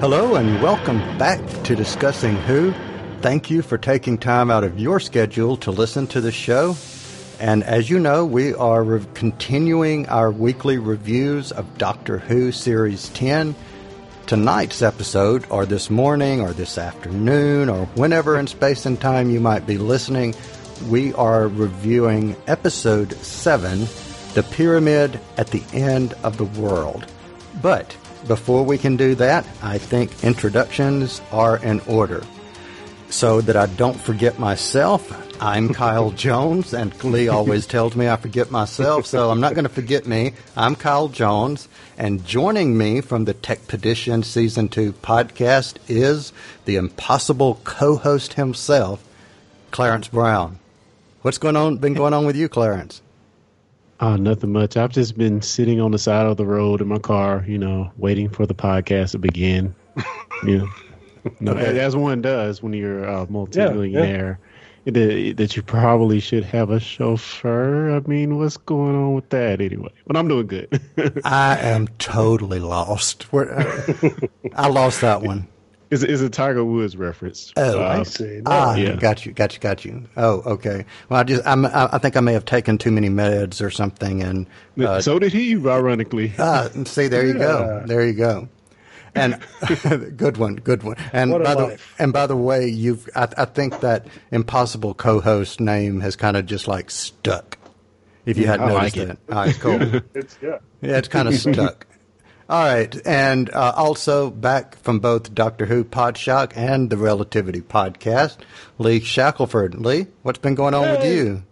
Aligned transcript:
Hello 0.00 0.34
and 0.34 0.62
welcome 0.62 0.98
back 1.16 1.40
to 1.64 1.74
Discussing 1.74 2.36
Who. 2.36 2.74
Thank 3.22 3.50
you 3.50 3.62
for 3.62 3.78
taking 3.78 4.18
time 4.18 4.50
out 4.50 4.62
of 4.62 4.78
your 4.78 5.00
schedule 5.00 5.56
to 5.56 5.70
listen 5.70 6.06
to 6.08 6.20
the 6.20 6.30
show. 6.30 6.76
And 7.40 7.64
as 7.64 7.88
you 7.88 7.98
know, 7.98 8.26
we 8.26 8.52
are 8.52 8.84
re- 8.84 9.06
continuing 9.14 10.06
our 10.08 10.30
weekly 10.30 10.76
reviews 10.76 11.50
of 11.50 11.78
Doctor 11.78 12.18
Who 12.18 12.52
Series 12.52 13.08
10. 13.08 13.54
Tonight's 14.26 14.82
episode, 14.82 15.46
or 15.48 15.64
this 15.64 15.88
morning, 15.88 16.42
or 16.42 16.52
this 16.52 16.76
afternoon, 16.76 17.70
or 17.70 17.86
whenever 17.94 18.38
in 18.38 18.48
space 18.48 18.84
and 18.84 19.00
time 19.00 19.30
you 19.30 19.40
might 19.40 19.66
be 19.66 19.78
listening, 19.78 20.34
we 20.90 21.14
are 21.14 21.48
reviewing 21.48 22.36
episode 22.46 23.12
7 23.12 23.86
The 24.34 24.42
Pyramid 24.42 25.18
at 25.38 25.46
the 25.46 25.64
End 25.72 26.12
of 26.22 26.36
the 26.36 26.60
World. 26.60 27.10
But 27.62 27.96
before 28.26 28.64
we 28.64 28.78
can 28.78 28.96
do 28.96 29.14
that, 29.16 29.46
I 29.62 29.78
think 29.78 30.24
introductions 30.24 31.20
are 31.32 31.58
in 31.58 31.80
order. 31.80 32.22
So 33.08 33.40
that 33.40 33.56
I 33.56 33.66
don't 33.66 33.98
forget 34.00 34.38
myself, 34.38 35.10
I'm 35.40 35.72
Kyle 35.74 36.10
Jones, 36.10 36.74
and 36.74 36.92
Lee 37.04 37.28
always 37.28 37.66
tells 37.74 37.94
me 37.94 38.08
I 38.08 38.16
forget 38.16 38.50
myself, 38.50 39.06
so 39.06 39.30
I'm 39.30 39.40
not 39.40 39.54
going 39.54 39.64
to 39.64 39.70
forget 39.70 40.06
me. 40.06 40.32
I'm 40.56 40.74
Kyle 40.74 41.08
Jones, 41.08 41.68
and 41.96 42.24
joining 42.24 42.76
me 42.76 43.00
from 43.00 43.24
the 43.24 43.34
Techpedition 43.34 44.24
Season 44.24 44.68
2 44.68 44.92
podcast 44.94 45.78
is 45.88 46.32
the 46.64 46.76
impossible 46.76 47.60
co-host 47.64 48.34
himself, 48.34 49.04
Clarence 49.70 50.08
Brown. 50.08 50.58
What's 51.22 51.38
going 51.38 51.56
on? 51.56 51.78
Been 51.78 51.94
going 51.94 52.14
on 52.14 52.26
with 52.26 52.36
you, 52.36 52.48
Clarence? 52.48 53.02
Uh, 54.00 54.16
nothing 54.16 54.52
much. 54.52 54.76
I've 54.76 54.92
just 54.92 55.16
been 55.16 55.40
sitting 55.40 55.80
on 55.80 55.90
the 55.90 55.98
side 55.98 56.26
of 56.26 56.36
the 56.36 56.44
road 56.44 56.80
in 56.82 56.88
my 56.88 56.98
car, 56.98 57.44
you 57.48 57.56
know, 57.58 57.90
waiting 57.96 58.28
for 58.28 58.46
the 58.46 58.54
podcast 58.54 59.12
to 59.12 59.18
begin. 59.18 59.74
you 60.44 60.58
know, 60.58 60.68
no, 61.40 61.52
Okay. 61.52 61.80
as 61.80 61.96
one 61.96 62.20
does 62.20 62.62
when 62.62 62.72
you're 62.72 63.04
a 63.04 63.26
multimillionaire. 63.30 64.38
That, 64.84 65.34
that 65.38 65.56
you 65.56 65.64
probably 65.64 66.20
should 66.20 66.44
have 66.44 66.70
a 66.70 66.78
chauffeur. 66.78 67.96
I 67.96 68.00
mean, 68.08 68.38
what's 68.38 68.56
going 68.56 68.94
on 68.94 69.14
with 69.16 69.28
that 69.30 69.60
anyway? 69.60 69.90
But 70.06 70.16
I'm 70.16 70.28
doing 70.28 70.46
good. 70.46 70.80
I 71.24 71.58
am 71.58 71.88
totally 71.98 72.60
lost. 72.60 73.24
Where, 73.32 73.52
uh, 73.58 74.10
I 74.54 74.68
lost 74.68 75.00
that 75.00 75.22
one. 75.22 75.48
It's, 75.90 76.02
it's 76.02 76.20
a 76.22 76.28
Tiger 76.28 76.64
Woods 76.64 76.96
reference. 76.96 77.52
Oh, 77.56 77.80
Uh, 77.80 77.98
I 78.00 78.02
see. 78.02 78.40
Ah, 78.46 78.74
Yeah. 78.74 78.96
got 78.96 79.24
you, 79.24 79.32
got 79.32 79.54
you, 79.54 79.60
got 79.60 79.84
you. 79.84 80.02
Oh, 80.16 80.42
okay. 80.44 80.84
Well, 81.08 81.20
I 81.20 81.22
just, 81.24 81.46
I'm, 81.46 81.64
I 81.66 81.88
I 81.92 81.98
think 81.98 82.16
I 82.16 82.20
may 82.20 82.32
have 82.32 82.44
taken 82.44 82.76
too 82.76 82.90
many 82.90 83.08
meds 83.08 83.62
or 83.64 83.70
something, 83.70 84.22
and 84.22 84.46
uh, 84.80 85.00
so 85.00 85.18
did 85.18 85.32
he, 85.32 85.54
ironically. 85.54 86.32
ah, 86.38 86.68
see, 86.84 87.06
there 87.08 87.24
you 87.26 87.34
go, 87.34 87.82
there 87.86 88.04
you 88.06 88.14
go. 88.14 88.48
And 89.14 89.40
good 90.16 90.36
one, 90.38 90.56
good 90.56 90.82
one. 90.82 90.96
And 91.12 91.30
What 91.30 91.40
a 91.42 91.44
by 91.44 91.54
the 91.54 91.62
life. 91.68 91.94
and 91.98 92.12
by 92.12 92.26
the 92.26 92.36
way, 92.36 92.66
you've, 92.68 93.08
I, 93.14 93.28
I 93.38 93.44
think 93.44 93.80
that 93.80 94.06
impossible 94.32 94.92
co-host 94.92 95.60
name 95.60 96.00
has 96.00 96.16
kind 96.16 96.36
of 96.36 96.46
just 96.46 96.66
like 96.68 96.90
stuck. 96.90 97.56
If 98.26 98.36
you 98.36 98.46
hadn't 98.46 98.66
I 98.70 98.72
noticed 98.74 98.96
like 98.96 99.06
it, 99.08 99.10
it. 99.12 99.18
all 99.30 99.36
right, 99.36 99.58
cool. 99.60 100.00
It's 100.14 100.36
yeah. 100.42 100.58
Yeah, 100.82 100.98
it's 100.98 101.06
kind 101.08 101.28
of 101.28 101.34
stuck. 101.34 101.86
All 102.48 102.64
right, 102.64 102.96
and 103.04 103.50
uh, 103.50 103.72
also 103.74 104.30
back 104.30 104.76
from 104.76 105.00
both 105.00 105.34
Doctor 105.34 105.66
Who 105.66 105.82
Podshock 105.82 106.52
and 106.54 106.88
the 106.90 106.96
Relativity 106.96 107.60
Podcast, 107.60 108.36
Lee 108.78 109.00
Shackelford. 109.00 109.74
Lee, 109.74 110.06
what's 110.22 110.38
been 110.38 110.54
going 110.54 110.72
on 110.72 110.88
with 110.88 111.04
you? 111.04 111.42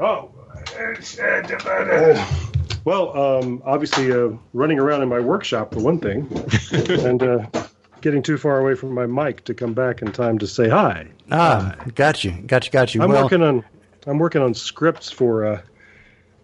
Oh, 0.00 0.32
it's, 0.76 1.16
uh, 1.20 2.26
well, 2.84 3.16
um, 3.16 3.62
obviously, 3.64 4.10
uh, 4.10 4.30
running 4.52 4.80
around 4.80 5.02
in 5.02 5.08
my 5.08 5.20
workshop 5.20 5.72
for 5.74 5.78
one 5.78 6.00
thing, 6.00 6.26
and 6.72 7.22
uh, 7.22 7.46
getting 8.00 8.24
too 8.24 8.36
far 8.36 8.58
away 8.58 8.74
from 8.74 8.92
my 8.92 9.06
mic 9.06 9.44
to 9.44 9.54
come 9.54 9.74
back 9.74 10.02
in 10.02 10.10
time 10.10 10.40
to 10.40 10.46
say 10.48 10.68
hi. 10.68 11.06
Ah, 11.30 11.76
got 11.94 12.24
you, 12.24 12.32
got 12.32 12.66
you, 12.66 12.72
got 12.72 12.96
you. 12.96 13.02
I'm 13.02 13.10
well, 13.10 13.22
working 13.22 13.42
on 13.42 13.64
I'm 14.06 14.18
working 14.18 14.42
on 14.42 14.54
scripts 14.54 15.10
for 15.10 15.44
uh, 15.44 15.62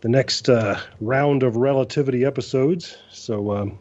the 0.01 0.09
next 0.09 0.49
uh, 0.49 0.81
round 1.01 1.43
of 1.43 1.57
relativity 1.57 2.25
episodes. 2.25 2.97
So 3.11 3.53
um, 3.53 3.79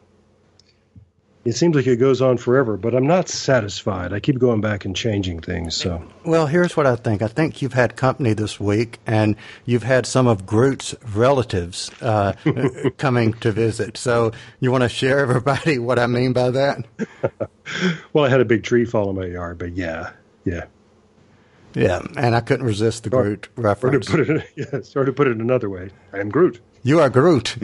it 1.46 1.56
seems 1.56 1.76
like 1.76 1.86
it 1.86 1.98
goes 1.98 2.24
on 2.24 2.38
forever, 2.38 2.76
but 2.76 2.96
I'm 2.96 3.06
not 3.06 3.30
satisfied. 3.30 4.14
I 4.14 4.20
keep 4.20 4.40
going 4.40 4.62
back 4.62 4.84
and 4.86 4.96
changing 4.96 5.42
things. 5.42 5.76
So 5.76 6.04
well, 6.24 6.48
here's 6.48 6.76
what 6.76 6.88
I 6.88 6.96
think. 6.96 7.22
I 7.22 7.28
think 7.28 7.62
you've 7.62 7.74
had 7.74 7.96
company 7.96 8.34
this 8.34 8.60
week, 8.60 8.98
and 9.06 9.36
you've 9.64 9.84
had 9.84 10.08
some 10.08 10.26
of 10.26 10.48
Groot's 10.48 10.96
relatives 11.14 11.92
uh, 12.02 12.34
coming 12.98 13.34
to 13.34 13.52
visit. 13.52 13.96
So 13.98 14.32
you 14.60 14.72
want 14.72 14.82
to 14.82 14.90
share 14.90 15.20
everybody 15.20 15.78
what 15.80 16.00
I 16.00 16.08
mean 16.08 16.34
by 16.34 16.50
that? 16.50 16.84
well, 18.14 18.26
I 18.26 18.30
had 18.30 18.42
a 18.42 18.46
big 18.46 18.64
tree 18.64 18.86
fall 18.86 19.12
in 19.12 19.16
my 19.16 19.28
yard, 19.28 19.60
but 19.60 19.74
yeah, 19.74 20.14
yeah. 20.46 20.66
Yeah, 21.76 22.02
and 22.18 22.36
I 22.36 22.40
couldn't 22.42 22.66
resist 22.66 23.04
the 23.04 23.10
Groot 23.10 23.48
Or 23.58 23.62
to 23.62 23.62
reference. 23.62 24.10
put 24.10 24.22
it, 24.30 24.44
yes, 24.56 24.96
or 24.96 25.06
to 25.06 25.12
put 25.14 25.28
it 25.28 25.38
another 25.38 25.70
way, 25.70 25.90
I 26.14 26.20
am 26.20 26.30
Groot. 26.30 26.60
You 26.84 27.00
are 27.02 27.10
Groot. 27.10 27.58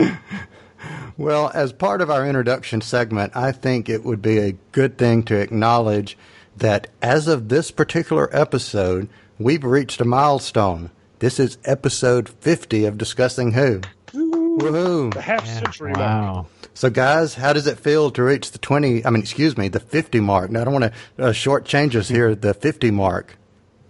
well, 1.18 1.50
as 1.54 1.72
part 1.74 2.02
of 2.02 2.10
our 2.10 2.26
introduction 2.28 2.82
segment, 2.82 3.32
I 3.36 3.52
think 3.52 3.88
it 3.90 4.04
would 4.04 4.22
be 4.22 4.38
a 4.38 4.54
good 4.72 4.98
thing 4.98 5.24
to 5.24 5.36
acknowledge 5.40 6.18
that 6.58 6.88
as 7.02 7.28
of 7.28 7.50
this 7.50 7.72
particular 7.72 8.30
episode, 8.36 9.08
we've 9.40 9.64
reached 9.64 10.02
a 10.02 10.06
milestone. 10.06 10.92
This 11.20 11.40
is 11.40 11.58
episode 11.66 12.28
50 12.28 12.86
of 12.86 12.98
Discussing 12.98 13.54
Who. 13.54 13.82
Woohoo. 14.14 15.14
The 15.14 15.22
half 15.22 15.46
century. 15.48 15.92
mark. 15.92 16.00
wow. 16.00 16.48
So, 16.74 16.90
guys, 16.90 17.36
how 17.36 17.54
does 17.54 17.68
it 17.68 17.80
feel 17.80 18.12
to 18.12 18.24
reach 18.24 18.52
the 18.52 18.58
20, 18.58 19.06
I 19.06 19.10
mean, 19.10 19.22
excuse 19.22 19.58
me, 19.58 19.68
the 19.70 19.80
50 19.80 20.20
mark? 20.20 20.52
Now, 20.52 20.62
I 20.62 20.64
don't 20.66 20.74
want 20.74 20.94
to 21.18 21.24
uh, 21.24 21.32
shortchange 21.32 21.96
us 21.96 22.10
here, 22.10 22.34
the 22.36 22.54
50 22.54 22.92
mark. 22.92 23.38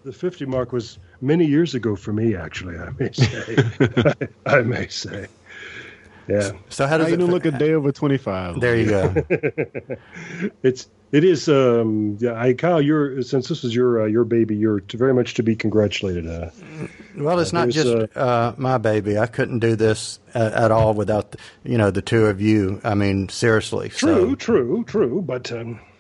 The 0.04 0.12
50 0.12 0.46
mark 0.46 0.72
was 0.72 0.98
many 1.22 1.46
years 1.46 1.76
ago 1.76 1.96
for 1.96 2.12
me, 2.12 2.36
actually. 2.36 2.78
I 2.78 2.90
may 2.98 3.12
say. 3.12 3.58
I 4.46 4.62
may 4.62 4.88
say. 4.88 5.28
Yeah. 6.28 6.52
So, 6.70 6.86
how 6.86 6.92
How 6.92 6.98
does 6.98 7.10
you 7.10 7.16
it 7.16 7.18
gonna 7.20 7.32
look 7.32 7.46
a 7.46 7.52
day 7.52 7.74
over 7.74 7.92
25? 7.92 8.60
There 8.60 8.78
you 8.78 8.90
go. 8.90 9.16
It's 10.64 10.88
it 11.12 11.24
is 11.26 11.50
um 11.50 12.18
yeah 12.20 12.34
I 12.34 12.54
Kyle 12.54 12.82
you're 12.82 13.22
since 13.22 13.50
this 13.50 13.64
is 13.64 13.76
your 13.76 14.04
uh, 14.04 14.06
your 14.06 14.24
baby 14.24 14.56
you're 14.56 14.82
very 14.94 15.14
much 15.14 15.34
to 15.36 15.44
be 15.44 15.56
congratulated 15.56 16.28
uh 16.28 16.50
Well, 17.18 17.40
it's 17.40 17.52
not 17.52 17.70
just 17.70 18.16
uh, 18.16 18.54
my 18.58 18.78
baby. 18.78 19.18
I 19.18 19.26
couldn't 19.26 19.60
do 19.60 19.76
this 19.76 20.20
at, 20.34 20.54
at 20.54 20.72
all 20.72 20.94
without 20.94 21.32
the, 21.32 21.38
you 21.64 21.78
know 21.78 21.92
the 21.92 22.02
two 22.02 22.28
of 22.28 22.40
you. 22.40 22.80
I 22.84 22.96
mean, 22.96 23.28
seriously. 23.30 23.90
true 23.90 24.30
So, 24.30 24.36
true 24.36 24.84
true 24.86 25.22
but 25.22 25.52
um 25.52 25.74
yeah 25.76 25.91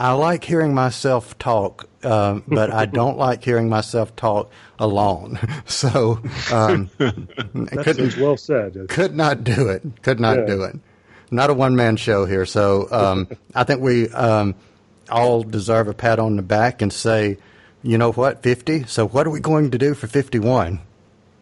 I 0.00 0.12
like 0.12 0.44
hearing 0.44 0.72
myself 0.74 1.38
talk, 1.38 1.86
um, 2.04 2.42
but 2.48 2.72
I 2.72 2.86
don't 3.00 3.18
like 3.18 3.44
hearing 3.44 3.68
myself 3.68 4.16
talk 4.16 4.50
alone. 4.78 5.38
So, 5.66 6.20
um, 6.52 6.88
couldn't 6.98 8.18
well 8.18 8.36
said 8.36 8.86
could 8.88 9.14
not 9.14 9.44
do 9.44 9.68
it. 9.68 9.82
Could 10.02 10.18
not 10.18 10.38
Yeah. 10.38 10.46
do 10.46 10.62
it. 10.64 10.76
Not 11.30 11.50
a 11.50 11.54
one 11.54 11.76
man 11.76 11.96
show 11.96 12.24
here. 12.24 12.44
So 12.46 12.88
um, 12.90 13.28
I 13.54 13.62
think 13.64 13.80
we 13.80 14.08
um, 14.08 14.54
all 15.10 15.42
deserve 15.44 15.86
a 15.88 15.94
pat 15.94 16.18
on 16.18 16.36
the 16.36 16.42
back 16.42 16.82
and 16.82 16.92
say, 16.92 17.36
you 17.82 17.98
know 17.98 18.12
what, 18.12 18.42
fifty. 18.42 18.84
So 18.84 19.06
what 19.06 19.26
are 19.26 19.30
we 19.30 19.40
going 19.40 19.70
to 19.70 19.78
do 19.78 19.94
for 19.94 20.06
fifty 20.06 20.38
one? 20.38 20.80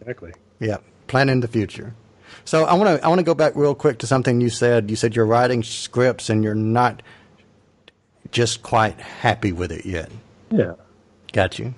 exactly 0.01 0.33
Yeah, 0.59 0.77
planning 1.07 1.39
the 1.39 1.47
future. 1.47 1.93
So 2.45 2.65
I 2.65 2.73
want 2.75 2.99
to 2.99 3.05
I 3.05 3.07
want 3.09 3.19
to 3.19 3.25
go 3.25 3.33
back 3.33 3.55
real 3.55 3.73
quick 3.75 3.99
to 3.99 4.07
something 4.07 4.41
you 4.41 4.49
said. 4.49 4.89
You 4.89 4.95
said 4.95 5.15
you're 5.15 5.25
writing 5.25 5.63
scripts 5.63 6.29
and 6.29 6.43
you're 6.43 6.55
not 6.55 7.01
just 8.31 8.61
quite 8.63 8.99
happy 8.99 9.51
with 9.51 9.71
it 9.71 9.85
yet. 9.85 10.11
yeah 10.51 10.73
Got 11.31 11.59
you. 11.59 11.75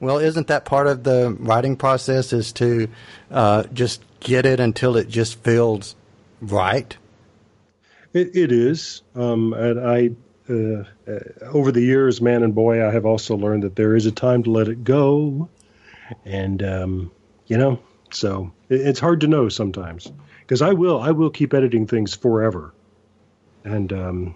Well, 0.00 0.18
isn't 0.18 0.48
that 0.48 0.64
part 0.64 0.86
of 0.86 1.02
the 1.04 1.34
writing 1.38 1.76
process? 1.76 2.32
Is 2.32 2.52
to 2.54 2.88
uh, 3.30 3.62
just 3.72 4.02
get 4.20 4.44
it 4.46 4.60
until 4.60 4.96
it 4.96 5.08
just 5.08 5.38
feels 5.42 5.96
right. 6.40 6.96
it, 8.12 8.36
it 8.36 8.52
is 8.52 9.02
um 9.14 9.52
and 9.52 9.80
I 9.80 10.10
uh, 10.48 10.84
over 11.52 11.72
the 11.72 11.80
years 11.80 12.20
man 12.20 12.42
and 12.42 12.54
boy 12.54 12.86
I 12.86 12.92
have 12.92 13.06
also 13.06 13.36
learned 13.36 13.62
that 13.62 13.76
there 13.76 13.96
is 13.96 14.06
a 14.06 14.12
time 14.12 14.42
to 14.42 14.50
let 14.50 14.68
it 14.68 14.84
go 14.84 15.48
and 16.24 16.62
um 16.62 17.10
you 17.46 17.56
know 17.56 17.78
so 18.10 18.52
it, 18.68 18.80
it's 18.80 19.00
hard 19.00 19.20
to 19.20 19.28
know 19.28 19.48
sometimes 19.48 20.10
because 20.40 20.62
I 20.62 20.72
will 20.72 21.00
I 21.00 21.12
will 21.12 21.30
keep 21.30 21.54
editing 21.54 21.86
things 21.86 22.14
forever 22.14 22.74
and 23.64 23.92
um 23.92 24.34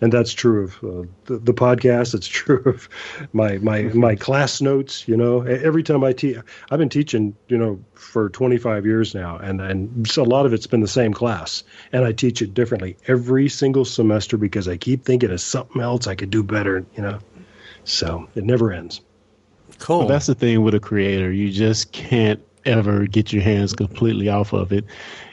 and 0.00 0.12
that's 0.12 0.32
true 0.32 0.64
of 0.64 0.74
uh, 0.84 1.08
the, 1.26 1.38
the 1.38 1.54
podcast. 1.54 2.14
It's 2.14 2.26
true 2.26 2.62
of 2.66 2.88
my 3.32 3.58
my 3.58 3.82
my 3.82 4.16
class 4.16 4.60
notes. 4.60 5.06
You 5.08 5.16
know, 5.16 5.46
E- 5.46 5.50
every 5.50 5.82
time 5.82 6.04
I 6.04 6.12
teach, 6.12 6.36
I've 6.70 6.78
been 6.78 6.88
teaching, 6.88 7.36
you 7.48 7.56
know, 7.56 7.82
for 7.94 8.28
25 8.30 8.86
years 8.86 9.14
now, 9.14 9.36
and 9.36 9.60
and 9.60 10.08
so 10.08 10.22
a 10.22 10.24
lot 10.24 10.46
of 10.46 10.52
it's 10.52 10.66
been 10.66 10.80
the 10.80 10.88
same 10.88 11.12
class, 11.12 11.62
and 11.92 12.04
I 12.04 12.12
teach 12.12 12.42
it 12.42 12.54
differently 12.54 12.96
every 13.06 13.48
single 13.48 13.84
semester 13.84 14.36
because 14.36 14.68
I 14.68 14.76
keep 14.76 15.04
thinking 15.04 15.30
of 15.30 15.40
something 15.40 15.80
else 15.80 16.06
I 16.06 16.14
could 16.14 16.30
do 16.30 16.42
better. 16.42 16.84
You 16.96 17.02
know, 17.02 17.18
so 17.84 18.28
it 18.34 18.44
never 18.44 18.72
ends. 18.72 19.00
Cool. 19.78 20.00
Well, 20.00 20.08
that's 20.08 20.26
the 20.26 20.34
thing 20.34 20.62
with 20.62 20.74
a 20.74 20.80
creator. 20.80 21.32
You 21.32 21.50
just 21.50 21.92
can't 21.92 22.40
ever 22.66 23.06
get 23.06 23.32
your 23.32 23.42
hands 23.42 23.72
completely 23.72 24.28
off 24.28 24.52
of 24.52 24.72
it. 24.72 24.84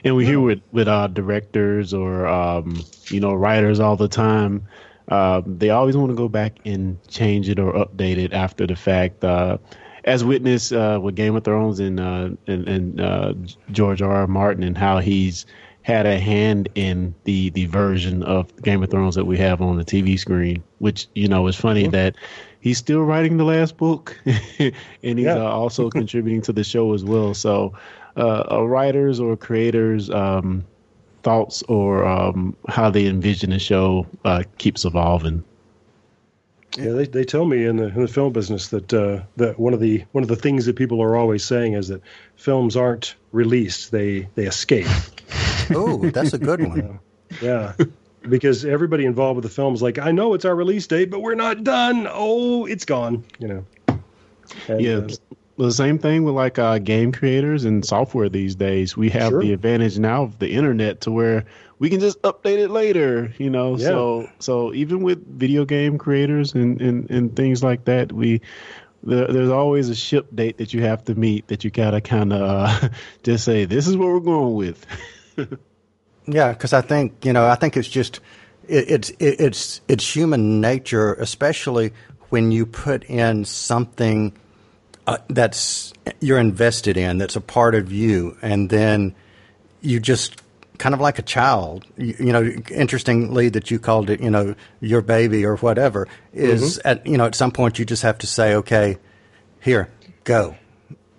And 0.04 0.16
we 0.16 0.24
hear 0.26 0.40
with 0.40 0.60
with 0.72 0.88
uh, 0.88 1.08
directors 1.08 1.92
or 1.94 2.26
um, 2.26 2.82
you 3.08 3.20
know 3.20 3.34
writers 3.34 3.80
all 3.80 3.96
the 3.96 4.08
time. 4.08 4.66
Uh, 5.08 5.42
they 5.46 5.70
always 5.70 5.96
want 5.96 6.10
to 6.10 6.16
go 6.16 6.28
back 6.28 6.58
and 6.64 6.96
change 7.08 7.48
it 7.48 7.58
or 7.58 7.72
update 7.72 8.18
it 8.18 8.32
after 8.32 8.66
the 8.66 8.76
fact. 8.76 9.24
Uh, 9.24 9.58
as 10.04 10.24
witness 10.24 10.72
uh, 10.72 10.98
with 11.00 11.14
Game 11.14 11.36
of 11.36 11.44
Thrones 11.44 11.80
and 11.80 12.00
uh, 12.00 12.30
and, 12.46 12.68
and 12.68 13.00
uh, 13.00 13.34
George 13.70 14.02
R. 14.02 14.12
R. 14.12 14.26
Martin 14.26 14.62
and 14.62 14.76
how 14.76 14.98
he's 14.98 15.46
had 15.82 16.06
a 16.06 16.18
hand 16.18 16.68
in 16.74 17.14
the 17.24 17.50
the 17.50 17.66
version 17.66 18.22
of 18.22 18.54
Game 18.62 18.82
of 18.82 18.90
Thrones 18.90 19.14
that 19.16 19.24
we 19.24 19.36
have 19.38 19.60
on 19.60 19.76
the 19.76 19.84
TV 19.84 20.18
screen, 20.18 20.62
which 20.78 21.08
you 21.14 21.28
know 21.28 21.46
is 21.46 21.56
funny 21.56 21.84
mm-hmm. 21.84 21.92
that 21.92 22.16
he's 22.60 22.78
still 22.78 23.02
writing 23.02 23.36
the 23.36 23.44
last 23.44 23.76
book, 23.76 24.18
and 24.24 24.74
he's 25.02 25.24
yeah. 25.24 25.36
uh, 25.36 25.50
also 25.50 25.90
contributing 25.98 26.42
to 26.42 26.52
the 26.52 26.64
show 26.64 26.94
as 26.94 27.04
well. 27.04 27.34
So, 27.34 27.74
uh, 28.16 28.64
writers 28.66 29.20
or 29.20 29.36
creators. 29.36 30.10
Um, 30.10 30.64
thoughts 31.22 31.62
or 31.68 32.04
um, 32.04 32.56
how 32.68 32.90
they 32.90 33.06
envision 33.06 33.50
the 33.50 33.58
show 33.58 34.06
uh, 34.24 34.42
keeps 34.58 34.84
evolving. 34.84 35.44
Yeah, 36.76 36.92
they, 36.92 37.04
they 37.04 37.24
tell 37.24 37.44
me 37.44 37.66
in 37.66 37.76
the 37.76 37.88
in 37.88 38.02
the 38.02 38.08
film 38.08 38.32
business 38.32 38.68
that 38.68 38.92
uh, 38.92 39.22
that 39.36 39.58
one 39.58 39.74
of 39.74 39.80
the 39.80 40.04
one 40.12 40.24
of 40.24 40.28
the 40.28 40.36
things 40.36 40.64
that 40.66 40.76
people 40.76 41.02
are 41.02 41.16
always 41.16 41.44
saying 41.44 41.74
is 41.74 41.88
that 41.88 42.00
films 42.36 42.76
aren't 42.76 43.14
released; 43.30 43.90
they 43.90 44.28
they 44.34 44.46
escape. 44.46 44.88
Oh, 45.74 46.10
that's 46.10 46.32
a 46.32 46.38
good 46.38 46.60
one. 46.60 47.00
yeah, 47.42 47.74
because 48.28 48.64
everybody 48.64 49.04
involved 49.04 49.36
with 49.36 49.44
the 49.44 49.50
film 49.50 49.74
is 49.74 49.82
like, 49.82 49.98
I 49.98 50.10
know 50.10 50.34
it's 50.34 50.44
our 50.44 50.54
release 50.54 50.86
date, 50.86 51.10
but 51.10 51.20
we're 51.20 51.34
not 51.34 51.64
done. 51.64 52.06
Oh, 52.10 52.66
it's 52.66 52.84
gone. 52.84 53.24
You 53.38 53.48
know. 53.48 53.66
And, 54.68 54.80
yeah. 54.80 54.96
Uh, 54.96 55.08
the 55.58 55.72
same 55.72 55.98
thing 55.98 56.24
with 56.24 56.34
like 56.34 56.58
uh, 56.58 56.78
game 56.78 57.12
creators 57.12 57.64
and 57.64 57.84
software 57.84 58.28
these 58.28 58.54
days. 58.54 58.96
We 58.96 59.10
have 59.10 59.30
sure. 59.30 59.42
the 59.42 59.52
advantage 59.52 59.98
now 59.98 60.24
of 60.24 60.38
the 60.38 60.50
internet 60.50 61.02
to 61.02 61.10
where 61.10 61.44
we 61.78 61.90
can 61.90 62.00
just 62.00 62.20
update 62.22 62.58
it 62.58 62.70
later, 62.70 63.32
you 63.38 63.50
know. 63.50 63.76
Yeah. 63.76 63.88
So 63.88 64.30
so 64.38 64.74
even 64.74 65.02
with 65.02 65.26
video 65.26 65.64
game 65.64 65.98
creators 65.98 66.54
and, 66.54 66.80
and, 66.80 67.10
and 67.10 67.36
things 67.36 67.62
like 67.62 67.84
that, 67.84 68.12
we 68.12 68.40
there, 69.02 69.26
there's 69.26 69.50
always 69.50 69.88
a 69.88 69.94
ship 69.94 70.28
date 70.34 70.58
that 70.58 70.72
you 70.72 70.82
have 70.82 71.04
to 71.04 71.14
meet 71.14 71.48
that 71.48 71.64
you 71.64 71.70
gotta 71.70 72.00
kind 72.00 72.32
of 72.32 72.42
uh, 72.42 72.88
just 73.22 73.44
say 73.44 73.64
this 73.64 73.86
is 73.86 73.96
what 73.96 74.08
we're 74.08 74.20
going 74.20 74.54
with. 74.54 74.86
yeah, 76.26 76.52
because 76.52 76.72
I 76.72 76.80
think 76.80 77.24
you 77.24 77.32
know 77.32 77.46
I 77.46 77.54
think 77.54 77.76
it's 77.76 77.88
just 77.88 78.20
it, 78.68 78.90
it's 78.90 79.10
it, 79.10 79.40
it's 79.40 79.80
it's 79.88 80.16
human 80.16 80.60
nature, 80.60 81.14
especially 81.14 81.92
when 82.30 82.50
you 82.52 82.64
put 82.64 83.04
in 83.04 83.44
something 83.44 84.32
uh, 85.06 85.18
that's 85.28 85.92
you're 86.20 86.38
invested 86.38 86.96
in, 86.96 87.18
that's 87.18 87.36
a 87.36 87.40
part 87.40 87.74
of 87.74 87.92
you, 87.92 88.36
and 88.42 88.70
then 88.70 89.14
you 89.80 90.00
just 90.00 90.40
kind 90.78 90.94
of 90.94 91.00
like 91.00 91.18
a 91.18 91.22
child. 91.22 91.84
You, 91.96 92.14
you, 92.18 92.32
know, 92.32 92.42
interestingly 92.70 93.48
that 93.50 93.70
you 93.70 93.78
called 93.78 94.10
it, 94.10 94.20
you 94.20 94.30
know, 94.30 94.54
your 94.80 95.00
baby 95.00 95.44
or 95.44 95.56
whatever 95.56 96.08
is 96.32 96.78
mm-hmm. 96.78 96.88
at 96.88 97.06
you 97.06 97.18
know 97.18 97.26
at 97.26 97.34
some 97.34 97.52
point 97.52 97.78
you 97.78 97.84
just 97.84 98.02
have 98.02 98.18
to 98.18 98.26
say, 98.26 98.54
okay, 98.54 98.98
here, 99.60 99.88
go. 100.24 100.56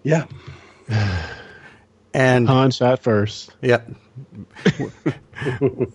Yeah. 0.03 0.25
and 2.13 2.47
Han 2.47 2.71
shot 2.71 3.01
first. 3.01 3.55
Yeah. 3.61 3.81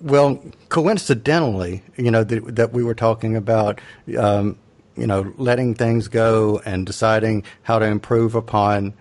Well, 0.00 0.42
coincidentally, 0.68 1.82
you 1.96 2.10
know 2.10 2.24
that, 2.24 2.56
that 2.56 2.72
we 2.72 2.82
were 2.82 2.94
talking 2.94 3.36
about. 3.36 3.80
Um, 4.16 4.58
you 4.96 5.06
know, 5.06 5.32
letting 5.36 5.74
things 5.74 6.08
go 6.08 6.60
and 6.64 6.84
deciding 6.84 7.44
how 7.62 7.78
to 7.78 7.86
improve 7.86 8.34
upon. 8.34 8.94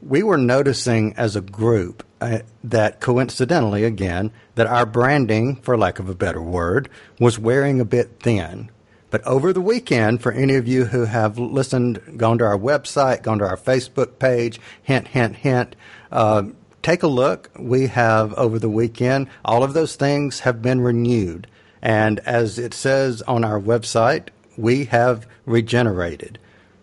We 0.00 0.22
were 0.22 0.38
noticing 0.38 1.12
as 1.14 1.36
a 1.36 1.42
group 1.42 2.02
uh, 2.22 2.38
that 2.64 3.00
coincidentally, 3.00 3.84
again, 3.84 4.32
that 4.54 4.66
our 4.66 4.86
branding, 4.86 5.56
for 5.56 5.76
lack 5.76 5.98
of 5.98 6.08
a 6.08 6.14
better 6.14 6.40
word, 6.40 6.88
was 7.20 7.38
wearing 7.38 7.80
a 7.80 7.84
bit 7.84 8.20
thin. 8.20 8.70
But 9.10 9.22
over 9.26 9.52
the 9.52 9.60
weekend, 9.60 10.22
for 10.22 10.32
any 10.32 10.54
of 10.54 10.66
you 10.66 10.86
who 10.86 11.04
have 11.04 11.38
listened, 11.38 12.00
gone 12.16 12.38
to 12.38 12.46
our 12.46 12.58
website, 12.58 13.22
gone 13.22 13.40
to 13.40 13.46
our 13.46 13.58
Facebook 13.58 14.18
page, 14.18 14.58
hint, 14.82 15.08
hint, 15.08 15.36
hint, 15.36 15.76
uh, 16.10 16.44
take 16.82 17.02
a 17.02 17.08
look. 17.08 17.50
We 17.58 17.86
have 17.88 18.34
over 18.34 18.58
the 18.58 18.68
weekend, 18.68 19.28
all 19.44 19.62
of 19.62 19.74
those 19.74 19.96
things 19.96 20.40
have 20.40 20.60
been 20.60 20.80
renewed. 20.80 21.46
And 21.80 22.20
as 22.20 22.58
it 22.58 22.74
says 22.74 23.22
on 23.22 23.44
our 23.44 23.60
website, 23.60 24.28
we 24.56 24.84
have 24.86 25.26
regenerated. 25.46 26.38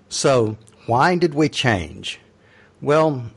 So, 0.10 0.58
why 0.88 1.16
did 1.16 1.34
we 1.34 1.50
change? 1.50 2.20
Well, 2.82 3.30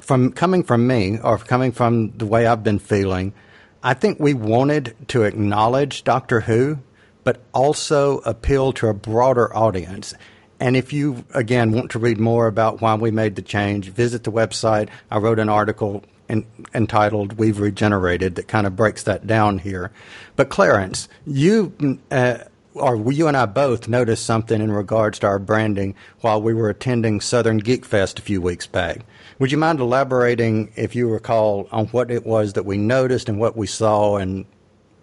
from 0.00 0.32
coming 0.32 0.62
from 0.62 0.86
me 0.86 1.18
or 1.18 1.38
coming 1.38 1.72
from 1.72 2.12
the 2.16 2.26
way 2.26 2.46
I've 2.46 2.64
been 2.64 2.78
feeling, 2.78 3.34
I 3.82 3.94
think 3.94 4.18
we 4.18 4.34
wanted 4.34 4.96
to 5.08 5.24
acknowledge 5.24 6.04
Doctor 6.04 6.40
Who, 6.40 6.78
but 7.22 7.40
also 7.52 8.18
appeal 8.18 8.72
to 8.74 8.88
a 8.88 8.94
broader 8.94 9.54
audience. 9.54 10.14
And 10.60 10.76
if 10.76 10.92
you, 10.92 11.24
again, 11.34 11.72
want 11.72 11.92
to 11.92 11.98
read 11.98 12.18
more 12.18 12.46
about 12.46 12.80
why 12.80 12.94
we 12.94 13.10
made 13.10 13.36
the 13.36 13.42
change, 13.42 13.90
visit 13.90 14.24
the 14.24 14.32
website. 14.32 14.88
I 15.10 15.18
wrote 15.18 15.38
an 15.38 15.48
article 15.48 16.02
in, 16.28 16.46
entitled 16.74 17.34
We've 17.34 17.60
Regenerated 17.60 18.34
that 18.34 18.48
kind 18.48 18.66
of 18.66 18.74
breaks 18.74 19.04
that 19.04 19.26
down 19.26 19.58
here. 19.58 19.92
But 20.36 20.48
Clarence, 20.48 21.08
you 21.26 22.00
uh, 22.10 22.38
or 22.74 23.12
you 23.12 23.28
and 23.28 23.36
I 23.36 23.46
both 23.46 23.88
noticed 23.88 24.24
something 24.24 24.60
in 24.60 24.70
regards 24.70 25.18
to 25.20 25.26
our 25.26 25.38
branding 25.38 25.94
while 26.20 26.40
we 26.40 26.54
were 26.54 26.70
attending 26.70 27.20
Southern 27.20 27.58
Geek 27.58 27.84
Fest 27.84 28.18
a 28.18 28.22
few 28.22 28.40
weeks 28.40 28.66
back. 28.66 29.00
Would 29.38 29.52
you 29.52 29.58
mind 29.58 29.80
elaborating, 29.80 30.72
if 30.76 30.94
you 30.94 31.08
recall, 31.08 31.68
on 31.72 31.86
what 31.88 32.10
it 32.10 32.24
was 32.24 32.54
that 32.54 32.64
we 32.64 32.76
noticed 32.76 33.28
and 33.28 33.38
what 33.38 33.56
we 33.56 33.66
saw 33.66 34.16
and 34.16 34.46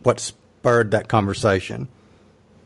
what 0.03 0.19
spurred 0.19 0.91
that 0.91 1.07
conversation? 1.07 1.87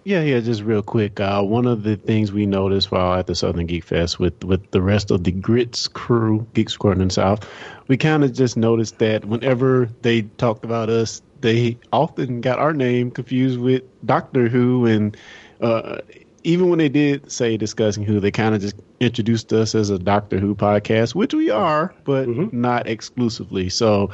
Yeah, 0.10 0.22
yeah, 0.22 0.40
just 0.40 0.64
real 0.64 0.82
quick. 0.82 1.20
Uh, 1.20 1.44
one 1.44 1.68
of 1.68 1.84
the 1.84 1.96
things 1.96 2.32
we 2.32 2.48
noticed 2.48 2.90
while 2.90 3.20
at 3.20 3.28
the 3.28 3.36
Southern 3.36 3.68
Geek 3.68 3.84
Fest 3.84 4.18
with, 4.18 4.44
with 4.44 4.72
the 4.72 4.82
rest 4.82 5.12
of 5.12 5.24
the 5.24 5.32
Grits 5.32 5.88
crew, 5.88 6.48
Geek 6.56 6.72
Squad 6.72 6.98
the 6.98 7.12
South, 7.12 7.48
we 7.88 7.96
kind 7.96 8.24
of 8.24 8.34
just 8.34 8.58
noticed 8.58 8.98
that 8.98 9.26
whenever 9.26 9.88
they 10.02 10.24
talked 10.24 10.66
about 10.66 10.90
us, 10.90 11.22
they 11.42 11.78
often 11.94 12.42
got 12.42 12.58
our 12.58 12.74
name 12.74 13.12
confused 13.12 13.60
with 13.60 13.84
Doctor 14.04 14.50
Who, 14.50 14.88
and 14.88 15.16
uh, 15.62 16.00
even 16.44 16.70
when 16.70 16.80
they 16.80 16.90
did 16.90 17.32
say 17.32 17.56
discussing 17.56 18.04
Who, 18.04 18.20
they 18.20 18.32
kind 18.32 18.56
of 18.56 18.62
just 18.62 18.78
introduced 19.00 19.54
us 19.54 19.76
as 19.76 19.92
a 19.92 20.00
Doctor 20.00 20.40
Who 20.40 20.56
podcast, 20.56 21.14
which 21.14 21.36
we 21.36 21.52
are, 21.52 21.94
but 22.04 22.28
mm-hmm. 22.28 22.60
not 22.60 22.88
exclusively. 22.88 23.70
So 23.70 24.10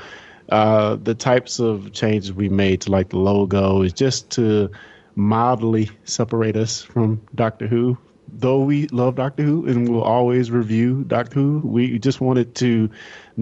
uh, 0.50 0.98
the 0.98 1.16
types 1.16 1.58
of 1.62 1.94
changes 1.94 2.34
we 2.34 2.50
made 2.50 2.82
to 2.82 2.92
like 2.92 3.12
the 3.12 3.18
logo 3.18 3.82
is 3.82 3.94
just 3.94 4.30
to 4.32 4.70
mildly 5.16 5.90
separate 6.04 6.56
us 6.56 6.82
from 6.82 7.22
Doctor 7.34 7.68
Who. 7.68 7.98
Though 8.28 8.64
we 8.64 8.88
love 8.88 9.16
Doctor 9.16 9.44
Who 9.44 9.66
and 9.68 9.88
will 9.88 10.04
always 10.04 10.52
review 10.52 11.04
Doctor 11.06 11.36
Who, 11.36 11.62
we 11.64 12.00
just 12.00 12.20
wanted 12.20 12.56
to 12.56 12.90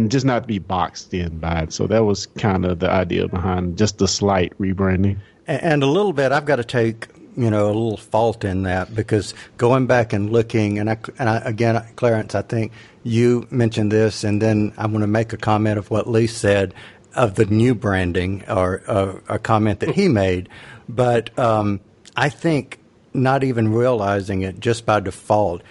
just 0.08 0.26
not 0.26 0.46
be 0.46 0.60
boxed 0.60 1.14
in 1.14 1.40
by 1.40 1.62
it. 1.62 1.74
So 1.74 1.88
that 1.88 2.04
was 2.04 2.28
kind 2.28 2.66
of 2.66 2.80
the 2.80 2.90
idea 2.90 3.28
behind 3.28 3.78
just 3.78 3.98
the 3.98 4.08
slight 4.08 4.58
rebranding. 4.60 5.18
And 5.48 5.84
a 5.84 5.88
little 5.88 6.14
bit, 6.14 6.32
I've 6.32 6.46
got 6.46 6.58
to 6.58 6.64
take 6.64 7.08
you 7.36 7.50
know 7.50 7.66
a 7.66 7.74
little 7.74 7.98
fault 7.98 8.44
in 8.44 8.64
that 8.64 8.94
because 8.94 9.34
going 9.58 9.88
back 9.88 10.14
and 10.14 10.30
looking, 10.30 10.80
and 10.80 10.90
I, 10.90 10.98
and 11.18 11.30
I, 11.30 11.38
again, 11.38 11.84
Clarence, 11.96 12.36
I 12.36 12.42
think 12.42 12.72
you 13.04 13.48
mentioned 13.50 13.92
this, 13.92 14.24
and 14.24 14.42
then 14.42 14.74
I'm 14.78 14.92
going 14.92 15.02
to 15.02 15.08
make 15.08 15.34
a 15.34 15.38
comment 15.38 15.78
of 15.80 15.90
what 15.90 16.08
Lee 16.08 16.28
said 16.28 16.74
of 17.16 17.36
the 17.36 17.46
new 17.46 17.76
branding 17.76 18.44
or 18.48 18.82
uh, 18.88 19.20
a 19.28 19.40
comment 19.40 19.80
that 19.82 19.96
he 19.96 20.08
made, 20.08 20.50
but 20.94 21.38
um, 21.38 21.80
I 22.16 22.30
think 22.30 22.80
not 23.14 23.44
even 23.44 23.74
realizing 23.74 24.42
it 24.42 24.60
just 24.60 24.86
by 24.86 25.00
default, 25.00 25.62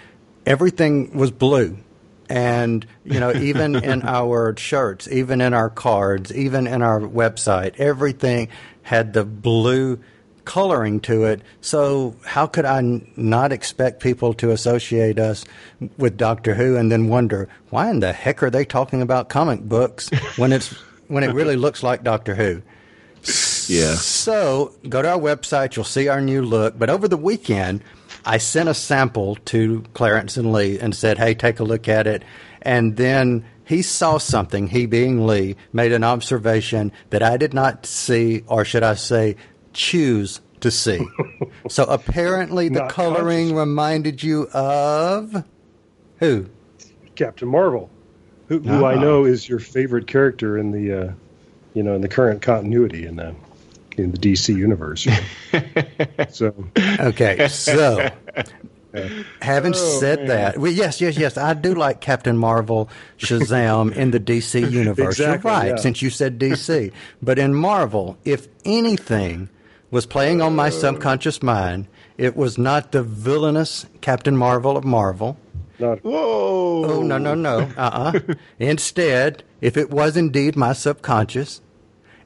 everything 0.46 1.16
was 1.16 1.30
blue 1.30 1.78
and, 2.28 2.86
you 3.04 3.20
know, 3.20 3.32
even 3.36 3.76
in 3.76 4.02
our 4.02 4.56
shirts, 4.56 5.08
even 5.08 5.40
in 5.40 5.54
our 5.54 5.70
cards, 5.70 6.32
even 6.34 6.66
in 6.66 6.82
our 6.82 7.00
website, 7.00 7.78
everything 7.78 8.48
had 8.82 9.12
the 9.12 9.24
blue 9.24 10.00
coloring 10.44 10.98
to 11.00 11.24
it. 11.24 11.42
So 11.60 12.16
how 12.24 12.46
could 12.46 12.64
I 12.64 12.78
n- 12.78 13.10
not 13.16 13.52
expect 13.52 14.00
people 14.00 14.34
to 14.34 14.50
associate 14.50 15.18
us 15.18 15.44
with 15.98 16.16
Doctor 16.16 16.54
Who 16.54 16.76
and 16.76 16.90
then 16.90 17.08
wonder 17.08 17.48
why 17.70 17.90
in 17.90 18.00
the 18.00 18.12
heck 18.12 18.42
are 18.42 18.50
they 18.50 18.64
talking 18.64 19.02
about 19.02 19.28
comic 19.28 19.60
books 19.60 20.10
when 20.36 20.52
it's 20.52 20.74
when 21.08 21.22
it 21.22 21.34
really 21.34 21.56
looks 21.56 21.82
like 21.82 22.02
Doctor 22.02 22.34
Who? 22.34 22.62
Yeah. 23.68 23.94
So 23.94 24.74
go 24.88 25.02
to 25.02 25.10
our 25.10 25.18
website. 25.18 25.76
You'll 25.76 25.84
see 25.84 26.08
our 26.08 26.20
new 26.20 26.42
look. 26.42 26.78
But 26.78 26.90
over 26.90 27.08
the 27.08 27.16
weekend, 27.16 27.82
I 28.24 28.38
sent 28.38 28.68
a 28.68 28.74
sample 28.74 29.36
to 29.46 29.84
Clarence 29.94 30.36
and 30.36 30.52
Lee 30.52 30.78
and 30.78 30.94
said, 30.94 31.18
hey, 31.18 31.34
take 31.34 31.60
a 31.60 31.64
look 31.64 31.88
at 31.88 32.06
it. 32.06 32.22
And 32.60 32.96
then 32.96 33.44
he 33.64 33.82
saw 33.82 34.18
something, 34.18 34.68
he 34.68 34.86
being 34.86 35.26
Lee, 35.26 35.56
made 35.72 35.92
an 35.92 36.04
observation 36.04 36.92
that 37.10 37.22
I 37.22 37.36
did 37.36 37.54
not 37.54 37.86
see, 37.86 38.44
or 38.46 38.64
should 38.64 38.82
I 38.82 38.94
say, 38.94 39.36
choose 39.72 40.40
to 40.60 40.70
see. 40.70 41.06
so 41.68 41.84
apparently 41.84 42.68
the 42.68 42.86
coloring 42.86 43.48
conscious. 43.48 43.58
reminded 43.58 44.22
you 44.22 44.48
of 44.50 45.44
who? 46.18 46.46
Captain 47.14 47.48
Marvel, 47.48 47.90
who, 48.48 48.60
who 48.60 48.84
I 48.84 48.94
know 48.94 49.24
is 49.24 49.48
your 49.48 49.58
favorite 49.58 50.06
character 50.06 50.56
in 50.56 50.70
the, 50.70 50.92
uh, 50.92 51.12
you 51.74 51.82
know, 51.82 51.94
in 51.94 52.00
the 52.00 52.08
current 52.08 52.42
continuity 52.42 53.06
in 53.06 53.16
the 53.16 53.34
in 53.98 54.12
the 54.12 54.18
DC 54.18 54.54
universe. 54.56 55.06
so 56.34 56.54
Okay, 57.00 57.48
so 57.48 58.08
having 59.42 59.72
Oh, 59.74 59.76
said 60.00 60.18
man. 60.20 60.28
that, 60.28 60.58
well, 60.58 60.70
yes, 60.72 61.00
yes, 61.00 61.16
yes, 61.16 61.36
I 61.38 61.54
do 61.54 61.74
like 61.74 62.00
Captain 62.00 62.36
Marvel, 62.36 62.88
Shazam 63.18 63.94
in 63.96 64.10
the 64.10 64.20
DC 64.20 64.70
universe. 64.70 65.18
Exactly, 65.18 65.50
You're 65.50 65.58
right, 65.60 65.68
yeah. 65.70 65.76
since 65.76 66.02
you 66.02 66.10
said 66.10 66.38
DC. 66.38 66.92
but 67.22 67.38
in 67.38 67.54
Marvel, 67.54 68.18
if 68.24 68.48
anything 68.64 69.48
was 69.90 70.06
playing 70.06 70.40
on 70.42 70.54
my 70.56 70.70
subconscious 70.70 71.42
mind, 71.42 71.86
it 72.18 72.36
was 72.36 72.58
not 72.58 72.92
the 72.92 73.02
villainous 73.02 73.86
Captain 74.00 74.36
Marvel 74.36 74.76
of 74.76 74.84
Marvel. 74.84 75.36
not 75.78 75.98
Whoa! 76.04 76.84
Oh, 76.84 77.02
no, 77.02 77.18
no, 77.18 77.34
no. 77.34 77.70
Uh 77.76 78.12
uh 78.12 78.34
Instead, 78.58 79.42
if 79.60 79.76
it 79.76 79.90
was 79.90 80.16
indeed 80.16 80.54
my 80.56 80.72
subconscious, 80.72 81.60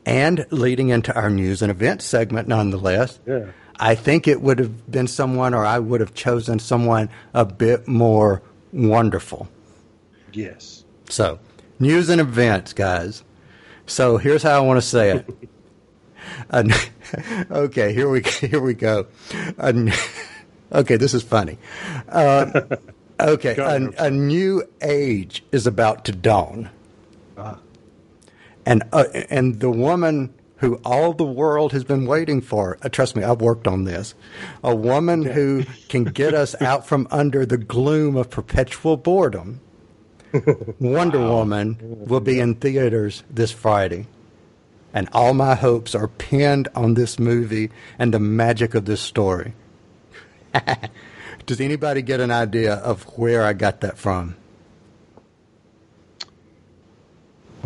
and 0.07 0.47
leading 0.51 0.89
into 0.89 1.15
our 1.15 1.29
news 1.29 1.61
and 1.61 1.71
events 1.71 2.05
segment 2.07 2.49
nonetheless, 2.49 3.19
Yeah. 3.27 3.47
I 3.79 3.95
think 3.95 4.27
it 4.27 4.41
would 4.41 4.59
have 4.59 4.91
been 4.91 5.07
someone, 5.07 5.53
or 5.53 5.67
I 5.67 5.79
would 5.79 6.01
have 6.01 6.15
chosen 6.15 6.59
someone 6.59 7.11
a 7.35 7.45
bit 7.45 7.87
more 7.87 8.41
wonderful. 8.73 9.49
yes. 10.33 10.85
So, 11.11 11.39
news 11.79 12.09
and 12.09 12.21
events, 12.21 12.73
guys. 12.73 13.23
So 13.87 14.17
here's 14.17 14.43
how 14.43 14.57
I 14.57 14.61
want 14.61 14.79
to 14.79 14.87
say 14.87 15.11
it. 15.19 15.49
An- 16.51 16.73
okay, 17.51 17.93
here 17.93 18.09
we 18.09 18.23
here 18.41 18.61
we 18.61 18.75
go. 18.75 19.07
An- 19.59 19.93
okay, 20.73 20.97
this 20.97 21.15
is 21.15 21.23
funny. 21.23 21.59
Uh, 22.09 22.63
okay, 23.21 23.55
a, 23.57 24.07
a 24.07 24.11
new 24.11 24.65
age 24.83 25.45
is 25.53 25.67
about 25.67 26.05
to 26.07 26.13
dawn, 26.13 26.71
Ah. 27.39 27.59
And 28.67 28.83
uh, 28.93 29.05
and 29.31 29.61
the 29.61 29.71
woman 29.71 30.35
who 30.59 30.81
all 30.85 31.13
the 31.13 31.25
world 31.25 31.73
has 31.73 31.85
been 31.85 32.07
waiting 32.07 32.41
for. 32.41 32.79
Uh, 32.83 32.89
trust 32.89 33.15
me, 33.15 33.23
I've 33.23 33.41
worked 33.41 33.67
on 33.67 33.85
this. 33.85 34.15
A 34.65 34.75
woman 34.75 35.25
who 35.25 35.65
can 35.89 36.05
get 36.05 36.35
us 36.35 36.55
out 36.61 36.87
from 36.87 37.07
under 37.11 37.47
the 37.47 37.59
gloom 37.59 38.17
of 38.17 38.31
perpetual 38.31 38.97
boredom. 38.97 39.61
Wonder 40.81 41.21
Woman 41.21 41.77
will 41.81 42.21
be 42.21 42.41
in 42.41 42.57
theaters 42.57 43.23
this 43.31 43.53
Friday. 43.53 44.07
And 44.93 45.09
all 45.13 45.35
my 45.35 45.55
hopes 45.55 45.95
are 45.95 46.09
pinned 46.09 46.69
on 46.75 46.95
this 46.95 47.19
movie 47.19 47.71
and 47.99 48.13
the 48.13 48.19
magic 48.19 48.75
of 48.75 48.87
this 48.87 49.01
story. 49.01 49.53
Does 51.47 51.61
anybody 51.61 52.01
get 52.03 52.21
an 52.21 52.31
idea 52.31 52.75
of 52.75 53.03
where 53.19 53.45
I 53.45 53.53
got 53.53 53.83
that 53.83 53.99
from? 53.99 54.37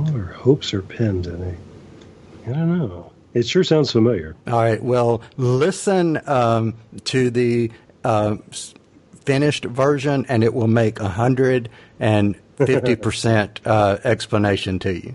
All 0.01 0.17
our 0.17 0.33
hopes 0.33 0.73
are 0.73 0.81
pinned 0.81 1.27
in 1.27 1.43
it. 1.43 1.59
I 2.47 2.53
don't 2.53 2.79
know. 2.79 3.13
It 3.35 3.47
sure 3.47 3.63
sounds 3.63 3.93
familiar. 3.93 4.35
All 4.47 4.55
right, 4.55 4.83
well, 4.83 5.21
listen 5.37 6.19
um, 6.27 6.73
to 7.05 7.29
the 7.31 7.71
uh, 8.03 8.37
finished 9.25 9.67
version, 9.67 10.25
and 10.29 10.43
it 10.43 10.55
will 10.55 10.69
make 10.69 11.01
a 11.01 11.09
150% 11.09 13.59
uh, 13.67 13.99
explanation 14.03 14.79
to 14.79 14.95
you. 14.95 15.15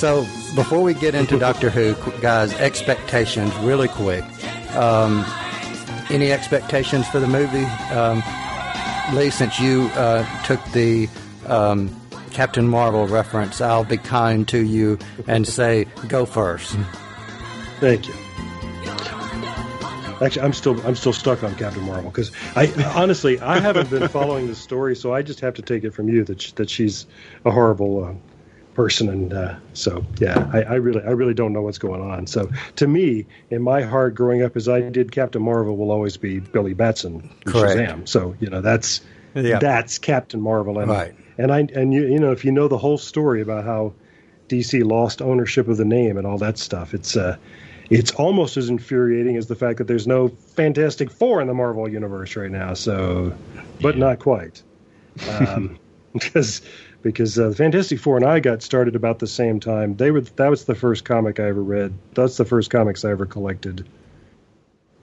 So 0.00 0.22
before 0.54 0.80
we 0.80 0.94
get 0.94 1.14
into 1.14 1.38
Doctor 1.38 1.68
Who, 1.68 1.94
guys, 2.22 2.54
expectations 2.54 3.54
really 3.56 3.88
quick. 3.88 4.24
Um, 4.74 5.26
any 6.08 6.32
expectations 6.32 7.06
for 7.08 7.20
the 7.20 7.26
movie? 7.26 7.66
Um, 7.92 8.22
Lee, 9.14 9.28
since 9.28 9.60
you 9.60 9.90
uh, 9.92 10.24
took 10.44 10.64
the 10.72 11.06
um, 11.46 11.94
Captain 12.30 12.66
Marvel 12.66 13.08
reference, 13.08 13.60
I'll 13.60 13.84
be 13.84 13.98
kind 13.98 14.48
to 14.48 14.64
you 14.64 14.98
and 15.26 15.46
say, 15.46 15.84
go 16.08 16.24
first. 16.24 16.78
Thank 17.80 18.08
you. 18.08 18.14
Actually, 20.22 20.42
I'm 20.42 20.54
still 20.54 20.86
I'm 20.86 20.96
still 20.96 21.12
stuck 21.12 21.44
on 21.44 21.54
Captain 21.56 21.82
Marvel 21.82 22.10
because 22.10 22.32
I 22.56 22.72
honestly 22.96 23.38
I 23.38 23.58
haven't 23.58 23.90
been 23.90 24.08
following 24.08 24.46
the 24.46 24.54
story, 24.54 24.96
so 24.96 25.12
I 25.12 25.20
just 25.20 25.40
have 25.40 25.54
to 25.54 25.62
take 25.62 25.84
it 25.84 25.90
from 25.90 26.08
you 26.08 26.24
that 26.24 26.52
that 26.56 26.70
she's 26.70 27.06
a 27.44 27.50
horrible 27.50 28.04
uh, 28.04 28.14
person, 28.74 29.08
and 29.08 29.32
uh, 29.32 29.54
so 29.74 30.04
yeah, 30.18 30.48
I, 30.52 30.62
I 30.62 30.74
really 30.74 31.02
I 31.02 31.10
really 31.10 31.34
don't 31.34 31.52
know 31.52 31.62
what's 31.62 31.78
going 31.78 32.00
on. 32.00 32.26
So 32.26 32.50
to 32.76 32.86
me, 32.86 33.26
in 33.50 33.62
my 33.62 33.82
heart, 33.82 34.14
growing 34.14 34.42
up 34.42 34.56
as 34.56 34.68
I 34.68 34.80
did, 34.80 35.12
Captain 35.12 35.42
Marvel 35.42 35.76
will 35.76 35.90
always 35.90 36.16
be 36.16 36.40
Billy 36.40 36.74
Batson, 36.74 37.28
Correct. 37.44 37.78
Shazam. 37.78 38.08
So 38.08 38.34
you 38.40 38.48
know 38.48 38.60
that's 38.60 39.00
Yeah. 39.34 39.58
that's 39.58 39.98
Captain 39.98 40.40
Marvel, 40.40 40.78
and 40.78 40.90
Right. 40.90 41.14
and 41.38 41.52
I 41.52 41.66
and 41.74 41.92
you 41.92 42.06
you 42.06 42.18
know 42.18 42.32
if 42.32 42.44
you 42.44 42.52
know 42.52 42.68
the 42.68 42.78
whole 42.78 42.98
story 42.98 43.40
about 43.42 43.64
how 43.64 43.92
DC 44.48 44.82
lost 44.84 45.22
ownership 45.22 45.68
of 45.68 45.76
the 45.76 45.84
name 45.84 46.16
and 46.16 46.26
all 46.26 46.38
that 46.38 46.58
stuff. 46.58 46.92
It's 46.92 47.16
uh, 47.16 47.36
it's 47.88 48.12
almost 48.12 48.56
as 48.56 48.68
infuriating 48.68 49.36
as 49.36 49.46
the 49.46 49.54
fact 49.56 49.78
that 49.78 49.86
there's 49.86 50.06
no 50.06 50.28
Fantastic 50.28 51.10
Four 51.10 51.40
in 51.40 51.48
the 51.48 51.54
Marvel 51.54 51.88
universe 51.88 52.36
right 52.36 52.50
now. 52.50 52.74
So, 52.74 53.32
but 53.80 53.96
not 53.96 54.18
quite, 54.20 54.62
um, 55.28 55.78
because 56.12 56.62
because 57.02 57.38
uh, 57.38 57.48
the 57.48 57.54
Fantastic 57.54 57.98
Four 57.98 58.16
and 58.16 58.26
I 58.26 58.40
got 58.40 58.62
started 58.62 58.96
about 58.96 59.18
the 59.18 59.26
same 59.26 59.60
time. 59.60 59.96
They 59.96 60.10
were 60.10 60.20
that 60.20 60.48
was 60.48 60.64
the 60.64 60.74
first 60.74 61.04
comic 61.04 61.40
I 61.40 61.44
ever 61.44 61.62
read. 61.62 61.94
That's 62.14 62.36
the 62.36 62.44
first 62.44 62.70
comics 62.70 63.04
I 63.04 63.10
ever 63.10 63.26
collected. 63.26 63.86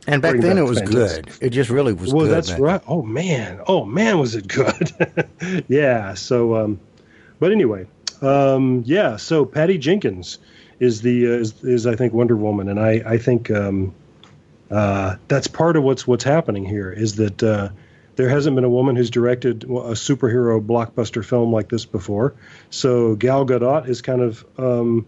And 0.07 0.21
back 0.21 0.31
Bring 0.31 0.41
then 0.41 0.57
it 0.57 0.61
was 0.61 0.79
Fantastic. 0.79 1.25
good. 1.25 1.37
It 1.41 1.49
just 1.49 1.69
really 1.69 1.93
was 1.93 2.13
well, 2.13 2.25
good. 2.25 2.33
that's 2.33 2.57
right. 2.57 2.81
Oh 2.87 3.01
man, 3.01 3.61
oh 3.67 3.83
man, 3.83 4.19
was 4.19 4.35
it 4.35 4.47
good? 4.47 5.27
yeah. 5.67 6.13
So, 6.13 6.55
um, 6.55 6.79
but 7.39 7.51
anyway, 7.51 7.87
um, 8.21 8.83
yeah. 8.85 9.17
So 9.17 9.45
Patty 9.45 9.77
Jenkins 9.77 10.39
is 10.79 11.01
the 11.01 11.27
uh, 11.27 11.31
is, 11.31 11.63
is 11.63 11.87
I 11.87 11.95
think 11.95 12.13
Wonder 12.13 12.37
Woman, 12.37 12.69
and 12.69 12.79
I 12.79 13.01
I 13.05 13.17
think 13.17 13.51
um, 13.51 13.93
uh, 14.71 15.17
that's 15.27 15.47
part 15.47 15.75
of 15.75 15.83
what's 15.83 16.07
what's 16.07 16.23
happening 16.23 16.63
here 16.63 16.91
is 16.91 17.15
that 17.15 17.43
uh, 17.43 17.69
there 18.17 18.29
hasn't 18.29 18.55
been 18.55 18.65
a 18.65 18.69
woman 18.69 18.95
who's 18.95 19.11
directed 19.11 19.63
a 19.63 19.93
superhero 19.93 20.59
blockbuster 20.59 21.23
film 21.23 21.53
like 21.53 21.69
this 21.69 21.85
before. 21.85 22.33
So 22.71 23.15
Gal 23.15 23.45
Gadot 23.45 23.87
is 23.87 24.01
kind 24.01 24.21
of 24.21 24.43
um, 24.57 25.05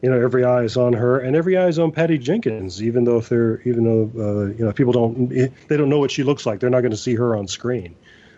you 0.00 0.08
know 0.08 0.20
every 0.20 0.44
eye 0.44 0.62
is 0.62 0.76
on 0.76 0.94
her 0.94 1.18
and 1.18 1.36
every 1.36 1.56
eye 1.56 1.66
is 1.66 1.78
on 1.78 1.90
Patty 1.92 2.18
Jenkins 2.18 2.82
even 2.82 3.04
though 3.04 3.18
if 3.18 3.28
they're 3.28 3.60
even 3.62 3.84
though 3.84 4.10
uh, 4.16 4.46
you 4.46 4.64
know 4.64 4.72
people 4.72 4.92
don't 4.92 5.28
they 5.28 5.76
don't 5.76 5.88
know 5.88 5.98
what 5.98 6.12
she 6.12 6.22
looks 6.22 6.46
like. 6.46 6.60
They're 6.60 6.70
not 6.70 6.80
going 6.80 6.92
to 6.92 6.96
see 6.96 7.16
her 7.16 7.36
on 7.36 7.48
screen. 7.48 7.96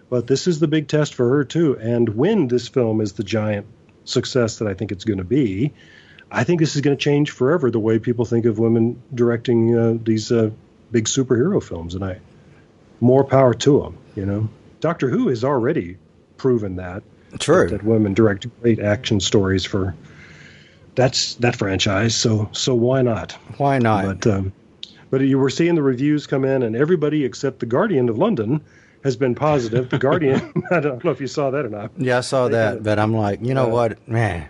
But 0.09 0.27
this 0.27 0.47
is 0.47 0.59
the 0.59 0.69
big 0.69 0.89
test 0.89 1.15
for 1.15 1.29
her 1.29 1.45
too. 1.45 1.79
And 1.79 2.09
when 2.11 2.49
this 2.49 2.69
film 2.69 3.01
is 3.01 3.13
the 3.13 3.25
giant 3.25 3.67
success 4.05 4.59
that 4.59 4.69
I 4.69 4.75
think 4.75 4.91
it's 4.91 5.05
going 5.05 5.19
to 5.19 5.25
be 5.25 5.73
I 6.31 6.45
think 6.45 6.61
this 6.61 6.75
is 6.75 6.81
going 6.81 6.97
to 6.97 7.03
change 7.03 7.31
forever 7.31 7.71
the 7.71 7.79
way 7.79 7.99
people 7.99 8.25
think 8.25 8.47
of 8.47 8.59
women 8.59 9.03
directing 9.15 9.79
uh, 9.79 9.99
these 10.03 10.33
uh, 10.33 10.51
big 10.91 11.05
superhero 11.05 11.63
films. 11.63 11.95
And 11.95 12.05
I 12.05 12.21
more 13.01 13.25
power 13.25 13.53
to 13.53 13.81
them 13.81 13.99
you 14.15 14.25
know 14.27 14.49
Doctor 14.81 15.09
Who 15.11 15.29
has 15.29 15.45
already 15.45 15.97
proven 16.37 16.77
that 16.77 17.03
True. 17.39 17.69
that 17.69 17.83
women 17.83 18.15
direct 18.15 18.47
great 18.63 18.79
action 18.79 19.21
stories 19.21 19.65
for 19.65 19.95
that's 20.95 21.35
that 21.37 21.57
franchise. 21.57 22.15
So 22.15 22.49
so 22.53 22.75
why 22.75 23.03
not? 23.03 23.33
Why 23.57 23.79
not? 23.79 24.21
But 24.21 24.27
um, 24.33 24.53
but 25.11 25.21
you 25.23 25.39
were 25.39 25.51
seeing 25.51 25.75
the 25.75 25.83
reviews 25.83 26.27
come 26.27 26.45
in, 26.45 26.63
and 26.63 26.77
everybody 26.77 27.25
except 27.25 27.61
the 27.61 27.67
Guardian 27.67 28.09
of 28.09 28.19
London 28.19 28.61
has 29.03 29.17
been 29.17 29.35
positive. 29.35 29.91
The 29.91 29.99
Guardian, 29.99 30.53
I 30.71 30.81
don't 30.81 31.03
know 31.05 31.11
if 31.11 31.21
you 31.21 31.27
saw 31.27 31.51
that 31.51 31.65
or 31.65 31.69
not. 31.69 31.91
yeah, 31.99 32.19
I 32.19 32.21
saw 32.21 32.49
that, 32.49 32.83
but 32.83 32.99
I'm 32.99 33.13
like, 33.15 33.41
you 33.43 33.55
know 33.55 33.67
Uh, 33.67 33.75
what, 33.75 34.09
man, 34.09 34.49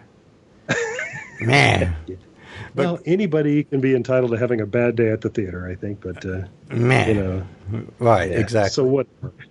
man, 1.40 1.97
well, 2.75 2.99
anybody 3.07 3.64
can 3.64 3.81
be 3.81 3.95
entitled 3.95 4.33
to 4.33 4.37
having 4.37 4.61
a 4.61 4.66
bad 4.66 4.97
day 4.97 5.11
at 5.11 5.21
the 5.21 5.31
theater, 5.31 5.69
I 5.69 5.75
think. 5.76 6.00
But 6.00 6.25
uh, 6.25 6.43
man. 6.69 7.09
you 7.09 7.14
know, 7.14 7.47
right, 7.99 8.31
yeah. 8.31 8.38
exactly. 8.38 8.71
So 8.71 8.85
what? 8.85 9.07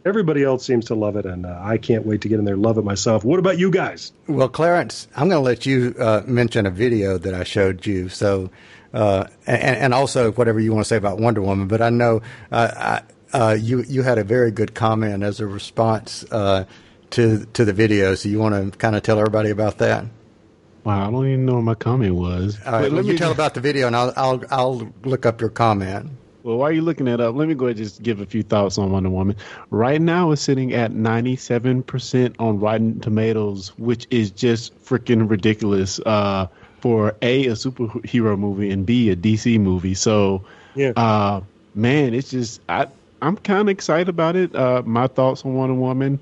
Everybody 0.06 0.44
else 0.44 0.65
seems 0.65 0.86
to 0.86 0.96
love 0.96 1.15
it, 1.15 1.25
and 1.25 1.46
uh, 1.46 1.60
I 1.62 1.77
can't 1.77 2.06
wait 2.06 2.22
to 2.22 2.30
get 2.30 2.39
in 2.39 2.46
there, 2.46 2.58
love 2.58 2.77
it 2.77 2.84
myself. 2.84 3.24
What 3.24 3.39
about 3.39 3.58
you 3.58 3.72
guys? 3.72 4.12
Well, 4.27 4.50
Clarence, 4.50 5.08
I'm 5.15 5.30
going 5.30 5.42
to 5.42 5.46
let 5.46 5.65
you 5.65 5.96
uh, 5.98 6.24
mention 6.25 6.65
a 6.65 6.72
video 6.72 7.18
that 7.18 7.34
I 7.34 7.44
showed 7.44 7.86
you. 7.86 8.10
So, 8.10 8.50
uh, 8.94 9.27
and, 9.48 9.77
and 9.77 9.94
also 9.94 10.32
whatever 10.32 10.60
you 10.60 10.74
want 10.74 10.84
to 10.84 10.89
say 10.89 10.98
about 10.98 11.20
Wonder 11.20 11.42
Woman. 11.42 11.68
But 11.68 11.82
I 11.82 11.89
know 11.89 12.22
uh, 12.51 13.01
I, 13.34 13.38
uh, 13.38 13.53
you 13.53 13.84
you 13.88 14.03
had 14.03 14.18
a 14.18 14.24
very 14.24 14.51
good 14.51 14.75
comment 14.75 15.24
as 15.24 15.39
a 15.39 15.48
response 15.48 16.25
uh, 16.30 16.65
to 17.12 17.46
to 17.53 17.65
the 17.65 17.74
video. 17.74 18.15
So 18.15 18.30
you 18.30 18.39
want 18.39 18.74
to 18.74 18.77
kind 18.77 18.96
of 18.96 19.03
tell 19.03 19.18
everybody 19.18 19.50
about 19.50 19.77
that. 19.80 20.06
Wow, 20.83 21.07
I 21.07 21.11
don't 21.11 21.27
even 21.27 21.45
know 21.45 21.55
what 21.55 21.61
my 21.63 21.75
comment 21.75 22.15
was. 22.15 22.59
All 22.65 22.73
right, 22.73 22.81
But 22.81 22.91
let 22.91 23.05
me 23.05 23.17
tell 23.17 23.31
about 23.31 23.53
the 23.53 23.61
video, 23.61 23.87
and 23.87 23.95
I'll 23.95 24.13
I'll 24.17 24.43
I'll 24.51 24.93
look 25.03 25.25
up 25.25 25.39
your 25.39 25.49
comment. 25.49 26.09
Well, 26.43 26.57
while 26.57 26.73
you're 26.73 26.83
looking 26.83 27.05
that 27.05 27.21
up, 27.21 27.35
let 27.35 27.47
me 27.47 27.53
go 27.53 27.67
ahead 27.67 27.77
and 27.77 27.85
just 27.85 28.03
give 28.03 28.19
a 28.19 28.25
few 28.25 28.43
thoughts 28.43 28.77
on 28.77 28.91
Wonder 28.91 29.09
Woman. 29.09 29.37
Right 29.69 30.01
now, 30.01 30.31
it's 30.31 30.41
sitting 30.41 30.73
at 30.73 30.91
97% 30.91 32.35
on 32.37 32.59
Rotten 32.59 32.99
Tomatoes, 32.99 33.69
which 33.77 34.07
is 34.11 34.29
just 34.29 34.77
freaking 34.83 35.29
ridiculous 35.29 36.01
uh, 36.05 36.47
for 36.81 37.15
A, 37.21 37.45
a 37.45 37.51
superhero 37.53 38.37
movie, 38.37 38.71
and 38.71 38.85
B, 38.85 39.09
a 39.09 39.15
DC 39.15 39.57
movie. 39.57 39.93
So, 39.93 40.43
Yeah. 40.75 40.91
uh, 40.97 41.39
man, 41.75 42.13
it's 42.13 42.31
just, 42.31 42.59
I, 42.67 42.87
I'm 43.21 43.37
kind 43.37 43.61
of 43.61 43.69
excited 43.69 44.09
about 44.09 44.35
it. 44.35 44.53
Uh, 44.53 44.83
my 44.85 45.07
thoughts 45.07 45.45
on 45.45 45.53
Wonder 45.53 45.75
Woman, 45.75 46.19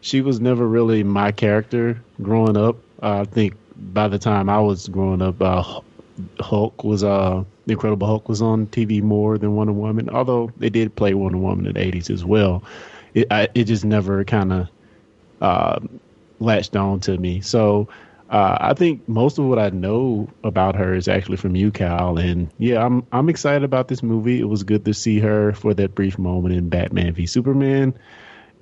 she 0.00 0.20
was 0.20 0.40
never 0.40 0.66
really 0.66 1.04
my 1.04 1.30
character 1.30 2.02
growing 2.20 2.56
up. 2.56 2.74
Uh, 3.00 3.20
I 3.20 3.24
think 3.24 3.54
by 3.80 4.08
the 4.08 4.18
time 4.18 4.48
I 4.48 4.60
was 4.60 4.88
growing 4.88 5.22
up, 5.22 5.40
uh, 5.40 5.80
Hulk 6.40 6.84
was 6.84 7.02
uh 7.02 7.44
the 7.66 7.72
Incredible 7.72 8.06
Hulk 8.06 8.28
was 8.28 8.42
on 8.42 8.66
TV 8.66 9.02
more 9.02 9.38
than 9.38 9.54
Wonder 9.56 9.72
Woman. 9.72 10.10
Although 10.10 10.50
they 10.56 10.70
did 10.70 10.94
play 10.94 11.14
Wonder 11.14 11.38
Woman 11.38 11.66
in 11.66 11.74
the 11.74 11.80
eighties 11.80 12.10
as 12.10 12.24
well, 12.24 12.62
it 13.14 13.26
I, 13.30 13.48
it 13.54 13.64
just 13.64 13.84
never 13.84 14.24
kind 14.24 14.52
of 14.52 14.68
uh, 15.40 15.80
latched 16.38 16.76
on 16.76 17.00
to 17.00 17.16
me. 17.16 17.40
So 17.40 17.88
uh, 18.28 18.56
I 18.60 18.74
think 18.74 19.08
most 19.08 19.38
of 19.38 19.46
what 19.46 19.58
I 19.58 19.70
know 19.70 20.28
about 20.44 20.76
her 20.76 20.94
is 20.94 21.08
actually 21.08 21.36
from 21.36 21.56
you, 21.56 21.70
Cal. 21.70 22.18
And 22.18 22.50
yeah, 22.58 22.84
I'm 22.84 23.06
I'm 23.12 23.28
excited 23.28 23.64
about 23.64 23.88
this 23.88 24.02
movie. 24.02 24.40
It 24.40 24.48
was 24.48 24.62
good 24.62 24.84
to 24.84 24.94
see 24.94 25.18
her 25.20 25.52
for 25.52 25.74
that 25.74 25.94
brief 25.94 26.18
moment 26.18 26.54
in 26.54 26.68
Batman 26.68 27.12
v 27.14 27.26
Superman. 27.26 27.98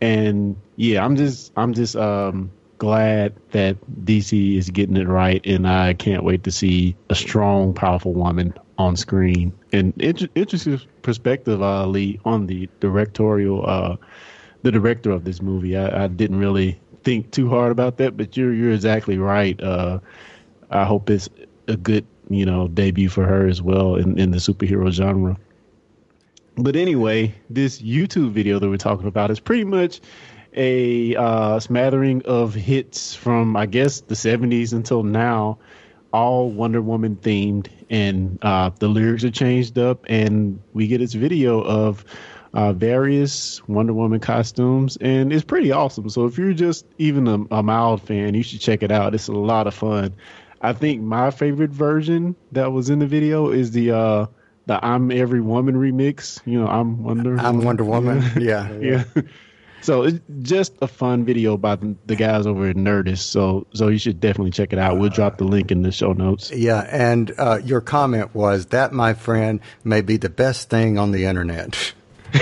And 0.01 0.57
yeah, 0.77 1.05
I'm 1.05 1.17
just 1.17 1.53
I'm 1.57 1.75
just 1.75 1.97
um 1.97 2.51
glad 2.79 3.35
that 3.51 3.77
DC 4.05 4.57
is 4.57 4.71
getting 4.71 4.97
it 4.97 5.09
right, 5.09 5.45
and 5.47 5.69
I 5.69 5.95
can't 5.95 6.25
wait 6.25 6.45
to 6.45 6.51
see 6.51 6.97
a 7.11 7.15
strong, 7.15 7.75
powerful 7.75 8.15
woman 8.15 8.55
on 8.79 8.97
screen. 8.97 9.53
And 9.73 9.93
inter- 10.01 10.29
interesting 10.35 10.81
perspective, 11.03 11.61
uh, 11.61 11.87
Lee, 11.87 12.21
on 12.25 12.47
the 12.47 12.69
directorial, 12.81 13.69
uh, 13.69 13.97
the 14.63 14.73
director 14.73 15.11
of 15.11 15.25
this 15.25 15.43
movie. 15.43 15.77
I, 15.77 16.05
I 16.05 16.07
didn't 16.09 16.39
really 16.39 16.81
think 17.05 17.31
too 17.31 17.49
hard 17.49 17.73
about 17.73 17.99
that, 17.99 18.17
but 18.17 18.37
you're 18.37 18.53
you're 18.53 18.73
exactly 18.73 19.19
right. 19.19 19.61
Uh, 19.61 19.99
I 20.71 20.85
hope 20.85 21.11
it's 21.11 21.29
a 21.67 21.77
good, 21.77 22.07
you 22.31 22.45
know, 22.45 22.69
debut 22.69 23.09
for 23.09 23.25
her 23.25 23.47
as 23.47 23.61
well 23.63 23.97
in, 23.97 24.19
in 24.19 24.31
the 24.31 24.39
superhero 24.39 24.91
genre. 24.91 25.37
But 26.57 26.75
anyway, 26.75 27.35
this 27.49 27.81
YouTube 27.81 28.33
video 28.33 28.59
that 28.59 28.69
we're 28.69 28.79
talking 28.79 29.07
about 29.07 29.31
is 29.31 29.39
pretty 29.39 29.65
much 29.65 30.01
a 30.55 31.17
uh, 31.17 31.61
smattering 31.61 32.23
of 32.25 32.55
hits 32.55 33.15
from, 33.15 33.57
I 33.57 33.67
guess, 33.67 34.01
the 34.01 34.15
70s 34.15 34.73
until 34.73 35.03
now, 35.03 35.59
all 36.13 36.51
Wonder 36.51 36.83
Woman 36.83 37.17
themed. 37.17 37.69
And 37.91 38.39
uh, 38.43 38.71
the 38.79 38.89
lyrics 38.89 39.25
are 39.25 39.31
changed 39.31 39.79
up, 39.79 40.05
and 40.09 40.61
we 40.75 40.87
get 40.87 40.99
this 40.99 41.15
video 41.15 41.63
of 41.63 42.05
uh, 42.53 42.73
various 42.73 43.67
Wonder 43.69 43.93
Woman 43.93 44.21
costumes, 44.21 44.97
and 45.01 45.33
it's 45.33 45.45
pretty 45.45 45.73
awesome. 45.73 46.09
So 46.09 46.27
if 46.27 46.39
you're 46.39 46.53
just 46.53 46.87
even 46.99 47.29
a, 47.29 47.57
a 47.57 47.63
mild 47.63 48.03
fan, 48.03 48.35
you 48.35 48.43
should 48.43 48.61
check 48.61 48.83
it 48.83 48.91
out. 48.91 49.15
It's 49.15 49.29
a 49.29 49.33
lot 49.33 49.67
of 49.67 49.75
fun. 49.75 50.15
I 50.61 50.73
think 50.73 51.03
my 51.03 51.31
favorite 51.31 51.71
version 51.71 52.35
that 52.53 52.73
was 52.73 52.91
in 52.91 52.99
the 52.99 53.07
video 53.07 53.51
is 53.51 53.71
the 53.71 53.93
uh, 53.93 54.27
the 54.67 54.85
I'm 54.85 55.11
Every 55.11 55.41
Woman 55.41 55.77
remix. 55.77 56.41
You 56.45 56.61
know, 56.61 56.67
I'm 56.67 57.03
Wonder. 57.03 57.39
I'm 57.39 57.63
Wonder 57.65 57.85
Woman. 57.85 58.23
Yeah. 58.41 58.71
yeah. 58.81 59.05
So 59.81 60.03
it's 60.03 60.19
just 60.43 60.75
a 60.83 60.89
fun 60.89 61.25
video 61.25 61.57
by 61.57 61.77
the, 61.77 61.95
the 62.07 62.17
guys 62.17 62.47
over 62.47 62.69
at 62.69 62.77
Nerdist. 62.77 63.19
So 63.19 63.67
so 63.75 63.89
you 63.89 63.99
should 63.99 64.21
definitely 64.21 64.51
check 64.51 64.73
it 64.73 64.79
out. 64.79 64.99
We'll 64.99 65.11
drop 65.11 65.39
the 65.39 65.45
link 65.45 65.71
in 65.71 65.83
the 65.83 65.93
show 65.93 66.13
notes. 66.13 66.51
Yeah, 66.51 66.81
and 66.91 67.33
uh, 67.39 67.61
your 67.65 67.81
comment 67.81 68.35
was 68.35 68.67
that, 68.67 68.93
my 68.93 69.15
friend, 69.15 69.61
may 69.85 70.01
be 70.01 70.17
the 70.17 70.31
best 70.31 70.69
thing 70.69 70.99
on 70.99 71.13
the 71.13 71.25
internet. 71.27 71.95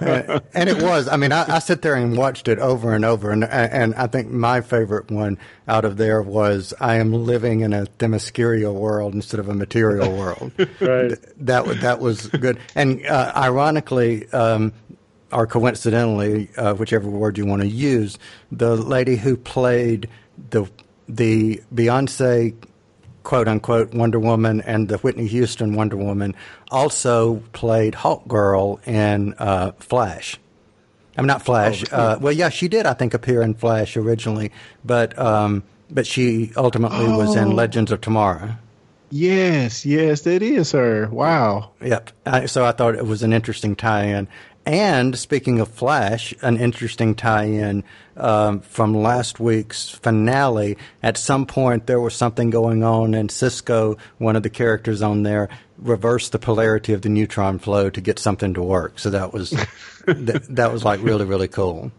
and, 0.00 0.40
and 0.54 0.68
it 0.68 0.82
was. 0.82 1.08
I 1.08 1.16
mean, 1.16 1.32
I, 1.32 1.56
I 1.56 1.58
sit 1.58 1.82
there 1.82 1.94
and 1.94 2.16
watched 2.16 2.48
it 2.48 2.58
over 2.58 2.94
and 2.94 3.04
over, 3.04 3.30
and 3.30 3.44
and 3.44 3.94
I 3.94 4.06
think 4.06 4.30
my 4.30 4.60
favorite 4.60 5.10
one 5.10 5.38
out 5.68 5.84
of 5.84 5.96
there 5.96 6.22
was 6.22 6.72
I 6.80 6.96
am 6.96 7.12
living 7.12 7.60
in 7.60 7.72
a 7.72 7.86
Themyscira 7.98 8.72
world 8.72 9.14
instead 9.14 9.40
of 9.40 9.48
a 9.48 9.54
material 9.54 10.16
world. 10.16 10.52
Right. 10.80 11.18
that 11.46 11.66
wa- 11.66 11.74
that 11.74 12.00
was 12.00 12.26
good. 12.28 12.58
And 12.74 13.04
uh, 13.06 13.32
ironically, 13.36 14.28
um, 14.32 14.72
or 15.32 15.46
coincidentally, 15.46 16.48
uh, 16.56 16.74
whichever 16.74 17.08
word 17.08 17.38
you 17.38 17.46
want 17.46 17.62
to 17.62 17.68
use, 17.68 18.18
the 18.50 18.76
lady 18.76 19.16
who 19.16 19.36
played 19.36 20.08
the 20.50 20.70
the 21.08 21.60
Beyonce 21.74 22.54
quote 23.22 23.48
unquote 23.48 23.92
Wonder 23.94 24.18
Woman 24.18 24.60
and 24.62 24.88
the 24.88 24.98
Whitney 24.98 25.26
Houston 25.28 25.74
Wonder 25.74 25.96
Woman 25.96 26.34
also 26.70 27.36
played 27.52 27.94
Hawk 27.94 28.26
Girl 28.26 28.80
in 28.86 29.34
uh, 29.38 29.72
Flash. 29.78 30.38
I'm 31.16 31.26
not 31.26 31.42
Flash. 31.42 31.84
uh, 31.92 32.18
well, 32.20 32.32
yeah, 32.32 32.48
she 32.48 32.68
did. 32.68 32.86
I 32.86 32.94
think 32.94 33.12
appear 33.14 33.42
in 33.42 33.54
Flash 33.54 33.96
originally, 33.96 34.50
but 34.84 35.18
um, 35.18 35.62
but 35.90 36.06
she 36.06 36.52
ultimately 36.56 37.06
was 37.06 37.36
in 37.36 37.48
Oh. 37.48 37.54
Legends 37.54 37.92
of 37.92 38.00
Tomorrow. 38.00 38.56
Yes, 39.10 39.84
yes, 39.84 40.22
that 40.22 40.42
is 40.42 40.72
her. 40.72 41.06
Wow. 41.10 41.72
Yep. 41.82 42.12
I, 42.24 42.46
so 42.46 42.64
I 42.64 42.72
thought 42.72 42.94
it 42.94 43.04
was 43.04 43.22
an 43.22 43.34
interesting 43.34 43.76
tie-in. 43.76 44.26
And 44.64 45.18
speaking 45.18 45.58
of 45.60 45.68
Flash, 45.68 46.32
an 46.40 46.56
interesting 46.56 47.14
tie-in 47.16 47.82
um, 48.16 48.60
from 48.60 48.94
last 48.94 49.40
week's 49.40 49.90
finale. 49.90 50.76
At 51.02 51.16
some 51.16 51.46
point, 51.46 51.86
there 51.86 52.00
was 52.00 52.14
something 52.14 52.50
going 52.50 52.84
on, 52.84 53.14
and 53.14 53.30
Cisco, 53.30 53.96
one 54.18 54.36
of 54.36 54.42
the 54.42 54.50
characters 54.50 55.02
on 55.02 55.24
there, 55.24 55.48
reversed 55.78 56.32
the 56.32 56.38
polarity 56.38 56.92
of 56.92 57.02
the 57.02 57.08
neutron 57.08 57.58
flow 57.58 57.90
to 57.90 58.00
get 58.00 58.18
something 58.18 58.54
to 58.54 58.62
work. 58.62 58.98
So 58.98 59.10
that 59.10 59.32
was 59.32 59.50
th- 60.06 60.42
that 60.50 60.72
was 60.72 60.84
like 60.84 61.02
really 61.02 61.24
really 61.24 61.48
cool. 61.48 61.90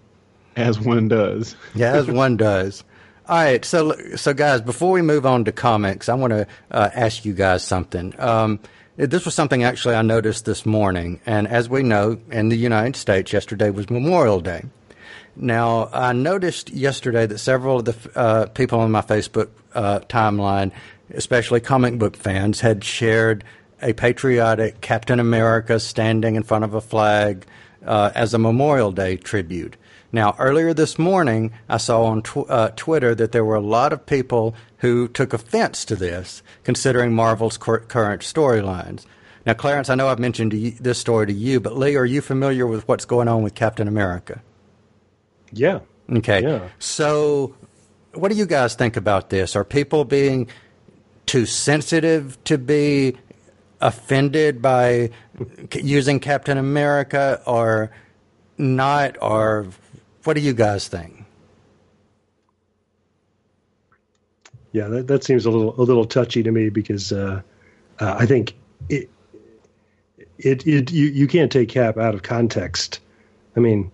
As 0.56 0.80
one 0.80 1.08
does. 1.08 1.56
Yeah, 1.74 1.94
as 1.94 2.08
one 2.08 2.38
does. 2.38 2.84
All 3.28 3.38
right, 3.38 3.64
so 3.66 3.96
so 4.16 4.34
guys, 4.34 4.62
before 4.62 4.92
we 4.92 5.02
move 5.02 5.26
on 5.26 5.46
to 5.46 5.52
comics, 5.52 6.10
I 6.10 6.14
want 6.14 6.32
to 6.32 6.48
uh, 6.72 6.90
ask 6.94 7.26
you 7.26 7.34
guys 7.34 7.64
something. 7.64 8.14
Um, 8.20 8.60
this 8.96 9.26
was 9.26 9.34
something 9.34 9.64
actually 9.64 9.96
I 9.96 10.02
noticed 10.02 10.46
this 10.46 10.66
morning, 10.66 11.20
and 11.26 11.48
as 11.48 11.68
we 11.68 11.84
know, 11.84 12.20
in 12.30 12.50
the 12.50 12.58
United 12.58 12.96
States, 12.96 13.34
yesterday 13.34 13.70
was 13.72 13.90
Memorial 13.90 14.40
Day. 14.40 14.66
Now, 15.36 15.90
I 15.92 16.14
noticed 16.14 16.70
yesterday 16.70 17.26
that 17.26 17.40
several 17.40 17.80
of 17.80 17.86
the 17.86 17.96
uh, 18.16 18.46
people 18.48 18.80
on 18.80 18.92
my 18.92 19.02
Facebook 19.02 19.50
uh, 19.74 20.02
timeline, 20.02 20.72
especially 21.12 21.60
comic 21.60 21.98
book 21.98 22.16
fans, 22.16 22.60
had 22.60 22.84
shared 22.84 23.44
a 23.82 23.94
patriotic 23.94 24.80
Captain 24.82 25.20
America 25.20 25.80
standing 25.80 26.36
in 26.36 26.44
front 26.44 26.64
of 26.64 26.76
a 26.76 26.82
flag 26.82 27.48
uh, 27.86 28.12
as 28.14 28.34
a 28.36 28.38
Memorial 28.38 28.92
Day 28.92 29.18
tribute. 29.18 29.76
Now, 30.12 30.36
earlier 30.38 30.76
this 30.76 31.00
morning, 31.00 31.52
I 31.68 31.78
saw 31.78 32.04
on 32.04 32.22
tw- 32.22 32.48
uh, 32.48 32.70
Twitter 32.76 33.16
that 33.16 33.32
there 33.32 33.44
were 33.44 33.56
a 33.56 33.60
lot 33.60 33.92
of 33.92 34.06
people 34.06 34.54
who 34.84 35.08
took 35.08 35.32
offense 35.32 35.86
to 35.86 35.96
this, 35.96 36.44
considering 36.66 37.14
Marvel's 37.14 37.58
cur- 37.58 37.80
current 37.80 38.22
storylines. 38.22 39.06
Now, 39.46 39.54
Clarence, 39.54 39.90
I 39.90 39.96
know 39.96 40.10
I've 40.10 40.20
mentioned 40.20 40.52
you, 40.52 40.72
this 40.72 41.00
story 41.00 41.26
to 41.28 41.32
you, 41.32 41.62
but 41.62 41.78
Lee, 41.78 41.96
are 41.96 42.04
you 42.04 42.20
familiar 42.20 42.68
with 42.68 42.86
what's 42.86 43.06
going 43.06 43.30
on 43.30 43.44
with 43.44 43.56
Captain 43.56 43.88
America? 43.88 44.42
Yeah. 45.54 45.80
Okay. 46.12 46.44
Yeah. 46.44 46.68
So, 46.80 47.56
what 48.14 48.30
do 48.30 48.38
you 48.38 48.46
guys 48.46 48.76
think 48.76 48.98
about 48.98 49.30
this? 49.30 49.56
Are 49.56 49.64
people 49.64 50.04
being 50.04 50.50
too 51.28 51.46
sensitive 51.46 52.38
to 52.44 52.58
be 52.58 53.16
offended 53.80 54.62
by 54.62 55.12
using 55.74 56.20
Captain 56.20 56.58
America 56.58 57.42
or 57.46 57.90
not? 58.58 59.16
Or 59.22 59.68
what 60.26 60.34
do 60.34 60.42
you 60.42 60.54
guys 60.54 60.90
think? 60.90 61.23
Yeah, 64.74 64.88
that, 64.90 65.08
that 65.08 65.24
seems 65.24 65.46
a 65.46 65.50
little 65.52 65.74
a 65.80 65.84
little 65.84 66.06
touchy 66.06 66.44
to 66.44 66.52
me 66.52 66.70
because 66.70 67.12
uh, 67.14 67.42
uh, 68.00 68.16
I 68.20 68.26
think 68.26 68.56
it 68.90 69.10
it 70.38 70.68
it 70.68 70.92
you, 70.92 71.06
you 71.08 71.28
can't 71.28 71.52
take 71.52 71.70
Cap 71.70 71.98
out 71.98 72.14
of 72.14 72.24
context. 72.24 73.00
I 73.56 73.60
mean, 73.62 73.92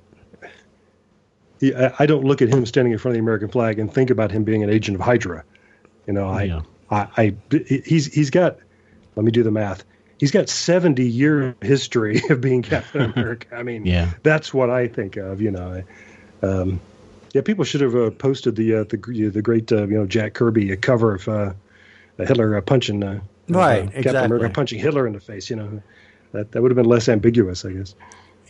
I 1.61 1.91
I 1.99 2.05
don't 2.05 2.23
look 2.23 2.41
at 2.41 2.49
him 2.49 2.65
standing 2.65 2.93
in 2.93 2.99
front 2.99 3.13
of 3.13 3.15
the 3.17 3.21
American 3.23 3.49
flag 3.49 3.77
and 3.79 3.93
think 3.93 4.09
about 4.09 4.31
him 4.31 4.43
being 4.43 4.63
an 4.63 4.69
agent 4.69 4.95
of 4.95 5.01
Hydra. 5.01 5.43
You 6.07 6.13
know, 6.13 6.27
I, 6.27 6.43
Yeah. 6.43 6.61
I, 6.89 7.07
I 7.17 7.35
he's 7.85 8.11
he's 8.13 8.29
got. 8.29 8.57
Let 9.15 9.25
me 9.25 9.31
do 9.31 9.43
the 9.43 9.51
math. 9.51 9.83
He's 10.17 10.31
got 10.31 10.49
seventy 10.49 11.07
year 11.07 11.55
history 11.61 12.21
of 12.29 12.41
being 12.41 12.61
Captain 12.61 13.11
America. 13.11 13.47
I 13.55 13.63
mean, 13.63 13.85
Yeah. 13.85 14.11
that's 14.23 14.53
what 14.53 14.69
I 14.69 14.87
think 14.87 15.17
of. 15.17 15.41
You 15.41 15.51
know, 15.51 15.83
um, 16.41 16.79
yeah, 17.33 17.41
people 17.41 17.65
should 17.65 17.81
have 17.81 17.95
uh, 17.95 18.11
posted 18.11 18.55
the 18.55 18.75
uh, 18.75 18.83
the 18.83 18.97
the 19.29 19.41
great 19.41 19.71
uh, 19.71 19.87
you 19.87 19.97
know 19.97 20.05
Jack 20.05 20.33
Kirby 20.33 20.75
cover 20.77 21.15
of 21.15 21.27
uh, 21.27 21.53
Hitler 22.17 22.57
uh, 22.57 22.61
punching 22.61 23.03
uh, 23.03 23.19
Right, 23.49 23.83
Captain 23.85 23.99
exactly. 23.99 24.25
America 24.25 24.53
punching 24.53 24.79
Hitler 24.79 25.07
in 25.07 25.13
the 25.13 25.19
face. 25.19 25.49
You 25.49 25.55
know, 25.55 25.81
that 26.33 26.51
that 26.51 26.61
would 26.61 26.71
have 26.71 26.75
been 26.75 26.85
less 26.85 27.09
ambiguous, 27.09 27.65
I 27.65 27.71
guess. 27.71 27.95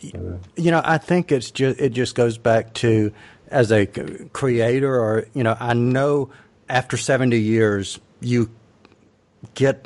You 0.02 0.72
know, 0.72 0.82
I 0.84 0.98
think 0.98 1.32
it's 1.32 1.52
just 1.52 1.80
it 1.80 1.90
just 1.90 2.16
goes 2.16 2.38
back 2.38 2.74
to 2.76 3.12
as 3.48 3.72
a 3.72 3.86
creator, 3.86 4.94
or 4.94 5.26
you 5.34 5.44
know, 5.44 5.56
I 5.60 5.74
know 5.74 6.30
after 6.68 6.98
seventy 6.98 7.40
years 7.40 8.00
you 8.20 8.50
get 9.56 9.86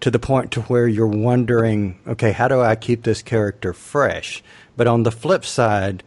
to 0.00 0.10
the 0.10 0.18
point 0.18 0.52
to 0.52 0.62
where 0.62 0.86
you're 0.86 1.06
wondering, 1.06 1.98
okay, 2.06 2.32
how 2.32 2.48
do 2.48 2.60
I 2.60 2.74
keep 2.76 3.04
this 3.04 3.22
character 3.22 3.72
fresh? 3.72 4.42
But 4.76 4.86
on 4.86 5.04
the 5.04 5.12
flip 5.12 5.44
side, 5.44 6.02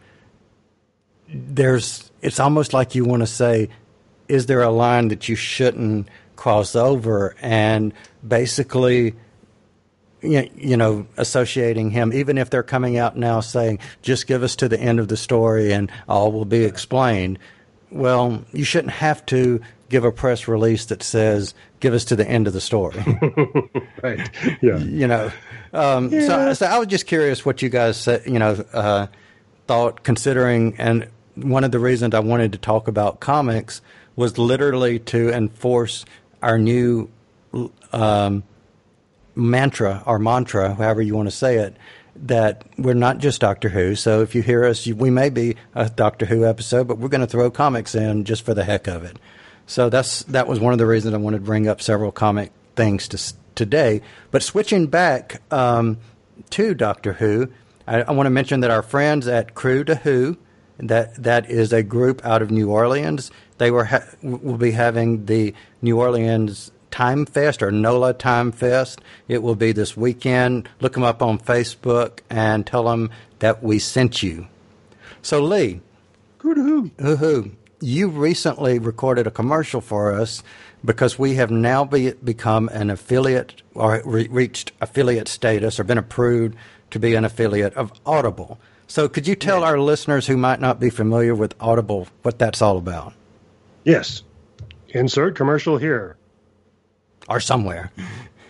there's 1.28 2.10
it's 2.22 2.40
almost 2.40 2.72
like 2.72 2.94
you 2.94 3.04
want 3.04 3.20
to 3.20 3.26
say, 3.26 3.68
is 4.28 4.46
there 4.46 4.62
a 4.62 4.70
line 4.70 5.08
that 5.08 5.28
you 5.28 5.36
shouldn't 5.36 6.08
cross 6.36 6.74
over? 6.74 7.34
And 7.42 7.92
basically, 8.26 9.14
you 10.22 10.76
know, 10.76 11.06
associating 11.16 11.90
him, 11.90 12.12
even 12.12 12.38
if 12.38 12.48
they're 12.48 12.62
coming 12.62 12.96
out 12.96 13.16
now 13.16 13.40
saying, 13.40 13.80
just 14.02 14.26
give 14.26 14.42
us 14.42 14.56
to 14.56 14.68
the 14.68 14.78
end 14.80 15.00
of 15.00 15.08
the 15.08 15.16
story 15.16 15.72
and 15.72 15.90
all 16.08 16.32
will 16.32 16.44
be 16.44 16.64
explained. 16.64 17.38
Well, 17.90 18.44
you 18.52 18.64
shouldn't 18.64 18.94
have 18.94 19.26
to 19.26 19.60
give 19.90 20.04
a 20.04 20.12
press 20.12 20.48
release 20.48 20.86
that 20.86 21.02
says, 21.02 21.54
give 21.80 21.92
us 21.92 22.04
to 22.06 22.16
the 22.16 22.26
end 22.26 22.46
of 22.46 22.52
the 22.52 22.60
story. 22.60 23.04
Right. 24.02 24.28
Yeah. 24.60 24.78
you 24.78 25.06
know. 25.06 25.30
Um, 25.72 26.10
so, 26.10 26.54
so 26.54 26.66
I 26.66 26.76
was 26.80 26.88
just 26.88 27.06
curious 27.06 27.46
what 27.46 27.62
you 27.62 27.68
guys 27.68 28.08
you 28.26 28.40
know, 28.40 28.64
uh, 28.72 29.06
thought 29.68 30.02
considering, 30.02 30.74
and 30.76 31.06
one 31.34 31.64
of 31.64 31.70
the 31.70 31.78
reasons 31.78 32.14
I 32.14 32.20
wanted 32.20 32.52
to 32.52 32.58
talk 32.58 32.88
about 32.88 33.20
comics 33.20 33.80
was 34.16 34.38
literally 34.38 34.98
to 34.98 35.30
enforce 35.30 36.04
our 36.42 36.58
new 36.58 37.10
um, 37.92 38.42
mantra 39.34 40.02
our 40.06 40.18
mantra, 40.18 40.74
however 40.74 41.00
you 41.02 41.14
want 41.14 41.28
to 41.28 41.34
say 41.34 41.56
it, 41.58 41.76
that 42.16 42.64
we're 42.76 42.94
not 42.94 43.18
just 43.18 43.40
Doctor 43.40 43.68
Who. 43.68 43.94
So 43.94 44.20
if 44.20 44.34
you 44.34 44.42
hear 44.42 44.64
us, 44.64 44.86
we 44.86 45.10
may 45.10 45.30
be 45.30 45.56
a 45.74 45.88
Doctor 45.88 46.26
Who 46.26 46.46
episode, 46.46 46.88
but 46.88 46.98
we're 46.98 47.08
going 47.08 47.22
to 47.22 47.26
throw 47.26 47.50
comics 47.50 47.94
in 47.94 48.24
just 48.24 48.44
for 48.44 48.54
the 48.54 48.64
heck 48.64 48.86
of 48.86 49.04
it. 49.04 49.18
So 49.66 49.88
that's 49.88 50.24
that 50.24 50.46
was 50.46 50.60
one 50.60 50.72
of 50.72 50.78
the 50.78 50.86
reasons 50.86 51.14
I 51.14 51.18
wanted 51.18 51.38
to 51.38 51.44
bring 51.44 51.68
up 51.68 51.80
several 51.80 52.12
comic 52.12 52.52
things 52.76 53.08
to, 53.08 53.34
today. 53.54 54.02
But 54.30 54.42
switching 54.42 54.86
back 54.88 55.40
um, 55.50 55.98
to 56.50 56.74
Doctor 56.74 57.14
Who, 57.14 57.48
I, 57.86 58.02
I 58.02 58.12
want 58.12 58.26
to 58.26 58.30
mention 58.30 58.60
that 58.60 58.70
our 58.70 58.82
friends 58.82 59.26
at 59.26 59.54
Crew 59.54 59.84
to 59.84 59.94
Who, 59.94 60.36
that 60.78 61.14
that 61.22 61.50
is 61.50 61.72
a 61.72 61.82
group 61.82 62.24
out 62.24 62.42
of 62.42 62.50
New 62.50 62.70
Orleans. 62.70 63.30
They 63.58 63.70
were 63.70 63.84
ha- 63.84 64.04
will 64.22 64.56
be 64.56 64.72
having 64.72 65.26
the 65.26 65.54
New 65.80 65.98
Orleans 65.98 66.70
Time 66.90 67.24
Fest 67.26 67.62
or 67.62 67.70
NOLA 67.70 68.14
Time 68.14 68.52
Fest. 68.52 69.00
It 69.28 69.42
will 69.42 69.54
be 69.54 69.72
this 69.72 69.96
weekend. 69.96 70.68
Look 70.80 70.94
them 70.94 71.02
up 71.02 71.22
on 71.22 71.38
Facebook 71.38 72.20
and 72.28 72.66
tell 72.66 72.84
them 72.84 73.10
that 73.38 73.62
we 73.62 73.78
sent 73.78 74.22
you. 74.22 74.46
So 75.22 75.40
Lee, 75.40 75.80
Hoo-hoo. 76.98 77.52
You 77.80 78.08
recently 78.08 78.78
recorded 78.78 79.26
a 79.26 79.30
commercial 79.30 79.80
for 79.80 80.12
us 80.12 80.42
because 80.84 81.18
we 81.18 81.34
have 81.34 81.50
now 81.50 81.84
be, 81.84 82.12
become 82.12 82.68
an 82.68 82.90
affiliate 82.90 83.62
or 83.74 84.02
re- 84.04 84.28
reached 84.28 84.72
affiliate 84.80 85.28
status 85.28 85.78
or 85.78 85.84
been 85.84 85.98
approved 85.98 86.56
to 86.90 86.98
be 86.98 87.14
an 87.14 87.24
affiliate 87.24 87.74
of 87.74 87.92
Audible. 88.04 88.58
So 88.92 89.08
could 89.08 89.26
you 89.26 89.34
tell 89.34 89.64
our 89.64 89.80
listeners 89.80 90.26
who 90.26 90.36
might 90.36 90.60
not 90.60 90.78
be 90.78 90.90
familiar 90.90 91.34
with 91.34 91.54
Audible 91.58 92.08
what 92.20 92.38
that's 92.38 92.60
all 92.60 92.76
about? 92.76 93.14
Yes. 93.84 94.22
Insert 94.90 95.34
commercial 95.34 95.78
here. 95.78 96.16
Or 97.26 97.40
somewhere. 97.40 97.90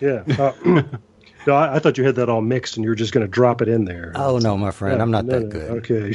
Yeah. 0.00 0.24
Uh, 0.37 0.52
no, 1.46 1.55
I, 1.55 1.76
I 1.76 1.78
thought 1.78 1.96
you 1.96 2.02
had 2.02 2.16
that 2.16 2.28
all 2.28 2.40
mixed 2.40 2.76
and 2.76 2.83
you 2.83 2.90
were 2.90 2.96
just 2.96 3.12
going 3.12 3.24
to 3.24 3.31
drop 3.31 3.62
it 3.62 3.68
in 3.68 3.85
there. 3.85 4.11
Oh 4.16 4.38
no, 4.38 4.57
my 4.59 4.72
friend, 4.72 5.00
I'm 5.00 5.12
not 5.12 5.26
No, 5.26 5.38
that 5.38 5.48
good. 5.48 5.70
Okay. 5.88 6.14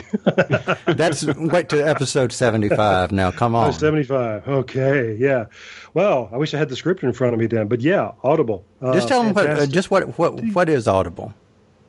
That's 0.93 1.23
wait 1.23 1.69
to 1.69 1.79
episode 1.87 2.33
75 2.33 3.13
now. 3.13 3.31
Come 3.31 3.55
Oh, 3.55 3.59
on. 3.59 3.71
75. 3.71 4.45
Okay. 4.45 5.15
Yeah. 5.17 5.45
Well, 5.93 6.27
I 6.33 6.35
wish 6.35 6.53
I 6.53 6.57
had 6.57 6.67
the 6.67 6.75
script 6.75 7.01
in 7.01 7.13
front 7.13 7.33
of 7.33 7.39
me 7.39 7.47
then. 7.47 7.69
But 7.69 7.79
yeah, 7.79 8.11
Audible. 8.25 8.65
Uh, 8.81 8.93
Just 8.93 9.07
tell 9.07 9.23
them 9.23 9.33
what 9.33 9.49
uh, 9.49 9.65
just 9.67 9.89
what 9.89 10.19
what 10.19 10.43
what 10.53 10.67
is 10.67 10.85
Audible? 10.85 11.33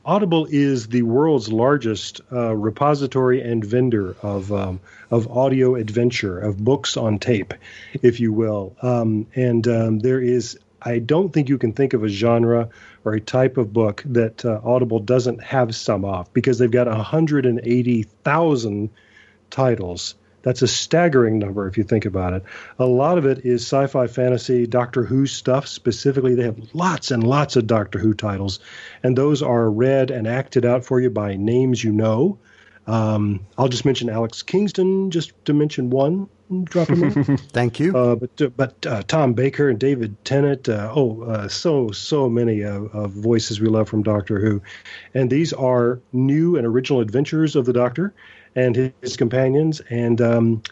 Audible 0.09 0.47
is 0.49 0.87
the 0.87 1.03
world's 1.03 1.53
largest 1.53 2.21
uh, 2.31 2.55
repository 2.55 3.43
and 3.43 3.63
vendor 3.63 4.15
of 4.23 4.51
um, 4.51 4.79
of 5.11 5.29
audio 5.29 5.75
adventure 5.75 6.39
of 6.39 6.57
books 6.57 6.97
on 6.97 7.19
tape, 7.19 7.53
if 8.01 8.19
you 8.19 8.33
will. 8.33 8.75
Um, 8.81 9.27
and 9.35 9.67
um, 9.67 9.99
there 9.99 10.19
is, 10.19 10.57
I 10.81 10.97
don't 10.97 11.31
think 11.31 11.47
you 11.47 11.59
can 11.59 11.73
think 11.73 11.93
of 11.93 12.03
a 12.03 12.07
genre 12.07 12.69
or 13.05 13.13
a 13.13 13.21
type 13.21 13.57
of 13.57 13.71
book 13.71 14.01
that 14.07 14.43
uh, 14.43 14.59
Audible 14.63 14.97
doesn't 14.97 15.43
have 15.43 15.75
some 15.75 16.03
of 16.03 16.33
because 16.33 16.57
they've 16.57 16.71
got 16.71 16.87
180,000 16.87 18.89
titles. 19.51 20.15
That's 20.41 20.61
a 20.61 20.67
staggering 20.67 21.39
number 21.39 21.67
if 21.67 21.77
you 21.77 21.83
think 21.83 22.05
about 22.05 22.33
it. 22.33 22.43
A 22.77 22.85
lot 22.85 23.17
of 23.17 23.25
it 23.25 23.45
is 23.45 23.61
sci 23.61 23.87
fi 23.87 24.07
fantasy, 24.07 24.67
Doctor 24.67 25.03
Who 25.03 25.25
stuff 25.25 25.67
specifically. 25.67 26.35
They 26.35 26.43
have 26.43 26.73
lots 26.73 27.11
and 27.11 27.23
lots 27.23 27.55
of 27.55 27.67
Doctor 27.67 27.99
Who 27.99 28.13
titles, 28.13 28.59
and 29.03 29.17
those 29.17 29.41
are 29.41 29.69
read 29.69 30.11
and 30.11 30.27
acted 30.27 30.65
out 30.65 30.85
for 30.85 30.99
you 30.99 31.09
by 31.09 31.35
names 31.35 31.83
you 31.83 31.91
know. 31.91 32.39
Um, 32.87 33.45
I'll 33.57 33.67
just 33.67 33.85
mention 33.85 34.09
Alex 34.09 34.41
Kingston, 34.41 35.11
just 35.11 35.33
to 35.45 35.53
mention 35.53 35.89
one. 35.91 36.27
Drop 36.63 36.89
him 36.89 37.03
in. 37.03 37.37
Thank 37.37 37.79
you. 37.79 37.95
Uh, 37.95 38.15
but 38.15 38.41
uh, 38.41 38.49
but 38.49 38.85
uh, 38.87 39.03
Tom 39.03 39.33
Baker 39.33 39.69
and 39.69 39.79
David 39.79 40.15
Tennant. 40.25 40.67
Uh, 40.67 40.91
oh, 40.95 41.21
uh, 41.21 41.47
so 41.47 41.91
so 41.91 42.27
many 42.27 42.63
uh, 42.63 42.81
of 42.81 43.11
voices 43.11 43.61
we 43.61 43.67
love 43.67 43.87
from 43.87 44.01
Doctor 44.01 44.39
Who, 44.39 44.63
and 45.13 45.29
these 45.29 45.53
are 45.53 45.99
new 46.11 46.55
and 46.57 46.65
original 46.65 47.01
adventures 47.01 47.55
of 47.55 47.65
the 47.65 47.73
Doctor 47.73 48.15
and 48.55 48.93
his, 49.01 49.17
companions. 49.17 49.81
And 49.89 50.21
um, 50.21 50.63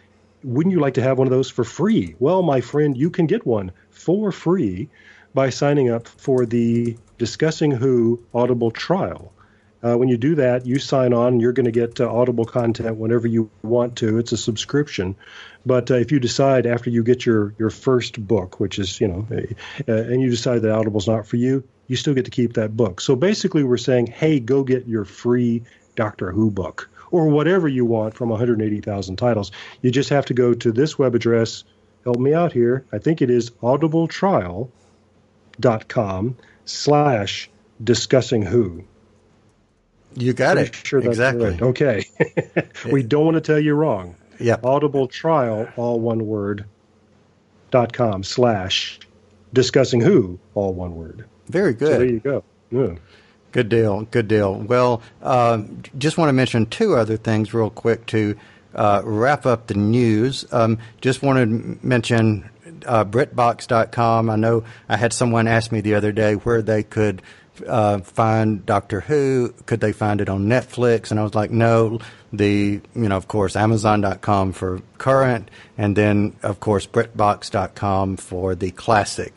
wouldn't 0.44 0.74
you 0.74 0.80
like 0.80 0.96
to 0.96 1.02
have 1.02 1.18
one 1.18 1.28
of 1.28 1.32
those 1.32 1.50
for 1.50 1.64
free? 1.64 2.16
Well, 2.20 2.42
my 2.44 2.62
friend, 2.62 2.98
you 2.98 3.10
can 3.10 3.28
get 3.28 3.46
one 3.46 3.72
for 3.90 4.32
free 4.32 4.90
by 5.34 5.50
signing 5.50 5.90
up 5.90 6.08
for 6.08 6.46
the 6.46 6.98
Discussing 7.18 7.72
Who 7.72 8.24
Audible 8.34 8.72
trial. 8.72 9.34
Uh, 9.84 9.96
when 9.96 10.10
you 10.10 10.18
do 10.18 10.36
that, 10.36 10.66
you 10.66 10.80
sign 10.80 11.14
on. 11.14 11.40
You're 11.40 11.54
going 11.54 11.66
to 11.66 11.72
get 11.72 12.02
uh, 12.02 12.12
Audible 12.12 12.46
content 12.46 12.98
whenever 12.98 13.28
you 13.28 13.50
want 13.62 13.98
to. 13.98 14.18
It's 14.18 14.32
a 14.32 14.38
subscription, 14.38 15.16
but 15.66 15.92
uh, 15.92 15.96
if 15.96 16.12
you 16.12 16.20
decide 16.20 16.66
after 16.66 16.90
you 16.90 17.04
get 17.04 17.26
your 17.26 17.54
your 17.60 17.70
first 17.70 18.20
book, 18.26 18.60
which 18.60 18.80
is 18.80 19.00
you 19.00 19.08
know, 19.08 19.28
and 19.88 20.22
you 20.22 20.32
decide 20.32 20.64
that 20.64 20.72
Audible's 20.72 21.08
not 21.08 21.28
for 21.28 21.36
you, 21.38 21.64
you 21.88 21.96
still 21.96 22.16
get 22.16 22.26
to 22.26 22.32
keep 22.32 22.54
that 22.54 22.76
book. 22.76 23.02
So 23.02 23.16
basically, 23.16 23.64
we're 23.64 23.78
saying, 23.78 24.08
hey, 24.08 24.40
go 24.40 24.64
get 24.64 24.88
your 24.88 25.06
free 25.06 25.62
Doctor 25.96 26.32
Who 26.32 26.50
book 26.50 26.90
or 27.12 27.28
whatever 27.28 27.68
you 27.68 27.86
want 27.86 28.14
from 28.14 28.30
180,000 28.30 29.16
titles. 29.16 29.52
You 29.82 29.92
just 29.92 30.10
have 30.10 30.26
to 30.28 30.34
go 30.34 30.54
to 30.54 30.72
this 30.72 31.00
web 31.00 31.16
address. 31.16 31.64
Help 32.04 32.18
me 32.20 32.34
out 32.34 32.54
here. 32.54 32.86
I 32.92 33.00
think 33.00 33.22
it 33.22 33.30
is 33.30 33.52
audibletrial.com 33.62 36.38
slash 36.66 37.50
discussing 37.84 38.42
who. 38.42 38.84
you 40.16 40.34
got 40.34 40.56
Pretty 40.56 40.70
it. 40.70 40.76
Sure 40.88 41.02
that's 41.02 41.12
exactly. 41.12 41.50
right. 41.52 41.62
Okay. 41.62 42.06
we 42.92 43.04
don't 43.04 43.26
want 43.26 43.36
to 43.36 43.42
tell 43.42 43.60
you 43.60 43.74
wrong. 43.74 44.16
Yeah. 44.40 44.58
Audible 44.64 45.08
trial, 45.08 45.68
all 45.76 46.00
one 46.00 46.26
word, 46.28 46.66
dot 47.72 47.94
com 47.94 48.24
slash 48.24 49.00
discussing 49.54 50.02
who, 50.02 50.40
all 50.54 50.74
one 50.74 50.96
word. 50.96 51.26
Very 51.48 51.74
So 51.78 51.86
there 51.86 52.06
you 52.06 52.20
go. 52.20 52.44
Yeah. 52.72 52.96
Good 53.52 53.70
deal. 53.70 54.02
Good 54.04 54.28
deal. 54.28 54.54
Well, 54.56 55.02
um, 55.22 55.82
just 55.98 56.18
want 56.18 56.30
to 56.30 56.34
mention 56.34 56.66
two 56.66 56.96
other 56.96 57.18
things 57.18 57.54
real 57.54 57.70
quick 57.70 58.06
to 58.08 58.38
uh, 58.76 59.02
wrap 59.04 59.46
up 59.46 59.68
the 59.68 59.74
news. 59.74 60.46
Um, 60.52 60.80
just 61.02 61.24
want 61.24 61.40
to 61.40 61.86
mention 61.86 62.50
uh, 62.86 63.06
BritBox.com. 63.06 64.30
I 64.30 64.36
know 64.36 64.64
I 64.88 64.98
had 64.98 65.14
someone 65.14 65.48
ask 65.48 65.72
me 65.72 65.82
the 65.82 65.96
other 65.96 66.12
day 66.12 66.34
where 66.34 66.62
they 66.62 66.84
could 66.84 67.22
uh, 67.66 68.00
find 68.00 68.66
Doctor 68.66 69.02
Who. 69.02 69.54
Could 69.66 69.80
they 69.80 69.94
find 69.94 70.22
it 70.22 70.30
on 70.30 70.46
Netflix? 70.46 71.12
And 71.12 71.20
I 71.20 71.24
was 71.24 71.36
like, 71.36 71.52
no. 71.52 72.00
The 72.34 72.82
you 72.94 73.08
know, 73.08 73.16
of 73.16 73.30
course, 73.30 73.56
Amazon.com 73.56 74.52
for 74.52 74.82
current, 74.98 75.50
and 75.78 75.96
then 75.96 76.36
of 76.44 76.60
course 76.60 76.86
BritBox.com 76.86 78.18
for 78.18 78.54
the 78.54 78.72
classic. 78.72 79.34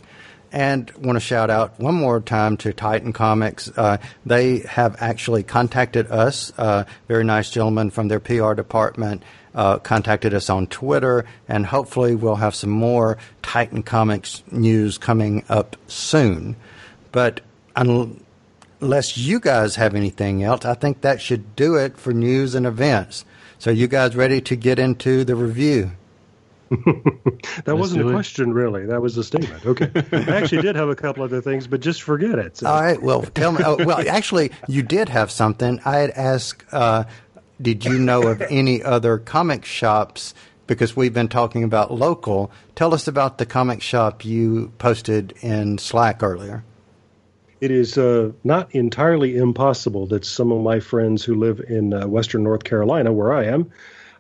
And 0.53 0.91
want 0.97 1.17
to 1.17 1.21
shout 1.21 1.49
out 1.49 1.79
one 1.79 1.95
more 1.95 2.21
time 2.21 2.57
to 2.59 2.73
Titan 2.73 3.13
Comics. 3.13 3.71
Uh, 3.77 3.99
they 4.27 4.61
have 4.61 4.97
actually 5.01 5.45
contacted 5.45 6.11
us. 6.11 6.53
Uh, 6.59 6.85
very 7.07 7.23
nice 7.23 7.51
gentleman 7.51 7.91
from 7.91 8.09
their 8.09 8.19
PR 8.19 8.55
department 8.55 9.23
uh, 9.55 9.79
contacted 9.79 10.35
us 10.35 10.51
on 10.51 10.67
Twitter, 10.67 11.25
and 11.49 11.67
hopefully 11.67 12.15
we'll 12.15 12.37
have 12.37 12.55
some 12.55 12.71
more 12.71 13.19
Titan 13.43 13.83
Comics 13.83 14.43
news 14.51 14.99
coming 14.99 15.45
up 15.49 15.77
soon. 15.87 16.57
But 17.13 17.41
un- 17.77 18.23
unless 18.81 19.17
you 19.17 19.41
guys 19.41 19.77
have 19.77 19.95
anything 19.95 20.43
else, 20.43 20.65
I 20.65 20.75
think 20.75 21.01
that 21.01 21.21
should 21.21 21.57
do 21.57 21.77
it 21.77 21.97
for 21.97 22.13
news 22.13 22.55
and 22.55 22.67
events. 22.67 23.25
So, 23.59 23.71
you 23.71 23.89
guys 23.89 24.17
ready 24.17 24.41
to 24.43 24.57
get 24.57 24.79
into 24.79 25.25
the 25.25 25.37
review? 25.37 25.93
That 27.65 27.77
wasn't 27.77 28.03
do 28.03 28.09
a 28.09 28.11
it. 28.11 28.15
question, 28.15 28.53
really. 28.53 28.87
That 28.87 29.03
was 29.03 29.17
a 29.17 29.25
statement. 29.25 29.67
Okay. 29.67 29.91
I 30.13 30.37
actually 30.37 30.63
did 30.63 30.77
have 30.77 30.89
a 30.89 30.95
couple 30.95 31.25
other 31.25 31.41
things, 31.41 31.67
but 31.67 31.81
just 31.81 32.03
forget 32.03 32.39
it. 32.39 32.57
So- 32.59 32.69
All 32.69 32.81
right. 32.81 33.01
Well, 33.03 33.23
tell 33.23 33.53
me. 33.53 33.61
Oh, 33.65 33.77
well, 33.85 34.03
actually, 34.09 34.53
you 34.69 34.83
did 34.83 35.09
have 35.09 35.31
something. 35.31 35.81
I 35.85 35.97
had 35.99 36.11
asked, 36.11 36.65
uh, 36.73 37.05
did 37.61 37.85
you 37.85 37.99
know 37.99 38.23
of 38.29 38.41
any 38.43 38.83
other 38.83 39.19
comic 39.19 39.65
shops? 39.65 40.35
Because 40.67 40.95
we've 40.95 41.13
been 41.13 41.29
talking 41.29 41.65
about 41.65 41.93
local. 41.93 42.53
Tell 42.77 42.95
us 42.95 43.09
about 43.09 43.39
the 43.39 43.47
comic 43.47 43.83
shop 43.83 44.25
you 44.25 44.73
posted 44.79 45.33
in 45.41 45.79
Slack 45.79 46.23
earlier. 46.23 46.63
It 47.61 47.71
is 47.73 47.99
uh, 47.99 48.31
not 48.45 48.73
entirely 48.75 49.37
impossible 49.37 50.07
that 50.07 50.25
some 50.25 50.53
of 50.53 50.63
my 50.63 50.79
friends 50.81 51.25
who 51.25 51.35
live 51.35 51.61
in 51.69 51.93
uh, 51.93 52.07
Western 52.07 52.43
North 52.45 52.63
Carolina, 52.65 53.13
where 53.13 53.33
I 53.35 53.47
am, 53.47 53.71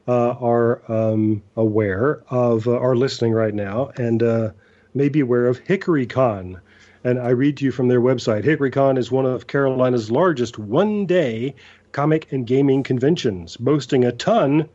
uh, 0.08 0.30
are 0.30 0.82
um, 0.90 1.42
aware 1.56 2.22
of, 2.28 2.66
uh, 2.66 2.78
are 2.78 2.96
listening 2.96 3.32
right 3.32 3.54
now, 3.54 3.90
and 3.96 4.22
uh, 4.22 4.50
may 4.94 5.08
be 5.08 5.20
aware 5.20 5.46
of 5.46 5.62
HickoryCon. 5.64 6.60
And 7.02 7.18
I 7.18 7.30
read 7.30 7.56
to 7.58 7.64
you 7.64 7.72
from 7.72 7.88
their 7.88 8.00
website. 8.00 8.44
HickoryCon 8.44 8.98
is 8.98 9.10
one 9.10 9.26
of 9.26 9.46
Carolina's 9.46 10.10
largest 10.10 10.58
one 10.58 11.06
day 11.06 11.54
comic 11.92 12.30
and 12.32 12.46
gaming 12.46 12.82
conventions, 12.82 13.56
boasting 13.56 14.04
a 14.04 14.12
ton 14.12 14.68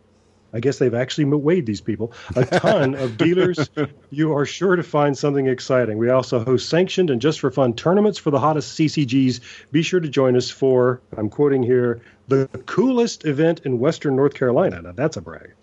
I 0.55 0.61
guess 0.61 0.79
they've 0.79 0.93
actually 0.93 1.25
weighed 1.25 1.65
these 1.65 1.81
people. 1.81 2.13
A 2.37 2.45
ton 2.45 2.95
of 2.95 3.17
dealers. 3.25 3.69
You 4.09 4.33
are 4.37 4.45
sure 4.45 4.77
to 4.77 4.83
find 4.83 5.17
something 5.17 5.47
exciting. 5.47 5.97
We 5.97 6.09
also 6.09 6.45
host 6.45 6.69
sanctioned 6.69 7.09
and 7.09 7.21
just 7.21 7.41
for 7.41 7.51
fun 7.51 7.73
tournaments 7.73 8.17
for 8.17 8.31
the 8.31 8.39
hottest 8.39 8.79
CCGs. 8.79 9.41
Be 9.73 9.81
sure 9.81 9.99
to 9.99 10.07
join 10.07 10.37
us 10.37 10.49
for, 10.49 11.01
I'm 11.17 11.29
quoting 11.29 11.61
here, 11.61 12.01
the 12.27 12.47
coolest 12.65 13.25
event 13.25 13.61
in 13.65 13.79
Western 13.79 14.15
North 14.15 14.33
Carolina. 14.33 14.81
Now 14.81 14.91
that's 14.91 15.17
a 15.17 15.21
brag. 15.21 15.53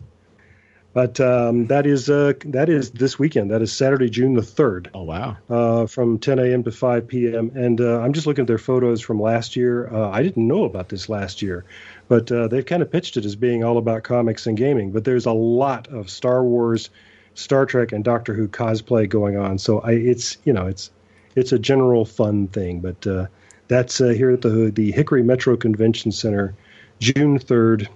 But 0.95 1.19
um, 1.21 1.69
that 1.69 1.87
is 1.87 2.11
uh, 2.11 2.35
that 2.47 2.69
is 2.69 2.91
this 2.91 3.19
weekend. 3.19 3.51
That 3.51 3.63
is 3.63 3.73
Saturday, 3.73 4.11
June 4.11 4.35
the 4.35 4.43
third 4.43 4.91
Oh 4.93 5.05
wow. 5.05 5.39
uh, 5.49 5.87
from 5.87 6.19
10 6.19 6.39
a.m. 6.39 6.63
to 6.65 6.71
5 6.71 7.09
p.m. 7.09 7.51
And 7.55 7.81
uh, 7.81 8.01
I'm 8.01 8.13
just 8.13 8.27
looking 8.27 8.43
at 8.43 8.47
their 8.47 8.59
photos 8.59 9.01
from 9.01 9.19
last 9.19 9.57
year. 9.57 9.89
Uh, 9.91 10.11
I 10.11 10.23
didn't 10.23 10.47
know 10.47 10.65
about 10.65 10.91
this 10.91 11.09
last 11.09 11.41
year, 11.41 11.65
but 12.09 12.31
uh, 12.31 12.49
they've 12.49 12.67
kind 12.67 12.83
of 12.83 12.91
pitched 12.91 13.17
it 13.17 13.25
as 13.25 13.37
being 13.37 13.65
all 13.65 13.79
about 13.79 14.03
comics 14.03 14.47
and 14.47 14.55
gaming. 14.55 14.93
But 14.93 15.05
there's 15.05 15.25
a 15.25 15.33
lot 15.33 15.89
of 15.89 16.11
Star 16.11 16.45
Wars, 16.45 16.91
Star 17.35 17.65
Trek, 17.65 17.93
and 17.93 18.05
Doctor 18.05 18.35
Who 18.35 18.47
cosplay 18.47 19.09
going 19.09 19.39
on. 19.39 19.57
So 19.57 19.81
I, 19.81 19.93
it's 19.93 20.37
you 20.45 20.53
know 20.53 20.67
it's 20.67 20.91
it's 21.35 21.53
a 21.53 21.59
general 21.59 22.05
fun 22.05 22.49
thing. 22.49 22.81
But 22.81 23.07
uh, 23.07 23.27
that's 23.73 24.01
uh, 24.01 24.09
here 24.09 24.31
at 24.31 24.43
the 24.43 24.71
the 24.71 24.93
Hickory 24.93 25.23
Metro 25.23 25.57
Convention 25.57 26.13
Center, 26.13 26.55
June 27.01 27.39
3rd. 27.39 27.89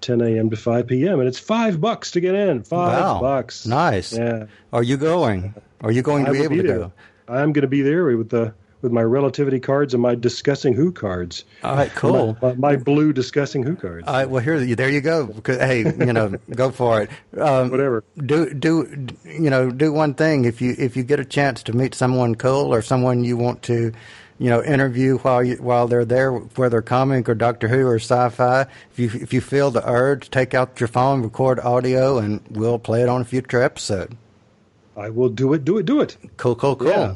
10 0.00 0.22
a.m. 0.22 0.48
to 0.48 0.56
5 0.56 0.86
p.m. 0.86 1.18
and 1.20 1.28
it's 1.28 1.38
five 1.38 1.78
bucks 1.78 2.12
to 2.12 2.20
get 2.20 2.34
in. 2.34 2.62
Five 2.62 3.02
Wow. 3.02 3.20
bucks. 3.20 3.66
Nice. 3.66 4.16
Yeah. 4.16 4.46
Are 4.72 4.82
you 4.82 4.96
going? 4.96 5.52
Are 5.82 5.92
you 5.92 6.00
going 6.00 6.24
to 6.24 6.30
I 6.30 6.32
be 6.32 6.38
able 6.38 6.56
be 6.56 6.62
to 6.62 6.68
there. 6.68 6.78
go? 6.78 6.92
I'm 7.28 7.52
going 7.52 7.60
to 7.62 7.68
be 7.68 7.82
there 7.82 8.16
with 8.16 8.30
the 8.30 8.54
with 8.80 8.92
my 8.92 9.02
relativity 9.02 9.60
cards 9.60 9.92
and 9.92 10.02
my 10.02 10.14
discussing 10.14 10.72
who 10.72 10.90
cards. 10.90 11.44
All 11.62 11.76
right, 11.76 11.90
cool. 11.94 12.34
My, 12.40 12.54
my 12.54 12.76
blue 12.76 13.12
discussing 13.12 13.62
who 13.62 13.76
cards. 13.76 14.08
All 14.08 14.14
right, 14.14 14.24
well, 14.30 14.42
here, 14.42 14.58
there 14.74 14.88
you 14.88 15.02
go. 15.02 15.34
Hey, 15.44 15.80
you 15.80 16.14
know, 16.14 16.30
go 16.54 16.70
for 16.70 17.02
it. 17.02 17.10
Um, 17.38 17.70
Whatever. 17.70 18.02
Do 18.16 18.54
do 18.54 19.06
you 19.26 19.50
know? 19.50 19.70
Do 19.70 19.92
one 19.92 20.14
thing 20.14 20.46
if 20.46 20.62
you 20.62 20.74
if 20.78 20.96
you 20.96 21.02
get 21.02 21.20
a 21.20 21.26
chance 21.26 21.62
to 21.64 21.74
meet 21.74 21.94
someone 21.94 22.36
cool 22.36 22.72
or 22.72 22.80
someone 22.80 23.22
you 23.22 23.36
want 23.36 23.60
to, 23.64 23.92
you 24.40 24.48
know, 24.48 24.64
interview 24.64 25.18
while 25.18 25.44
you 25.44 25.56
while 25.56 25.86
they're 25.86 26.06
there, 26.06 26.32
whether 26.32 26.80
comic 26.80 27.28
or 27.28 27.34
Doctor 27.34 27.68
Who 27.68 27.86
or 27.86 27.96
sci-fi. 27.96 28.62
If 28.90 28.98
you 28.98 29.10
if 29.12 29.34
you 29.34 29.42
feel 29.42 29.70
the 29.70 29.86
urge, 29.86 30.30
take 30.30 30.54
out 30.54 30.80
your 30.80 30.88
phone, 30.88 31.20
record 31.22 31.60
audio, 31.60 32.16
and 32.16 32.40
we'll 32.50 32.78
play 32.78 33.02
it 33.02 33.08
on 33.10 33.20
a 33.20 33.24
future 33.24 33.60
episode. 33.62 34.16
I 34.96 35.10
will 35.10 35.28
do 35.28 35.52
it. 35.52 35.64
Do 35.66 35.76
it. 35.76 35.84
Do 35.84 36.00
it. 36.00 36.16
Cool, 36.38 36.56
cool, 36.56 36.74
cool. 36.74 36.88
Yeah. 36.88 37.14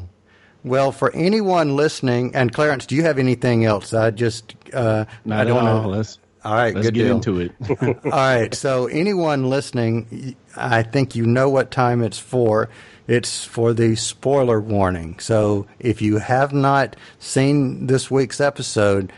Well, 0.63 0.91
for 0.91 1.11
anyone 1.15 1.75
listening, 1.75 2.35
and 2.35 2.53
Clarence, 2.53 2.85
do 2.85 2.95
you 2.95 3.01
have 3.03 3.17
anything 3.17 3.65
else? 3.65 3.91
I 3.93 4.11
just 4.11 4.55
uh, 4.73 5.05
Not 5.25 5.39
I 5.39 5.43
don't 5.45 5.67
all. 5.67 5.91
know. 5.91 6.03
Let's 6.45 6.51
All 6.51 6.57
right, 6.59 6.75
let's 6.75 6.87
good 6.87 6.93
get 6.93 7.03
deal. 7.05 7.15
into 7.15 7.39
it. 7.39 7.51
All 8.05 8.11
right. 8.11 8.53
So, 8.53 8.85
anyone 8.85 9.49
listening, 9.49 10.35
I 10.55 10.83
think 10.83 11.15
you 11.15 11.25
know 11.25 11.49
what 11.49 11.71
time 11.71 12.03
it's 12.03 12.19
for. 12.19 12.69
It's 13.07 13.43
for 13.43 13.73
the 13.73 13.95
spoiler 13.95 14.61
warning. 14.61 15.17
So, 15.17 15.65
if 15.79 16.03
you 16.03 16.19
have 16.19 16.53
not 16.53 16.95
seen 17.17 17.87
this 17.87 18.11
week's 18.11 18.39
episode, 18.39 19.11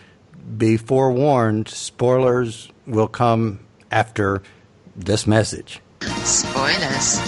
be 0.58 0.78
forewarned 0.78 1.68
spoilers 1.68 2.70
will 2.86 3.10
come 3.10 3.60
after 3.92 4.42
this 4.96 5.28
message. 5.28 5.82
Spoilers. 6.24 7.20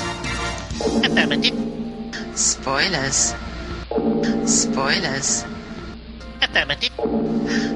Affirmative. 1.03 1.59
Spoilers. 2.37 3.35
Spoilers. 4.45 5.45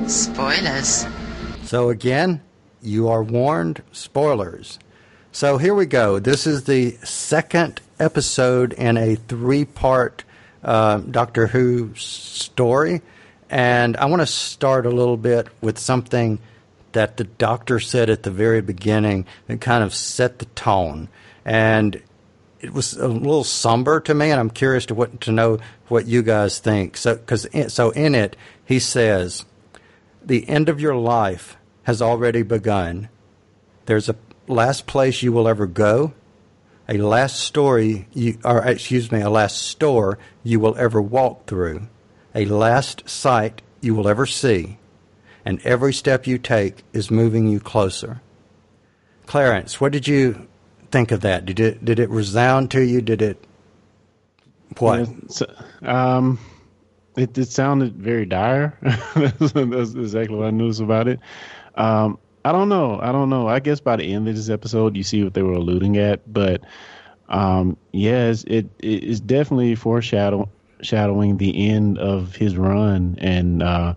Spoilers. 0.08 1.06
So, 1.66 1.90
again, 1.90 2.42
you 2.82 3.08
are 3.08 3.24
warned 3.24 3.82
spoilers. 3.92 4.80
So, 5.32 5.58
here 5.58 5.74
we 5.74 5.86
go. 5.86 6.20
This 6.20 6.46
is 6.46 6.66
the 6.66 6.92
second 7.04 7.82
episode 8.00 8.74
in 8.74 8.98
a 8.98 9.16
three 9.16 9.66
part 9.66 10.24
uh, 10.64 10.98
Doctor 11.00 11.48
Who 11.48 11.96
story. 11.96 13.02
And 13.50 13.96
I 13.98 14.06
want 14.06 14.22
to 14.22 14.28
start 14.28 14.86
a 14.86 14.92
little 14.92 15.18
bit 15.18 15.48
with 15.62 15.80
something 15.80 16.40
that 16.92 17.18
the 17.18 17.24
doctor 17.24 17.80
said 17.80 18.10
at 18.10 18.24
the 18.24 18.32
very 18.32 18.62
beginning 18.62 19.26
that 19.48 19.62
kind 19.62 19.84
of 19.84 19.94
set 19.94 20.40
the 20.40 20.46
tone. 20.46 21.08
And 21.46 22.02
it 22.60 22.74
was 22.74 22.94
a 22.94 23.08
little 23.08 23.44
somber 23.44 24.00
to 24.02 24.14
me, 24.14 24.32
and 24.32 24.40
I'm 24.40 24.50
curious 24.50 24.86
to 24.88 24.96
what 24.96 25.22
to 25.22 25.32
know 25.32 25.60
what 25.88 26.08
you 26.08 26.24
guys 26.24 26.60
think. 26.60 26.98
So, 26.98 27.16
because 27.16 27.48
so 27.74 27.92
in 27.92 28.16
it, 28.16 28.36
he 28.66 28.80
says, 28.80 29.46
"The 30.26 30.48
end 30.48 30.70
of 30.70 30.80
your 30.80 30.96
life 30.96 31.58
has 31.84 32.02
already 32.02 32.44
begun. 32.44 33.10
There's 33.86 34.10
a 34.10 34.16
last 34.48 34.88
place 34.88 35.22
you 35.22 35.32
will 35.32 35.48
ever 35.48 35.68
go, 35.68 36.14
a 36.88 36.98
last 36.98 37.40
story 37.40 38.08
you, 38.14 38.38
or 38.44 38.66
excuse 38.66 39.12
me, 39.12 39.22
a 39.22 39.30
last 39.30 39.62
store 39.62 40.18
you 40.44 40.60
will 40.60 40.76
ever 40.78 41.02
walk 41.02 41.46
through, 41.46 41.88
a 42.34 42.46
last 42.46 43.10
sight 43.10 43.62
you 43.82 43.96
will 43.96 44.08
ever 44.08 44.26
see, 44.26 44.78
and 45.46 45.60
every 45.64 45.94
step 45.94 46.26
you 46.26 46.38
take 46.38 46.84
is 46.94 47.12
moving 47.12 47.48
you 47.48 47.60
closer." 47.60 48.22
Clarence, 49.26 49.80
what 49.80 49.92
did 49.92 50.08
you 50.08 50.48
think 50.92 51.12
of 51.12 51.22
that? 51.22 51.46
Did 51.46 51.60
it 51.60 51.84
did 51.84 52.00
it 52.00 52.10
resound 52.10 52.72
to 52.72 52.82
you? 52.82 53.02
Did 53.02 53.22
it 53.22 53.44
what? 54.78 55.10
Um, 55.82 56.40
it, 57.16 57.38
it 57.38 57.50
sounded 57.50 57.96
very 57.96 58.26
dire. 58.26 58.78
that's, 59.16 59.54
that's 59.54 59.94
exactly 59.94 60.36
what 60.36 60.48
I 60.48 60.52
noticed 60.52 60.82
about 60.82 61.08
it. 61.08 61.20
Um, 61.76 62.18
I 62.46 62.52
don't 62.52 62.70
know. 62.70 63.00
I 63.02 63.12
don't 63.12 63.30
know. 63.30 63.48
I 63.48 63.60
guess 63.60 63.80
by 63.80 63.96
the 63.96 64.14
end 64.14 64.28
of 64.28 64.36
this 64.36 64.50
episode, 64.50 64.98
you 64.98 65.04
see 65.04 65.24
what 65.24 65.34
they 65.34 65.44
were 65.44 65.54
alluding 65.54 65.98
at. 65.98 66.32
But 66.32 66.64
um, 67.30 67.78
yes, 67.92 68.44
it, 68.46 68.70
it 68.80 69.04
is 69.04 69.22
definitely 69.22 69.76
foreshadowing 69.76 70.50
shadowing 70.82 71.38
the 71.38 71.70
end 71.70 71.98
of 71.98 72.36
his 72.36 72.58
run, 72.58 73.18
and 73.20 73.64
uh, 73.64 73.94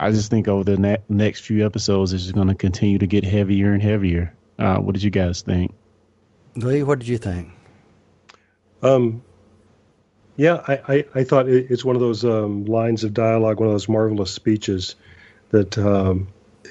I 0.00 0.10
just 0.10 0.30
think 0.30 0.48
over 0.48 0.64
the 0.64 0.78
ne- 0.78 1.02
next 1.10 1.40
few 1.40 1.64
episodes, 1.66 2.14
it's 2.14 2.22
just 2.22 2.34
going 2.34 2.48
to 2.48 2.54
continue 2.54 2.98
to 2.98 3.06
get 3.06 3.22
heavier 3.22 3.72
and 3.72 3.82
heavier. 3.82 4.34
Uh, 4.58 4.78
what 4.78 4.94
did 4.94 5.02
you 5.02 5.10
guys 5.10 5.42
think? 5.42 5.74
Lee, 6.56 6.82
what 6.82 6.98
did 6.98 7.08
you 7.08 7.18
think? 7.18 7.50
Um, 8.82 9.22
yeah, 10.36 10.62
I, 10.66 10.80
I, 10.88 11.04
I 11.14 11.24
thought 11.24 11.48
it, 11.48 11.70
it's 11.70 11.84
one 11.84 11.96
of 11.96 12.00
those 12.00 12.24
um, 12.24 12.64
lines 12.64 13.04
of 13.04 13.14
dialogue, 13.14 13.60
one 13.60 13.68
of 13.68 13.74
those 13.74 13.88
marvelous 13.88 14.30
speeches 14.30 14.94
that 15.50 15.76
um, 15.78 16.28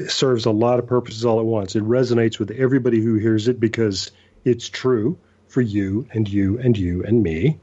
serves 0.07 0.45
a 0.45 0.51
lot 0.51 0.79
of 0.79 0.87
purposes 0.87 1.25
all 1.25 1.39
at 1.39 1.45
once. 1.45 1.75
It 1.75 1.83
resonates 1.83 2.39
with 2.39 2.51
everybody 2.51 3.01
who 3.01 3.15
hears 3.15 3.47
it 3.47 3.59
because 3.59 4.11
it's 4.43 4.69
true. 4.69 5.17
for 5.51 5.61
you 5.61 6.07
and 6.11 6.27
you 6.27 6.57
and 6.59 6.77
you 6.77 7.03
and 7.03 7.21
me. 7.21 7.59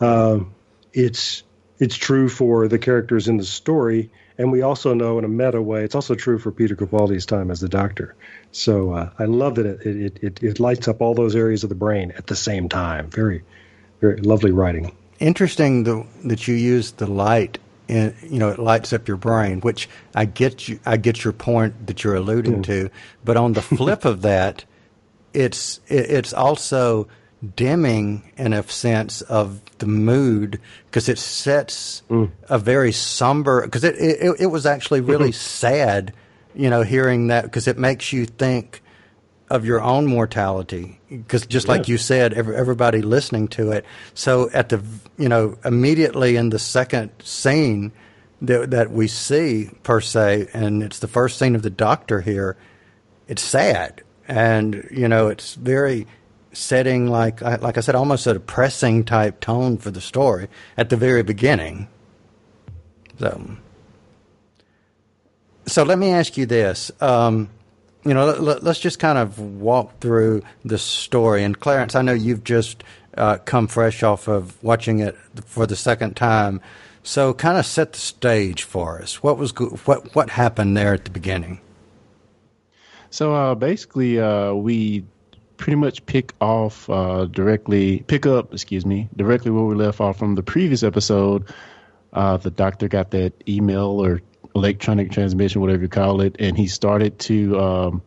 Um, 0.00 0.54
it's 0.92 1.44
it's 1.78 1.96
true 1.96 2.28
for 2.28 2.66
the 2.66 2.78
characters 2.78 3.28
in 3.28 3.36
the 3.36 3.44
story, 3.44 4.10
and 4.36 4.50
we 4.50 4.62
also 4.62 4.94
know 4.94 5.18
in 5.18 5.24
a 5.24 5.28
meta 5.28 5.62
way 5.62 5.84
it's 5.84 5.94
also 5.94 6.14
true 6.14 6.38
for 6.38 6.50
Peter 6.50 6.74
Capaldi's 6.74 7.24
time 7.24 7.50
as 7.50 7.60
the 7.60 7.68
Doctor. 7.68 8.16
So 8.50 8.92
uh, 8.92 9.10
I 9.18 9.24
love 9.24 9.54
that 9.56 9.66
it, 9.66 9.86
it 9.86 10.18
it 10.22 10.42
it 10.42 10.60
lights 10.60 10.88
up 10.88 11.00
all 11.00 11.14
those 11.14 11.36
areas 11.36 11.62
of 11.62 11.68
the 11.68 11.76
brain 11.76 12.12
at 12.16 12.26
the 12.26 12.36
same 12.36 12.68
time. 12.68 13.10
Very 13.10 13.44
very 14.00 14.20
lovely 14.20 14.50
writing. 14.50 14.96
Interesting 15.18 15.84
the, 15.84 16.06
that 16.24 16.46
you 16.46 16.54
use 16.54 16.92
the 16.92 17.06
light. 17.06 17.58
And 17.88 18.14
you 18.22 18.38
know, 18.38 18.50
it 18.50 18.58
lights 18.58 18.92
up 18.92 19.08
your 19.08 19.16
brain, 19.16 19.60
which 19.60 19.88
I 20.14 20.26
get 20.26 20.68
you. 20.68 20.78
I 20.84 20.98
get 20.98 21.24
your 21.24 21.32
point 21.32 21.86
that 21.86 22.04
you're 22.04 22.16
alluding 22.16 22.56
hmm. 22.56 22.62
to. 22.62 22.90
But 23.24 23.38
on 23.38 23.54
the 23.54 23.62
flip 23.62 24.04
of 24.04 24.22
that, 24.22 24.64
it's 25.32 25.80
it, 25.88 26.10
it's 26.10 26.34
also 26.34 27.08
dimming 27.56 28.30
in 28.36 28.52
a 28.52 28.62
sense 28.64 29.22
of 29.22 29.62
the 29.78 29.86
mood 29.86 30.60
because 30.86 31.08
it 31.08 31.18
sets 31.18 32.02
hmm. 32.08 32.26
a 32.48 32.58
very 32.58 32.92
somber 32.92 33.62
because 33.62 33.84
it, 33.84 33.94
it 33.96 34.36
it 34.40 34.46
was 34.46 34.66
actually 34.66 35.00
really 35.00 35.32
sad 35.32 36.12
you 36.54 36.68
know 36.68 36.82
hearing 36.82 37.28
that 37.28 37.44
because 37.44 37.68
it 37.68 37.78
makes 37.78 38.12
you 38.12 38.26
think 38.26 38.82
of 39.50 39.64
your 39.64 39.80
own 39.80 40.06
mortality 40.06 41.00
because 41.08 41.46
just 41.46 41.68
like 41.68 41.88
you 41.88 41.96
said 41.98 42.34
every, 42.34 42.54
everybody 42.56 43.00
listening 43.02 43.48
to 43.48 43.72
it. 43.72 43.84
So 44.14 44.50
at 44.50 44.68
the 44.68 44.82
you 45.16 45.28
know 45.28 45.56
immediately 45.64 46.36
in 46.36 46.50
the 46.50 46.58
second 46.58 47.10
scene 47.22 47.92
that, 48.42 48.70
that 48.70 48.90
we 48.90 49.08
see 49.08 49.70
per 49.82 50.00
se 50.00 50.48
and 50.52 50.82
it's 50.82 50.98
the 50.98 51.08
first 51.08 51.38
scene 51.38 51.54
of 51.54 51.62
the 51.62 51.70
doctor 51.70 52.20
here 52.20 52.56
it's 53.26 53.42
sad. 53.42 54.02
And 54.26 54.86
you 54.90 55.08
know 55.08 55.28
it's 55.28 55.54
very 55.54 56.06
setting 56.52 57.06
like 57.08 57.42
I- 57.42 57.56
like 57.56 57.78
I 57.78 57.80
said 57.80 57.94
almost 57.94 58.26
a 58.26 58.34
depressing 58.34 59.04
type 59.04 59.40
tone 59.40 59.78
for 59.78 59.90
the 59.90 60.00
story 60.00 60.48
at 60.76 60.90
the 60.90 60.96
very 60.96 61.22
beginning. 61.22 61.88
So 63.18 63.56
so 65.66 65.82
let 65.82 65.98
me 65.98 66.10
ask 66.10 66.36
you 66.36 66.46
this 66.46 66.90
um, 67.00 67.50
you 68.08 68.14
know 68.14 68.26
let, 68.26 68.64
us 68.64 68.80
just 68.80 68.98
kind 68.98 69.18
of 69.18 69.38
walk 69.38 70.00
through 70.00 70.42
the 70.64 70.78
story. 70.78 71.44
And 71.44 71.58
Clarence 71.58 71.94
I 71.94 72.02
know 72.02 72.14
you've 72.14 72.44
just 72.44 72.82
uh, 73.16 73.36
come 73.44 73.68
fresh 73.68 74.02
off 74.02 74.28
of 74.28 74.62
watching 74.62 75.00
it 75.00 75.16
for 75.44 75.66
the 75.66 75.76
second 75.76 76.16
time. 76.16 76.60
So 77.02 77.32
kind 77.34 77.58
of 77.58 77.66
set 77.66 77.92
the 77.92 77.98
stage 77.98 78.62
for 78.62 79.00
us. 79.00 79.22
What 79.22 79.38
was 79.38 79.52
go- 79.52 79.78
what 79.84 80.14
what 80.14 80.30
happened 80.30 80.76
there 80.76 80.94
at 80.94 81.04
the 81.04 81.10
beginning? 81.10 81.60
So 83.10 83.34
uh, 83.34 83.54
basically, 83.54 84.20
uh, 84.20 84.52
we 84.54 85.04
pretty 85.56 85.76
much 85.76 86.04
pick 86.06 86.32
off 86.40 86.88
uh, 86.88 87.26
directly, 87.26 88.00
pick 88.06 88.26
up, 88.26 88.52
excuse 88.52 88.86
me, 88.86 89.08
directly 89.16 89.50
where 89.50 89.64
we 89.64 89.74
left 89.74 90.00
off 90.00 90.18
from 90.18 90.34
the 90.34 90.42
previous 90.42 90.82
episode. 90.82 91.52
Uh, 92.12 92.36
the 92.36 92.50
doctor 92.50 92.88
got 92.88 93.10
that 93.10 93.32
email 93.48 94.02
or 94.04 94.22
electronic 94.54 95.10
transmission, 95.10 95.60
whatever 95.60 95.82
you 95.82 95.88
call 95.88 96.20
it, 96.20 96.36
and 96.38 96.56
he 96.56 96.66
started 96.66 97.18
to, 97.20 97.58
um, 97.58 98.02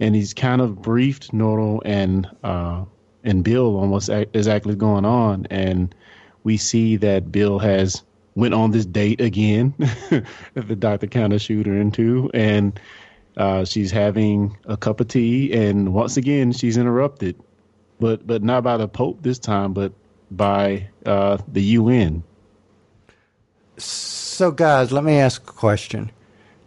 and 0.00 0.14
he's 0.14 0.34
kind 0.34 0.60
of 0.60 0.80
briefed 0.82 1.32
Nardole 1.32 1.80
and 1.84 2.28
uh, 2.42 2.84
and 3.22 3.42
Bill 3.42 3.78
on 3.78 3.90
what's 3.90 4.08
ac- 4.08 4.30
exactly 4.34 4.74
going 4.74 5.04
on, 5.04 5.46
and 5.50 5.94
we 6.42 6.56
see 6.56 6.96
that 6.96 7.32
Bill 7.32 7.58
has 7.58 8.02
went 8.34 8.52
on 8.52 8.72
this 8.72 8.84
date 8.84 9.20
again 9.20 9.72
the 10.54 10.76
doctor 10.76 11.06
kind 11.06 11.32
of 11.32 11.40
shoot 11.40 11.66
her 11.66 11.76
into, 11.76 12.30
and 12.34 12.78
uh, 13.36 13.64
she's 13.64 13.90
having 13.90 14.56
a 14.66 14.76
cup 14.76 15.00
of 15.00 15.08
tea, 15.08 15.52
and 15.52 15.92
once 15.92 16.16
again 16.16 16.52
she's 16.52 16.76
interrupted, 16.76 17.36
but 18.00 18.26
but 18.26 18.42
not 18.42 18.62
by 18.62 18.76
the 18.76 18.88
Pope 18.88 19.22
this 19.22 19.38
time, 19.38 19.72
but 19.72 19.92
by 20.30 20.88
uh, 21.06 21.38
the 21.48 21.62
UN. 21.62 22.22
So, 23.76 24.50
guys, 24.50 24.92
let 24.92 25.04
me 25.04 25.18
ask 25.18 25.42
a 25.42 25.52
question. 25.52 26.10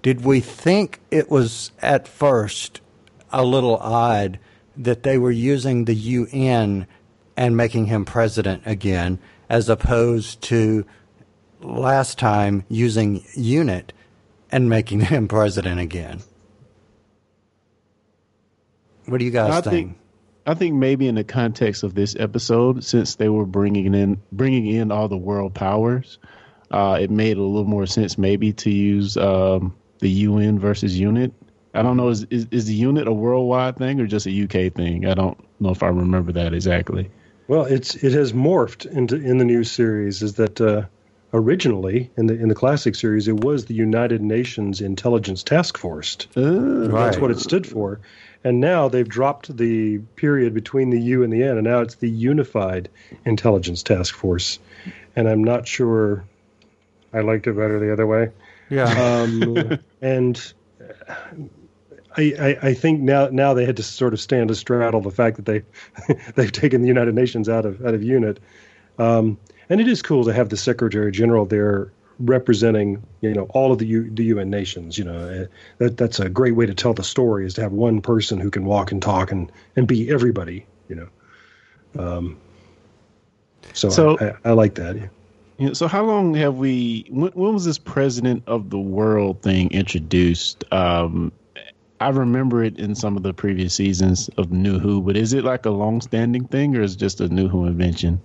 Did 0.02 0.24
we 0.24 0.40
think 0.40 1.00
it 1.12 1.30
was 1.30 1.72
at 1.82 2.08
first 2.08 2.82
a 3.32 3.44
little 3.44 3.78
odd 3.78 4.40
that 4.76 5.04
they 5.04 5.18
were 5.18 5.32
using 5.32 5.86
the 5.86 5.96
UN 5.96 6.88
and 7.36 7.58
making 7.58 7.86
him 7.86 8.06
president 8.06 8.64
again, 8.66 9.20
as 9.50 9.70
opposed 9.70 10.42
to 10.44 10.86
last 11.62 12.18
time 12.20 12.64
using 12.70 13.24
UNIT 13.36 13.94
and 14.52 14.70
making 14.70 15.02
him 15.02 15.28
president 15.28 15.80
again? 15.80 16.22
What 19.06 19.20
do 19.20 19.26
you 19.26 19.32
guys 19.32 19.52
I 19.52 19.62
think? 19.62 19.90
think 19.90 19.98
I 20.46 20.54
think 20.54 20.76
maybe 20.76 21.08
in 21.08 21.16
the 21.16 21.24
context 21.24 21.84
of 21.84 21.94
this 21.96 22.16
episode, 22.18 22.84
since 22.84 23.16
they 23.16 23.28
were 23.30 23.46
bringing 23.46 23.94
in 23.94 24.22
bringing 24.32 24.68
in 24.68 24.92
all 24.92 25.08
the 25.08 25.18
world 25.18 25.54
powers, 25.54 26.18
uh, 26.72 26.98
it 27.00 27.10
made 27.10 27.38
a 27.38 27.42
little 27.42 27.66
more 27.66 27.86
sense 27.86 28.18
maybe 28.18 28.54
to 28.54 28.70
use 28.70 29.18
um, 29.18 29.76
the 30.00 30.10
UN 30.10 30.60
versus 30.60 31.00
unit. 31.00 31.34
I 31.74 31.82
don't 31.84 31.98
know 31.98 32.10
is, 32.10 32.24
is 32.30 32.48
is 32.52 32.66
the 32.66 32.74
unit 32.74 33.08
a 33.08 33.14
worldwide 33.14 33.78
thing 33.78 34.00
or 34.00 34.08
just 34.08 34.26
a 34.26 34.44
UK 34.44 34.74
thing? 34.74 35.06
I 35.06 35.14
don't 35.14 35.38
know 35.60 35.70
if 35.70 35.84
I 35.84 35.88
remember 35.88 36.32
that 36.34 36.54
exactly. 36.54 37.10
Well, 37.48 37.66
it's 37.66 37.96
it 37.96 38.14
has 38.14 38.34
morphed 38.34 38.86
into 38.86 39.16
in 39.16 39.38
the 39.38 39.46
new 39.46 39.64
series. 39.64 40.22
Is 40.24 40.34
that 40.36 40.60
uh, 40.60 40.84
originally 41.34 42.10
in 42.18 42.28
the 42.28 42.34
in 42.34 42.50
the 42.50 42.56
classic 42.56 42.96
series 42.96 43.28
it 43.28 43.44
was 43.44 43.66
the 43.66 43.74
United 43.74 44.22
Nations 44.22 44.82
Intelligence 44.82 45.44
Task 45.44 45.78
Force. 45.78 46.18
Uh, 46.36 46.88
That's 46.88 47.18
what 47.18 47.32
it 47.32 47.40
stood 47.40 47.68
for. 47.68 48.00
And 48.44 48.60
now 48.60 48.88
they've 48.88 49.08
dropped 49.08 49.56
the 49.56 49.98
period 50.16 50.54
between 50.54 50.90
the 50.90 51.02
U 51.02 51.24
and 51.24 51.34
the 51.34 51.44
N, 51.44 51.58
and 51.58 51.66
now 51.66 51.82
it's 51.82 51.96
the 51.96 52.10
Unified 52.10 52.88
Intelligence 53.26 53.84
Task 53.84 54.16
Force. 54.16 54.60
And 55.16 55.28
I'm 55.28 55.44
not 55.44 55.68
sure 55.68 56.24
I 57.14 57.22
liked 57.22 57.48
it 57.48 57.54
better 57.56 57.80
the 57.80 57.92
other 57.94 58.06
way. 58.08 58.32
Yeah. 58.70 58.86
Um, 59.24 59.80
and 60.02 60.54
I, 62.16 62.34
I, 62.40 62.58
I 62.70 62.74
think 62.74 63.02
now 63.02 63.28
now 63.30 63.54
they 63.54 63.66
had 63.66 63.78
to 63.78 63.84
sort 63.84 64.14
of 64.14 64.20
stand 64.20 64.50
astraddle 64.50 65.04
the 65.04 65.12
fact 65.12 65.38
that 65.38 65.46
they 65.46 65.64
they've 66.36 66.52
taken 66.52 66.82
the 66.82 66.88
United 66.88 67.16
Nations 67.16 67.48
out 67.50 67.66
of 67.66 67.86
out 67.86 67.94
of 67.94 68.04
unit. 68.04 68.40
Um, 68.98 69.38
and 69.70 69.80
it 69.82 69.88
is 69.88 70.02
cool 70.02 70.26
to 70.26 70.34
have 70.34 70.50
the 70.50 70.58
Secretary 70.58 71.12
General 71.12 71.46
there 71.46 71.92
representing 72.20 73.04
you 73.22 73.32
know 73.34 73.44
all 73.52 73.72
of 73.72 73.78
the 73.78 73.86
U, 73.86 74.10
the 74.10 74.24
UN 74.26 74.50
nations. 74.50 74.98
You 74.98 75.04
know 75.06 75.18
uh, 75.18 75.46
that 75.78 75.98
that's 75.98 76.20
a 76.20 76.30
great 76.30 76.56
way 76.56 76.66
to 76.66 76.74
tell 76.74 76.94
the 76.94 77.04
story 77.04 77.46
is 77.46 77.54
to 77.56 77.62
have 77.62 77.72
one 77.72 78.02
person 78.02 78.40
who 78.40 78.50
can 78.50 78.66
walk 78.66 78.92
and 78.92 79.02
talk 79.02 79.32
and 79.32 79.52
and 79.76 79.88
be 79.88 80.10
everybody. 80.10 80.66
You 80.90 80.96
know. 80.96 81.08
Um, 82.04 82.38
so 83.74 83.90
So- 83.90 84.18
I, 84.20 84.26
I, 84.26 84.36
I 84.46 84.52
like 84.52 84.76
that. 84.76 84.96
yeah. 84.96 85.08
You 85.58 85.74
so 85.74 85.88
how 85.88 86.04
long 86.06 86.34
have 86.36 86.56
we? 86.58 87.06
When, 87.10 87.32
when 87.32 87.54
was 87.54 87.66
this 87.66 87.80
president 87.80 88.44
of 88.48 88.70
the 88.70 88.80
world 88.80 89.42
thing 89.42 89.72
introduced? 89.72 90.64
Um, 90.72 91.32
I 92.00 92.10
remember 92.10 92.64
it 92.64 92.78
in 92.78 92.94
some 92.94 93.18
of 93.18 93.24
the 93.24 93.34
previous 93.34 93.74
seasons 93.74 94.30
of 94.38 94.52
New 94.52 94.78
Who, 94.78 95.02
but 95.02 95.18
is 95.18 95.34
it 95.34 95.44
like 95.44 95.66
a 95.66 95.72
long-standing 95.72 96.46
thing, 96.48 96.76
or 96.78 96.82
is 96.84 96.94
it 96.94 96.98
just 97.00 97.22
a 97.22 97.28
New 97.28 97.48
Who 97.48 97.66
invention? 97.66 98.22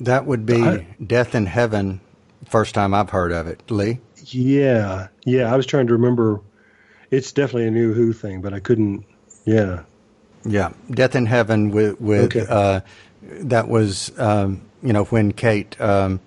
that 0.00 0.26
would 0.26 0.44
be 0.44 0.60
I- 0.60 0.86
Death 1.06 1.36
in 1.36 1.46
Heaven, 1.46 2.00
first 2.48 2.74
time 2.74 2.92
I've 2.92 3.10
heard 3.10 3.30
of 3.30 3.46
it. 3.46 3.62
Lee? 3.70 4.00
Yeah, 4.26 5.06
yeah. 5.24 5.52
I 5.52 5.56
was 5.56 5.66
trying 5.66 5.86
to 5.86 5.92
remember. 5.92 6.40
It's 7.12 7.30
definitely 7.30 7.68
a 7.68 7.70
new 7.70 7.92
Who 7.94 8.12
thing, 8.12 8.40
but 8.42 8.52
I 8.52 8.58
couldn't. 8.58 9.04
Yeah, 9.44 9.82
Yeah, 10.44 10.72
Death 10.90 11.14
in 11.14 11.26
Heaven 11.26 11.70
with 11.70 12.00
with 12.00 12.34
Okay. 12.36 12.46
uh, 12.48 12.80
that 13.22 13.68
was 13.68 14.10
um, 14.18 14.62
you 14.84 14.92
know 14.92 15.04
when 15.06 15.32
Kate 15.32 15.80
um, 15.80 16.20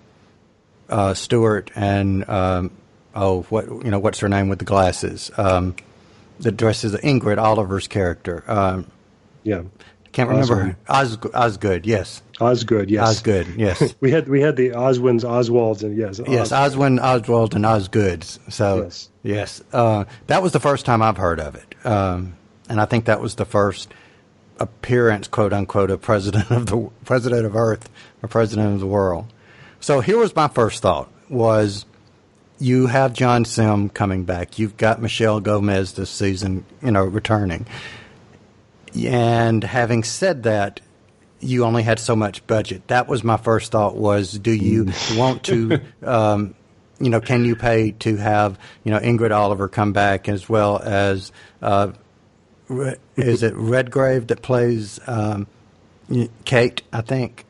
uh, 0.90 1.14
Stewart 1.14 1.70
and 1.74 2.28
um, 2.28 2.70
oh 3.14 3.42
what 3.44 3.66
you 3.66 3.90
know 3.90 3.98
what's 3.98 4.18
her 4.20 4.28
name 4.28 4.48
with 4.48 4.58
the 4.58 4.64
glasses 4.66 5.30
um, 5.38 5.74
that 6.40 6.52
dresses 6.56 6.94
Ingrid 6.96 7.38
Oliver's 7.42 7.88
character. 7.88 8.44
Um, 8.46 8.90
yeah. 9.44 9.62
can't 10.12 10.28
remember 10.28 10.76
Oswald. 10.88 11.34
Os, 11.34 11.34
Osgood. 11.34 11.86
Yes, 11.86 12.22
Osgood. 12.40 12.90
Yes, 12.90 13.08
Osgood. 13.08 13.46
Yes, 13.56 13.94
We 14.00 14.10
had 14.10 14.28
we 14.28 14.40
had 14.40 14.56
the 14.56 14.70
Oswins, 14.70 15.22
Oswalds, 15.24 15.82
and 15.82 15.96
yes, 15.96 16.20
yes, 16.28 16.52
Os- 16.52 16.74
Oswin, 16.74 17.00
Oswald, 17.00 17.54
and 17.54 17.64
Osgoods. 17.64 18.38
So 18.52 18.82
Yes. 18.82 19.08
yes, 19.22 19.62
uh, 19.72 20.04
that 20.26 20.42
was 20.42 20.52
the 20.52 20.60
first 20.60 20.84
time 20.84 21.00
I've 21.02 21.16
heard 21.16 21.40
of 21.40 21.54
it, 21.54 21.74
um, 21.86 22.36
and 22.68 22.80
I 22.80 22.84
think 22.86 23.04
that 23.06 23.20
was 23.20 23.36
the 23.36 23.44
first 23.46 23.92
appearance, 24.58 25.28
quote 25.28 25.52
unquote, 25.52 25.90
of 25.90 26.00
president 26.00 26.50
of 26.50 26.66
the 26.66 26.90
president 27.04 27.46
of 27.46 27.56
Earth 27.56 27.88
or 28.22 28.28
president 28.28 28.74
of 28.74 28.80
the 28.80 28.86
world. 28.86 29.26
So 29.80 30.00
here 30.00 30.18
was 30.18 30.34
my 30.34 30.48
first 30.48 30.82
thought: 30.82 31.10
was 31.28 31.84
you 32.58 32.86
have 32.86 33.12
John 33.12 33.44
Simm 33.44 33.88
coming 33.88 34.24
back, 34.24 34.58
you've 34.58 34.76
got 34.76 35.00
Michelle 35.00 35.40
Gomez 35.40 35.92
this 35.92 36.10
season, 36.10 36.64
you 36.82 36.90
know, 36.90 37.04
returning, 37.04 37.66
and 38.96 39.62
having 39.62 40.04
said 40.04 40.44
that. 40.44 40.80
You 41.40 41.64
only 41.64 41.84
had 41.84 42.00
so 42.00 42.16
much 42.16 42.44
budget. 42.48 42.88
That 42.88 43.06
was 43.06 43.22
my 43.22 43.36
first 43.36 43.70
thought. 43.70 43.94
Was 43.94 44.36
do 44.36 44.50
you 44.50 44.88
want 45.16 45.44
to 45.44 45.80
um, 46.02 46.56
you 47.00 47.10
know, 47.10 47.20
can 47.20 47.44
you 47.44 47.56
pay 47.56 47.92
to 47.92 48.16
have 48.16 48.58
you 48.84 48.90
know 48.90 48.98
Ingrid 48.98 49.30
Oliver 49.30 49.68
come 49.68 49.92
back 49.92 50.28
as 50.28 50.48
well 50.48 50.80
as 50.82 51.32
uh, 51.62 51.92
is 53.16 53.42
it 53.42 53.54
Redgrave 53.54 54.26
that 54.28 54.42
plays 54.42 55.00
um, 55.06 55.46
Kate? 56.44 56.82
I 56.92 57.00
think 57.00 57.44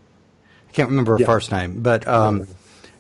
I 0.69 0.73
can't 0.73 0.89
remember 0.91 1.13
her 1.15 1.21
Yeah. 1.21 1.27
first 1.27 1.51
name, 1.53 1.81
but 1.83 2.07
um, 2.07 2.47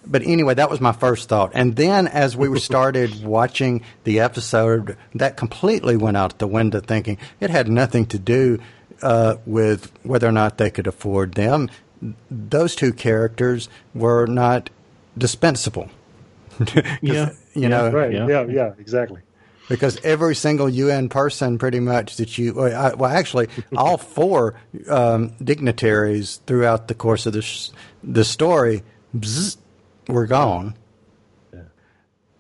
but 0.07 0.23
anyway, 0.23 0.55
that 0.55 0.71
was 0.71 0.81
my 0.81 0.93
first 0.93 1.29
thought. 1.29 1.53
And 1.55 1.77
then 1.77 2.07
as 2.09 2.37
we 2.37 2.59
started 2.61 3.23
watching 3.25 3.83
the 4.05 4.21
episode, 4.21 4.97
that 5.15 5.37
completely 5.37 5.97
went 5.97 6.17
out 6.17 6.39
the 6.39 6.47
window. 6.47 6.81
Thinking 6.81 7.19
it 7.41 7.51
had 7.51 7.69
nothing 7.69 8.07
to 8.07 8.19
do 8.19 8.59
uh, 9.03 9.37
with 9.47 9.93
whether 10.03 10.27
or 10.27 10.33
not 10.33 10.59
they 10.59 10.71
could 10.71 10.87
afford 10.87 11.35
them. 11.35 11.69
Those 12.31 12.75
two 12.77 12.93
characters 12.93 13.69
were 13.95 14.27
not 14.27 14.71
dispensable. 15.17 15.91
'Cause, 16.59 16.83
Yeah. 17.03 17.31
you 17.55 17.69
know, 17.69 17.91
Right. 17.91 18.13
Yeah. 18.13 18.27
Yeah. 18.29 18.47
Yeah. 18.47 18.73
Exactly. 18.79 19.21
Because 19.69 19.99
every 20.03 20.35
single 20.35 20.69
UN 20.69 21.09
person, 21.09 21.59
pretty 21.59 21.81
much 21.81 22.17
that 22.17 22.39
you, 22.39 22.55
well, 22.55 22.75
I, 22.75 22.95
well 22.95 23.11
actually, 23.11 23.49
all 23.77 23.99
four 23.99 24.55
um, 24.89 25.35
dignitaries 25.43 26.41
throughout 26.47 26.89
the 26.89 26.95
course 26.95 27.27
of 27.27 27.33
this 27.35 27.73
the 28.03 28.25
story, 28.25 28.83
bzz, 29.17 29.57
were 30.09 30.27
gone. 30.27 30.75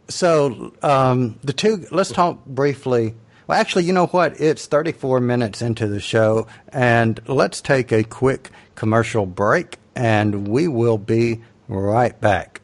So 0.08 0.72
um, 0.82 1.38
the 1.44 1.52
two, 1.52 1.86
let's 1.90 2.10
talk 2.10 2.44
briefly. 2.46 3.14
Well, 3.46 3.60
actually, 3.60 3.84
you 3.84 3.92
know 3.92 4.06
what? 4.06 4.40
It's 4.40 4.66
34 4.66 5.20
minutes 5.20 5.60
into 5.62 5.86
the 5.86 6.00
show, 6.00 6.46
and 6.72 7.20
let's 7.28 7.60
take 7.60 7.92
a 7.92 8.04
quick 8.04 8.50
commercial 8.74 9.26
break, 9.26 9.78
and 9.94 10.48
we 10.48 10.68
will 10.68 10.98
be 10.98 11.42
right 11.66 12.18
back. 12.20 12.62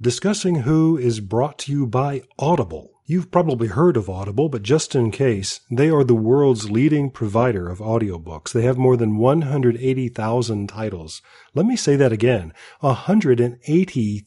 Discussing 0.00 0.56
Who 0.56 0.96
is 0.96 1.20
brought 1.20 1.58
to 1.60 1.72
you 1.72 1.86
by 1.86 2.22
Audible. 2.38 2.93
You've 3.06 3.30
probably 3.30 3.68
heard 3.68 3.98
of 3.98 4.08
Audible, 4.08 4.48
but 4.48 4.62
just 4.62 4.94
in 4.94 5.10
case, 5.10 5.60
they 5.70 5.90
are 5.90 6.04
the 6.04 6.14
world's 6.14 6.70
leading 6.70 7.10
provider 7.10 7.68
of 7.68 7.78
audiobooks. 7.78 8.50
They 8.50 8.62
have 8.62 8.78
more 8.78 8.96
than 8.96 9.18
180,000 9.18 10.68
titles. 10.70 11.20
Let 11.52 11.66
me 11.66 11.76
say 11.76 11.96
that 11.96 12.12
again. 12.12 12.54
180,000 12.80 14.26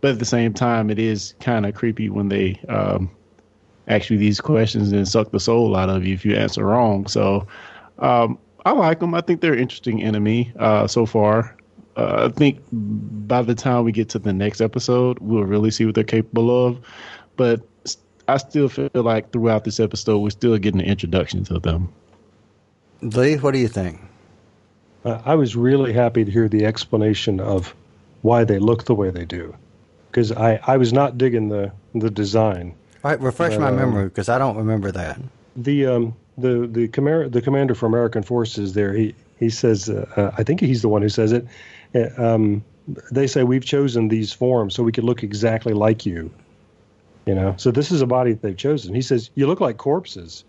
but 0.00 0.12
at 0.12 0.18
the 0.18 0.24
same 0.24 0.54
time, 0.54 0.90
it 0.90 0.98
is 0.98 1.34
kind 1.40 1.66
of 1.66 1.74
creepy 1.74 2.08
when 2.08 2.28
they 2.28 2.60
um, 2.68 3.10
ask 3.88 4.10
you 4.10 4.16
these 4.16 4.40
questions 4.40 4.92
and 4.92 5.06
suck 5.06 5.30
the 5.30 5.40
soul 5.40 5.76
out 5.76 5.90
of 5.90 6.06
you 6.06 6.14
if 6.14 6.24
you 6.24 6.34
answer 6.34 6.64
wrong. 6.64 7.06
So 7.06 7.46
um, 7.98 8.38
I 8.64 8.72
like 8.72 9.00
them. 9.00 9.14
I 9.14 9.20
think 9.20 9.40
they're 9.40 9.52
an 9.54 9.58
interesting 9.60 10.02
enemy 10.02 10.52
uh, 10.58 10.86
so 10.86 11.06
far. 11.06 11.56
Uh, 11.96 12.28
I 12.28 12.32
think 12.32 12.60
by 12.72 13.42
the 13.42 13.54
time 13.54 13.84
we 13.84 13.92
get 13.92 14.08
to 14.10 14.18
the 14.18 14.32
next 14.32 14.60
episode, 14.60 15.18
we'll 15.20 15.44
really 15.44 15.70
see 15.70 15.84
what 15.84 15.94
they're 15.94 16.04
capable 16.04 16.66
of. 16.66 16.78
But 17.36 17.60
I 18.26 18.38
still 18.38 18.68
feel 18.68 18.90
like 18.94 19.32
throughout 19.32 19.64
this 19.64 19.78
episode, 19.78 20.18
we're 20.18 20.30
still 20.30 20.56
getting 20.58 20.80
an 20.80 20.86
introduction 20.86 21.44
to 21.44 21.58
them. 21.58 21.92
Lee, 23.02 23.36
what 23.36 23.52
do 23.52 23.58
you 23.60 23.68
think? 23.68 24.00
Uh, 25.04 25.20
I 25.24 25.34
was 25.34 25.54
really 25.54 25.92
happy 25.92 26.24
to 26.24 26.30
hear 26.30 26.48
the 26.48 26.64
explanation 26.64 27.38
of 27.38 27.74
why 28.22 28.44
they 28.44 28.58
look 28.58 28.84
the 28.86 28.94
way 28.94 29.10
they 29.10 29.26
do, 29.26 29.54
because 30.10 30.32
I, 30.32 30.58
I 30.66 30.78
was 30.78 30.92
not 30.92 31.18
digging 31.18 31.50
the 31.50 31.70
the 31.94 32.10
design. 32.10 32.74
All 33.04 33.10
right, 33.10 33.20
refresh 33.20 33.58
my 33.58 33.68
Um, 33.68 33.76
memory 33.76 34.06
because 34.06 34.30
I 34.30 34.38
don't 34.38 34.56
remember 34.56 34.90
that. 34.92 35.20
The 35.56 35.84
um 35.86 36.16
the 36.38 36.66
the 36.70 36.88
commander 36.88 37.28
the 37.28 37.40
commander 37.40 37.74
for 37.74 37.86
American 37.86 38.22
forces 38.22 38.74
there 38.74 38.92
he 38.92 39.14
he 39.38 39.50
says 39.50 39.88
uh, 39.88 40.06
uh, 40.16 40.30
I 40.36 40.42
think 40.42 40.60
he's 40.60 40.82
the 40.82 40.88
one 40.88 41.02
who 41.02 41.08
says 41.08 41.32
it. 41.32 41.46
Uh, 41.94 42.08
um, 42.22 42.64
they 43.10 43.26
say 43.26 43.44
we've 43.44 43.64
chosen 43.64 44.08
these 44.08 44.32
forms 44.32 44.74
so 44.74 44.82
we 44.82 44.92
could 44.92 45.04
look 45.04 45.22
exactly 45.22 45.72
like 45.72 46.04
you. 46.06 46.30
You 47.26 47.34
know, 47.34 47.54
so 47.56 47.70
this 47.70 47.90
is 47.90 48.02
a 48.02 48.06
body 48.06 48.32
that 48.32 48.42
they've 48.42 48.56
chosen. 48.56 48.94
He 48.94 49.00
says 49.02 49.30
you 49.34 49.46
look 49.46 49.60
like 49.60 49.78
corpses, 49.78 50.44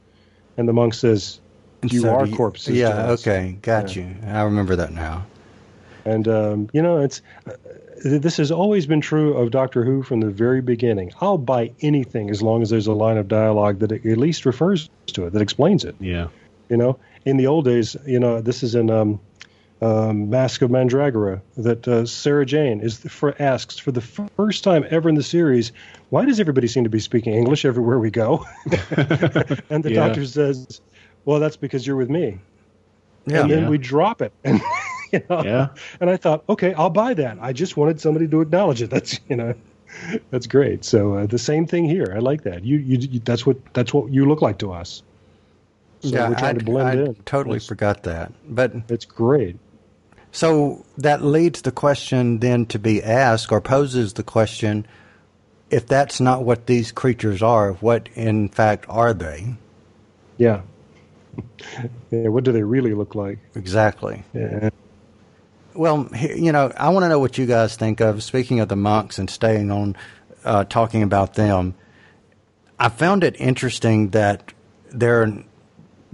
and 0.57 0.67
the 0.67 0.73
monk 0.73 0.93
says 0.93 1.39
you 1.83 2.01
So 2.01 2.13
are 2.13 2.25
do 2.25 2.35
corpses. 2.35 2.75
Yeah, 2.75 3.11
okay, 3.11 3.57
got 3.61 3.95
Yeah. 3.95 4.03
you. 4.03 4.15
I 4.27 4.41
remember 4.43 4.75
that 4.75 4.91
now. 4.91 5.25
And 6.05 6.27
um, 6.27 6.69
you 6.73 6.81
know, 6.81 6.99
it's 6.99 7.21
uh, 7.47 7.53
this 8.03 8.37
has 8.37 8.51
always 8.51 8.85
been 8.85 9.01
true 9.01 9.33
of 9.35 9.51
Doctor 9.51 9.83
Who 9.85 10.03
from 10.03 10.19
the 10.19 10.29
very 10.29 10.61
beginning. 10.61 11.11
I'll 11.21 11.37
buy 11.37 11.71
anything 11.81 12.29
as 12.29 12.41
long 12.41 12.61
as 12.61 12.69
there's 12.69 12.87
a 12.87 12.93
line 12.93 13.17
of 13.17 13.27
dialogue 13.27 13.79
that 13.79 13.91
at 13.91 14.03
least 14.17 14.45
refers 14.45 14.89
to 15.07 15.25
it, 15.27 15.33
that 15.33 15.41
explains 15.41 15.85
it. 15.85 15.95
Yeah. 15.99 16.27
You 16.69 16.77
know, 16.77 16.99
in 17.25 17.37
the 17.37 17.47
old 17.47 17.65
days, 17.65 17.95
you 18.05 18.19
know, 18.19 18.41
this 18.41 18.63
is 18.63 18.75
in 18.75 18.89
um, 18.89 19.19
um, 19.81 20.29
Masque 20.29 20.61
of 20.61 20.71
Mandragora 20.71 21.41
that 21.57 21.87
uh, 21.87 22.05
Sarah 22.05 22.45
Jane 22.45 22.81
is 22.81 22.97
for, 22.97 23.39
asks 23.41 23.77
for 23.77 23.91
the 23.91 24.01
first 24.01 24.63
time 24.63 24.85
ever 24.89 25.07
in 25.09 25.15
the 25.15 25.23
series, 25.23 25.71
why 26.09 26.25
does 26.25 26.39
everybody 26.39 26.67
seem 26.67 26.83
to 26.83 26.89
be 26.89 26.99
speaking 26.99 27.33
English 27.33 27.65
everywhere 27.65 27.99
we 27.99 28.09
go? 28.11 28.45
and 29.69 29.83
the 29.83 29.91
Yeah. 29.91 30.07
doctor 30.07 30.25
says, 30.25 30.81
well, 31.25 31.39
that's 31.39 31.57
because 31.57 31.85
you're 31.85 31.95
with 31.95 32.09
me. 32.09 32.39
Yeah. 33.27 33.41
and 33.41 33.51
then 33.51 33.63
Yeah. 33.63 33.69
we 33.69 33.77
drop 33.77 34.21
it. 34.21 34.31
And, 34.43 34.61
you 35.19 35.25
know, 35.29 35.43
Yeah. 35.43 35.67
and 35.99 36.09
I 36.09 36.17
thought, 36.17 36.43
okay, 36.49 36.73
I'll 36.73 36.89
buy 36.89 37.13
that. 37.15 37.37
I 37.41 37.53
just 37.53 37.75
wanted 37.77 37.99
somebody 38.01 38.27
to 38.27 38.41
acknowledge 38.41 38.81
it. 38.81 38.89
That's 38.95 39.19
you 39.29 39.35
know, 39.35 39.53
that's 40.29 40.47
great. 40.47 40.83
So 40.83 41.13
uh, 41.15 41.25
the 41.25 41.37
same 41.39 41.67
thing 41.67 41.85
here. 41.85 42.11
I 42.15 42.19
like 42.19 42.43
that. 42.43 42.63
You, 42.65 42.77
you, 42.77 42.97
you 42.99 43.19
that's 43.19 43.45
what 43.45 43.57
that's 43.73 43.93
what 43.93 44.11
you 44.11 44.25
look 44.25 44.41
like 44.41 44.57
to 44.59 44.73
us. 44.73 45.03
So 46.01 46.09
yeah, 46.09 46.29
we're 46.29 46.35
trying 46.35 46.55
I, 46.55 46.59
to 46.59 46.65
blend 46.65 46.99
I 46.99 47.03
in. 47.03 47.15
totally 47.25 47.57
It's, 47.57 47.67
forgot 47.67 48.03
that. 48.03 48.33
But 48.47 48.73
it's 48.89 49.05
great. 49.05 49.57
So 50.31 50.85
that 50.97 51.23
leads 51.23 51.61
the 51.61 51.71
question 51.71 52.39
then 52.39 52.65
to 52.67 52.79
be 52.79 53.01
asked, 53.01 53.51
or 53.53 53.61
poses 53.61 54.13
the 54.13 54.23
question 54.23 54.85
if 55.71 55.87
that's 55.87 56.19
not 56.19 56.43
what 56.43 56.67
these 56.67 56.91
creatures 56.91 57.41
are, 57.41 57.73
what 57.73 58.09
in 58.15 58.49
fact 58.49 58.85
are 58.89 59.13
they? 59.13 59.55
Yeah. 60.37 60.61
yeah. 62.11 62.27
What 62.27 62.43
do 62.43 62.51
they 62.51 62.63
really 62.63 62.93
look 62.93 63.15
like? 63.15 63.39
Exactly. 63.55 64.23
Yeah. 64.33 64.69
Well, 65.75 66.09
you 66.15 66.51
know, 66.53 66.71
I 66.77 66.89
want 66.89 67.03
to 67.03 67.09
know 67.09 67.19
what 67.19 67.37
you 67.37 67.45
guys 67.45 67.75
think 67.75 67.99
of. 67.99 68.23
Speaking 68.23 68.61
of 68.61 68.69
the 68.69 68.77
monks 68.77 69.19
and 69.19 69.29
staying 69.29 69.71
on 69.71 69.95
uh, 70.45 70.63
talking 70.63 71.03
about 71.03 71.33
them, 71.33 71.75
I 72.79 72.89
found 72.89 73.23
it 73.23 73.35
interesting 73.39 74.09
that 74.09 74.53
they're 74.89 75.43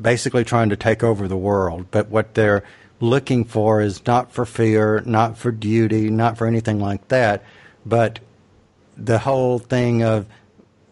basically 0.02 0.44
trying 0.44 0.70
to 0.70 0.76
take 0.76 1.04
over 1.04 1.28
the 1.28 1.38
world, 1.38 1.86
but 1.92 2.10
what 2.10 2.34
they're 2.34 2.64
looking 3.00 3.46
for 3.46 3.82
is 3.82 4.06
not 4.06 4.32
for 4.32 4.46
fear, 4.46 5.02
not 5.06 5.38
for 5.38 5.52
duty, 5.52 6.10
not 6.10 6.38
for 6.38 6.48
anything 6.48 6.80
like 6.80 7.08
that, 7.10 7.44
but 7.86 8.20
the 8.98 9.20
whole 9.20 9.60
thing 9.60 10.04
of 10.04 10.26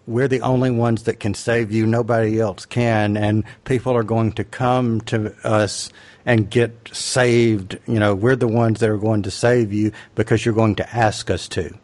we're 0.10 0.28
the 0.28 0.42
only 0.42 0.72
ones 0.72 1.04
that 1.04 1.20
can 1.20 1.34
save 1.34 1.72
you, 1.72 1.86
nobody 1.86 2.40
else 2.40 2.66
can, 2.66 3.16
and 3.16 3.44
people 3.64 3.94
are 3.96 4.04
going 4.04 4.34
to 4.34 4.44
come 4.44 5.02
to 5.02 5.34
us 5.48 5.92
and 6.26 6.50
get 6.50 6.90
saved. 6.92 7.78
You 7.88 8.00
know, 8.00 8.16
we're 8.16 8.36
the 8.36 8.48
ones 8.48 8.80
that 8.80 8.90
are 8.90 8.98
going 8.98 9.24
to 9.24 9.32
save 9.32 9.72
you 9.72 9.92
because 10.16 10.44
you're 10.44 10.56
going 10.56 10.76
to 10.76 10.96
ask 10.96 11.30
us 11.30 11.48
to. 11.50 11.78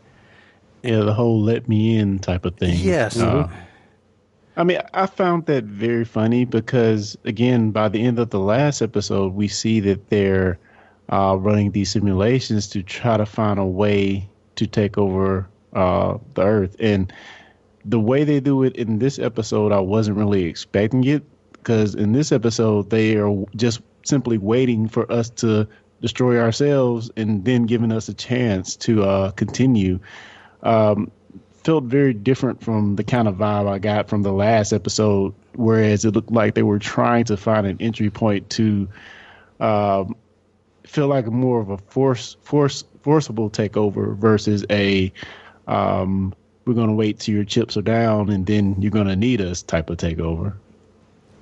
Yeah, 0.82 1.02
the 1.02 1.14
whole 1.14 1.42
"let 1.42 1.70
me 1.70 1.98
in" 1.98 2.20
type 2.20 2.46
of 2.46 2.58
thing. 2.58 2.78
Yes. 2.80 3.20
Uh, 3.20 3.48
I 4.58 4.64
mean, 4.64 4.80
I 4.94 5.06
found 5.06 5.46
that 5.48 5.66
very 5.66 6.06
funny 6.06 6.46
because, 6.46 7.18
again, 7.26 7.72
by 7.72 7.90
the 7.90 8.04
end 8.04 8.20
of 8.20 8.30
the 8.30 8.40
last 8.40 8.82
episode, 8.82 9.34
we 9.34 9.48
see 9.48 9.82
that 9.82 10.10
they're 10.10 10.58
uh, 11.12 11.36
running 11.40 11.72
these 11.72 11.92
simulations 11.92 12.68
to 12.70 12.82
try 12.82 13.18
to 13.18 13.26
find 13.26 13.60
a 13.60 13.66
way 13.66 14.30
to 14.56 14.66
take 14.66 14.98
over 14.98 15.48
uh, 15.74 16.18
the 16.36 16.42
Earth. 16.42 16.76
And 16.80 17.12
the 17.86 18.00
way 18.00 18.24
they 18.24 18.40
do 18.40 18.64
it 18.64 18.76
in 18.76 19.00
this 19.00 19.20
episode, 19.20 19.72
I 19.72 19.80
wasn't 19.80 20.18
really 20.18 20.46
expecting 20.46 21.04
it 21.04 21.24
because 21.54 21.96
in 21.96 22.12
this 22.12 22.32
episode, 22.32 22.90
they 22.90 23.16
are 23.16 23.46
just 23.56 23.82
simply 24.04 24.38
waiting 24.38 24.88
for 24.88 25.10
us 25.12 25.30
to 25.30 25.68
destroy 26.02 26.40
ourselves 26.40 27.12
and 27.16 27.46
then 27.46 27.66
giving 27.66 27.92
us 27.92 28.10
a 28.10 28.14
chance 28.14 28.76
to 28.78 29.04
uh, 29.04 29.32
continue. 29.32 30.00
Um, 30.64 31.12
felt 31.64 31.86
very 31.86 32.14
different 32.14 32.64
from 32.64 32.96
the 32.96 33.04
kind 33.04 33.28
of 33.28 33.36
vibe 33.36 33.68
I 33.68 33.80
got 33.80 34.10
from 34.10 34.22
the 34.22 34.32
last 34.32 34.72
episode, 34.72 35.34
whereas 35.54 36.06
it 36.06 36.14
looked 36.14 36.32
like 36.32 36.54
they 36.54 36.64
were 36.64 36.80
trying 36.80 37.26
to 37.26 37.38
find 37.38 37.66
an 37.66 37.78
entry 37.80 38.10
point 38.12 38.52
to 38.52 38.88
um, 39.60 40.16
feel 40.86 41.08
like 41.08 41.26
more 41.28 41.60
of 41.60 41.70
a 41.70 41.78
force, 41.78 42.38
force, 42.42 42.84
forcible 43.02 43.50
takeover 43.50 44.16
versus 44.16 44.66
a 44.70 45.12
um, 45.68 46.36
we're 46.66 46.74
going 46.74 46.88
to 46.88 46.94
wait 46.94 47.20
till 47.20 47.36
your 47.36 47.44
chips 47.44 47.78
are 47.78 47.82
down 47.82 48.30
and 48.30 48.46
then 48.46 48.76
you're 48.82 48.92
going 48.92 49.08
to 49.08 49.16
need 49.16 49.42
us 49.42 49.62
type 49.62 49.90
of 49.90 49.98
takeover. 49.98 50.54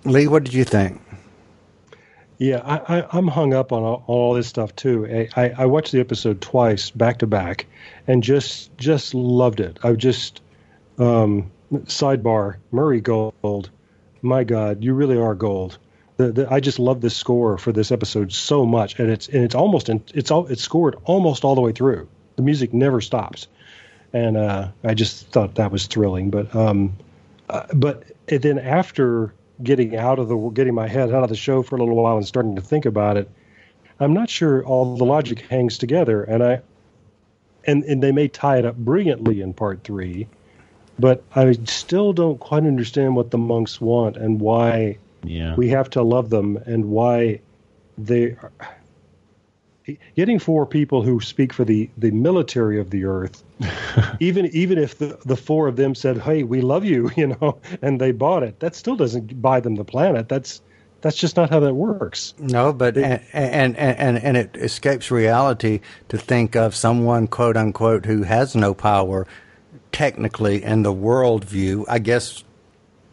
Lee, 0.06 0.28
what 0.28 0.44
did 0.44 0.54
you 0.54 0.66
think? 0.66 1.02
Yeah, 2.40 2.62
I, 2.66 3.00
I, 3.00 3.08
I'm 3.14 3.28
hung 3.28 3.54
up 3.54 3.72
on 3.72 3.84
all, 3.84 4.04
all 4.08 4.34
this 4.34 4.48
stuff 4.48 4.76
too. 4.76 5.08
I, 5.36 5.42
I, 5.42 5.54
I 5.60 5.66
watched 5.66 5.92
the 5.92 6.00
episode 6.00 6.42
twice, 6.42 6.90
back 6.90 7.20
to 7.20 7.28
back, 7.28 7.68
and 8.08 8.22
just 8.22 8.76
just 8.78 9.14
loved 9.14 9.60
it. 9.60 9.80
I 9.84 9.94
just 9.94 10.42
um, 10.98 11.52
sidebar 11.72 12.58
Murray 12.72 13.02
Gold. 13.02 13.70
My 14.22 14.44
God, 14.44 14.84
you 14.84 14.94
really 14.94 15.18
are 15.18 15.36
gold. 15.36 15.78
The, 16.18 16.32
the, 16.32 16.52
I 16.52 16.60
just 16.60 16.80
love 16.80 17.02
this 17.02 17.16
score 17.16 17.58
for 17.58 17.72
this 17.72 17.92
episode 17.92 18.34
so 18.34 18.66
much, 18.66 19.00
and 19.00 19.10
it's 19.10 19.28
and 19.30 19.44
it's 19.44 19.56
almost 19.56 19.88
in, 19.88 20.04
it's 20.14 20.32
all 20.32 20.48
it's 20.48 20.64
scored 20.64 20.96
almost 21.06 21.46
all 21.46 21.56
the 21.56 21.62
way 21.62 21.72
through. 21.72 22.10
The 22.36 22.42
music 22.42 22.74
never 22.74 23.00
stops, 23.00 23.48
and 24.14 24.38
uh, 24.38 24.70
I 24.84 24.94
just 24.94 25.28
thought 25.30 25.56
that 25.56 25.72
was 25.72 25.88
thrilling. 25.88 26.30
But 26.30 26.56
um, 26.56 26.94
uh, 27.50 27.66
but 27.74 28.04
then 28.28 28.60
after 28.60 29.34
getting 29.62 29.96
out 29.96 30.20
of 30.20 30.28
the 30.30 30.38
getting 30.50 30.74
my 30.76 30.88
head 30.88 31.12
out 31.12 31.24
of 31.24 31.30
the 31.30 31.36
show 31.36 31.64
for 31.64 31.76
a 31.76 31.80
little 31.80 31.96
while 31.96 32.18
and 32.18 32.26
starting 32.26 32.56
to 32.56 32.62
think 32.62 32.86
about 32.86 33.18
it, 33.18 33.30
I'm 34.00 34.14
not 34.14 34.30
sure 34.30 34.64
all 34.66 34.96
the 34.96 35.06
logic 35.06 35.42
hangs 35.42 35.78
together, 35.78 36.24
and 36.24 36.44
I 36.44 36.62
and 37.66 37.84
and 37.84 38.02
they 38.02 38.12
may 38.12 38.28
tie 38.28 38.58
it 38.60 38.66
up 38.66 38.76
brilliantly 38.78 39.42
in 39.42 39.54
part 39.54 39.84
three, 39.84 40.28
but 41.00 41.24
I 41.36 41.54
still 41.66 42.14
don't 42.14 42.40
quite 42.40 42.64
understand 42.64 43.16
what 43.16 43.32
the 43.32 43.38
monks 43.38 43.82
want 43.82 44.18
and 44.18 44.40
why 44.40 44.98
Yeah. 45.24 45.56
we 45.56 45.70
have 45.70 45.90
to 45.92 46.04
love 46.04 46.30
them 46.30 46.58
and 46.66 46.86
why 46.90 47.40
they 47.98 48.32
are 48.32 48.52
getting 50.16 50.40
four 50.40 50.66
people 50.66 51.02
who 51.02 51.20
speak 51.20 51.52
for 51.54 51.66
the, 51.66 51.90
the 51.98 52.12
military 52.12 52.80
of 52.80 52.90
the 52.90 53.06
earth 53.06 53.44
even 54.20 54.46
even 54.48 54.78
if 54.78 54.98
the, 54.98 55.18
the 55.26 55.36
four 55.38 55.68
of 55.68 55.76
them 55.76 55.94
said 55.96 56.18
hey 56.18 56.44
we 56.44 56.62
love 56.62 56.86
you 56.86 57.10
you 57.18 57.28
know 57.28 57.60
and 57.82 58.00
they 58.00 58.12
bought 58.12 58.44
it 58.44 58.60
that 58.60 58.76
still 58.76 58.96
doesn't 58.96 59.42
buy 59.42 59.60
them 59.60 59.76
the 59.76 59.84
planet 59.86 60.30
that's 60.30 60.62
that's 61.02 61.18
just 61.18 61.36
not 61.36 61.50
how 61.50 61.60
that 61.60 61.74
works 61.74 62.34
No, 62.40 62.72
but 62.72 62.96
and, 62.96 63.20
and 63.34 63.76
and 63.78 64.18
and 64.18 64.38
it 64.38 64.56
escapes 64.56 65.12
reality 65.12 65.82
to 66.08 66.18
think 66.18 66.56
of 66.56 66.74
someone 66.76 67.28
quote 67.28 67.58
unquote 67.58 68.06
who 68.06 68.24
has 68.24 68.56
no 68.56 68.74
power 68.74 69.28
technically 69.92 70.64
in 70.64 70.84
the 70.84 70.94
world 70.94 71.44
view. 71.44 71.86
I 71.90 72.00
guess 72.00 72.46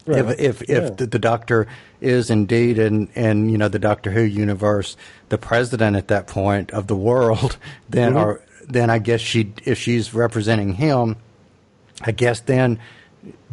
Right. 0.05 0.19
if 0.39 0.39
if, 0.39 0.61
if 0.63 0.83
Yeah. 0.83 0.89
the, 0.95 1.05
the 1.05 1.19
doctor 1.19 1.67
is 2.01 2.29
indeed 2.29 2.77
in 2.79 3.07
in 3.15 3.47
you 3.49 3.57
know 3.57 3.67
the 3.69 3.79
Doctor 3.79 4.11
Who 4.11 4.21
universe 4.21 4.97
the 5.29 5.37
president 5.37 5.95
at 5.95 6.07
that 6.09 6.27
point 6.27 6.71
of 6.71 6.87
the 6.87 6.95
world, 6.95 7.57
then 7.89 8.13
Mhm. 8.13 8.21
or 8.25 8.41
then 8.67 8.89
I 8.89 8.99
guess 8.99 9.21
she 9.21 9.53
if 9.65 9.77
she's 9.77 10.13
representing 10.13 10.73
him, 10.73 11.15
I 12.01 12.11
guess 12.11 12.39
then 12.41 12.79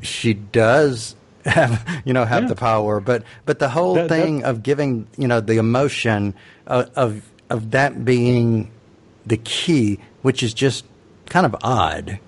she 0.03 0.33
does 0.35 1.15
have 1.45 2.03
you 2.05 2.13
know 2.13 2.25
have 2.25 2.45
Yeah. 2.45 2.49
the 2.49 2.57
power 2.57 3.01
but 3.01 3.23
but 3.47 3.59
the 3.59 3.69
whole 3.69 3.95
That- 3.95 4.09
that- 4.09 4.23
thing 4.23 4.45
of 4.45 4.63
giving 4.63 5.07
you 5.17 5.29
know 5.29 5.41
the 5.41 5.57
emotion 5.59 6.35
of, 6.67 6.91
of 6.97 7.23
of 7.51 7.71
that 7.73 8.05
being 8.05 8.71
the 9.27 9.37
key 9.39 9.99
which 10.23 10.43
is 10.43 10.53
just 10.55 10.85
kind 11.27 11.45
of 11.47 11.55
odd 11.63 12.19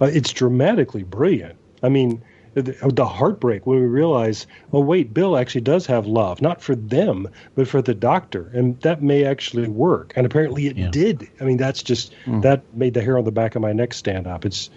uh, 0.00 0.04
it's 0.06 0.32
dramatically 0.32 1.02
brilliant 1.02 1.56
i 1.82 1.88
mean 1.88 2.22
the, 2.54 2.62
the 2.92 3.06
heartbreak 3.06 3.66
when 3.66 3.80
we 3.80 3.86
realize 3.86 4.46
oh 4.72 4.80
wait 4.80 5.14
bill 5.14 5.36
actually 5.36 5.60
does 5.60 5.86
have 5.86 6.06
love 6.06 6.42
not 6.42 6.60
for 6.60 6.74
them 6.74 7.28
but 7.54 7.68
for 7.68 7.82
the 7.82 7.94
doctor. 7.94 8.50
And 8.52 8.80
that 8.80 9.02
may 9.02 9.24
actually 9.24 9.68
work. 9.68 10.12
And 10.16 10.26
apparently 10.26 10.66
it 10.66 10.76
Yeah. 10.76 10.90
did. 10.90 11.28
I 11.40 11.44
mean 11.44 11.56
that's 11.56 11.82
just 11.82 12.12
hmm. 12.24 12.40
that 12.40 12.62
made 12.74 12.94
the 12.94 13.02
hair 13.02 13.18
on 13.18 13.24
the 13.24 13.32
back 13.32 13.54
of 13.54 13.62
my 13.62 13.72
neck 13.72 13.94
stand 13.94 14.26
up. 14.26 14.44
It's 14.44 14.70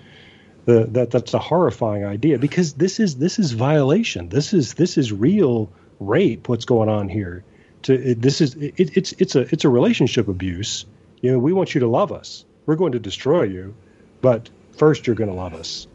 the, 0.66 0.86
that 0.92 1.12
that's 1.12 1.34
a 1.34 1.40
horrifying 1.40 2.06
idea 2.06 2.40
because 2.40 2.74
this 2.74 3.00
is 3.00 3.18
this 3.18 3.40
is 3.40 3.52
violation. 3.52 4.30
This 4.30 4.54
is 4.54 4.76
this 4.76 4.98
is 4.98 5.12
real 5.12 5.70
rape 6.00 6.48
what's 6.48 6.66
going 6.66 6.90
on 6.90 7.10
here. 7.10 7.44
To 7.84 7.94
it, 7.94 8.22
this 8.22 8.40
is 8.40 8.56
it, 8.56 8.74
it's 8.78 9.14
it's 9.14 9.36
a 9.36 9.42
it's 9.52 9.66
a 9.66 9.70
relationship 9.70 10.28
abuse. 10.28 10.86
You 11.22 11.32
know 11.32 11.40
we 11.40 11.54
want 11.54 11.74
you 11.76 11.82
to 11.82 11.88
love 11.88 12.12
us. 12.12 12.46
We're 12.66 12.78
going 12.78 12.94
to 12.94 13.00
destroy 13.00 13.44
you 13.44 13.76
but 14.24 14.50
first 14.78 15.06
you're 15.06 15.16
going 15.16 15.30
to 15.30 15.36
love 15.36 15.54
us. 15.54 15.86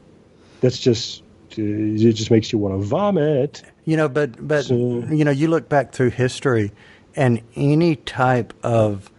That's 0.61 0.79
just 0.79 1.25
it 1.59 2.13
just 2.13 2.31
makes 2.31 2.53
you 2.53 2.59
want 2.59 2.81
to 2.81 2.87
vomit 2.87 3.63
You 3.85 3.97
know, 3.97 4.09
but 4.09 4.47
but 4.47 4.65
So- 4.67 4.75
you 5.11 5.25
know, 5.25 5.31
you 5.31 5.49
look 5.49 5.69
back 5.69 5.93
through 5.93 6.11
history, 6.11 6.73
and 7.17 7.41
any 7.57 7.97
type 7.97 8.53
of 8.63 9.11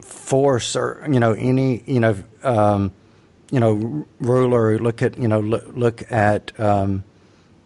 force 0.00 0.76
or 0.76 1.06
you 1.10 1.20
know 1.20 1.32
any 1.32 1.82
you 1.86 2.00
know 2.00 2.16
um, 2.42 2.92
you 3.50 3.60
know 3.60 4.06
ruler. 4.20 4.78
Look 4.78 5.02
at 5.02 5.18
you 5.18 5.28
know 5.28 5.40
look, 5.40 5.64
look 5.74 6.10
at 6.12 6.58
um, 6.60 7.04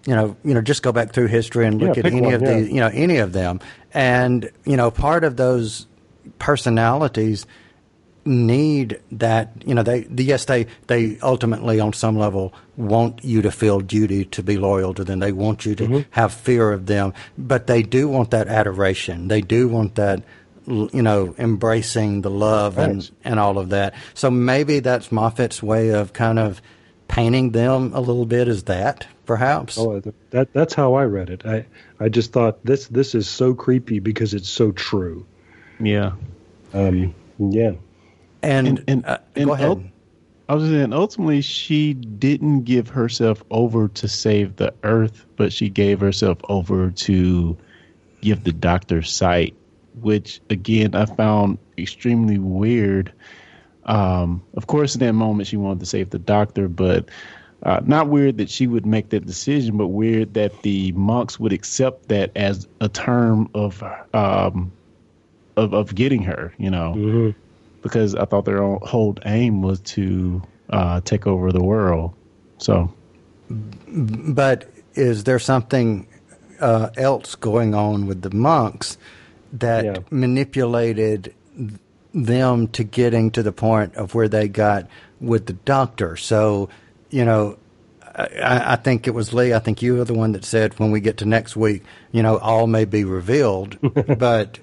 you 0.06 0.14
know 0.14 0.36
you 0.44 0.54
know 0.54 0.60
just 0.60 0.82
go 0.82 0.92
back 0.92 1.12
through 1.12 1.28
history 1.28 1.66
and 1.66 1.80
look 1.80 1.96
Yeah, 1.96 2.00
at 2.06 2.12
any 2.12 2.20
one, 2.20 2.34
of 2.34 2.42
yeah. 2.42 2.52
the 2.60 2.60
you 2.72 2.80
know 2.80 2.90
any 2.92 3.16
of 3.18 3.32
them, 3.32 3.60
and 3.94 4.50
you 4.64 4.76
know 4.76 4.90
part 4.90 5.24
of 5.24 5.36
those 5.36 5.86
personalities 6.38 7.46
need 8.24 9.00
that 9.10 9.52
you 9.66 9.74
know 9.74 9.82
they 9.82 10.06
yes 10.16 10.44
they 10.44 10.66
they 10.86 11.18
ultimately 11.20 11.80
on 11.80 11.92
some 11.92 12.16
level 12.16 12.52
want 12.76 13.24
you 13.24 13.42
to 13.42 13.50
feel 13.50 13.80
duty 13.80 14.24
to 14.24 14.42
be 14.42 14.56
loyal 14.56 14.94
to 14.94 15.02
them 15.02 15.18
they 15.18 15.32
want 15.32 15.66
you 15.66 15.74
to 15.74 16.04
have 16.10 16.32
fear 16.32 16.70
of 16.70 16.86
them 16.86 17.12
but 17.36 17.66
they 17.66 17.82
do 17.82 18.08
want 18.08 18.30
that 18.30 18.46
adoration 18.46 19.26
they 19.26 19.40
do 19.40 19.66
want 19.66 19.96
that 19.96 20.22
you 20.66 21.02
know, 21.02 21.34
embracing 21.38 22.22
the 22.22 22.30
love 22.30 22.78
and, 22.78 23.10
and 23.24 23.40
all 23.40 23.58
of 23.58 23.70
that. 23.70 23.94
So 24.14 24.30
maybe 24.30 24.80
that's 24.80 25.10
Moffat's 25.10 25.62
way 25.62 25.90
of 25.90 26.12
kind 26.12 26.38
of 26.38 26.62
painting 27.08 27.50
them 27.50 27.92
a 27.94 28.00
little 28.00 28.26
bit 28.26 28.48
as 28.48 28.64
that, 28.64 29.06
perhaps. 29.26 29.76
Oh, 29.78 30.00
that 30.30 30.52
that's 30.52 30.74
how 30.74 30.94
I 30.94 31.04
read 31.04 31.30
it. 31.30 31.44
I 31.44 31.66
I 31.98 32.08
just 32.08 32.32
thought 32.32 32.64
this 32.64 32.86
this 32.88 33.14
is 33.14 33.28
so 33.28 33.54
creepy 33.54 33.98
because 33.98 34.34
it's 34.34 34.48
so 34.48 34.72
true. 34.72 35.26
Yeah. 35.80 36.12
Um, 36.72 37.14
yeah. 37.38 37.72
And, 38.42 38.66
And 38.68 38.84
and, 38.88 39.06
uh, 39.06 39.18
and 39.36 39.46
go 39.46 39.54
ahead. 39.54 39.68
ul- 39.68 39.84
I 40.48 40.54
was 40.54 40.68
saying 40.68 40.92
ultimately 40.92 41.40
she 41.40 41.94
didn't 41.94 42.64
give 42.64 42.88
herself 42.88 43.42
over 43.50 43.88
to 43.88 44.08
save 44.08 44.56
the 44.56 44.74
earth, 44.82 45.24
but 45.36 45.52
she 45.52 45.70
gave 45.70 46.00
herself 46.00 46.38
over 46.48 46.90
to 46.90 47.56
give 48.20 48.44
the 48.44 48.52
doctor 48.52 49.02
sight, 49.02 49.54
which 50.00 50.40
again 50.50 50.94
I 50.94 51.06
found 51.06 51.58
extremely 51.78 52.38
weird. 52.38 53.12
Um, 53.86 54.42
of 54.54 54.66
course, 54.66 54.94
in 54.94 55.00
that 55.00 55.12
moment 55.14 55.48
she 55.48 55.56
wanted 55.56 55.80
to 55.80 55.86
save 55.86 56.10
the 56.10 56.18
doctor, 56.18 56.68
but 56.68 57.08
uh, 57.62 57.80
not 57.84 58.08
weird 58.08 58.38
that 58.38 58.50
she 58.50 58.66
would 58.66 58.84
make 58.84 59.08
that 59.10 59.24
decision, 59.24 59.76
but 59.76 59.86
weird 59.88 60.34
that 60.34 60.62
the 60.62 60.92
monks 60.92 61.38
would 61.40 61.52
accept 61.52 62.08
that 62.08 62.30
as 62.36 62.68
a 62.80 62.88
term 62.88 63.48
of 63.54 63.82
um, 64.12 64.72
of, 65.56 65.72
of 65.72 65.94
getting 65.94 66.22
her. 66.24 66.52
You 66.58 66.70
know 66.70 67.34
because 67.82 68.14
I 68.14 68.24
thought 68.24 68.44
their 68.44 68.62
whole 68.62 69.16
aim 69.24 69.62
was 69.62 69.80
to 69.80 70.42
uh, 70.70 71.00
take 71.02 71.26
over 71.26 71.52
the 71.52 71.62
world. 71.62 72.14
So 72.58 72.92
But 73.50 74.70
is 74.94 75.24
there 75.24 75.38
something 75.38 76.06
uh, 76.60 76.90
else 76.96 77.34
going 77.34 77.74
on 77.74 78.06
with 78.06 78.22
the 78.22 78.30
monks 78.34 78.96
that 79.52 79.84
Yeah. 79.84 79.96
manipulated 80.10 81.34
them 82.14 82.68
to 82.68 82.84
getting 82.84 83.30
to 83.32 83.42
the 83.42 83.52
point 83.52 83.94
of 83.96 84.14
where 84.14 84.28
they 84.28 84.48
got 84.48 84.86
with 85.20 85.46
the 85.46 85.54
doctor? 85.54 86.16
So, 86.16 86.68
you 87.10 87.24
know, 87.24 87.58
I, 88.14 88.74
I 88.74 88.76
think 88.76 89.06
it 89.06 89.12
was 89.14 89.32
Lee. 89.32 89.54
I 89.54 89.58
think 89.58 89.82
you 89.82 89.96
were 89.96 90.04
the 90.04 90.14
one 90.14 90.32
that 90.32 90.44
said 90.44 90.78
when 90.78 90.90
we 90.90 91.00
get 91.00 91.16
to 91.18 91.24
next 91.24 91.56
week, 91.56 91.82
you 92.12 92.22
know, 92.22 92.38
all 92.38 92.66
may 92.66 92.84
be 92.84 93.04
revealed. 93.04 93.78
but, 94.18 94.58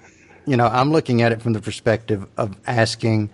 you 0.50 0.58
know, 0.58 0.68
I'm 0.68 0.92
looking 0.92 1.22
at 1.22 1.32
it 1.32 1.42
from 1.42 1.54
the 1.54 1.62
perspective 1.62 2.28
of 2.36 2.58
asking 2.66 3.30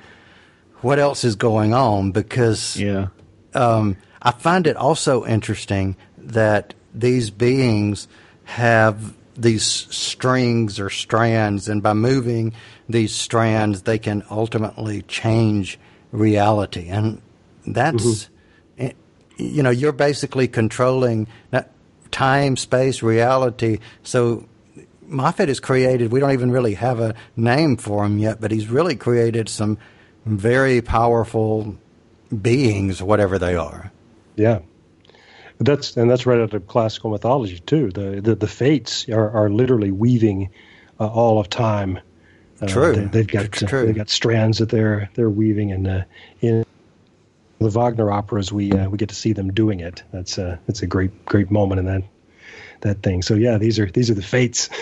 what 0.81 0.99
else 0.99 1.23
is 1.23 1.35
going 1.35 1.73
on 1.73 2.11
because 2.11 2.77
yeah, 2.79 3.07
um, 3.53 3.97
I 4.21 4.31
find 4.31 4.67
it 4.67 4.75
also 4.75 5.25
interesting 5.25 5.95
that 6.17 6.73
these 6.93 7.29
beings 7.29 8.07
have 8.43 9.13
these 9.37 9.65
strings 9.65 10.79
or 10.79 10.89
strands, 10.89 11.67
and 11.67 11.81
by 11.81 11.93
moving 11.93 12.53
these 12.87 13.13
strands, 13.15 13.83
they 13.83 13.97
can 13.99 14.23
ultimately 14.29 15.01
change 15.03 15.79
reality. 16.11 16.87
And 16.89 17.21
that's, 17.65 18.29
eh, 18.77 18.91
you 19.37 19.63
know, 19.63 19.69
you're 19.69 19.91
basically 19.91 20.47
controlling 20.47 21.27
time, 22.11 22.55
space, 22.55 23.03
reality. 23.03 23.79
So 24.03 24.47
Moffat 25.07 25.47
has 25.47 25.59
created, 25.59 26.11
we 26.11 26.19
don't 26.19 26.31
even 26.31 26.51
really 26.51 26.73
have 26.75 26.99
a 26.99 27.15
name 27.35 27.77
for 27.77 28.05
him 28.05 28.19
yet, 28.19 28.41
but 28.41 28.51
he's 28.51 28.67
really 28.67 28.95
created 28.95 29.49
some 29.49 29.77
very 30.25 30.81
powerful 30.81 31.77
beings, 32.41 33.01
whatever 33.01 33.37
they 33.37 33.55
are. 33.55 33.91
Yeah. 34.35 34.59
That's 35.59 35.95
and 35.95 36.11
that's 36.11 36.25
right 36.25 36.39
out 36.39 36.53
of 36.53 36.67
classical 36.67 37.11
mythology 37.11 37.59
too. 37.59 37.89
The 37.89 38.19
the, 38.21 38.35
the 38.35 38.47
fates 38.47 39.07
are, 39.07 39.29
are 39.31 39.49
literally 39.49 39.91
weaving 39.91 40.49
uh, 40.99 41.07
all 41.07 41.39
of 41.39 41.49
time. 41.49 41.99
Uh, 42.61 42.67
True. 42.67 43.07
They, 43.07 43.19
have 43.19 43.27
got 43.27 43.51
Tr- 43.51 43.65
true. 43.65 43.85
they've 43.85 43.95
got 43.95 44.09
strands 44.09 44.57
that 44.57 44.69
they're 44.69 45.09
they're 45.13 45.29
weaving, 45.29 45.71
and 45.71 45.87
uh, 45.87 46.03
in 46.41 46.65
the 47.59 47.69
Wagner 47.69 48.11
operas, 48.11 48.51
we 48.51 48.71
uh, 48.73 48.89
we 48.89 48.97
get 48.97 49.09
to 49.09 49.15
see 49.15 49.31
them 49.31 49.53
doing 49.53 49.79
it. 49.79 50.03
That's 50.11 50.37
uh, 50.37 50.57
that's 50.67 50.81
a 50.81 50.87
great 50.87 51.25
great 51.25 51.49
moment 51.51 51.79
in 51.79 51.85
that 51.85 52.03
that 52.85 53.03
thing. 53.03 53.21
So 53.21 53.33
yeah, 53.33 53.57
these 53.57 53.77
are 53.79 53.87
these 53.87 54.09
are 54.09 54.15
the 54.15 54.23
fates. 54.23 54.69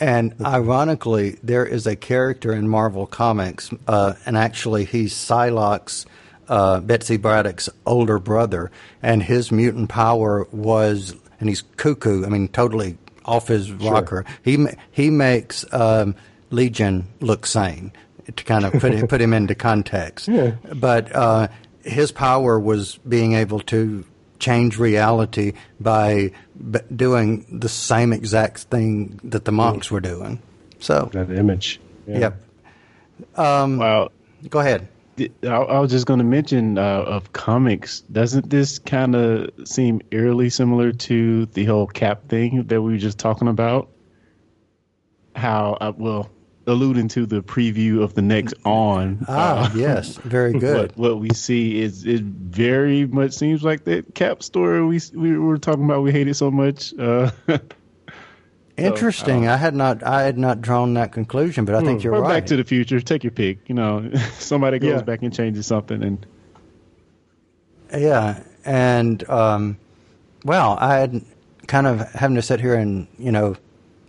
And 0.00 0.34
ironically, 0.44 1.36
there 1.42 1.66
is 1.66 1.86
a 1.86 1.94
character 1.94 2.52
in 2.54 2.68
Marvel 2.68 3.06
Comics, 3.06 3.70
uh, 3.86 4.14
and 4.24 4.34
actually, 4.34 4.86
he's 4.86 5.12
Psylocke's, 5.12 6.06
uh, 6.48 6.80
Betsy 6.80 7.18
Braddock's 7.18 7.68
older 7.84 8.18
brother, 8.18 8.70
and 9.02 9.22
his 9.22 9.52
mutant 9.52 9.90
power 9.90 10.48
was, 10.50 11.14
and 11.38 11.50
he's 11.50 11.62
cuckoo. 11.76 12.24
I 12.24 12.30
mean, 12.30 12.48
totally 12.48 12.96
off 13.26 13.48
his 13.48 13.70
rocker. 13.70 14.24
He 14.42 14.66
he 14.90 15.10
makes 15.10 15.66
um, 15.72 16.14
Legion 16.50 17.06
look 17.20 17.44
sane 17.44 17.92
to 18.34 18.44
kind 18.44 18.64
of 18.64 18.72
put 18.74 18.94
him, 18.94 19.06
put 19.06 19.20
him 19.20 19.34
into 19.34 19.54
context. 19.54 20.28
Yeah. 20.38 20.52
But 20.74 21.14
uh, 21.14 21.48
his 21.82 22.10
power 22.10 22.58
was 22.58 22.98
being 23.06 23.34
able 23.34 23.60
to 23.60 24.04
change 24.38 24.78
reality 24.78 25.52
by 25.80 26.32
b- 26.70 26.80
doing 26.94 27.58
the 27.58 27.68
same 27.68 28.12
exact 28.12 28.60
thing 28.64 29.20
that 29.24 29.44
the 29.44 29.52
monks 29.52 29.90
were 29.90 30.00
doing. 30.00 30.40
So, 30.80 31.10
that 31.12 31.30
image. 31.30 31.80
Yeah. 32.06 32.18
yep. 32.18 32.42
Um, 33.36 33.78
well, 33.78 34.12
Go 34.48 34.60
ahead. 34.60 34.88
I, 35.42 35.46
I 35.48 35.80
was 35.80 35.90
just 35.90 36.06
going 36.06 36.18
to 36.20 36.24
mention 36.24 36.78
uh, 36.78 36.82
of 36.82 37.32
comics. 37.32 38.00
Doesn't 38.02 38.48
this 38.48 38.78
kind 38.78 39.16
of 39.16 39.50
seem 39.64 40.00
eerily 40.12 40.48
similar 40.48 40.92
to 40.92 41.46
the 41.46 41.64
whole 41.64 41.88
cap 41.88 42.28
thing 42.28 42.64
that 42.64 42.80
we 42.80 42.92
were 42.92 42.98
just 42.98 43.18
talking 43.18 43.48
about? 43.48 43.88
How 45.34 45.76
uh, 45.80 45.92
well 45.96 46.30
alluding 46.68 47.08
to 47.08 47.26
the 47.26 47.42
preview 47.42 48.02
of 48.02 48.14
the 48.14 48.22
next 48.22 48.54
on. 48.64 49.24
Ah, 49.26 49.68
uh, 49.70 49.74
yes, 49.74 50.16
very 50.18 50.52
good. 50.58 50.92
What, 50.96 51.10
what 51.10 51.20
we 51.20 51.30
see 51.30 51.80
is 51.80 52.04
it 52.06 52.22
very 52.22 53.06
much 53.06 53.32
seems 53.32 53.64
like 53.64 53.84
that 53.84 54.14
cap 54.14 54.42
story 54.42 54.84
we 54.84 55.00
we 55.14 55.36
were 55.38 55.58
talking 55.58 55.84
about. 55.84 56.02
We 56.02 56.12
hated 56.12 56.34
so 56.36 56.50
much. 56.50 56.94
Uh, 58.78 58.86
Interesting. 58.86 59.48
I 59.48 59.56
had 59.56 59.74
not 59.74 60.04
I 60.04 60.22
had 60.22 60.38
not 60.38 60.60
drawn 60.60 60.94
that 60.94 61.10
conclusion, 61.10 61.64
but 61.64 61.74
I 61.74 61.80
think 61.80 62.04
you're 62.04 62.12
right. 62.12 62.28
Back 62.28 62.46
to 62.46 62.56
the 62.56 62.62
Future. 62.62 63.00
Take 63.00 63.24
your 63.24 63.32
pick. 63.32 63.68
You 63.68 63.74
know, 63.74 64.08
somebody 64.38 64.78
goes 64.78 64.88
Yeah. 64.88 65.02
back 65.02 65.20
and 65.22 65.34
changes 65.34 65.66
something, 65.66 66.00
and 66.00 66.24
Yeah, 67.92 68.40
and 68.64 69.28
um, 69.28 69.78
well, 70.44 70.76
I 70.80 70.94
had 70.98 71.22
kind 71.66 71.88
of 71.88 72.08
having 72.12 72.36
to 72.36 72.42
sit 72.42 72.60
here 72.60 72.74
and 72.74 73.08
you 73.18 73.32
know 73.32 73.56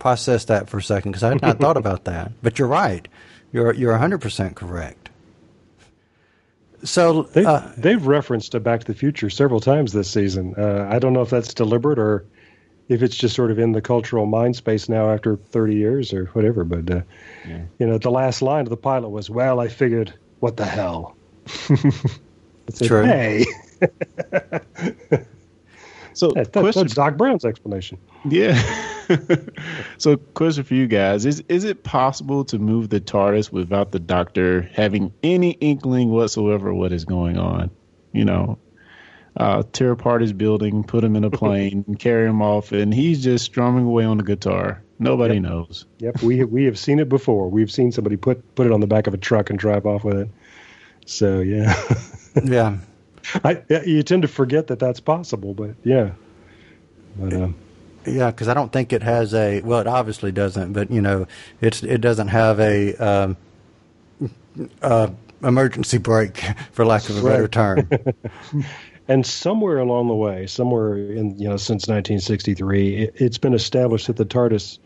process 0.00 0.46
that 0.46 0.68
for 0.68 0.78
a 0.78 0.82
second 0.82 1.12
because 1.12 1.22
I 1.22 1.28
had 1.28 1.42
not 1.42 1.60
thought 1.60 1.76
about 1.84 2.04
that. 2.04 2.32
But 2.42 2.58
you're 2.58 2.66
right. 2.68 3.06
You're 3.52 3.72
you're 3.74 3.92
100 3.92 4.18
percent 4.20 4.56
correct. 4.56 5.10
So 6.82 7.24
They, 7.24 7.44
uh, 7.44 7.60
they've 7.76 8.04
referenced 8.04 8.54
a 8.54 8.60
Back 8.60 8.80
to 8.80 8.86
the 8.86 8.94
Future 8.94 9.28
several 9.30 9.60
times 9.60 9.92
this 9.92 10.10
season. 10.10 10.54
Uh, 10.56 10.88
I 10.90 10.98
don't 10.98 11.12
know 11.12 11.20
if 11.20 11.30
that's 11.30 11.52
deliberate 11.52 11.98
or 11.98 12.24
if 12.88 13.02
it's 13.02 13.16
just 13.16 13.36
sort 13.36 13.50
of 13.50 13.58
in 13.58 13.72
the 13.72 13.82
cultural 13.82 14.24
mind 14.26 14.56
space 14.56 14.88
now 14.88 15.10
after 15.10 15.36
30 15.36 15.74
years 15.74 16.12
or 16.14 16.24
whatever. 16.32 16.64
But, 16.64 16.90
uh, 16.90 17.02
you 17.78 17.86
know, 17.86 17.98
the 17.98 18.10
last 18.10 18.40
line 18.42 18.62
of 18.62 18.70
the 18.70 18.76
pilot 18.78 19.10
was, 19.10 19.28
well, 19.28 19.60
I 19.60 19.68
figured, 19.68 20.14
what 20.40 20.56
the 20.56 20.64
hell? 20.64 21.16
I 21.68 21.92
said, 22.70 22.88
True. 22.88 23.04
Hey, 23.04 23.44
so 26.20 26.28
that, 26.34 26.52
that- 26.52 26.60
question 26.60 26.82
that's 26.82 26.94
Doc 26.94 27.16
Brown's 27.16 27.44
explanation. 27.44 27.98
Yeah. 28.28 28.54
so, 29.98 30.16
question 30.16 30.64
for 30.64 30.74
you 30.74 30.86
guys: 30.86 31.26
Is 31.26 31.42
is 31.48 31.64
it 31.64 31.82
possible 31.82 32.44
to 32.46 32.58
move 32.58 32.90
the 32.90 33.00
TARDIS 33.00 33.50
without 33.52 33.90
the 33.92 33.98
Doctor 33.98 34.62
having 34.72 35.12
any 35.22 35.52
inkling 35.52 36.10
whatsoever 36.10 36.72
what 36.74 36.92
is 36.92 37.04
going 37.04 37.36
on? 37.38 37.70
You 38.12 38.24
know, 38.24 38.58
uh, 39.36 39.62
tear 39.72 39.90
apart 39.92 40.20
his 40.22 40.32
building, 40.32 40.84
put 40.84 41.02
him 41.02 41.16
in 41.16 41.24
a 41.24 41.30
plane, 41.30 41.84
and 41.86 41.98
carry 42.06 42.28
him 42.28 42.40
off, 42.42 42.72
and 42.72 42.92
he's 42.94 43.22
just 43.22 43.44
strumming 43.44 43.86
away 43.86 44.04
on 44.04 44.18
the 44.18 44.24
guitar. 44.24 44.82
Nobody 44.98 45.34
Yep. 45.34 45.42
knows. 45.42 45.86
Yep, 45.98 46.22
we 46.22 46.44
we 46.44 46.64
have 46.64 46.78
seen 46.78 46.98
it 46.98 47.08
before. 47.08 47.48
We've 47.48 47.70
seen 47.70 47.90
somebody 47.90 48.16
put 48.16 48.54
put 48.54 48.66
it 48.66 48.72
on 48.72 48.80
the 48.80 48.86
back 48.86 49.06
of 49.06 49.14
a 49.14 49.18
truck 49.18 49.50
and 49.50 49.58
drive 49.58 49.86
off 49.86 50.04
with 50.04 50.18
it. 50.18 50.30
So 51.06 51.40
yeah, 51.40 51.74
yeah, 52.44 52.76
I, 53.44 53.62
you 53.86 54.02
tend 54.02 54.22
to 54.22 54.28
forget 54.28 54.68
that 54.68 54.78
that's 54.78 55.00
possible, 55.00 55.54
but 55.54 55.74
yeah. 55.84 56.12
But 57.16 57.32
um, 57.34 57.54
yeah, 58.06 58.30
because 58.30 58.48
I 58.48 58.54
don't 58.54 58.72
think 58.72 58.92
it 58.92 59.02
has 59.02 59.34
a 59.34 59.60
well, 59.62 59.80
it 59.80 59.86
obviously 59.86 60.32
doesn't, 60.32 60.72
but 60.72 60.90
you 60.90 61.00
know, 61.00 61.26
it's 61.60 61.82
it 61.82 62.00
doesn't 62.00 62.28
have 62.28 62.60
a 62.60 62.94
um, 62.96 63.36
uh, 64.82 65.08
emergency 65.42 65.98
brake, 65.98 66.42
for 66.72 66.84
lack 66.84 67.08
of 67.08 67.18
a 67.18 67.22
better 67.22 67.42
Right. 67.42 67.52
term. 67.52 67.88
and 69.08 69.26
somewhere 69.26 69.78
along 69.78 70.08
the 70.08 70.14
way, 70.14 70.46
somewhere 70.46 70.96
in 70.96 71.38
you 71.38 71.48
know 71.48 71.56
since 71.56 71.88
1963, 71.88 72.96
it, 72.96 73.14
it's 73.16 73.38
been 73.38 73.54
established 73.54 74.06
that 74.06 74.16
the 74.16 74.26
TARDIS 74.26 74.78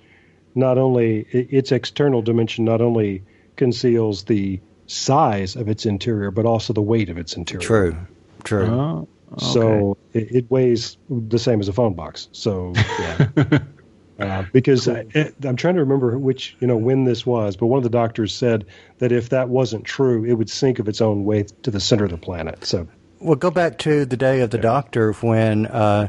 not 0.54 0.78
only 0.78 1.20
its 1.30 1.72
external 1.72 2.22
dimension 2.22 2.64
not 2.64 2.80
only 2.80 3.22
conceals 3.56 4.24
the 4.24 4.60
size 4.86 5.56
of 5.56 5.68
its 5.68 5.86
interior, 5.86 6.30
but 6.30 6.46
also 6.46 6.72
the 6.72 6.82
weight 6.82 7.08
of 7.08 7.18
its 7.18 7.36
interior. 7.36 7.64
True, 7.66 7.96
true. 8.44 8.66
Oh, 8.66 9.08
So 9.38 9.96
it, 10.12 10.30
it 10.30 10.50
weighs 10.50 10.96
the 11.08 11.38
same 11.38 11.60
as 11.60 11.68
a 11.68 11.72
phone 11.72 11.94
box. 11.94 12.28
So 12.32 12.72
yeah, 12.76 13.58
Uh, 14.18 14.44
because 14.52 14.88
I, 14.88 15.04
I'm 15.42 15.56
trying 15.56 15.74
to 15.74 15.80
remember 15.80 16.16
which, 16.16 16.56
you 16.60 16.68
know, 16.68 16.76
when 16.76 17.02
this 17.04 17.26
was, 17.26 17.56
but 17.56 17.66
one 17.66 17.78
of 17.78 17.82
the 17.82 17.90
doctors 17.90 18.32
said 18.32 18.64
that 18.98 19.10
if 19.10 19.30
that 19.30 19.48
wasn't 19.48 19.84
true, 19.84 20.24
it 20.24 20.34
would 20.34 20.48
sink 20.48 20.78
of 20.78 20.88
its 20.88 21.00
own 21.00 21.24
weight 21.24 21.52
to 21.64 21.70
the 21.72 21.80
center 21.80 22.04
of 22.04 22.12
the 22.12 22.16
planet. 22.16 22.64
So, 22.64 22.86
Well, 23.18 23.34
go 23.34 23.50
back 23.50 23.78
to 23.78 24.04
the 24.04 24.16
day 24.16 24.40
of 24.40 24.50
the 24.50 24.58
doctor 24.58 25.12
when 25.14 25.66
uh, 25.66 26.08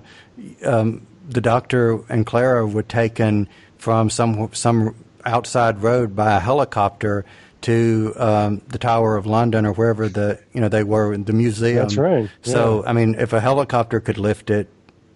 um, 0.64 1.08
the 1.28 1.42
doctor 1.42 2.00
and 2.08 2.28
Clara 2.28 2.68
were 2.68 2.84
taken 2.84 3.50
from 3.80 4.12
some 4.12 4.50
some 4.54 4.94
outside 5.26 5.82
road 5.82 6.16
by 6.16 6.36
a 6.36 6.40
helicopter 6.40 7.26
to 7.66 8.13
um, 8.18 8.61
the 8.68 8.78
Tower 8.78 9.18
of 9.18 9.26
London 9.26 9.66
or 9.66 9.74
wherever 9.74 10.07
the 10.07 10.39
you 10.53 10.61
know 10.61 10.70
they 10.70 10.84
were 10.84 11.13
in 11.13 11.24
the 11.24 11.34
museum. 11.34 11.78
That's 11.78 11.97
right, 11.97 12.30
So. 12.43 12.84
I 12.86 12.93
mean, 12.93 13.16
if 13.16 13.34
a 13.34 13.39
helicopter 13.39 13.99
could 13.99 14.18
lift 14.20 14.49
it, 14.49 14.68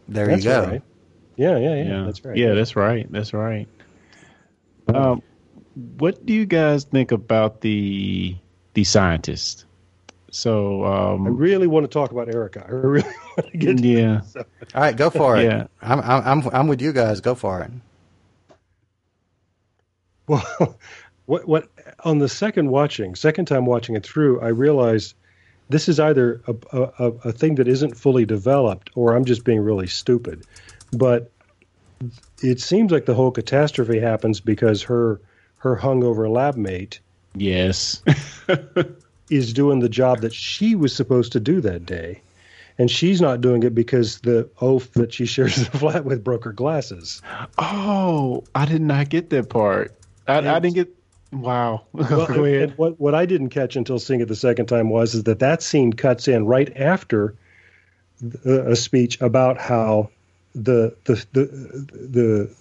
there 0.07 0.27
That's 0.27 0.43
you 0.43 0.49
go. 0.49 0.65
right. 0.65 0.81
yeah, 1.35 1.57
yeah, 1.57 1.75
yeah, 1.75 1.83
Yeah, 1.83 2.03
that's 2.05 2.25
right. 2.25 2.37
Yeah, 2.37 2.53
that's 2.53 2.75
right. 2.75 3.11
That's 3.11 3.33
right. 3.33 3.67
Um, 4.87 5.21
what 5.97 6.25
do 6.25 6.33
you 6.33 6.45
guys 6.45 6.83
think 6.83 7.11
about 7.11 7.61
the 7.61 8.35
the 8.73 8.83
scientist? 8.83 9.65
So, 10.31 10.83
I 10.83 11.13
um, 11.13 11.37
really 11.37 11.67
want 11.67 11.83
to 11.85 11.87
talk 11.87 12.11
about 12.11 12.33
Erica. 12.33 12.63
I 12.67 12.71
really 12.71 13.03
want 13.37 13.51
to 13.51 13.57
get 13.57 13.77
to 13.77 13.87
yeah, 13.87 14.21
All 14.35 14.81
right, 14.81 14.95
go 14.95 15.09
for 15.09 15.37
it. 15.37 15.43
Yeah. 15.45 15.67
I'm, 15.81 15.99
I'm 16.01 16.41
I'm 16.41 16.49
I'm 16.53 16.67
with 16.67 16.81
you 16.81 16.93
guys. 16.93 17.21
Go 17.21 17.35
for 17.35 17.61
it. 17.61 17.71
Well, 20.27 20.77
what 21.29 21.47
what 21.47 21.69
on 22.03 22.17
the 22.17 22.27
second 22.27 22.71
watching, 22.71 23.13
second 23.13 23.45
time 23.45 23.67
watching 23.67 23.95
it 23.95 24.03
through, 24.03 24.41
I 24.41 24.47
realized 24.47 25.13
this 25.69 25.87
is 25.87 25.99
either 25.99 26.41
a, 26.47 26.55
a, 26.73 27.11
a 27.25 27.31
thing 27.31 27.55
that 27.55 27.67
isn't 27.67 27.95
fully 27.95 28.25
developed, 28.25 28.89
or 28.95 29.15
I'm 29.15 29.25
just 29.25 29.43
being 29.43 29.59
really 29.59 29.85
stupid. 29.85 30.43
But 30.91 31.31
it 32.41 32.59
seems 32.59 32.91
like 32.91 33.05
the 33.05 33.13
whole 33.13 33.29
catastrophe 33.29 33.99
happens 33.99 34.39
because 34.39 34.81
her 34.83 35.21
her 35.57 35.77
hungover 35.77 36.27
lab 36.27 36.55
mate 36.55 36.99
yes, 37.35 38.01
is 39.29 39.53
doing 39.53 39.81
the 39.81 39.89
job 39.89 40.21
that 40.21 40.33
she 40.33 40.73
was 40.73 40.95
supposed 40.95 41.31
to 41.33 41.39
do 41.39 41.61
that 41.61 41.85
day. 41.85 42.21
And 42.79 42.89
she's 42.89 43.21
not 43.21 43.41
doing 43.41 43.61
it 43.63 43.75
because 43.75 44.21
the 44.21 44.49
oaf 44.61 44.93
that 44.93 45.13
she 45.13 45.27
shares 45.27 45.57
the 45.57 45.77
flat 45.77 46.05
with 46.05 46.23
broke 46.23 46.45
her 46.45 46.53
glasses. 46.53 47.21
Oh, 47.59 48.45
I 48.55 48.65
did 48.65 48.81
not 48.81 49.09
get 49.09 49.29
that 49.29 49.49
part. 49.49 49.93
I, 50.27 50.37
I 50.37 50.59
didn't 50.59 50.75
get. 50.75 50.98
Wow. 51.31 51.83
Well, 51.93 52.43
and 52.43 52.71
what 52.77 52.99
what 52.99 53.13
I 53.15 53.25
didn't 53.25 53.49
catch 53.49 53.75
until 53.75 53.99
seeing 53.99 54.21
it 54.21 54.27
the 54.27 54.35
second 54.35 54.65
time 54.65 54.89
was 54.89 55.13
is 55.13 55.23
that 55.23 55.39
that 55.39 55.61
scene 55.61 55.93
cuts 55.93 56.27
in 56.27 56.45
right 56.45 56.75
after 56.75 57.35
the, 58.21 58.71
a 58.71 58.75
speech 58.75 59.19
about 59.21 59.57
how 59.59 60.09
the 60.55 60.95
the 61.05 61.25
the 61.33 61.45
the 61.93 62.55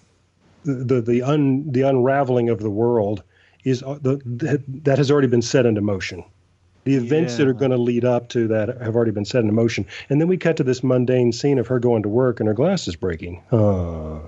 the 0.65 1.01
the, 1.01 1.21
un, 1.23 1.71
the 1.71 1.81
unraveling 1.81 2.49
of 2.49 2.59
the 2.59 2.69
world 2.69 3.23
is 3.63 3.81
uh, 3.83 3.97
the, 4.01 4.21
that, 4.25 4.63
that 4.83 4.97
has 4.97 5.09
already 5.09 5.27
been 5.27 5.41
set 5.41 5.65
into 5.65 5.81
motion. 5.81 6.23
The 6.85 6.95
events 6.95 7.35
that 7.37 7.47
are 7.47 7.53
going 7.53 7.71
to 7.71 7.77
lead 7.77 8.05
up 8.05 8.29
to 8.29 8.47
that 8.47 8.69
have 8.81 8.95
already 8.95 9.11
been 9.11 9.25
set 9.25 9.41
into 9.41 9.53
motion, 9.53 9.85
and 10.09 10.19
then 10.21 10.27
we 10.27 10.37
cut 10.37 10.57
to 10.57 10.63
this 10.63 10.83
mundane 10.83 11.31
scene 11.31 11.59
of 11.59 11.67
her 11.67 11.79
going 11.79 12.03
to 12.03 12.09
work 12.09 12.39
and 12.39 12.47
her 12.47 12.53
glasses 12.53 12.95
breaking. 12.95 13.41
Uh, 13.51 14.19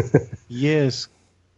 Yes, 0.48 1.08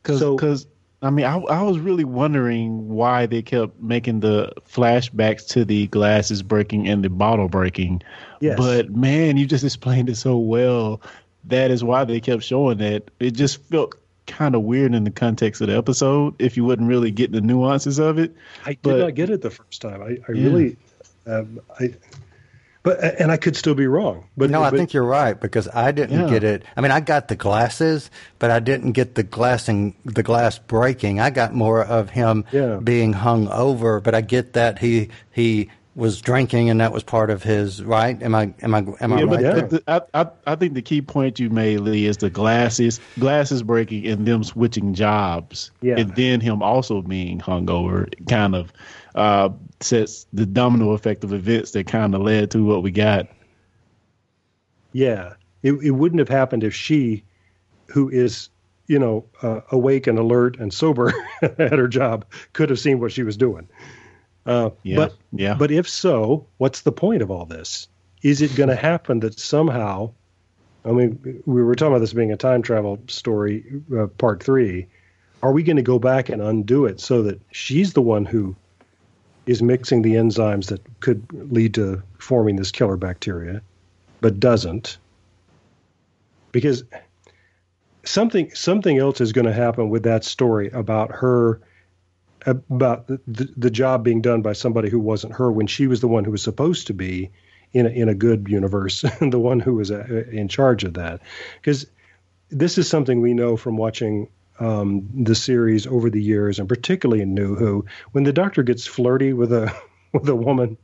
because 0.02 0.20
So- 0.20 0.68
I 1.02 1.10
mean 1.10 1.24
I 1.24 1.38
I 1.38 1.62
was 1.62 1.78
really 1.78 2.04
wondering 2.04 2.88
why 2.88 3.26
they 3.26 3.42
kept 3.42 3.80
making 3.80 4.20
the 4.20 4.52
flashbacks 4.68 5.46
to 5.48 5.64
the 5.64 5.86
glasses 5.86 6.42
breaking 6.42 6.88
and 6.88 7.04
the 7.04 7.08
bottle 7.08 7.48
breaking. 7.48 8.02
Yes. 8.40 8.56
But 8.58 8.90
man, 8.90 9.36
you 9.36 9.46
just 9.46 9.64
explained 9.64 10.08
it 10.08 10.16
so 10.16 10.36
well. 10.36 11.00
That 11.44 11.70
is 11.70 11.82
why 11.82 12.04
they 12.04 12.20
kept 12.20 12.42
showing 12.42 12.78
that. 12.78 13.10
It 13.18 13.30
just 13.32 13.62
felt 13.64 13.94
kind 14.26 14.54
of 14.54 14.62
weird 14.62 14.94
in 14.94 15.04
the 15.04 15.10
context 15.10 15.60
of 15.60 15.68
the 15.68 15.76
episode 15.76 16.34
if 16.40 16.56
you 16.56 16.64
wouldn't 16.64 16.88
really 16.88 17.10
get 17.10 17.32
the 17.32 17.40
nuances 17.40 17.98
of 17.98 18.18
it. 18.18 18.34
I 18.66 18.74
did 18.74 18.98
not 18.98 19.14
get 19.14 19.30
it 19.30 19.40
the 19.42 19.50
first 19.50 19.80
time. 19.82 20.02
I, 20.02 20.18
I 20.28 20.32
Yeah. 20.32 20.44
really, 20.44 20.76
um, 21.26 21.60
I, 21.80 21.94
but 22.82 22.98
and 23.20 23.30
I 23.30 23.36
could 23.36 23.56
still 23.56 23.74
be 23.74 23.86
wrong. 23.86 24.24
But 24.36 24.50
no, 24.50 24.62
I 24.62 24.70
but- 24.70 24.76
think 24.78 24.92
you're 24.92 25.04
right 25.04 25.38
because 25.38 25.68
I 25.68 25.92
didn't 25.92 26.18
Yeah. 26.20 26.30
get 26.30 26.44
it. 26.44 26.64
I 26.76 26.80
mean, 26.80 26.90
I 26.92 27.00
got 27.00 27.28
the 27.28 27.36
glasses, 27.36 28.10
but 28.38 28.50
I 28.50 28.58
didn't 28.60 28.92
get 28.92 29.14
the 29.14 29.22
glassing, 29.22 29.94
the 30.04 30.22
glass 30.22 30.58
breaking. 30.58 31.20
I 31.20 31.30
got 31.30 31.54
more 31.54 31.84
of 31.84 32.10
him 32.10 32.44
Yeah. 32.52 32.76
being 32.82 33.12
hung 33.12 33.48
over, 33.48 34.00
but 34.00 34.14
I 34.14 34.20
get 34.22 34.54
that 34.54 34.78
he 34.78 35.08
he 35.30 35.68
was 35.96 36.20
drinking 36.20 36.70
and 36.70 36.80
that 36.80 36.92
was 36.92 37.02
part 37.02 37.30
of 37.30 37.42
his 37.42 37.82
right. 37.82 38.22
Am 38.22 38.34
I 38.34 38.54
am 38.62 38.74
I 38.74 38.78
am 39.00 39.12
I 39.12 39.18
yeah, 39.18 39.24
right? 39.24 39.28
but 39.28 39.40
Yeah. 39.42 39.52
there? 39.52 39.62
the, 39.62 39.68
the, 39.78 39.82
I, 40.14 40.22
I 40.22 40.26
I 40.46 40.54
think 40.54 40.74
the 40.74 40.82
key 40.82 41.02
point 41.02 41.38
you 41.40 41.50
made, 41.50 41.80
Lee, 41.80 42.06
is 42.06 42.16
the 42.18 42.30
glasses 42.30 43.00
glasses 43.18 43.62
breaking 43.62 44.06
and 44.06 44.24
them 44.24 44.44
switching 44.44 44.94
jobs, 44.94 45.72
Yeah. 45.82 45.96
and 45.98 46.14
then 46.14 46.40
him 46.40 46.62
also 46.62 47.02
being 47.02 47.40
hungover, 47.40 48.06
kind 48.28 48.54
of 48.54 48.72
uh, 49.16 49.48
sets 49.80 50.26
the 50.32 50.46
domino 50.46 50.92
effect 50.92 51.24
of 51.24 51.32
events 51.32 51.72
that 51.72 51.86
kind 51.86 52.14
of 52.14 52.22
led 52.22 52.50
to 52.52 52.64
what 52.64 52.82
we 52.82 52.90
got. 52.90 53.28
yeah, 54.92 55.34
it, 55.62 55.72
it 55.72 55.90
wouldn't 55.90 56.18
have 56.18 56.28
happened 56.28 56.64
if 56.64 56.74
she, 56.74 57.24
who 57.86 58.08
is 58.08 58.48
you 58.86 58.98
know 58.98 59.24
uh, 59.42 59.60
awake 59.70 60.06
and 60.06 60.18
alert 60.18 60.58
and 60.58 60.72
sober 60.72 61.12
at 61.42 61.78
her 61.78 61.88
job, 61.88 62.24
could 62.52 62.70
have 62.70 62.78
seen 62.78 63.00
what 63.00 63.12
she 63.12 63.22
was 63.22 63.36
doing. 63.36 63.68
Uh, 64.46 64.70
Yeah, 64.82 64.96
But 64.96 65.14
yeah. 65.32 65.54
But 65.54 65.70
if 65.70 65.88
so, 65.88 66.46
what's 66.58 66.80
the 66.82 66.92
point 66.92 67.22
of 67.22 67.30
all 67.30 67.46
this? 67.46 67.88
Is 68.22 68.42
it 68.42 68.54
going 68.56 68.68
to 68.76 68.76
happen 68.76 69.20
that 69.20 69.38
somehow? 69.38 70.12
I 70.84 70.92
mean, 70.92 71.42
we 71.44 71.62
were 71.62 71.74
talking 71.74 71.92
about 71.92 71.98
this 71.98 72.14
being 72.14 72.32
a 72.32 72.38
time 72.38 72.62
travel 72.62 72.98
story, 73.06 73.64
uh, 73.96 74.06
part 74.06 74.42
three. 74.42 74.86
Are 75.42 75.52
we 75.52 75.62
going 75.62 75.76
to 75.76 75.82
go 75.82 75.98
back 75.98 76.30
and 76.30 76.40
undo 76.40 76.86
it 76.86 77.00
so 77.00 77.22
that 77.22 77.40
she's 77.52 77.92
the 77.92 78.02
one 78.02 78.24
who 78.24 78.56
is 79.46 79.62
mixing 79.62 80.02
the 80.02 80.14
enzymes 80.14 80.66
that 80.66 80.80
could 81.00 81.24
lead 81.52 81.74
to 81.74 82.02
forming 82.18 82.56
this 82.56 82.70
killer 82.70 82.96
bacteria, 82.96 83.62
but 84.20 84.38
doesn't? 84.38 84.98
Because 86.52 86.84
something 88.04 88.50
something 88.54 88.98
else 88.98 89.20
is 89.20 89.32
going 89.32 89.46
to 89.46 89.52
happen 89.52 89.88
with 89.88 90.04
that 90.04 90.24
story 90.24 90.70
about 90.70 91.12
her 91.12 91.60
about 92.46 93.06
the, 93.06 93.52
the, 93.56 93.70
job 93.70 94.02
being 94.02 94.22
done 94.22 94.40
by 94.40 94.54
somebody 94.54 94.88
who 94.88 94.98
wasn't 94.98 95.34
her 95.34 95.52
when 95.52 95.66
she 95.66 95.86
was 95.86 96.00
the 96.00 96.08
one 96.08 96.24
who 96.24 96.30
was 96.30 96.42
supposed 96.42 96.86
to 96.86 96.94
be 96.94 97.30
in 97.72 97.84
a, 97.84 97.90
in 97.90 98.08
a 98.08 98.14
good 98.14 98.48
universe, 98.48 99.02
the 99.20 99.38
one 99.38 99.60
who 99.60 99.74
was 99.74 99.90
uh, 99.90 100.24
in 100.32 100.48
charge 100.48 100.84
of 100.84 100.94
that. 100.94 101.20
Because 101.60 101.86
this 102.48 102.78
is 102.78 102.88
something 102.88 103.20
we 103.20 103.34
know 103.34 103.56
from 103.56 103.76
watching 103.76 104.28
um, 104.60 105.08
the 105.14 105.34
series 105.34 105.86
over 105.86 106.08
the 106.10 106.22
years, 106.22 106.58
and 106.58 106.68
particularly 106.68 107.22
in 107.22 107.34
New 107.34 107.56
Who, 107.56 107.84
when 108.12 108.24
the 108.24 108.32
Doctor 108.32 108.62
gets 108.62 108.86
flirty 108.86 109.32
with 109.32 109.52
a 109.52 109.74
with 110.12 110.28
a 110.28 110.36
woman 110.36 110.76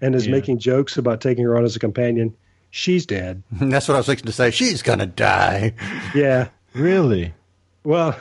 and 0.00 0.14
is 0.14 0.26
Yeah. 0.26 0.32
making 0.32 0.58
jokes 0.58 0.96
about 0.96 1.20
taking 1.20 1.44
her 1.44 1.56
on 1.56 1.64
as 1.64 1.76
a 1.76 1.78
companion, 1.78 2.34
she's 2.70 3.06
dead. 3.06 3.42
That's 3.52 3.86
what 3.86 3.94
I 3.94 3.98
was 3.98 4.06
thinking 4.06 4.26
to 4.26 4.32
say. 4.32 4.50
She's 4.50 4.82
gonna 4.82 5.06
die. 5.06 5.74
Yeah. 6.14 6.48
Really? 6.74 7.32
Well, 7.84 8.18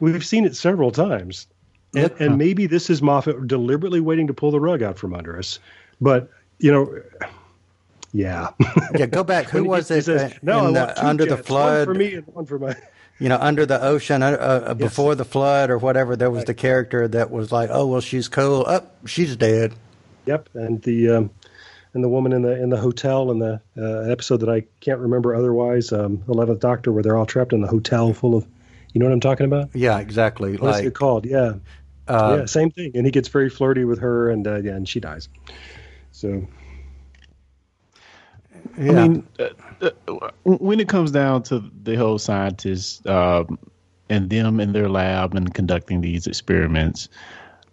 we've 0.00 0.24
seen 0.24 0.44
it 0.44 0.56
several 0.56 0.90
times. 0.90 1.46
And, 1.94 2.12
and 2.20 2.36
maybe 2.38 2.66
this 2.66 2.90
is 2.90 3.00
Moffat 3.00 3.46
deliberately 3.48 4.00
waiting 4.00 4.26
to 4.26 4.34
pull 4.34 4.50
the 4.50 4.60
rug 4.60 4.82
out 4.82 4.98
from 4.98 5.14
under 5.14 5.38
us. 5.38 5.58
But, 6.00 6.30
you 6.58 6.70
know, 6.70 7.00
yeah. 8.12 8.50
Yeah, 8.94 9.06
go 9.06 9.24
back. 9.24 9.46
Who 9.50 9.64
was 9.64 9.88
he 9.88 9.94
it 9.96 10.04
says, 10.04 10.32
uh, 10.32 10.36
no, 10.42 10.58
I 10.58 10.68
in 10.68 10.74
want 10.74 10.74
the, 10.74 11.00
two 11.00 11.06
under 11.06 11.24
the 11.26 11.36
flood? 11.38 11.88
One 11.88 11.94
for 11.96 11.98
me 11.98 12.14
and 12.14 12.26
one 12.26 12.44
for 12.46 12.58
my. 12.58 12.76
You 13.18 13.28
know, 13.28 13.38
under 13.40 13.66
the 13.66 13.82
ocean, 13.82 14.22
uh, 14.22 14.26
uh, 14.26 14.74
before 14.74 15.14
the 15.14 15.24
flood 15.24 15.70
or 15.70 15.78
whatever, 15.78 16.16
there 16.16 16.30
was 16.30 16.44
the 16.44 16.54
character 16.54 17.08
that 17.08 17.30
was 17.30 17.50
like, 17.50 17.70
"Oh, 17.72 17.86
well, 17.86 18.00
she's 18.00 18.28
cool. 18.28 18.64
Up, 18.66 18.94
she's 19.06 19.36
dead." 19.36 19.74
Yep. 20.26 20.48
And 20.54 20.82
the. 20.82 21.10
Um, 21.10 21.30
and 21.94 22.04
the 22.04 22.08
woman 22.08 22.32
in 22.32 22.42
the 22.42 22.62
in 22.62 22.70
the 22.70 22.76
hotel 22.76 23.30
in 23.30 23.38
the 23.38 23.60
uh, 23.76 24.10
episode 24.10 24.38
that 24.38 24.48
I 24.48 24.64
can't 24.80 25.00
remember 25.00 25.34
otherwise, 25.34 25.92
um, 25.92 26.22
Eleventh 26.28 26.60
Doctor, 26.60 26.92
where 26.92 27.02
they're 27.02 27.16
all 27.16 27.26
trapped 27.26 27.52
in 27.52 27.60
the 27.60 27.66
hotel 27.66 28.12
full 28.12 28.36
of, 28.36 28.46
you 28.92 29.00
know 29.00 29.06
what 29.06 29.12
I'm 29.12 29.20
talking 29.20 29.46
about? 29.46 29.70
Yeah, 29.74 29.98
exactly. 29.98 30.56
What's 30.56 30.78
like, 30.78 30.86
it 30.86 30.94
called? 30.94 31.24
Yeah, 31.24 31.54
uh, 32.06 32.36
yeah, 32.40 32.46
same 32.46 32.70
thing. 32.70 32.92
And 32.94 33.04
he 33.06 33.10
gets 33.10 33.28
very 33.28 33.50
flirty 33.50 33.84
with 33.84 34.00
her, 34.00 34.30
and 34.30 34.46
uh, 34.46 34.56
yeah, 34.56 34.72
and 34.72 34.88
she 34.88 35.00
dies. 35.00 35.28
So 36.12 36.46
yeah. 38.78 38.90
I 38.90 39.08
mean, 39.08 39.28
uh, 39.38 39.90
uh, 40.08 40.30
when 40.44 40.80
it 40.80 40.88
comes 40.88 41.10
down 41.10 41.42
to 41.44 41.62
the 41.82 41.96
whole 41.96 42.18
scientists 42.18 43.04
um, 43.06 43.58
and 44.08 44.30
them 44.30 44.60
in 44.60 44.72
their 44.72 44.88
lab 44.88 45.34
and 45.34 45.52
conducting 45.52 46.00
these 46.00 46.26
experiments, 46.26 47.08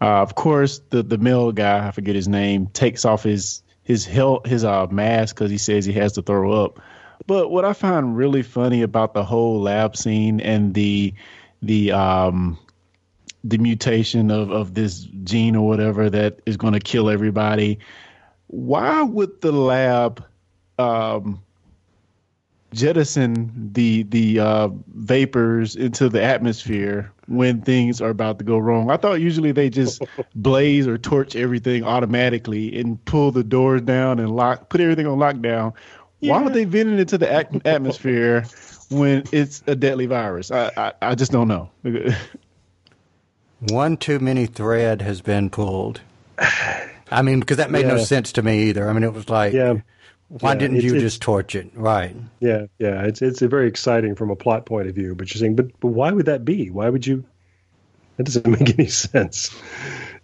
uh, 0.02 0.22
of 0.22 0.36
course, 0.36 0.82
the 0.90 1.04
the 1.04 1.18
male 1.18 1.52
guy, 1.52 1.88
I 1.88 1.92
forget 1.92 2.16
his 2.16 2.28
name, 2.28 2.68
takes 2.68 3.06
off 3.06 3.24
his 3.24 3.64
his 3.84 4.06
hel- 4.06 4.42
his 4.46 4.64
uh, 4.64 4.88
mask 4.88 5.36
because 5.36 5.52
he 5.52 5.58
says 5.58 5.86
he 5.86 5.94
has 5.94 6.14
to 6.14 6.22
throw 6.22 6.64
up. 6.66 6.80
But 7.28 7.50
what 7.50 7.66
I 7.66 7.74
find 7.74 8.18
really 8.18 8.44
funny 8.44 8.82
about 8.82 9.14
the 9.14 9.24
whole 9.24 9.62
lab 9.62 9.96
scene 9.96 10.42
and 10.42 10.74
the 10.74 11.14
the 11.62 11.92
um 11.92 12.60
the 13.44 13.58
mutation 13.58 14.32
of 14.32 14.52
of 14.52 14.74
this 14.74 15.08
gene 15.24 15.56
or 15.56 15.68
whatever 15.68 16.10
that 16.10 16.40
is 16.46 16.58
going 16.58 16.74
to 16.74 16.80
kill 16.80 17.10
everybody. 17.10 17.80
Why 18.48 19.02
would 19.02 19.42
the 19.42 19.52
lab 19.52 20.24
um 20.80 21.42
jettison 22.74 23.72
the 23.74 24.04
the 24.04 24.40
uh, 24.40 24.70
vapors 24.96 25.76
into 25.76 26.10
the 26.10 26.22
atmosphere 26.22 27.12
when 27.28 27.62
things 27.62 28.02
are 28.02 28.10
about 28.10 28.38
to 28.40 28.46
go 28.46 28.58
wrong. 28.58 28.92
I 28.92 28.98
thought 28.98 29.22
usually 29.22 29.52
they 29.52 29.70
just 29.70 30.04
blaze 30.36 30.86
or 30.88 30.98
torch 30.98 31.36
everything 31.36 31.84
automatically 31.84 32.78
and 32.80 33.04
pull 33.06 33.32
the 33.32 33.44
doors 33.44 33.82
down 33.82 34.20
and 34.20 34.36
lock, 34.36 34.70
put 34.70 34.82
everything 34.82 35.08
on 35.08 35.18
lockdown. 35.18 35.74
Why 36.20 36.42
would 36.42 36.54
they 36.54 36.66
vent 36.66 36.90
it 36.90 37.00
into 37.00 37.18
the 37.18 37.32
at- 37.32 37.66
atmosphere 37.68 38.46
when 38.90 39.24
it's 39.32 39.64
a 39.68 39.76
deadly 39.76 40.06
virus? 40.08 40.52
I 40.52 40.72
I, 40.76 40.94
I 41.02 41.16
just 41.16 41.32
don't 41.32 41.48
know. 41.48 41.70
One 43.70 43.98
too 43.98 44.20
many 44.20 44.48
thread 44.48 45.02
has 45.02 45.22
been 45.22 45.50
pulled. 45.50 46.02
I 47.12 47.22
mean, 47.22 47.40
because 47.40 47.58
that 47.58 47.72
made 47.72 47.86
no 47.86 47.98
sense 48.04 48.34
to 48.34 48.44
me 48.44 48.64
either. 48.64 48.90
I 48.90 48.94
mean, 48.94 49.04
it 49.04 49.14
was 49.14 49.30
like, 49.30 49.54
Yeah. 49.54 49.76
Why 50.30 50.54
Yeah, 50.54 50.60
didn't 50.60 50.82
you 50.82 51.00
just 51.00 51.22
torch 51.22 51.56
it? 51.56 51.72
Right. 51.76 52.16
Yeah, 52.40 52.66
yeah, 52.80 53.04
it's 53.04 53.22
it's 53.22 53.42
a 53.42 53.48
very 53.48 53.68
exciting 53.68 54.16
from 54.16 54.32
a 54.32 54.36
plot 54.36 54.66
point 54.66 54.88
of 54.88 54.96
view. 54.96 55.16
But 55.16 55.34
you're 55.34 55.40
saying, 55.40 55.56
but, 55.56 55.80
but 55.80 55.90
why 55.90 56.12
would 56.12 56.26
that 56.26 56.44
be? 56.44 56.70
Why 56.70 56.90
would 56.90 57.06
you? 57.06 57.26
That 58.18 58.24
doesn't 58.24 58.48
make 58.60 58.78
any 58.78 58.88
sense. 58.88 59.56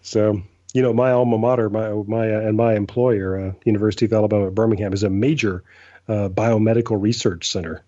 So 0.01 0.41
you 0.73 0.81
know, 0.81 0.93
my 0.93 1.11
alma 1.11 1.37
mater, 1.37 1.69
my 1.69 1.91
my 1.91 2.33
uh, 2.33 2.39
and 2.39 2.57
my 2.57 2.75
employer, 2.75 3.37
uh, 3.37 3.53
University 3.65 4.05
of 4.05 4.13
Alabama 4.13 4.47
at 4.47 4.55
Birmingham, 4.55 4.93
is 4.93 5.03
a 5.03 5.09
major 5.09 5.63
uh, 6.07 6.29
biomedical 6.29 7.01
research 7.01 7.49
center. 7.49 7.83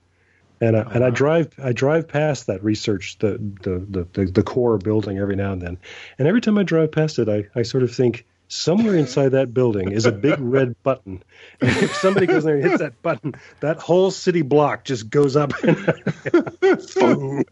And 0.61 0.77
I, 0.77 0.81
and 0.81 1.03
I 1.03 1.09
drive 1.09 1.53
I 1.61 1.73
drive 1.73 2.07
past 2.07 2.47
that 2.47 2.63
research 2.63 3.17
the 3.19 3.31
the, 3.63 3.79
the 3.89 4.07
the 4.13 4.31
the 4.31 4.43
core 4.43 4.77
building 4.77 5.17
every 5.17 5.35
now 5.35 5.51
and 5.51 5.61
then, 5.61 5.77
and 6.17 6.27
every 6.27 6.41
time 6.41 6.57
I 6.57 6.63
drive 6.63 6.91
past 6.91 7.19
it, 7.19 7.27
I, 7.27 7.47
I 7.59 7.63
sort 7.63 7.83
of 7.83 7.93
think 7.93 8.25
somewhere 8.53 8.95
inside 8.95 9.29
that 9.29 9.53
building 9.53 9.91
is 9.91 10.05
a 10.05 10.11
big 10.11 10.35
red 10.39 10.75
button. 10.83 11.23
And 11.61 11.69
if 11.77 11.95
somebody 11.95 12.27
goes 12.27 12.43
there 12.43 12.55
and 12.55 12.63
hits 12.63 12.79
that 12.79 13.01
button, 13.01 13.35
that 13.59 13.77
whole 13.77 14.11
city 14.11 14.41
block 14.41 14.85
just 14.85 15.09
goes 15.09 15.35
up. 15.35 15.53
Boom! 15.61 17.43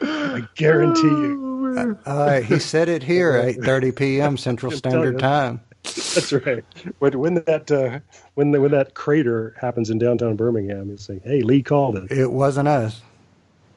I 0.00 0.46
guarantee 0.54 1.08
you. 1.08 1.96
All 2.06 2.26
right. 2.26 2.44
He 2.44 2.58
said 2.58 2.88
it 2.88 3.02
here, 3.02 3.32
8:30 3.32 3.96
p.m. 3.96 4.36
Central 4.36 4.72
Standard. 4.72 5.18
Time. 5.18 5.60
That's 5.82 6.32
right. 6.32 6.64
When, 6.98 7.18
when 7.18 7.34
that 7.46 7.70
uh, 7.70 8.00
when 8.34 8.50
the, 8.50 8.60
when 8.60 8.72
that 8.72 8.94
crater 8.94 9.54
happens 9.60 9.88
in 9.88 9.98
downtown 9.98 10.36
Birmingham, 10.36 10.90
it's 10.90 11.08
like, 11.08 11.22
hey, 11.24 11.42
Lee 11.42 11.62
called 11.62 11.96
it. 11.96 12.10
It 12.10 12.30
wasn't 12.30 12.68
us. 12.68 13.00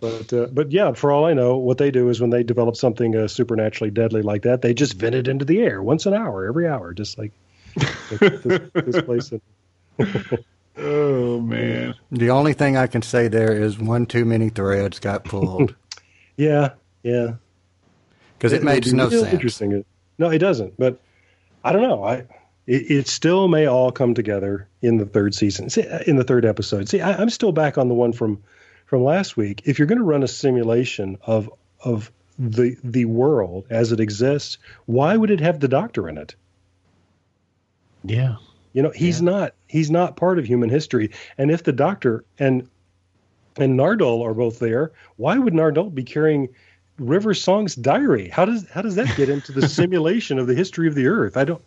But 0.04 0.34
uh, 0.34 0.48
but 0.48 0.70
yeah, 0.70 0.92
for 0.92 1.14
all 1.14 1.24
I 1.24 1.34
know, 1.34 1.56
what 1.56 1.78
they 1.78 1.90
do 1.90 2.10
is 2.10 2.20
when 2.20 2.30
they 2.30 2.44
develop 2.44 2.76
something 2.76 3.16
uh, 3.16 3.30
supernaturally 3.30 3.90
deadly 3.90 4.22
like 4.22 4.42
that, 4.42 4.62
they 4.62 4.74
just 4.74 4.96
vent 4.96 5.16
it 5.16 5.30
into 5.30 5.46
the 5.46 5.62
air 5.62 5.82
once 5.82 6.06
an 6.06 6.14
hour, 6.14 6.46
every 6.46 6.68
hour, 6.68 6.94
just 6.94 7.18
like, 7.18 7.32
like 8.12 8.42
this, 8.42 8.70
this 8.74 9.02
place. 9.02 9.32
oh 10.78 11.40
man. 11.40 11.96
The 12.12 12.32
only 12.32 12.52
thing 12.52 12.76
I 12.76 12.88
can 12.88 13.02
say 13.02 13.30
there 13.30 13.54
is 13.54 13.80
one 13.80 14.06
too 14.06 14.26
many 14.26 14.50
threads 14.50 15.00
got 15.00 15.24
pulled 15.24 15.74
Yeah, 16.36 16.72
yeah. 17.04 17.36
because 18.38 18.52
it, 18.52 18.58
would 18.58 18.66
makes 18.66 18.92
no 18.92 19.10
sense. 19.10 19.32
Interesting. 19.32 19.86
No, 20.18 20.30
it 20.30 20.40
doesn't. 20.40 20.76
But 20.78 21.00
I 21.64 21.72
don't 21.72 21.84
know. 21.84 22.04
I 22.04 22.26
it, 22.68 22.92
it 22.92 23.08
still 23.08 23.48
may 23.48 23.68
all 23.68 23.90
come 23.90 24.16
together 24.16 24.68
in 24.82 24.98
the 24.98 25.06
third 25.06 25.34
season. 25.34 25.70
See, 25.70 25.88
uh, 25.88 26.00
in 26.06 26.18
the 26.18 26.26
third 26.26 26.44
episode. 26.44 26.90
See, 26.90 27.00
I, 27.00 27.14
I'm 27.14 27.30
still 27.30 27.54
back 27.54 27.78
on 27.78 27.88
the 27.88 27.94
one 27.94 28.12
from 28.12 28.44
from 28.94 29.04
last 29.04 29.36
week. 29.36 29.64
If 29.66 29.80
you're 29.80 29.88
going 29.88 29.98
to 29.98 30.04
run 30.04 30.22
a 30.22 30.28
simulation 30.28 31.18
of 31.24 31.52
of 31.84 32.12
the 32.38 32.78
the 32.84 33.06
world 33.06 33.66
as 33.72 33.92
it 33.92 34.00
exists, 34.00 34.60
why 34.86 35.18
would 35.18 35.32
it 35.32 35.40
have 35.40 35.60
the 35.60 35.68
doctor 35.68 36.08
in 36.08 36.20
it? 36.20 36.36
Yeah. 38.04 38.36
You 38.74 38.84
know, 38.84 38.92
he's 38.92 39.20
not 39.20 39.56
he's 39.68 39.90
not 39.90 40.16
part 40.16 40.38
of 40.38 40.46
human 40.46 40.70
history. 40.70 41.10
And 41.40 41.50
if 41.50 41.64
the 41.64 41.72
doctor 41.72 42.24
and 42.38 42.70
and 43.58 43.80
Nardole 43.80 44.24
are 44.24 44.36
both 44.36 44.60
there, 44.60 44.92
why 45.16 45.40
would 45.40 45.56
Nardole 45.56 45.92
be 45.92 46.04
carrying 46.04 46.50
River 47.00 47.34
Song's 47.34 47.74
diary? 47.74 48.30
How 48.30 48.46
does 48.46 48.70
how 48.70 48.84
does 48.84 48.94
that 48.94 49.18
get 49.18 49.28
into 49.28 49.52
the 49.52 49.68
simulation 49.80 50.38
of 50.38 50.46
the 50.46 50.54
history 50.54 50.88
of 50.88 50.94
the 50.94 51.08
earth? 51.08 51.36
I 51.36 51.46
don't 51.46 51.64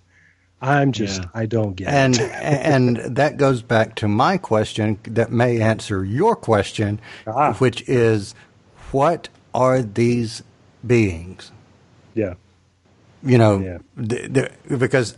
I'm 0.61 0.92
just 0.92 1.22
Yeah. 1.22 1.28
I 1.34 1.46
don't 1.46 1.74
get 1.76 1.88
And 1.88 2.16
it. 2.18 2.30
and 2.32 2.96
that 3.16 3.36
goes 3.36 3.62
back 3.62 3.94
to 3.96 4.09
my 4.09 4.38
question 4.38 4.98
that 5.04 5.30
may 5.30 5.61
answer 5.61 6.04
your 6.04 6.34
question, 6.36 7.00
Ah. 7.26 7.52
which 7.54 7.86
is, 7.88 8.34
what 8.92 9.28
are 9.54 9.82
these 9.82 10.42
beings? 10.86 11.52
Yeah. 12.14 12.34
You 13.22 13.38
know, 13.38 13.59
Yeah. 13.59 13.78
th- 14.09 14.32
th- 14.32 14.52
because 14.78 15.16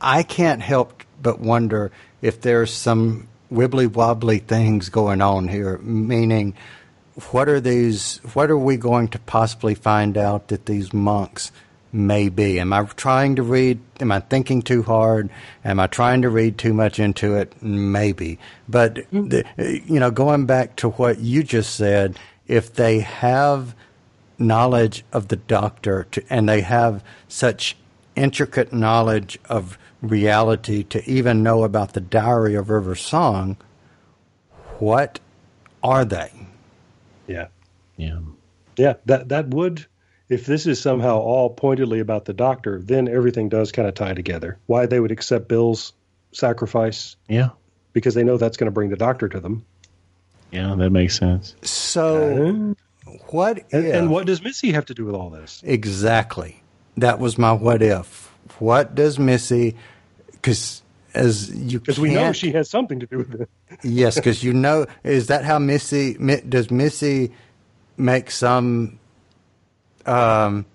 I 0.00 0.22
can't 0.22 0.62
help 0.62 1.02
but 1.20 1.40
wonder 1.40 1.90
if 2.22 2.40
there's 2.40 2.72
some 2.72 3.26
wibbly 3.52 3.90
wobbly 3.92 4.38
things 4.38 4.88
going 4.90 5.20
on 5.20 5.48
here. 5.48 5.78
Meaning, 5.78 6.54
what 7.32 7.48
are 7.48 7.60
these? 7.60 8.20
What 8.34 8.50
are 8.50 8.58
we 8.58 8.76
going 8.76 9.08
to 9.08 9.18
possibly 9.20 9.74
find 9.74 10.16
out 10.16 10.48
that 10.48 10.66
these 10.66 10.92
monks 10.92 11.50
may 11.92 12.28
be? 12.28 12.60
Am 12.60 12.72
I 12.72 12.84
trying 12.84 13.36
to 13.36 13.42
read? 13.42 13.80
Am 14.00 14.12
I 14.12 14.20
thinking 14.20 14.62
too 14.62 14.82
hard? 14.82 15.30
Am 15.64 15.80
I 15.80 15.86
trying 15.86 16.22
to 16.22 16.28
read 16.28 16.58
too 16.58 16.74
much 16.74 16.98
into 16.98 17.34
it? 17.34 17.60
Maybe. 17.62 18.38
But 18.68 19.10
mm. 19.10 19.30
the, 19.30 19.82
you 19.86 20.00
know, 20.00 20.10
going 20.10 20.46
back 20.46 20.76
to 20.76 20.90
what 20.90 21.18
you 21.18 21.42
just 21.42 21.74
said, 21.74 22.18
if 22.46 22.74
they 22.74 23.00
have 23.00 23.74
knowledge 24.38 25.04
of 25.12 25.28
the 25.28 25.36
doctor 25.36 26.06
to, 26.12 26.22
and 26.30 26.48
they 26.48 26.60
have 26.60 27.02
such 27.26 27.76
intricate 28.14 28.72
knowledge 28.72 29.38
of 29.46 29.78
reality 30.00 30.84
to 30.84 31.08
even 31.10 31.42
know 31.42 31.64
about 31.64 31.92
the 31.92 32.00
diary 32.00 32.54
of 32.54 32.70
River 32.70 32.94
Song, 32.94 33.56
what 34.78 35.20
are 35.82 36.04
they? 36.04 36.30
Yeah. 37.26 37.48
Yeah. 37.96 38.20
Yeah, 38.76 38.94
that 39.06 39.28
that 39.28 39.48
would 39.48 39.86
if 40.28 40.46
this 40.46 40.66
is 40.66 40.80
somehow 40.80 41.18
all 41.18 41.50
pointedly 41.50 42.00
about 42.00 42.24
the 42.26 42.32
doctor, 42.34 42.80
then 42.82 43.08
everything 43.08 43.48
does 43.48 43.72
kind 43.72 43.88
of 43.88 43.94
tie 43.94 44.14
together. 44.14 44.58
Why 44.66 44.86
they 44.86 45.00
would 45.00 45.10
accept 45.10 45.48
Bill's 45.48 45.92
sacrifice 46.32 47.16
Yeah. 47.28 47.50
because 47.92 48.14
they 48.14 48.24
know 48.24 48.36
that's 48.36 48.56
going 48.56 48.66
to 48.66 48.70
bring 48.72 48.90
the 48.90 48.96
doctor 48.96 49.28
to 49.28 49.40
them. 49.40 49.64
Yeah, 50.50 50.74
that 50.76 50.90
makes 50.90 51.18
sense. 51.18 51.54
So, 51.62 52.74
uh-huh. 53.06 53.12
what 53.30 53.64
And, 53.72 53.86
if? 53.86 53.94
and 53.94 54.10
what 54.10 54.26
does 54.26 54.42
Missy 54.42 54.72
have 54.72 54.86
to 54.86 54.94
do 54.94 55.04
with 55.04 55.14
all 55.14 55.30
this? 55.30 55.62
Exactly. 55.64 56.62
That 56.96 57.18
was 57.18 57.38
my 57.38 57.52
what 57.52 57.82
if. 57.82 58.32
What 58.58 58.94
does 58.94 59.18
Missy? 59.18 59.76
Because 60.32 60.82
as 61.14 61.50
you 61.54 61.80
Because 61.80 61.98
we 61.98 62.14
know 62.14 62.32
she 62.32 62.52
has 62.52 62.68
something 62.68 63.00
to 63.00 63.06
do 63.06 63.18
with 63.18 63.40
it. 63.42 63.48
yes, 63.82 64.14
because 64.16 64.42
you 64.42 64.52
know, 64.52 64.86
is 65.04 65.26
that 65.28 65.44
how 65.44 65.58
Missy 65.58 66.14
does 66.48 66.70
Missy 66.70 67.32
make 67.96 68.30
some 68.30 68.98
um, 70.08 70.66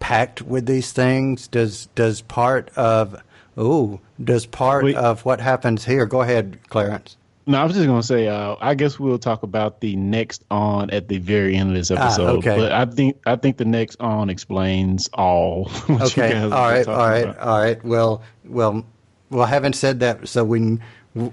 pact 0.00 0.42
with 0.42 0.66
these 0.66 0.92
things? 0.92 1.48
Does 1.48 1.86
does 1.94 2.20
part 2.22 2.70
of 2.76 3.20
oh 3.56 4.00
does 4.22 4.46
part 4.46 4.86
of 4.94 5.24
what 5.24 5.40
happens 5.40 5.84
here? 5.84 6.06
Go 6.06 6.22
ahead, 6.22 6.58
Clarence. 6.68 7.16
No, 7.46 7.58
I 7.58 7.64
was 7.64 7.74
just 7.74 7.86
gonna 7.86 8.02
say. 8.02 8.28
Uh, 8.28 8.56
I 8.60 8.74
guess 8.74 8.98
we'll 9.00 9.18
talk 9.18 9.42
about 9.42 9.80
the 9.80 9.96
next 9.96 10.44
on 10.50 10.90
at 10.90 11.08
the 11.08 11.16
very 11.16 11.56
end 11.56 11.70
of 11.70 11.76
this 11.76 11.90
episode. 11.90 12.24
Ah, 12.26 12.32
episode. 12.34 12.38
okay. 12.38 12.56
But 12.58 12.72
I 12.72 12.84
think 12.84 13.16
I 13.24 13.36
think 13.36 13.56
the 13.56 13.64
next 13.64 14.00
on 14.00 14.28
explains 14.28 15.08
all. 15.14 15.64
what 15.86 16.14
you 16.16 16.22
Okay, 16.22 16.32
guys 16.32 16.52
all 16.52 16.68
right, 16.68 16.88
all 16.88 16.96
right, 16.96 17.24
about. 17.24 17.38
all 17.38 17.58
right. 17.58 17.84
Well, 17.84 18.22
well, 18.44 18.84
well. 19.30 19.46
Having 19.46 19.72
said 19.72 20.00
that, 20.00 20.28
so 20.28 20.44
we 20.44 20.58
can 20.58 20.82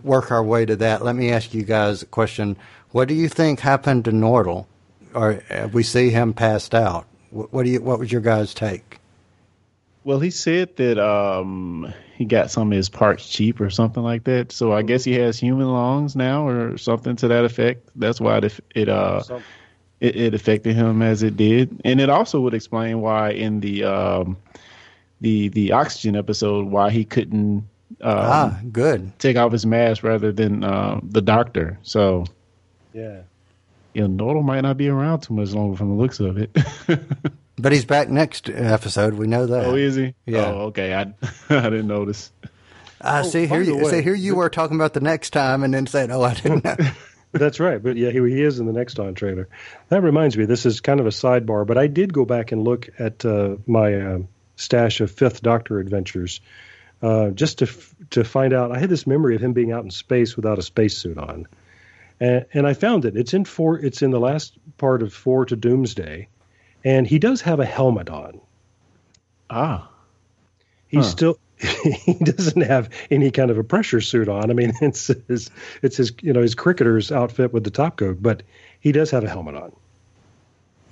work 0.04 0.32
our 0.32 0.42
way 0.44 0.66
to 0.66 0.78
that. 0.78 1.04
Let 1.04 1.18
me 1.18 1.32
ask 1.32 1.54
you 1.54 1.64
guys 1.64 2.02
a 2.04 2.06
question. 2.06 2.56
What 2.92 3.10
do 3.10 3.14
you 3.14 3.28
think 3.28 3.60
happened 3.60 4.06
to 4.06 4.12
Nardole? 4.12 4.68
Or 5.16 5.42
uh, 5.50 5.70
we 5.72 5.84
see 5.84 6.10
him 6.10 6.34
passed 6.34 6.76
out? 6.76 7.08
What, 7.32 7.52
what 7.54 7.64
do 7.64 7.72
you? 7.72 7.82
What 7.82 8.00
was 8.00 8.12
your 8.12 8.22
guys' 8.22 8.54
take? 8.54 9.00
Well, 10.04 10.20
he 10.20 10.30
said 10.30 10.76
that 10.76 11.00
um, 11.00 11.92
he 12.16 12.26
got 12.26 12.52
some 12.52 12.72
of 12.72 12.76
his 12.78 12.90
parts 12.90 13.28
cheap 13.28 13.60
or 13.60 13.70
something 13.72 14.04
like 14.04 14.26
that. 14.26 14.52
So 14.52 14.72
I 14.72 14.84
guess 14.84 15.04
he 15.04 15.14
has 15.14 15.40
human 15.40 15.68
lungs 15.68 16.16
now 16.16 16.48
or 16.48 16.78
something 16.78 17.16
to 17.18 17.28
that 17.30 17.46
effect. 17.46 17.90
That's 17.96 18.22
why 18.22 18.38
it 18.38 18.60
it 18.76 18.90
uh 18.90 19.24
it, 20.00 20.16
it 20.16 20.34
affected 20.34 20.76
him 20.76 21.02
as 21.02 21.24
it 21.24 21.38
did, 21.38 21.82
and 21.84 22.00
it 22.00 22.10
also 22.10 22.42
would 22.42 22.54
explain 22.54 23.02
why 23.02 23.32
in 23.32 23.62
the 23.62 23.84
um 23.86 24.38
the 25.22 25.50
the 25.50 25.72
oxygen 25.72 26.16
episode 26.16 26.68
why 26.68 26.92
he 26.92 27.06
couldn't 27.06 27.68
um, 28.02 28.20
ah, 28.20 28.60
good. 28.72 29.18
take 29.20 29.38
off 29.38 29.52
his 29.52 29.66
mask 29.66 30.04
rather 30.04 30.32
than 30.32 30.64
uh, 30.64 31.00
the 31.04 31.22
doctor. 31.22 31.80
So 31.82 32.26
Yeah. 32.94 33.22
You 33.96 34.08
know, 34.08 34.24
Nardole 34.26 34.44
might 34.44 34.62
not 34.62 34.78
be 34.78 34.90
around 34.90 35.22
too 35.22 35.34
much 35.34 35.52
longer 35.54 35.76
from 35.78 35.90
the 35.90 35.96
looks 35.96 36.20
of 36.20 36.38
it. 36.38 36.56
But 37.58 37.72
he's 37.72 37.86
back 37.86 38.10
next 38.10 38.50
episode. 38.50 39.14
We 39.14 39.28
know 39.28 39.46
that. 39.46 39.66
oh, 39.66 39.76
is 39.76 39.96
he? 39.96 40.14
Yeah. 40.26 40.48
Oh, 40.48 40.62
okay. 40.68 40.94
I 40.94 41.04
I 41.50 41.70
didn't 41.70 41.88
notice. 41.88 42.30
I 43.00 43.22
see. 43.22 43.48
Here, 43.48 43.62
you, 43.62 43.78
way- 43.78 43.92
see, 43.92 44.02
here 44.02 44.14
you 44.14 44.36
were 44.36 44.50
talking 44.50 44.76
about 44.76 44.94
the 44.94 45.00
next 45.00 45.30
time, 45.30 45.64
and 45.64 45.74
then 45.74 45.88
saying, 45.88 46.12
"Oh, 46.12 46.22
I 46.22 46.34
didn't 46.34 46.66
know." 46.66 46.76
That's 47.32 47.62
right. 47.62 47.82
But 47.82 47.96
yeah, 47.96 48.10
he, 48.12 48.20
he 48.20 48.42
is 48.42 48.60
in 48.60 48.66
the 48.66 48.74
next 48.74 49.00
on 49.00 49.14
trailer. 49.16 49.48
That 49.88 50.02
reminds 50.04 50.38
me, 50.38 50.44
this 50.44 50.66
is 50.66 50.82
kind 50.82 51.00
of 51.00 51.06
a 51.06 51.12
sidebar, 51.12 51.66
but 51.66 51.78
I 51.78 51.88
did 51.88 52.12
go 52.14 52.26
back 52.26 52.52
and 52.52 52.66
look 52.66 52.90
at 53.00 53.24
uh, 53.26 53.56
my 53.66 53.94
uh, 53.94 54.20
stash 54.58 55.00
of 55.00 55.10
Fifth 55.10 55.42
Doctor 55.42 55.80
adventures 55.80 56.42
uh, 57.02 57.30
just 57.30 57.60
to 57.60 57.66
f- 57.68 57.96
to 58.10 58.26
find 58.26 58.54
out. 58.54 58.74
I 58.74 58.80
had 58.80 58.90
this 58.90 59.08
memory 59.08 59.36
of 59.36 59.42
him 59.42 59.54
being 59.54 59.72
out 59.72 59.86
in 59.86 59.92
space 59.92 60.36
without 60.36 60.60
a 60.60 60.62
spacesuit 60.62 61.18
on. 61.18 61.48
And, 62.20 62.46
and 62.54 62.68
I 62.68 62.74
found 62.74 63.06
it. 63.06 63.18
It's 63.18 63.34
in 63.34 63.46
four. 63.46 63.78
It's 63.80 64.02
in 64.02 64.12
the 64.12 64.20
last 64.20 64.58
part 64.78 65.02
of 65.04 65.14
four 65.14 65.46
to 65.46 65.56
Doomsday, 65.56 66.28
and 66.84 67.06
he 67.08 67.20
does 67.20 67.42
have 67.42 67.60
a 67.60 67.66
helmet 67.66 68.10
on. 68.10 68.40
Ah, 69.50 69.90
He's 70.88 71.06
Huh. 71.06 71.12
still 71.12 71.40
he 71.60 72.14
doesn't 72.16 72.62
have 72.62 72.90
any 73.12 73.32
kind 73.32 73.50
of 73.52 73.58
a 73.58 73.64
pressure 73.64 74.02
suit 74.02 74.28
on. 74.28 74.50
I 74.50 74.54
mean, 74.54 74.74
it's 74.82 75.08
his 75.28 75.50
it's 75.82 75.98
his 75.98 76.14
you 76.22 76.34
know 76.34 76.42
his 76.42 76.56
cricketer's 76.56 77.12
outfit 77.12 77.54
with 77.54 77.64
the 77.64 77.72
top 77.72 77.98
coat, 77.98 78.18
but 78.22 78.44
he 78.80 78.92
does 78.92 79.12
have 79.12 79.24
a 79.24 79.30
helmet 79.30 79.56
on. 79.56 79.72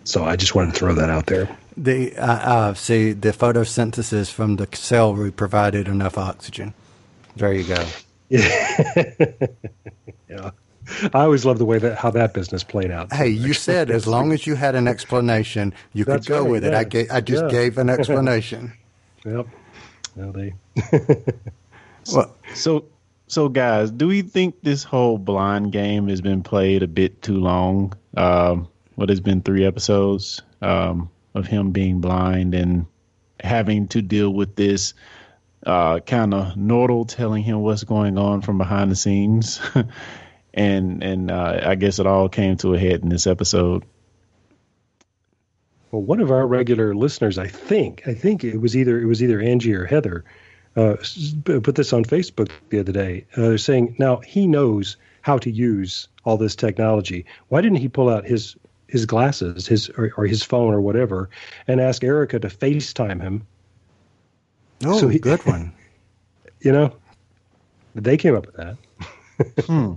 So 0.06 0.26
I 0.26 0.36
just 0.36 0.56
wanted 0.56 0.74
to 0.74 0.80
throw 0.80 0.94
that 0.96 1.10
out 1.10 1.28
there. 1.28 1.50
The 1.78 2.16
uh, 2.18 2.26
uh, 2.26 2.74
see 2.74 3.14
the 3.14 3.30
photosynthesis 3.32 4.32
from 4.32 4.58
the 4.58 4.68
celery 4.74 5.32
provided 5.32 5.88
enough 5.88 6.18
oxygen. 6.18 6.74
There 7.36 7.54
you 7.54 7.64
go. 7.64 7.84
yeah. 8.30 9.48
Yeah, 10.30 10.52
I 11.14 11.22
always 11.22 11.46
love 11.46 11.58
the 11.58 11.66
way 11.66 11.78
that 11.80 11.98
how 11.98 12.12
that 12.12 12.34
business 12.34 12.64
played 12.64 12.92
out. 12.92 13.12
Hey, 13.14 13.30
you 13.30 13.54
said 13.54 13.90
as 13.92 14.08
long 14.08 14.32
as 14.32 14.46
you 14.48 14.56
had 14.56 14.76
an 14.76 14.88
explanation, 14.88 15.74
you 15.94 16.06
could 16.06 16.26
go 16.26 16.42
right, 16.42 16.50
with 16.52 16.66
it. 16.66 16.74
I 16.74 16.80
yeah. 16.80 16.84
gave, 16.84 17.12
I 17.12 17.22
just 17.22 17.44
Yeah. 17.46 17.50
gave 17.52 17.78
an 17.78 17.90
explanation. 17.98 18.74
Yep. 19.26 19.48
No, 20.16 20.32
they. 20.32 20.54
well, 22.14 22.36
so 22.54 22.86
so 23.28 23.50
guys, 23.50 23.90
do 23.92 24.08
we 24.08 24.22
think 24.22 24.62
this 24.62 24.84
whole 24.84 25.18
blind 25.18 25.72
game 25.72 26.08
has 26.08 26.22
been 26.22 26.44
played 26.44 26.84
a 26.84 26.88
bit 26.88 27.22
too 27.22 27.40
long? 27.40 27.94
Um, 28.16 28.68
what 28.96 29.10
has 29.10 29.20
been 29.20 29.42
three 29.42 29.66
episodes 29.66 30.42
um, 30.62 31.10
of 31.34 31.48
him 31.48 31.72
being 31.72 32.00
blind 32.00 32.54
and 32.54 32.86
having 33.40 33.88
to 33.90 34.02
deal 34.02 34.30
with 34.30 34.56
this 34.56 34.94
uh, 35.66 36.00
kind 36.02 36.34
of 36.34 36.54
Nardole 36.56 37.08
telling 37.08 37.42
him 37.44 37.62
what's 37.62 37.84
going 37.84 38.18
on 38.18 38.42
from 38.42 38.58
behind 38.58 38.92
the 38.92 38.96
scenes, 38.96 39.60
and 40.54 41.04
and 41.04 41.32
uh, 41.32 41.62
I 41.66 41.76
guess 41.76 42.00
it 42.00 42.08
all 42.08 42.30
came 42.30 42.58
to 42.58 42.74
a 42.74 42.80
head 42.80 43.02
in 43.02 43.10
this 43.10 43.28
episode. 43.28 43.84
Well, 45.92 46.02
one 46.02 46.20
of 46.20 46.32
our 46.32 46.46
regular 46.48 46.96
listeners, 46.96 47.38
I 47.38 47.48
think, 47.48 48.04
I 48.08 48.14
think 48.14 48.44
it 48.44 48.58
was 48.60 48.76
either 48.76 49.00
it 49.00 49.06
was 49.06 49.22
either 49.22 49.40
Angie 49.40 49.74
or 49.76 49.86
Heather, 49.86 50.24
uh, 50.76 50.96
put 51.46 51.76
this 51.76 51.94
on 51.94 52.04
Facebook 52.04 52.50
the 52.70 52.80
other 52.80 52.92
day. 52.92 53.26
Uh, 53.38 53.42
they're 53.42 53.58
saying 53.58 53.96
now 54.00 54.18
he 54.18 54.48
knows 54.48 54.98
how 55.22 55.38
to 55.38 55.52
use 55.52 56.08
all 56.26 56.38
this 56.38 56.56
technology. 56.56 57.26
Why 57.50 57.62
didn't 57.62 57.78
he 57.78 57.90
pull 57.90 58.10
out 58.10 58.26
his 58.26 58.56
his 58.88 59.06
glasses, 59.06 59.68
his 59.68 59.90
or, 59.90 60.12
or 60.18 60.26
his 60.26 60.44
phone 60.44 60.74
or 60.74 60.82
whatever, 60.82 61.30
and 61.68 61.80
ask 61.80 62.04
Erica 62.04 62.40
to 62.40 62.48
FaceTime 62.48 63.22
him? 63.22 63.46
oh, 64.86 65.00
So 65.00 65.08
he- 65.08 65.20
good 65.20 65.46
one. 65.46 65.74
You 66.62 66.72
know, 66.72 66.96
they 67.94 68.16
came 68.16 68.36
up 68.36 68.46
with 68.46 68.56
that. 68.56 68.78
Hmm. 69.66 69.96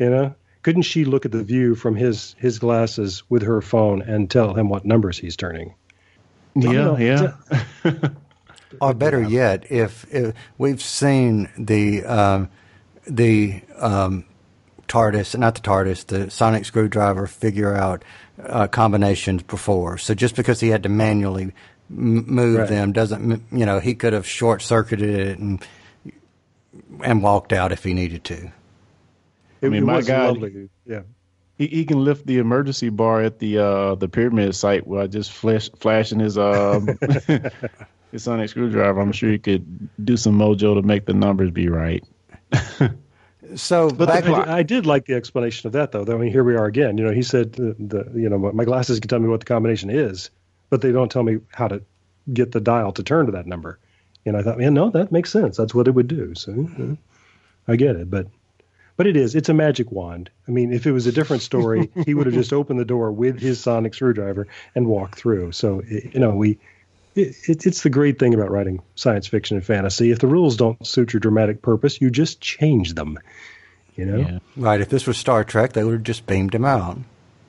You 0.00 0.10
know, 0.10 0.34
couldn't 0.62 0.82
she 0.82 1.04
look 1.04 1.26
at 1.26 1.30
the 1.30 1.44
view 1.44 1.74
from 1.76 1.94
his 1.94 2.34
his 2.38 2.58
glasses 2.58 3.22
with 3.28 3.42
her 3.42 3.60
phone 3.60 4.02
and 4.02 4.28
tell 4.30 4.54
him 4.54 4.68
what 4.68 4.84
numbers 4.84 5.18
he's 5.18 5.36
turning? 5.36 5.74
Yeah, 6.56 6.72
know, 6.72 6.96
yeah. 6.98 7.34
Or 8.80 8.94
better 8.94 9.20
yet, 9.20 9.70
if, 9.70 10.06
if 10.14 10.34
we've 10.56 10.80
seen 10.80 11.48
the 11.58 12.04
um, 12.04 12.48
the 13.04 13.62
um, 13.76 14.24
TARDIS, 14.86 15.36
not 15.36 15.56
the 15.56 15.60
TARDIS, 15.60 16.06
the 16.06 16.30
sonic 16.30 16.64
screwdriver 16.64 17.26
figure 17.26 17.74
out 17.76 18.04
uh, 18.42 18.68
combinations 18.68 19.42
before. 19.42 19.98
So 19.98 20.14
just 20.14 20.36
because 20.36 20.60
he 20.60 20.68
had 20.68 20.84
to 20.84 20.88
manually 20.88 21.52
m- 21.90 22.24
move 22.32 22.58
Right. 22.60 22.68
them 22.68 22.92
doesn't, 22.92 23.42
you 23.50 23.66
know, 23.66 23.80
he 23.80 23.94
could 23.94 24.12
have 24.12 24.26
short 24.26 24.62
circuited 24.62 25.10
it 25.18 25.38
and 25.38 25.64
and 27.02 27.22
walked 27.24 27.52
out 27.52 27.72
if 27.72 27.82
he 27.82 27.92
needed 27.92 28.22
to. 28.24 28.52
It, 29.60 29.70
mean, 29.70 29.82
it 29.82 29.86
my 29.86 29.96
was 29.96 30.06
God. 30.06 30.38
lovely. 30.38 30.68
Yeah. 30.86 31.02
He, 31.58 31.66
he 31.66 31.84
can 31.84 32.04
lift 32.04 32.26
the 32.26 32.38
emergency 32.38 32.88
bar 32.88 33.22
at 33.22 33.38
the 33.38 33.58
uh, 33.58 33.94
the 33.94 34.08
pyramid 34.08 34.54
site 34.54 34.86
while 34.86 35.06
just 35.06 35.30
flash, 35.30 35.68
flashing 35.78 36.18
his 36.18 36.38
um, 36.38 36.88
his 38.12 38.24
sonic 38.24 38.48
screwdriver. 38.48 38.98
I'm 39.00 39.12
sure 39.12 39.30
he 39.30 39.38
could 39.38 39.88
do 40.02 40.16
some 40.16 40.38
mojo 40.38 40.74
to 40.74 40.82
make 40.82 41.04
the 41.04 41.14
numbers 41.14 41.50
be 41.50 41.68
right. 41.68 42.02
So 43.56 43.90
But 43.90 44.08
back, 44.08 44.24
the, 44.24 44.32
I, 44.32 44.58
I 44.58 44.62
did 44.62 44.86
like 44.86 45.06
the 45.06 45.14
explanation 45.14 45.66
of 45.66 45.72
that, 45.72 45.92
though. 45.92 46.02
I 46.02 46.16
mean, 46.16 46.30
here 46.30 46.44
we 46.44 46.54
are 46.54 46.66
again. 46.66 46.98
You 46.98 47.04
know, 47.04 47.12
he 47.12 47.22
said 47.22 47.52
the, 47.54 47.74
the 47.78 48.10
you 48.14 48.28
know 48.28 48.38
my 48.38 48.64
glasses 48.64 49.00
can 49.00 49.08
tell 49.08 49.18
me 49.18 49.28
what 49.28 49.40
the 49.40 49.46
combination 49.46 49.90
is, 49.90 50.30
but 50.68 50.80
they 50.82 50.92
don't 50.92 51.10
tell 51.10 51.22
me 51.22 51.38
how 51.52 51.68
to 51.68 51.82
get 52.32 52.52
the 52.52 52.60
dial 52.60 52.92
to 52.92 53.02
turn 53.02 53.26
to 53.26 53.32
that 53.32 53.46
number. 53.46 53.78
And 54.26 54.36
I 54.36 54.42
thought, 54.42 54.58
man, 54.58 54.74
no, 54.74 54.90
that 54.90 55.10
makes 55.10 55.32
sense. 55.32 55.56
That's 55.56 55.74
what 55.74 55.88
it 55.88 55.92
would 55.92 56.08
do. 56.08 56.34
So 56.34 56.68
uh, 56.78 56.94
I 57.72 57.76
get 57.76 57.96
it, 57.96 58.10
but 58.10 58.26
but 59.00 59.06
it 59.06 59.16
is. 59.16 59.34
It's 59.34 59.48
a 59.48 59.54
magic 59.54 59.90
wand. 59.90 60.28
I 60.46 60.50
mean, 60.50 60.74
if 60.74 60.86
it 60.86 60.92
was 60.92 61.06
a 61.06 61.12
different 61.12 61.40
story, 61.40 61.90
he 62.04 62.12
would 62.12 62.26
have 62.26 62.34
just 62.34 62.52
opened 62.52 62.78
the 62.78 62.84
door 62.84 63.10
with 63.10 63.40
his 63.40 63.58
sonic 63.58 63.94
screwdriver 63.94 64.46
and 64.74 64.86
walked 64.86 65.14
through. 65.14 65.52
So 65.52 65.80
it, 65.86 66.12
you 66.12 66.20
know, 66.20 66.34
we. 66.34 66.58
It, 67.14 67.34
it, 67.48 67.64
it's 67.66 67.82
the 67.82 67.88
great 67.88 68.18
thing 68.18 68.34
about 68.34 68.50
writing 68.50 68.82
science 68.96 69.26
fiction 69.26 69.56
and 69.56 69.64
fantasy. 69.64 70.10
If 70.10 70.18
the 70.18 70.26
rules 70.26 70.58
don't 70.58 70.86
suit 70.86 71.14
your 71.14 71.20
dramatic 71.20 71.62
purpose, 71.62 71.98
you 72.02 72.10
just 72.10 72.42
change 72.42 72.92
them. 72.92 73.18
You 73.96 74.04
know. 74.04 74.18
Yeah. 74.18 74.38
right, 74.58 74.82
if 74.82 74.90
this 74.90 75.06
was 75.06 75.16
Star 75.16 75.44
Trek, 75.44 75.72
they 75.72 75.82
would 75.82 75.94
have 75.94 76.02
just 76.02 76.26
beamed 76.26 76.54
him 76.54 76.66
out. 76.66 76.98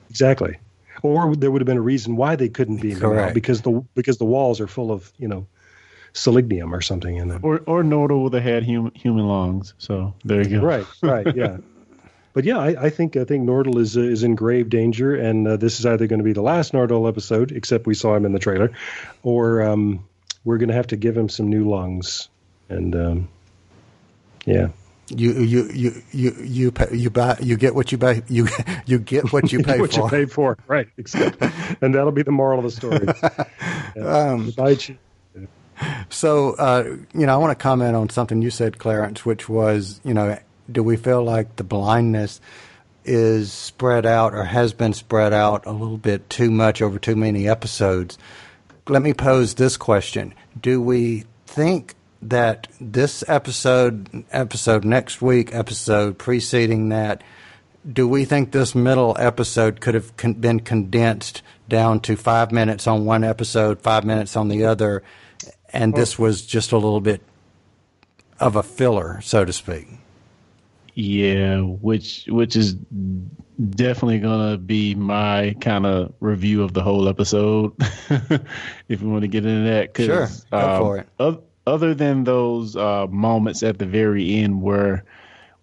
Exactly. 0.08 0.56
Or 1.02 1.36
there 1.36 1.50
would 1.50 1.60
have 1.60 1.66
been 1.66 1.76
a 1.76 1.82
reason 1.82 2.16
why 2.16 2.36
they 2.36 2.48
couldn't 2.48 2.78
be 2.78 2.92
in 2.92 2.98
the 2.98 3.04
Correct. 3.04 3.26
wall 3.26 3.34
because 3.34 3.60
the 3.60 3.84
because 3.94 4.16
the 4.16 4.24
walls 4.24 4.58
are 4.58 4.68
full 4.68 4.90
of 4.90 5.12
you 5.18 5.28
know 5.28 5.46
selenium 6.12 6.74
or 6.74 6.80
something 6.80 7.16
in 7.16 7.28
them. 7.28 7.40
Or 7.42 7.60
or 7.66 7.82
Nardole 7.82 8.22
would 8.24 8.34
have 8.34 8.42
had 8.42 8.62
human 8.64 8.92
human 8.94 9.26
lungs. 9.26 9.74
So 9.78 10.14
there 10.24 10.42
you 10.42 10.60
go. 10.60 10.66
Right, 10.66 10.86
right, 11.02 11.34
yeah. 11.36 11.56
But 12.34 12.44
yeah, 12.44 12.56
I, 12.56 12.84
I 12.84 12.88
think 12.88 13.14
I 13.18 13.24
think 13.24 13.46
Nardole 13.46 13.78
is 13.78 13.94
uh, 13.94 14.00
is 14.00 14.22
in 14.22 14.34
grave 14.36 14.70
danger, 14.70 15.14
and 15.14 15.46
uh, 15.46 15.58
this 15.58 15.78
is 15.78 15.84
either 15.84 16.06
going 16.06 16.18
to 16.20 16.24
be 16.24 16.32
the 16.32 16.40
last 16.40 16.72
Nardole 16.72 17.06
episode, 17.06 17.52
except 17.52 17.86
we 17.86 17.92
saw 17.92 18.14
him 18.14 18.24
in 18.24 18.32
the 18.32 18.38
trailer, 18.38 18.70
or 19.22 19.60
um, 19.60 20.06
we're 20.42 20.56
going 20.56 20.70
to 20.70 20.74
have 20.74 20.86
to 20.86 20.96
give 20.96 21.14
him 21.14 21.28
some 21.28 21.50
new 21.50 21.68
lungs. 21.68 22.30
And 22.70 22.96
um, 22.96 23.28
yeah, 24.46 24.68
You 25.10 25.32
you 25.42 25.68
you 25.74 26.02
you 26.10 26.32
you 26.42 26.70
pay, 26.72 26.96
you 26.96 27.10
buy 27.10 27.36
you 27.42 27.58
get 27.58 27.74
what 27.74 27.92
you 27.92 27.98
buy 27.98 28.22
you 28.28 28.48
you 28.86 28.98
get 28.98 29.30
what 29.30 29.52
you 29.52 29.62
pay 29.62 29.78
what 29.78 29.92
for. 29.92 30.00
you 30.04 30.08
pay 30.08 30.24
for, 30.24 30.56
right? 30.68 30.88
Exactly. 30.96 31.50
and 31.82 31.94
that'll 31.94 32.12
be 32.12 32.22
the 32.22 32.32
moral 32.32 32.60
of 32.60 32.64
the 32.64 32.70
story. 32.70 33.06
Yeah. 33.94 34.30
Um, 34.32 34.52
Buy 34.56 34.74
cheap. 34.76 34.98
So, 36.10 36.54
uh, 36.54 36.84
you 37.14 37.26
know, 37.26 37.34
I 37.34 37.36
want 37.36 37.58
to 37.58 37.62
comment 37.62 37.96
on 37.96 38.10
something 38.10 38.42
you 38.42 38.50
said, 38.50 38.78
Clarence, 38.78 39.24
which 39.24 39.48
was, 39.48 40.00
you 40.04 40.14
know, 40.14 40.38
do 40.70 40.82
we 40.82 40.96
feel 40.96 41.22
like 41.22 41.56
the 41.56 41.64
blindness 41.64 42.40
is 43.04 43.52
spread 43.52 44.06
out 44.06 44.34
or 44.34 44.44
has 44.44 44.72
been 44.72 44.92
spread 44.92 45.32
out 45.32 45.66
a 45.66 45.72
little 45.72 45.96
bit 45.96 46.28
too 46.30 46.50
much 46.50 46.82
over 46.82 46.98
too 46.98 47.16
many 47.16 47.48
episodes? 47.48 48.18
Let 48.88 49.02
me 49.02 49.14
pose 49.14 49.54
this 49.54 49.76
question. 49.76 50.34
Do 50.60 50.80
we 50.80 51.24
think 51.46 51.94
that 52.20 52.68
this 52.80 53.24
episode, 53.28 54.24
episode 54.30 54.84
next 54.84 55.20
week, 55.20 55.54
episode 55.54 56.18
preceding 56.18 56.90
that, 56.90 57.22
do 57.90 58.06
we 58.06 58.24
think 58.24 58.52
this 58.52 58.74
middle 58.74 59.16
episode 59.18 59.80
could 59.80 59.94
have 59.94 60.16
con- 60.16 60.34
been 60.34 60.60
condensed 60.60 61.42
down 61.68 62.00
to 62.00 62.16
five 62.16 62.52
minutes 62.52 62.86
on 62.86 63.04
one 63.04 63.24
episode, 63.24 63.80
five 63.80 64.04
minutes 64.04 64.36
on 64.36 64.48
the 64.48 64.64
other, 64.64 65.02
and 65.72 65.94
this 65.94 66.18
was 66.18 66.44
just 66.46 66.72
a 66.72 66.76
little 66.76 67.00
bit 67.00 67.22
of 68.40 68.56
a 68.56 68.62
filler, 68.62 69.20
so 69.20 69.44
to 69.44 69.52
speak? 69.52 69.88
Yeah, 70.94 71.60
which 71.60 72.26
which 72.28 72.54
is 72.56 72.74
definitely 72.74 74.18
gonna 74.18 74.58
be 74.58 74.94
my 74.94 75.56
kind 75.60 75.86
of 75.86 76.12
review 76.20 76.62
of 76.62 76.74
the 76.74 76.82
whole 76.82 77.08
episode. 77.08 77.72
if 78.88 79.00
you 79.00 79.08
want 79.08 79.22
to 79.22 79.28
get 79.28 79.46
into 79.46 79.70
that, 79.70 79.96
Sure, 79.96 80.28
go 80.50 80.58
um, 80.58 80.82
for 80.82 80.98
it. 80.98 81.08
oth- 81.18 81.44
Other 81.66 81.94
than 81.94 82.24
those 82.24 82.76
uh, 82.76 83.06
moments 83.08 83.62
at 83.62 83.78
the 83.78 83.86
very 83.86 84.36
end 84.40 84.60
where 84.60 85.04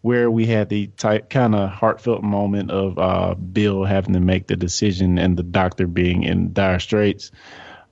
where 0.02 0.32
we 0.32 0.46
had 0.48 0.70
the 0.70 0.88
type 0.98 1.30
kind 1.30 1.54
of 1.54 1.70
heartfelt 1.70 2.24
moment 2.24 2.72
of 2.72 2.98
uh, 2.98 3.36
Bill 3.36 3.84
having 3.84 4.14
to 4.14 4.20
make 4.22 4.48
the 4.48 4.56
decision 4.56 5.20
and 5.20 5.38
the 5.38 5.44
doctor 5.44 5.86
being 5.88 6.24
in 6.24 6.54
dire 6.54 6.80
straits. 6.80 7.32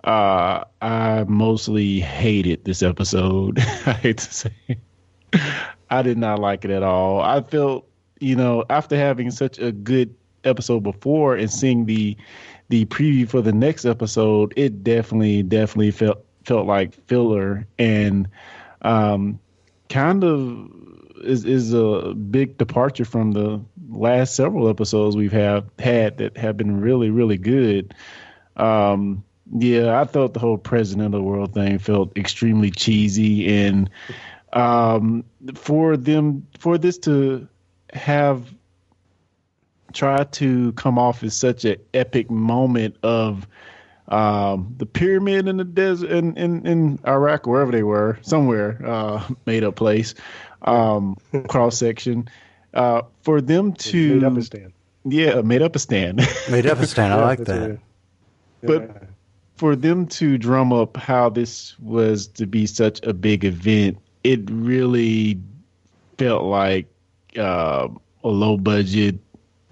Uh, 0.08 0.64
I 0.82 1.26
mostly 1.28 2.00
hated 2.00 2.64
this 2.64 2.82
episode. 2.82 3.60
I 3.86 3.92
hate 3.92 4.20
to 4.20 4.34
say. 4.34 4.78
I 5.90 6.02
did 6.02 6.18
not 6.18 6.40
like 6.40 6.64
it 6.64 6.72
at 6.72 6.82
all. 6.82 7.20
I 7.20 7.42
felt, 7.42 7.86
you 8.22 8.38
know, 8.38 8.64
after 8.70 8.96
having 8.96 9.32
such 9.32 9.60
a 9.60 9.74
good 9.74 10.16
episode 10.46 10.80
before 10.80 11.36
and 11.36 11.52
seeing 11.52 11.86
the 11.88 12.16
the 12.70 12.86
preview 12.86 13.28
for 13.28 13.42
the 13.42 13.52
next 13.52 13.84
episode, 13.84 14.54
it 14.56 14.82
definitely 14.82 15.44
definitely 15.44 15.92
felt 15.92 16.24
felt 16.46 16.66
like 16.66 16.94
filler 17.08 17.68
and 17.78 18.30
um 18.84 19.38
kind 19.90 20.24
of 20.24 20.72
is 21.22 21.44
is 21.44 21.74
a 21.74 22.14
big 22.14 22.58
departure 22.58 23.04
from 23.04 23.34
the 23.34 23.60
last 23.90 24.36
several 24.36 24.70
episodes 24.70 25.18
we've 25.18 25.34
have 25.34 25.70
had 25.80 26.18
that 26.20 26.38
have 26.38 26.56
been 26.56 26.80
really 26.80 27.10
really 27.10 27.38
good. 27.38 27.94
Um 28.56 29.26
yeah, 29.56 30.00
I 30.00 30.06
thought 30.06 30.34
the 30.34 30.40
whole 30.40 30.58
president 30.58 31.06
of 31.08 31.12
the 31.20 31.24
world 31.24 31.54
thing 31.54 31.80
felt 31.80 32.16
extremely 32.18 32.72
cheesy 32.72 33.48
and 33.66 33.90
um 34.54 35.24
for 35.56 35.98
them 35.98 36.48
for 36.58 36.78
this 36.78 36.98
to 37.00 37.48
have 37.94 38.54
tried 39.94 40.32
to 40.34 40.72
come 40.74 40.98
off 41.00 41.24
as 41.24 41.36
such 41.36 41.66
an 41.66 41.78
epic 41.94 42.30
moment 42.30 42.96
of 43.04 43.48
um, 44.10 44.74
the 44.78 44.86
pyramid 44.86 45.48
in 45.48 45.58
the 45.58 45.64
desert 45.64 46.12
in, 46.12 46.36
in, 46.38 46.66
in 46.66 47.00
Iraq, 47.06 47.46
wherever 47.46 47.72
they 47.72 47.84
were, 47.84 48.18
somewhere 48.22 48.80
uh, 48.86 49.28
made 49.46 49.64
up 49.64 49.76
place, 49.76 50.14
um, 50.62 51.18
cross 51.48 51.78
section. 51.78 52.30
Uh, 52.74 53.02
for 53.22 53.42
them 53.42 53.74
to 53.74 54.16
Made 54.16 54.24
up 54.24 54.38
a 54.38 54.42
stand. 54.42 54.74
yeah, 55.06 55.42
made 55.42 55.62
up 55.62 55.76
a 55.76 55.80
stand. 55.80 56.18
Made 56.50 56.68
up 56.68 56.80
a 56.80 56.88
stand. 56.88 57.14
I 57.14 57.22
like 57.26 57.40
that. 57.46 57.72
it. 57.72 57.80
but 58.62 59.07
for 59.58 59.76
them 59.76 60.08
to 60.08 60.38
drum 60.38 60.72
up 60.72 60.98
how 60.98 61.30
this 61.30 61.78
was 61.80 62.28
to 62.28 62.46
be 62.46 62.66
such 62.66 63.04
a 63.04 63.14
big 63.14 63.44
event, 63.44 63.98
it 64.24 64.42
really 64.50 65.40
felt 66.18 66.44
like 66.44 66.88
uh, 67.38 67.88
a 68.24 68.28
low 68.28 68.58
budget 68.58 69.20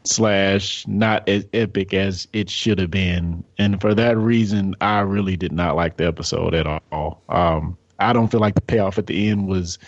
slash 0.04 0.88
not 0.88 1.28
as 1.28 1.46
epic 1.54 1.94
as 1.94 2.28
it 2.34 2.50
should 2.50 2.80
have 2.80 2.92
been, 2.92 3.44
and 3.58 3.82
for 3.82 3.94
that 3.96 4.18
reason, 4.18 4.76
I 4.82 5.00
really 5.00 5.38
did 5.38 5.52
not 5.52 5.76
like 5.76 5.98
the 5.98 6.06
episode 6.06 6.54
at 6.54 6.68
all. 6.92 7.22
Um, 7.30 7.78
I 8.00 8.14
don't 8.14 8.30
feel 8.30 8.40
like 8.40 8.56
the 8.56 8.62
payoff 8.62 8.98
at 8.98 9.08
the 9.08 9.30
end 9.30 9.48
was 9.48 9.80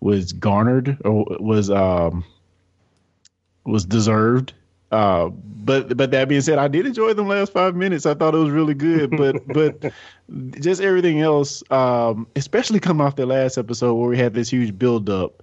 was 0.00 0.32
garnered 0.32 0.98
or 1.04 1.26
was 1.38 1.70
um, 1.70 2.24
was 3.64 3.84
deserved. 3.84 4.54
Uh, 4.92 5.30
but 5.30 5.96
but 5.96 6.10
that 6.10 6.28
being 6.28 6.42
said, 6.42 6.58
I 6.58 6.68
did 6.68 6.86
enjoy 6.86 7.14
them 7.14 7.28
last 7.28 7.52
five 7.52 7.74
minutes. 7.74 8.04
I 8.04 8.14
thought 8.14 8.34
it 8.34 8.38
was 8.38 8.50
really 8.50 8.74
good. 8.74 9.10
But 9.10 9.46
but 9.82 9.92
just 10.60 10.80
everything 10.80 11.20
else, 11.20 11.62
um, 11.70 12.26
especially 12.36 12.78
coming 12.78 13.04
off 13.04 13.16
the 13.16 13.26
last 13.26 13.56
episode 13.56 13.94
where 13.94 14.08
we 14.08 14.18
had 14.18 14.34
this 14.34 14.50
huge 14.50 14.78
build 14.78 15.08
up, 15.08 15.42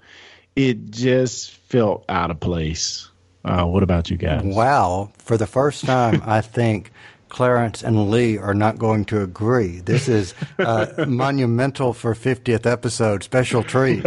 it 0.56 0.92
just 0.92 1.52
felt 1.52 2.06
out 2.10 2.32
of 2.32 2.40
place. 2.40 3.10
Uh, 3.44 3.66
what 3.66 3.84
about 3.84 4.10
you 4.10 4.18
guys? 4.18 4.44
Wow. 4.44 5.12
For 5.18 5.38
the 5.38 5.48
first 5.48 5.86
time, 5.86 6.22
I 6.26 6.42
think 6.42 6.92
Clarence 7.30 7.84
and 7.84 8.10
Lee 8.10 8.38
are 8.38 8.54
not 8.54 8.78
going 8.78 9.06
to 9.06 9.22
agree. 9.22 9.80
This 9.80 10.08
is 10.08 10.34
uh, 10.58 10.88
monumental 11.08 11.94
for 11.94 12.14
50th 12.14 12.66
episode 12.66 13.24
special 13.24 13.64
treat. 13.64 14.06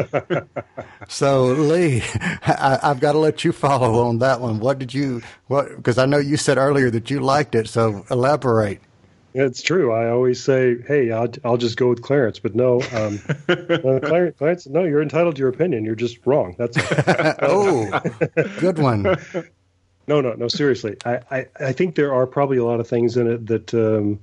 So, 1.08 1.46
Lee, 1.46 2.02
I, 2.20 2.78
I've 2.82 3.00
got 3.00 3.12
to 3.12 3.18
let 3.18 3.44
you 3.44 3.52
follow 3.52 4.06
on 4.06 4.18
that 4.18 4.40
one. 4.40 4.60
What 4.60 4.78
did 4.78 4.92
you, 4.92 5.22
what, 5.46 5.76
because 5.76 5.98
I 5.98 6.06
know 6.06 6.18
you 6.18 6.36
said 6.36 6.58
earlier 6.58 6.90
that 6.90 7.10
you 7.10 7.20
liked 7.20 7.54
it, 7.54 7.68
so 7.68 8.04
elaborate. 8.10 8.80
It's 9.34 9.62
true. 9.62 9.92
I 9.92 10.10
always 10.10 10.42
say, 10.42 10.76
"Hey, 10.86 11.10
I'll, 11.10 11.28
I'll 11.42 11.56
just 11.56 11.78
go 11.78 11.88
with 11.88 12.02
Clarence," 12.02 12.38
but 12.38 12.54
no, 12.54 12.82
um, 12.92 13.18
no, 13.48 13.98
Clarence, 14.00 14.36
Clarence, 14.36 14.66
no, 14.66 14.84
you're 14.84 15.00
entitled 15.00 15.36
to 15.36 15.40
your 15.40 15.48
opinion. 15.48 15.84
You're 15.84 15.94
just 15.94 16.26
wrong. 16.26 16.54
That's 16.58 16.76
oh, 17.42 18.00
good 18.58 18.78
one. 18.78 19.16
No, 20.07 20.20
no, 20.20 20.32
no. 20.34 20.48
Seriously, 20.48 20.96
I, 21.05 21.20
I, 21.30 21.46
I 21.61 21.72
think 21.72 21.94
there 21.94 22.12
are 22.12 22.26
probably 22.26 22.59
a 22.59 22.64
lot 22.64 22.80
of 22.80 22.88
things 22.88 23.16
in 23.16 23.26
it 23.28 23.46
that, 23.46 23.74
um, 23.74 24.20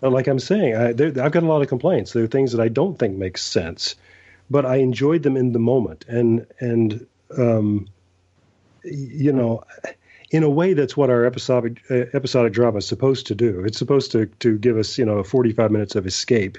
like 0.00 0.28
I'm 0.28 0.38
saying, 0.38 0.76
I, 0.76 0.88
I've 0.90 1.32
got 1.32 1.42
a 1.42 1.46
lot 1.46 1.62
of 1.62 1.68
complaints. 1.68 2.12
There 2.12 2.22
are 2.22 2.28
things 2.28 2.52
that 2.52 2.60
I 2.60 2.68
don't 2.68 2.98
think 2.98 3.16
make 3.16 3.36
sense, 3.36 3.96
but 4.48 4.64
I 4.64 4.76
enjoyed 4.76 5.22
them 5.24 5.36
in 5.36 5.52
the 5.52 5.58
moment, 5.58 6.04
and 6.08 6.46
and 6.60 7.06
um, 7.36 7.88
you 8.84 9.32
know, 9.32 9.64
in 10.30 10.44
a 10.44 10.50
way, 10.50 10.74
that's 10.74 10.96
what 10.96 11.10
our 11.10 11.24
episodic 11.24 11.82
uh, 11.90 12.04
episodic 12.14 12.52
drama 12.52 12.78
is 12.78 12.86
supposed 12.86 13.26
to 13.26 13.34
do. 13.34 13.64
It's 13.64 13.78
supposed 13.78 14.12
to 14.12 14.26
to 14.26 14.56
give 14.56 14.76
us, 14.76 14.98
you 14.98 15.04
know, 15.04 15.24
45 15.24 15.70
minutes 15.70 15.96
of 15.96 16.06
escape, 16.06 16.58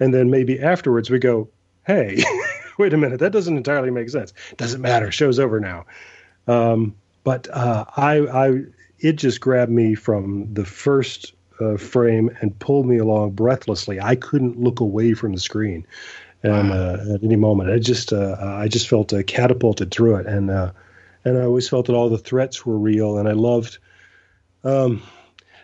and 0.00 0.14
then 0.14 0.30
maybe 0.30 0.60
afterwards 0.60 1.10
we 1.10 1.18
go, 1.18 1.48
hey, 1.86 2.22
wait 2.78 2.94
a 2.94 2.96
minute, 2.96 3.20
that 3.20 3.32
doesn't 3.32 3.56
entirely 3.56 3.90
make 3.90 4.08
sense. 4.10 4.32
Doesn't 4.56 4.80
matter. 4.80 5.10
Show's 5.10 5.38
over 5.38 5.60
now. 5.60 5.86
Um, 6.46 6.94
but 7.24 7.48
uh, 7.50 7.84
I, 7.96 8.18
I, 8.18 8.60
it 8.98 9.14
just 9.14 9.40
grabbed 9.40 9.72
me 9.72 9.94
from 9.94 10.52
the 10.52 10.64
first 10.64 11.34
uh, 11.60 11.76
frame 11.76 12.30
and 12.40 12.58
pulled 12.58 12.86
me 12.86 12.98
along 12.98 13.30
breathlessly. 13.30 14.00
I 14.00 14.16
couldn't 14.16 14.58
look 14.58 14.80
away 14.80 15.14
from 15.14 15.32
the 15.32 15.40
screen, 15.40 15.86
and 16.42 16.70
uh, 16.70 17.14
at 17.14 17.24
any 17.24 17.36
moment, 17.36 17.70
I 17.70 17.78
just, 17.78 18.12
uh, 18.12 18.36
I 18.40 18.68
just 18.68 18.88
felt 18.88 19.12
uh, 19.12 19.22
catapulted 19.22 19.90
through 19.90 20.16
it, 20.16 20.26
and 20.26 20.50
uh, 20.50 20.72
and 21.24 21.38
I 21.38 21.42
always 21.42 21.68
felt 21.68 21.86
that 21.86 21.94
all 21.94 22.10
the 22.10 22.18
threats 22.18 22.64
were 22.66 22.78
real, 22.78 23.18
and 23.18 23.28
I 23.28 23.32
loved. 23.32 23.78
Um, 24.62 25.02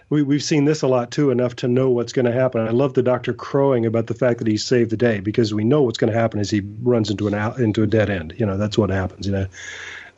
we, 0.09 0.23
we've 0.23 0.43
seen 0.43 0.65
this 0.65 0.83
a 0.83 0.89
lot 0.89 1.11
too, 1.11 1.31
enough 1.31 1.57
to 1.57 1.69
know 1.69 1.91
what's 1.91 2.13
going 2.13 2.27
to 2.27 2.33
happen. 2.33 2.67
I 2.67 2.71
love 2.71 2.95
the 2.95 3.03
doctor 3.03 3.33
crowing 3.33 3.87
about 3.87 4.09
the 4.09 4.15
fact 4.15 4.39
that 4.39 4.49
he 4.49 4.57
saved 4.57 4.91
the 4.91 4.97
day 4.97 5.21
because 5.21 5.55
we 5.55 5.65
know 5.65 5.83
what's 5.83 5.99
going 5.99 6.13
to 6.13 6.19
happen 6.19 6.41
as 6.41 6.51
he 6.51 6.63
runs 6.83 7.11
into 7.11 7.29
an 7.29 7.35
out, 7.35 7.61
into 7.61 7.83
a 7.83 7.87
dead 7.87 8.11
end. 8.11 8.35
You 8.37 8.47
know, 8.47 8.57
that's 8.57 8.77
what 8.77 8.91
happens. 8.91 9.27
You 9.27 9.33
know, 9.33 9.47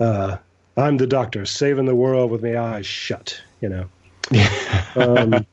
uh, 0.00 0.36
I'm 0.76 0.96
the 0.96 1.06
doctor 1.06 1.44
saving 1.46 1.86
the 1.86 1.94
world 1.94 2.30
with 2.30 2.42
my 2.42 2.58
eyes 2.58 2.86
shut. 2.86 3.40
You 3.60 3.68
know, 3.68 3.88
um, 4.96 5.46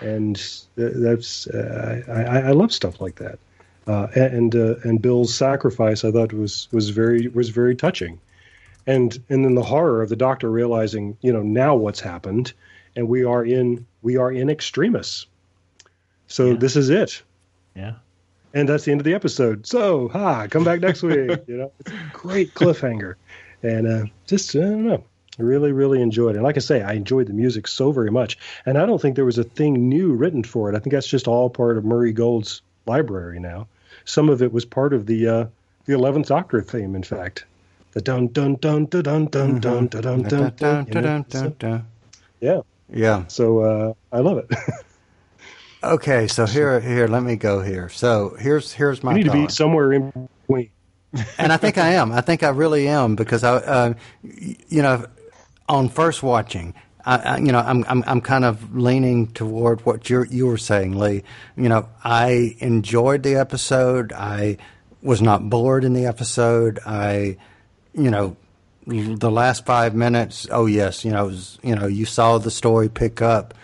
and 0.00 0.36
that's 0.76 1.46
uh, 1.46 2.02
I, 2.08 2.48
I 2.48 2.52
love 2.52 2.72
stuff 2.72 3.00
like 3.00 3.16
that. 3.16 3.38
Uh, 3.86 4.06
and 4.14 4.54
uh, 4.54 4.76
and 4.84 5.02
Bill's 5.02 5.34
sacrifice, 5.34 6.04
I 6.04 6.10
thought 6.10 6.32
was 6.32 6.68
was 6.72 6.90
very 6.90 7.28
was 7.28 7.50
very 7.50 7.76
touching, 7.76 8.18
and 8.86 9.12
and 9.28 9.44
then 9.44 9.54
the 9.54 9.62
horror 9.62 10.02
of 10.02 10.08
the 10.08 10.16
doctor 10.16 10.50
realizing, 10.50 11.16
you 11.20 11.32
know, 11.32 11.42
now 11.42 11.74
what's 11.74 12.00
happened, 12.00 12.52
and 12.96 13.08
we 13.08 13.24
are 13.24 13.44
in 13.44 13.86
we 14.02 14.16
are 14.16 14.32
in 14.32 14.48
extremis. 14.48 15.26
So 16.26 16.54
this 16.54 16.76
is 16.76 16.90
it. 16.90 17.22
Yeah. 17.76 17.94
And 18.54 18.68
that's 18.68 18.84
the 18.84 18.92
end 18.92 19.00
of 19.00 19.04
the 19.04 19.14
episode. 19.14 19.66
So, 19.66 20.08
ha, 20.08 20.46
come 20.46 20.64
back 20.64 20.80
next 20.80 21.02
week. 21.02 21.40
You 21.46 21.56
know, 21.56 21.72
it's 21.80 21.90
a 21.90 22.10
great 22.12 22.54
cliffhanger, 22.54 23.16
and 23.64 23.86
uh, 23.86 24.04
just 24.26 24.54
I 24.54 24.60
don't 24.60 24.86
know. 24.86 25.04
Really, 25.36 25.72
really 25.72 26.00
enjoyed 26.00 26.34
it. 26.36 26.38
And 26.38 26.44
like 26.44 26.56
I 26.56 26.60
say, 26.60 26.80
I 26.82 26.92
enjoyed 26.92 27.26
the 27.26 27.32
music 27.32 27.66
so 27.66 27.90
very 27.90 28.12
much. 28.12 28.38
And 28.66 28.78
I 28.78 28.86
don't 28.86 29.02
think 29.02 29.16
there 29.16 29.24
was 29.24 29.36
a 29.38 29.42
thing 29.42 29.88
new 29.88 30.12
written 30.12 30.44
for 30.44 30.70
it. 30.72 30.76
I 30.76 30.78
think 30.78 30.92
that's 30.92 31.08
just 31.08 31.26
all 31.26 31.50
part 31.50 31.76
of 31.76 31.84
Murray 31.84 32.12
Gold's 32.12 32.62
library 32.86 33.40
now. 33.40 33.66
Some 34.04 34.28
of 34.28 34.42
it 34.42 34.52
was 34.52 34.64
part 34.64 34.92
of 34.92 35.06
the 35.06 35.26
uh, 35.26 35.46
the 35.86 35.94
Eleventh 35.94 36.28
Doctor 36.28 36.60
theme. 36.62 36.94
In 36.94 37.02
fact, 37.02 37.46
the 37.92 38.00
dun 38.00 38.28
dun 38.28 38.54
dun 38.56 38.84
dun 38.86 39.02
dun 39.02 39.26
dun 39.26 39.58
dun 39.58 39.88
dun 39.88 40.22
dun 40.22 40.52
dun. 40.56 40.86
you 40.86 40.94
know, 41.00 41.24
so- 41.30 41.82
Yeah, 42.40 42.60
Yeah. 42.92 43.26
so 43.26 43.58
uh, 43.60 43.94
I 44.12 44.20
love 44.20 44.38
it. 44.38 44.50
Okay, 45.82 46.28
so 46.28 46.46
here, 46.46 46.80
here, 46.80 47.06
let 47.08 47.22
me 47.22 47.36
go 47.36 47.60
here. 47.60 47.88
So 47.90 48.36
here's 48.38 48.72
here's 48.72 49.02
my 49.02 49.12
you 49.12 49.18
need 49.18 49.24
to 49.24 49.32
be 49.32 49.48
somewhere 49.48 49.92
in 49.92 50.28
between. 50.46 50.70
And 51.38 51.52
I 51.52 51.56
think 51.56 51.78
I 51.78 51.94
am. 51.94 52.12
I 52.12 52.20
think 52.20 52.42
I 52.42 52.48
really 52.50 52.88
am 52.88 53.16
because 53.16 53.44
I, 53.44 53.54
uh, 53.54 53.94
you 54.22 54.82
know, 54.82 55.06
on 55.68 55.88
first 55.88 56.22
watching, 56.22 56.74
I, 57.04 57.16
I, 57.16 57.36
you 57.38 57.52
know, 57.52 57.58
I'm, 57.58 57.84
I'm 57.88 58.04
I'm 58.06 58.20
kind 58.20 58.44
of 58.44 58.74
leaning 58.74 59.28
toward 59.28 59.84
what 59.84 60.08
you 60.08 60.24
you 60.30 60.46
were 60.46 60.58
saying, 60.58 60.98
Lee. 60.98 61.22
You 61.56 61.68
know, 61.68 61.88
I 62.02 62.56
enjoyed 62.58 63.22
the 63.22 63.36
episode. 63.36 64.12
I 64.12 64.58
was 65.02 65.20
not 65.20 65.48
bored 65.50 65.84
in 65.84 65.92
the 65.92 66.06
episode. 66.06 66.80
I, 66.86 67.36
you 67.92 68.10
know, 68.10 68.36
the 68.86 69.30
last 69.30 69.66
five 69.66 69.94
minutes. 69.94 70.48
Oh 70.50 70.66
yes, 70.66 71.04
you 71.04 71.12
know, 71.12 71.26
was, 71.26 71.58
you 71.62 71.74
know, 71.74 71.86
you 71.86 72.06
saw 72.06 72.38
the 72.38 72.50
story 72.50 72.88
pick 72.88 73.20
up. 73.22 73.54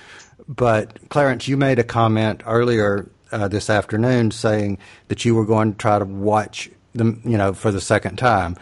But 0.47 1.09
Clarence, 1.09 1.49
you 1.49 1.57
made 1.57 1.79
a 1.79 1.85
comment 1.85 2.43
earlier 2.45 3.09
uh, 3.33 3.49
this 3.49 3.71
afternoon 3.71 4.33
saying 4.33 4.79
that 5.09 5.25
you 5.25 5.35
were 5.35 5.47
going 5.47 5.73
to 5.73 5.79
try 5.79 5.99
to 5.99 6.05
watch 6.05 6.71
them, 6.95 7.21
you 7.25 7.37
know, 7.37 7.53
for 7.53 7.71
the 7.71 7.81
second 7.81 8.17
time. 8.17 8.57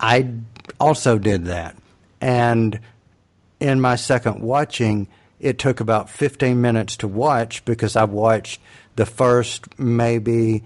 I 0.00 0.30
also 0.80 1.18
did 1.18 1.46
that, 1.46 1.76
and 2.20 2.78
in 3.60 3.80
my 3.80 3.96
second 3.96 4.40
watching, 4.40 5.08
it 5.40 5.58
took 5.58 5.80
about 5.80 6.10
15 6.10 6.60
minutes 6.60 6.96
to 6.98 7.08
watch 7.08 7.64
because 7.64 7.96
I 7.96 8.04
watched 8.04 8.60
the 8.96 9.06
first 9.06 9.78
maybe 9.78 10.62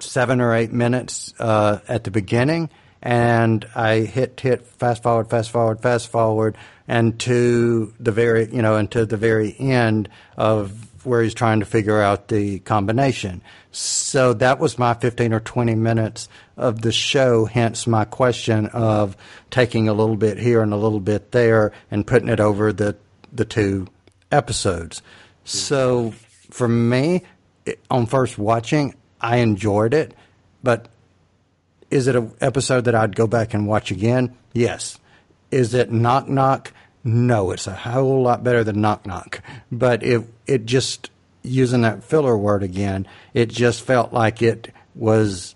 seven 0.00 0.40
or 0.40 0.54
eight 0.54 0.72
minutes 0.72 1.34
uh, 1.38 1.78
at 1.88 2.04
the 2.04 2.10
beginning, 2.10 2.70
and 3.00 3.66
I 3.74 4.00
hit 4.00 4.40
hit 4.40 4.66
fast 4.66 5.02
forward, 5.02 5.28
fast 5.30 5.50
forward, 5.50 5.80
fast 5.80 6.08
forward, 6.08 6.56
and 6.88 7.18
to 7.20 7.92
the 7.98 8.12
very 8.12 8.52
you 8.52 8.62
know, 8.62 8.76
and 8.76 8.90
to 8.92 9.06
the 9.06 9.16
very 9.16 9.56
end 9.58 10.08
of 10.36 10.88
where 11.04 11.22
he's 11.22 11.34
trying 11.34 11.60
to 11.60 11.66
figure 11.66 12.00
out 12.00 12.28
the 12.28 12.60
combination. 12.60 13.42
So 13.72 14.34
that 14.34 14.58
was 14.58 14.78
my 14.78 14.94
15 14.94 15.32
or 15.32 15.40
20 15.40 15.74
minutes 15.74 16.28
of 16.56 16.82
the 16.82 16.92
show, 16.92 17.46
hence 17.46 17.86
my 17.86 18.04
question 18.04 18.66
of 18.66 19.16
taking 19.50 19.88
a 19.88 19.94
little 19.94 20.16
bit 20.16 20.38
here 20.38 20.62
and 20.62 20.72
a 20.72 20.76
little 20.76 21.00
bit 21.00 21.32
there 21.32 21.72
and 21.90 22.06
putting 22.06 22.28
it 22.28 22.38
over 22.38 22.72
the, 22.72 22.96
the 23.32 23.46
two 23.46 23.88
episodes. 24.30 25.00
So 25.44 26.12
for 26.50 26.68
me, 26.68 27.22
it, 27.64 27.80
on 27.90 28.06
first 28.06 28.38
watching, 28.38 28.94
I 29.20 29.38
enjoyed 29.38 29.94
it, 29.94 30.14
but 30.62 30.88
is 31.90 32.08
it 32.08 32.16
an 32.16 32.32
episode 32.40 32.84
that 32.84 32.94
I'd 32.94 33.16
go 33.16 33.26
back 33.26 33.54
and 33.54 33.66
watch 33.66 33.90
again? 33.90 34.36
Yes. 34.52 34.98
Is 35.50 35.74
it 35.74 35.90
knock 35.90 36.28
knock? 36.28 36.72
No, 37.04 37.50
it's 37.50 37.66
a 37.66 37.74
whole 37.74 38.22
lot 38.22 38.44
better 38.44 38.64
than 38.64 38.80
knock 38.80 39.06
knock. 39.06 39.42
But 39.70 40.02
it 40.02 40.22
it 40.46 40.66
just 40.66 41.10
using 41.42 41.82
that 41.82 42.04
filler 42.04 42.36
word 42.36 42.62
again, 42.62 43.06
it 43.34 43.48
just 43.48 43.82
felt 43.82 44.12
like 44.12 44.42
it 44.42 44.72
was 44.94 45.54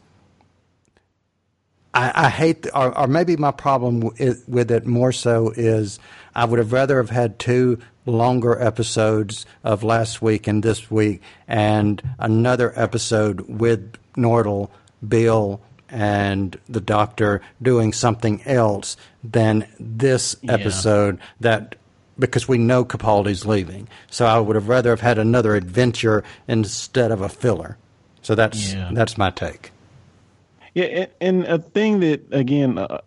I, 1.94 2.26
I 2.26 2.28
hate, 2.28 2.62
the, 2.62 2.78
or, 2.78 2.96
or 2.96 3.06
maybe 3.06 3.36
my 3.36 3.50
problem 3.52 4.00
w- 4.00 4.34
with 4.46 4.70
it 4.70 4.86
more 4.86 5.12
so 5.12 5.50
is 5.56 5.98
I 6.34 6.44
would 6.44 6.58
have 6.58 6.72
rather 6.72 6.98
have 6.98 7.08
had 7.10 7.38
two 7.38 7.78
longer 8.04 8.60
episodes 8.60 9.46
of 9.64 9.82
last 9.82 10.20
week 10.20 10.46
and 10.46 10.62
this 10.62 10.90
week, 10.90 11.22
and 11.48 12.02
another 12.18 12.72
episode 12.76 13.40
with 13.48 13.94
Nardole, 14.14 14.68
Bill, 15.06 15.60
and 15.88 16.58
the 16.68 16.80
Doctor 16.82 17.40
doing 17.62 17.92
something 17.94 18.42
else 18.44 18.96
than 19.24 19.66
this 19.80 20.36
Yeah. 20.42 20.52
episode 20.54 21.18
that. 21.40 21.76
Because 22.18 22.48
we 22.48 22.56
know 22.58 22.84
Capaldi's 22.84 23.44
leaving, 23.44 23.88
so 24.10 24.24
I 24.24 24.38
would 24.38 24.56
have 24.56 24.68
rather 24.68 24.90
have 24.90 25.00
had 25.00 25.18
another 25.18 25.54
adventure 25.54 26.24
instead 26.48 27.10
of 27.12 27.20
a 27.20 27.28
filler. 27.28 27.76
So 28.22 28.34
that's 28.34 28.72
Yeah. 28.72 28.90
that's 28.92 29.18
my 29.18 29.30
take. 29.30 29.70
Yeah, 30.74 30.84
and, 30.84 31.10
and 31.20 31.44
a 31.44 31.58
thing 31.58 32.00
that 32.00 32.22
again 32.32 32.78
uh, 32.78 33.00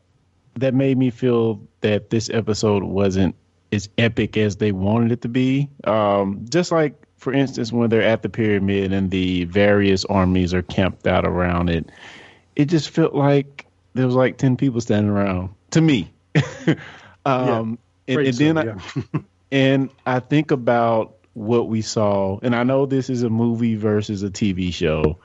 that 0.56 0.74
made 0.74 0.98
me 0.98 1.10
feel 1.10 1.60
that 1.82 2.10
this 2.10 2.30
episode 2.30 2.84
wasn't 2.84 3.36
as 3.72 3.90
epic 3.98 4.38
as 4.38 4.58
they 4.58 4.72
wanted 4.72 5.12
it 5.12 5.22
to 5.22 5.28
be. 5.30 5.70
Um, 5.86 6.46
just 6.50 6.72
like, 6.72 6.96
for 7.18 7.32
instance, 7.34 7.72
when 7.72 7.90
they're 7.90 8.02
at 8.02 8.22
the 8.24 8.30
pyramid 8.30 8.92
and 8.92 9.12
the 9.12 9.44
various 9.46 10.06
armies 10.06 10.54
are 10.54 10.64
camped 10.64 11.06
out 11.08 11.26
around 11.26 11.70
it, 11.70 11.90
it 12.56 12.66
just 12.66 12.90
felt 12.90 13.14
like 13.14 13.66
there 13.94 14.06
was 14.06 14.16
like 14.16 14.38
ten 14.38 14.56
people 14.58 14.82
standing 14.82 15.12
around. 15.12 15.50
To 15.72 15.82
me, 15.82 16.12
um, 17.26 17.78
and, 18.10 18.26
and 18.26 18.36
so, 18.36 18.44
then 18.44 18.58
I, 18.58 18.66
yeah. 18.66 18.80
and 19.52 19.90
I 20.06 20.20
think 20.20 20.52
about 20.52 21.16
what 21.34 21.70
we 21.70 21.82
saw, 21.82 22.40
and 22.44 22.56
I 22.56 22.64
know 22.64 22.86
this 22.86 23.10
is 23.10 23.24
a 23.24 23.30
movie 23.30 23.76
versus 23.76 24.24
a 24.24 24.30
TV 24.30 24.74
show, 24.74 25.20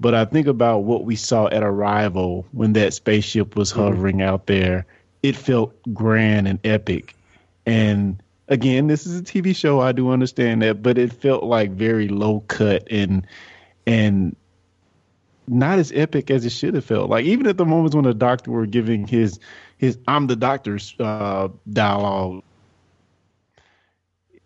but 0.00 0.14
I 0.14 0.24
think 0.24 0.46
about 0.48 0.80
what 0.80 1.04
we 1.04 1.16
saw 1.16 1.46
at 1.48 1.62
Arrival 1.62 2.46
when 2.52 2.72
that 2.74 2.94
spaceship 2.94 3.56
was 3.56 3.72
Mm-hmm. 3.74 3.92
hovering 3.92 4.22
out 4.22 4.46
there. 4.46 4.86
It 5.22 5.36
felt 5.36 5.74
grand 5.94 6.48
and 6.48 6.58
epic. 6.64 7.16
And 7.66 8.22
again, 8.48 8.88
this 8.88 9.06
is 9.06 9.20
a 9.20 9.22
TV 9.22 9.54
show. 9.54 9.80
I 9.80 9.92
do 9.92 10.10
understand 10.10 10.62
that, 10.62 10.82
but 10.82 10.98
it 10.98 11.12
felt 11.12 11.44
like 11.44 11.70
very 11.72 12.08
low 12.08 12.40
cut 12.48 12.86
and 12.90 13.26
and 13.86 14.36
not 15.48 15.78
as 15.78 15.92
epic 15.92 16.30
as 16.30 16.44
it 16.44 16.50
should 16.52 16.74
have 16.74 16.84
felt. 16.84 17.10
Like 17.10 17.24
even 17.24 17.46
at 17.46 17.56
the 17.58 17.66
moments 17.66 17.94
when 17.94 18.04
the 18.04 18.14
doctor 18.14 18.50
were 18.50 18.66
giving 18.66 19.06
his 19.06 19.38
his 19.80 19.96
I'm 20.06 20.26
the 20.26 20.36
doctor's 20.36 20.94
uh, 21.00 21.48
dialogue, 21.72 22.42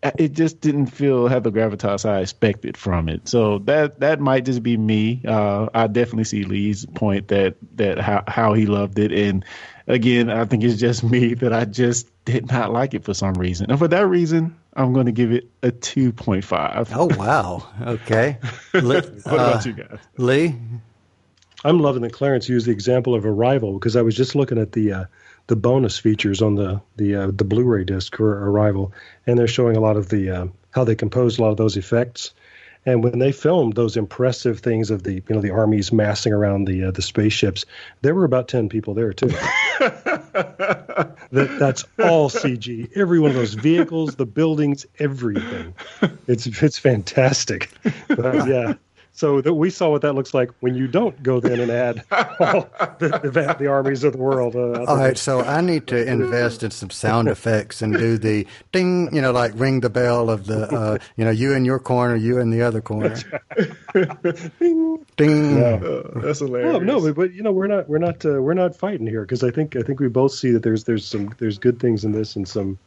uh, 0.01 0.13
it 0.17 0.33
just 0.33 0.61
didn't 0.61 0.87
feel 0.87 1.27
have 1.27 1.43
the 1.43 1.51
gravitas 1.51 2.09
I 2.09 2.21
expected 2.21 2.77
from 2.77 3.09
it. 3.09 3.27
So 3.29 3.59
that 3.61 3.99
that 3.99 4.21
might 4.21 4.45
just 4.45 4.63
be 4.63 4.77
me. 4.77 5.23
Uh, 5.27 5.71
I 5.75 5.89
definitely 5.89 6.23
see 6.23 6.45
Lee's 6.45 6.87
point 6.87 7.29
that 7.29 7.57
that 7.75 7.99
how 7.99 8.23
how 8.29 8.55
he 8.55 8.67
loved 8.67 8.97
it, 9.01 9.11
and 9.11 9.45
again, 9.89 10.31
I 10.31 10.45
think 10.45 10.63
it's 10.63 10.79
just 10.79 11.03
me 11.11 11.35
that 11.35 11.53
I 11.53 11.65
just 11.65 12.09
did 12.25 12.47
not 12.49 12.73
like 12.73 12.95
it 12.95 13.03
for 13.03 13.13
some 13.13 13.35
reason, 13.35 13.73
and 13.73 13.79
for 13.79 13.89
that 13.89 14.07
reason, 14.07 14.57
I'm 14.73 14.93
going 14.93 15.07
to 15.07 15.13
give 15.13 15.33
it 15.33 15.51
a 15.65 15.73
two 15.73 16.13
point 16.13 16.45
five. 16.45 16.93
Oh 16.95 17.11
wow! 17.17 17.67
Okay, 17.81 18.39
Lee, 18.73 19.01
what 19.01 19.09
about 19.25 19.67
uh, 19.67 19.69
you 19.69 19.73
guys? 19.73 19.99
Lee? 20.17 20.55
I'm 21.65 21.81
loving 21.81 22.03
that 22.03 22.13
Clarence 22.13 22.49
used 22.49 22.67
the 22.67 22.73
example 22.73 23.15
of 23.15 23.25
Arrival 23.25 23.73
because 23.73 23.97
I 23.97 24.03
was 24.03 24.15
just 24.15 24.35
looking 24.35 24.59
at 24.59 24.73
the 24.73 24.93
uh, 24.93 25.05
the 25.47 25.57
bonus 25.57 25.99
features 25.99 26.43
on 26.43 26.55
the 26.55 26.81
the 26.97 27.15
uh, 27.15 27.27
the 27.31 27.45
Blu-ray 27.45 27.85
disc 27.85 28.17
for 28.17 28.51
Arrival, 28.51 28.93
and 29.27 29.39
they're 29.39 29.47
showing 29.47 29.77
a 29.77 29.81
lot 29.81 29.97
of 29.97 30.09
the 30.09 30.31
uh, 30.31 30.47
how 30.71 30.85
they 30.85 30.95
composed 30.95 31.39
a 31.39 31.43
lot 31.43 31.51
of 31.51 31.57
those 31.57 31.77
effects. 31.77 32.33
And 32.87 33.03
when 33.03 33.19
they 33.19 33.33
filmed 33.33 33.77
those 33.77 33.97
impressive 33.97 34.61
things 34.61 34.91
of 34.91 35.03
the 35.05 35.15
you 35.15 35.23
know 35.31 35.41
the 35.41 35.51
armies 35.51 35.93
massing 35.93 36.33
around 36.33 36.67
the 36.67 36.85
uh, 36.85 36.91
the 36.91 37.03
spaceships, 37.03 37.65
there 38.03 38.15
were 38.15 38.25
about 38.25 38.49
ten 38.49 38.69
people 38.69 38.95
there 38.95 39.13
too. 39.13 39.29
that 39.79 41.57
that's 41.59 41.85
all 41.99 42.29
CG. 42.31 42.91
Every 42.95 43.21
one 43.21 43.31
of 43.31 43.37
those 43.37 43.55
vehicles, 43.55 44.17
the 44.17 44.27
buildings, 44.27 44.87
everything. 44.99 45.75
It's 46.27 46.47
it's 46.47 46.79
fantastic. 46.79 47.71
But 48.09 48.49
yeah. 48.49 48.75
So 49.17 49.41
that 49.43 49.55
we 49.55 49.71
saw 49.71 49.91
what 49.91 50.03
that 50.03 50.15
looks 50.15 50.35
like 50.35 50.51
when 50.59 50.75
you 50.75 50.89
don't 50.89 51.23
go 51.23 51.39
then 51.39 51.61
and 51.61 51.71
add 51.71 52.03
all 52.11 52.69
the, 52.99 53.21
the, 53.23 53.57
the 53.61 53.67
armies 53.69 54.03
of 54.03 54.13
the 54.13 54.19
world. 54.19 54.57
Uh, 54.57 54.83
All 54.89 54.97
right, 54.97 55.17
so 55.17 55.41
I 55.41 55.61
need 55.61 55.87
to 55.87 56.05
invest 56.05 56.65
in 56.65 56.73
some 56.73 56.91
sound 56.91 57.29
effects 57.29 57.81
and 57.81 57.95
do 57.97 58.19
the 58.19 58.45
ding, 58.73 59.15
you 59.15 59.23
know, 59.23 59.31
like 59.31 59.53
ring 59.55 59.81
the 59.81 59.89
bell 59.89 60.31
of 60.31 60.47
the, 60.47 60.67
uh, 60.67 60.99
you 61.17 61.25
know, 61.25 61.31
you 61.31 61.53
in 61.53 61.65
your 61.65 61.79
corner, 61.79 62.17
you 62.17 62.41
in 62.41 62.51
the 62.51 62.63
other 62.63 62.81
corner. 62.81 63.15
Ding. 63.95 65.05
ding. 65.17 65.61
That's 65.61 66.41
No, 66.41 66.47
hilarious. 66.47 66.83
no, 66.83 67.01
but, 67.01 67.15
but 67.15 67.33
you 67.35 67.43
know 67.43 67.53
we're 67.53 67.69
not 67.69 67.89
we're 67.89 67.99
not 67.99 68.25
uh, 68.25 68.43
we're 68.43 68.55
not 68.55 68.75
fighting 68.75 69.07
here 69.07 69.23
because 69.23 69.45
I 69.45 69.51
think 69.53 69.77
I 69.77 69.83
think 69.83 70.01
we 70.01 70.09
both 70.09 70.33
see 70.33 70.51
that 70.51 70.63
there's 70.65 70.85
there's 70.85 71.07
some 71.07 71.33
there's 71.39 71.59
good 71.59 71.79
things 71.79 72.05
in 72.05 72.11
this 72.13 72.35
and 72.35 72.49
some 72.49 72.79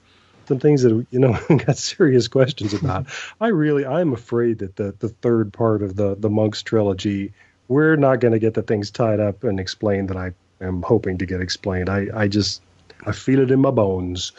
some 0.47 0.59
things 0.59 0.81
that 0.83 1.05
you 1.11 1.19
know 1.19 1.37
got 1.65 1.77
serious 1.77 2.27
questions 2.27 2.73
about. 2.73 3.07
I 3.41 3.47
really 3.49 3.85
I'm 3.85 4.13
afraid 4.13 4.59
that 4.59 4.75
the 4.77 4.95
the 4.99 5.09
third 5.09 5.53
part 5.53 5.81
of 5.81 5.95
the 5.95 6.15
the 6.15 6.29
monks 6.29 6.61
trilogy 6.63 7.33
we're 7.69 7.97
not 7.97 8.21
going 8.21 8.31
to 8.31 8.39
get 8.39 8.53
the 8.53 8.61
things 8.61 8.89
tied 8.89 9.19
up 9.19 9.43
and 9.43 9.59
explained 9.59 10.09
that 10.09 10.15
I 10.15 10.31
am 10.61 10.81
hoping 10.83 11.17
to 11.17 11.25
get 11.25 11.41
explained. 11.41 11.89
I 11.89 12.07
I 12.13 12.27
just 12.29 12.61
I 13.05 13.11
feel 13.11 13.39
it 13.41 13.51
in 13.51 13.59
my 13.59 13.71
bones. 13.71 14.31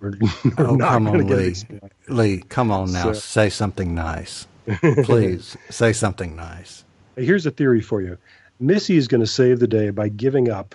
We're, 0.00 0.12
we're 0.58 0.66
Oh, 0.68 0.74
not 0.76 0.88
come 0.92 1.08
on, 1.08 1.26
Lee. 1.26 1.54
Lee, 2.08 2.42
come 2.48 2.70
on 2.70 2.92
now. 2.92 3.04
So- 3.04 3.12
Say 3.14 3.48
something 3.50 3.94
nice. 3.94 4.46
Please, 5.04 5.56
say 5.70 5.92
something 5.92 6.36
nice. 6.36 6.84
Here's 7.16 7.46
a 7.46 7.50
theory 7.50 7.80
for 7.80 8.00
you. 8.02 8.18
Missy 8.60 8.96
is 8.96 9.08
going 9.08 9.20
to 9.20 9.26
save 9.26 9.60
the 9.60 9.66
day 9.66 9.90
by 9.90 10.08
giving 10.08 10.50
up 10.50 10.74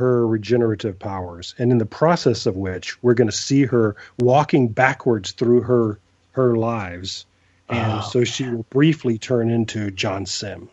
her 0.00 0.26
regenerative 0.26 0.98
powers, 0.98 1.54
and 1.58 1.70
in 1.70 1.76
the 1.78 1.86
process 1.86 2.46
of 2.46 2.56
which 2.56 3.00
we're 3.02 3.14
going 3.14 3.28
to 3.28 3.36
see 3.36 3.66
her 3.66 3.96
walking 4.18 4.68
backwards 4.68 5.32
through 5.32 5.60
her 5.60 5.98
her 6.32 6.56
lives, 6.56 7.26
and 7.68 8.02
so 8.04 8.24
she 8.24 8.48
will 8.48 8.64
briefly 8.70 9.18
turn 9.18 9.50
into 9.50 9.90
John 9.90 10.24
Simm. 10.24 10.70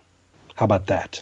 How 0.56 0.64
about 0.66 0.88
that? 0.88 1.22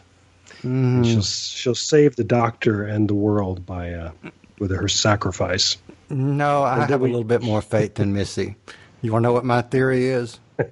And 0.61 1.05
She'll 1.05 1.21
she'll 1.23 1.75
save 1.75 2.15
the 2.15 2.23
Doctor 2.23 2.83
and 2.85 3.09
the 3.09 3.15
world 3.15 3.65
by 3.65 3.93
uh, 3.93 4.11
with 4.59 4.71
her 4.71 4.87
sacrifice. 4.87 5.77
No, 6.09 6.63
I 6.63 6.85
have 6.85 7.01
a 7.01 7.05
little 7.05 7.23
bit 7.23 7.41
more 7.41 7.61
faith 7.61 7.95
than 7.95 8.13
Missy. 8.13 8.55
You 9.01 9.11
want 9.11 9.23
to 9.23 9.29
know 9.29 9.33
what 9.33 9.45
my 9.45 9.61
theory 9.61 10.05
is? 10.07 10.39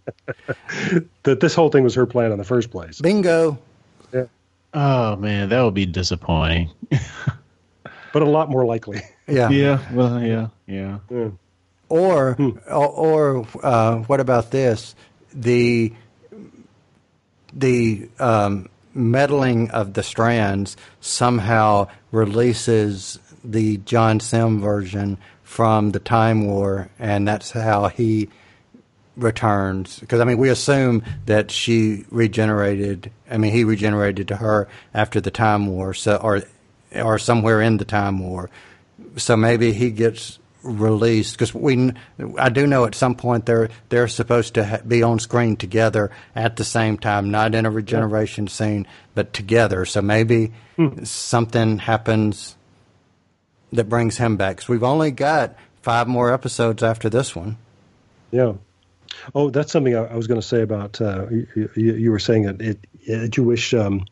That 1.23 1.39
this 1.39 1.55
whole 1.55 1.69
thing 1.69 1.84
was 1.85 1.95
her 1.95 2.05
plan 2.05 2.31
in 2.31 2.38
the 2.38 2.43
first 2.43 2.69
place. 2.69 2.99
Bingo. 2.99 3.57
Oh 4.74 5.16
man, 5.16 5.50
that 5.50 5.62
would 5.62 5.74
be 5.74 5.86
disappointing. 5.86 6.72
But 8.12 8.22
a 8.22 8.26
lot 8.30 8.50
more 8.50 8.66
likely. 8.66 9.02
Yeah. 9.28 9.50
yeah, 9.50 9.80
well, 9.94 10.22
yeah, 10.22 10.48
yeah. 10.68 10.98
Or, 11.90 12.34
Hmm. 12.34 12.50
or, 12.70 12.88
or 12.88 13.48
uh, 13.64 13.98
what 14.00 14.20
about 14.20 14.52
this? 14.52 14.95
The 15.34 15.94
the 17.54 18.10
um, 18.20 18.68
meddling 18.94 19.72
of 19.72 19.94
the 19.94 20.04
strands 20.04 20.76
somehow 21.02 21.88
releases 22.12 23.20
the 23.44 23.78
John 23.78 24.20
Simm 24.20 24.60
version 24.60 25.18
from 25.44 25.91
the 25.91 26.00
Time 26.00 26.45
War, 26.48 26.90
and 27.00 27.28
that's 27.28 27.52
how 27.52 27.88
he 27.88 28.30
returns. 29.15 29.99
Because 29.99 30.19
I 30.19 30.26
mean, 30.26 30.38
we 30.38 30.49
assume 30.49 31.03
that 31.26 31.52
she 31.52 32.06
regenerated. 32.10 33.11
I 33.30 33.38
mean, 33.38 33.52
he 33.52 33.64
regenerated 33.64 34.27
to 34.30 34.35
her 34.38 34.68
after 34.94 35.22
the 35.22 35.31
Time 35.31 35.68
War, 35.68 35.94
so 35.94 36.18
or 36.18 36.44
or 36.95 37.18
somewhere 37.19 37.61
in 37.61 37.77
the 37.77 37.85
Time 37.85 38.19
War. 38.19 38.49
So 39.18 39.35
maybe 39.38 39.73
he 39.73 39.91
gets 39.91 40.40
released 40.64 41.35
because 41.35 41.53
we. 41.53 41.91
I 42.38 42.49
do 42.49 42.65
know 42.65 42.85
at 42.85 42.95
some 42.95 43.15
point 43.15 43.45
they're 43.45 43.69
they're 43.90 44.07
supposed 44.07 44.56
to 44.56 44.65
ha- 44.65 44.81
be 44.88 45.03
on 45.03 45.19
screen 45.19 45.56
together 45.56 46.11
at 46.35 46.56
the 46.56 46.64
same 46.64 46.98
time, 46.98 47.31
not 47.31 47.56
in 47.56 47.65
a 47.65 47.72
regeneration 47.72 48.48
scene, 48.48 48.88
but 49.14 49.34
together. 49.34 49.85
So 49.85 50.02
maybe 50.02 50.53
hmm. 50.76 51.03
something 51.03 51.80
happens 51.80 52.56
that 53.73 53.90
brings 53.90 54.18
him 54.18 54.38
back. 54.38 54.57
Because 54.57 54.69
we've 54.69 54.84
only 54.84 55.11
got 55.11 55.56
five 55.81 56.07
more 56.07 56.34
episodes 56.34 56.81
after 56.81 57.10
this 57.10 57.35
one. 57.35 57.57
Yeah. 58.31 58.53
Oh, 59.36 59.50
that's 59.50 59.72
something 59.72 59.95
I, 59.95 60.06
I 60.06 60.16
was 60.16 60.28
going 60.28 60.40
to 60.40 60.45
say 60.45 60.62
about. 60.62 61.00
Uh, 61.02 61.28
you, 61.30 61.70
you, 61.76 62.12
were 62.12 62.20
saying 62.20 62.44
that 62.44 62.62
it, 62.62 62.88
it 63.02 63.38
you 63.38 63.44
wish. 63.44 63.74
Um, 63.74 64.06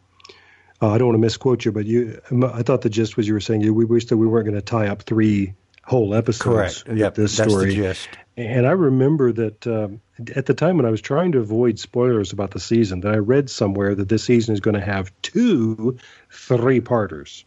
uh, 0.81 0.89
I 0.89 0.97
don't 0.97 1.09
want 1.09 1.15
to 1.15 1.21
misquote 1.21 1.65
you, 1.65 1.71
but 1.71 1.85
you. 1.85 2.19
I 2.31 2.63
thought 2.63 2.81
the 2.81 2.89
gist 2.89 3.17
was 3.17 3.27
you 3.27 3.33
were 3.33 3.39
saying 3.39 3.61
you, 3.61 3.73
we 3.73 3.85
wish 3.85 4.05
that 4.05 4.17
we 4.17 4.27
weren't 4.27 4.45
going 4.45 4.55
to 4.55 4.61
tie 4.61 4.87
up 4.87 5.03
three 5.03 5.53
whole 5.83 6.15
episodes. 6.15 6.43
Correct. 6.43 6.87
with 6.87 6.97
Yep, 6.97 7.15
This 7.15 7.37
that's 7.37 7.53
the 7.53 7.59
story. 7.59 7.75
gist. 7.75 8.09
And 8.37 8.65
I 8.65 8.71
remember 8.71 9.31
that 9.33 9.67
um, 9.67 10.01
at 10.35 10.45
the 10.45 10.53
time 10.53 10.77
when 10.77 10.85
I 10.85 10.89
was 10.89 11.01
trying 11.01 11.33
to 11.33 11.39
avoid 11.39 11.77
spoilers 11.77 12.31
about 12.31 12.51
the 12.51 12.59
season, 12.59 13.01
that 13.01 13.13
I 13.13 13.17
read 13.17 13.49
somewhere 13.49 13.93
that 13.93 14.09
this 14.09 14.23
season 14.23 14.53
is 14.53 14.59
going 14.59 14.75
to 14.75 14.85
have 14.85 15.11
two 15.21 15.97
three-parters. 16.31 17.45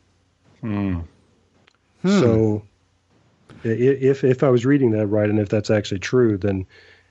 Hmm. 0.61 1.01
So, 2.07 2.63
if 3.63 4.25
if 4.25 4.43
I 4.43 4.51
was 4.51 4.67
reading 4.67 4.91
that 4.91 5.07
right, 5.07 5.29
and 5.29 5.41
if 5.41 5.49
that's 5.49 5.71
actually 5.71 6.01
true, 6.01 6.37
then 6.37 6.67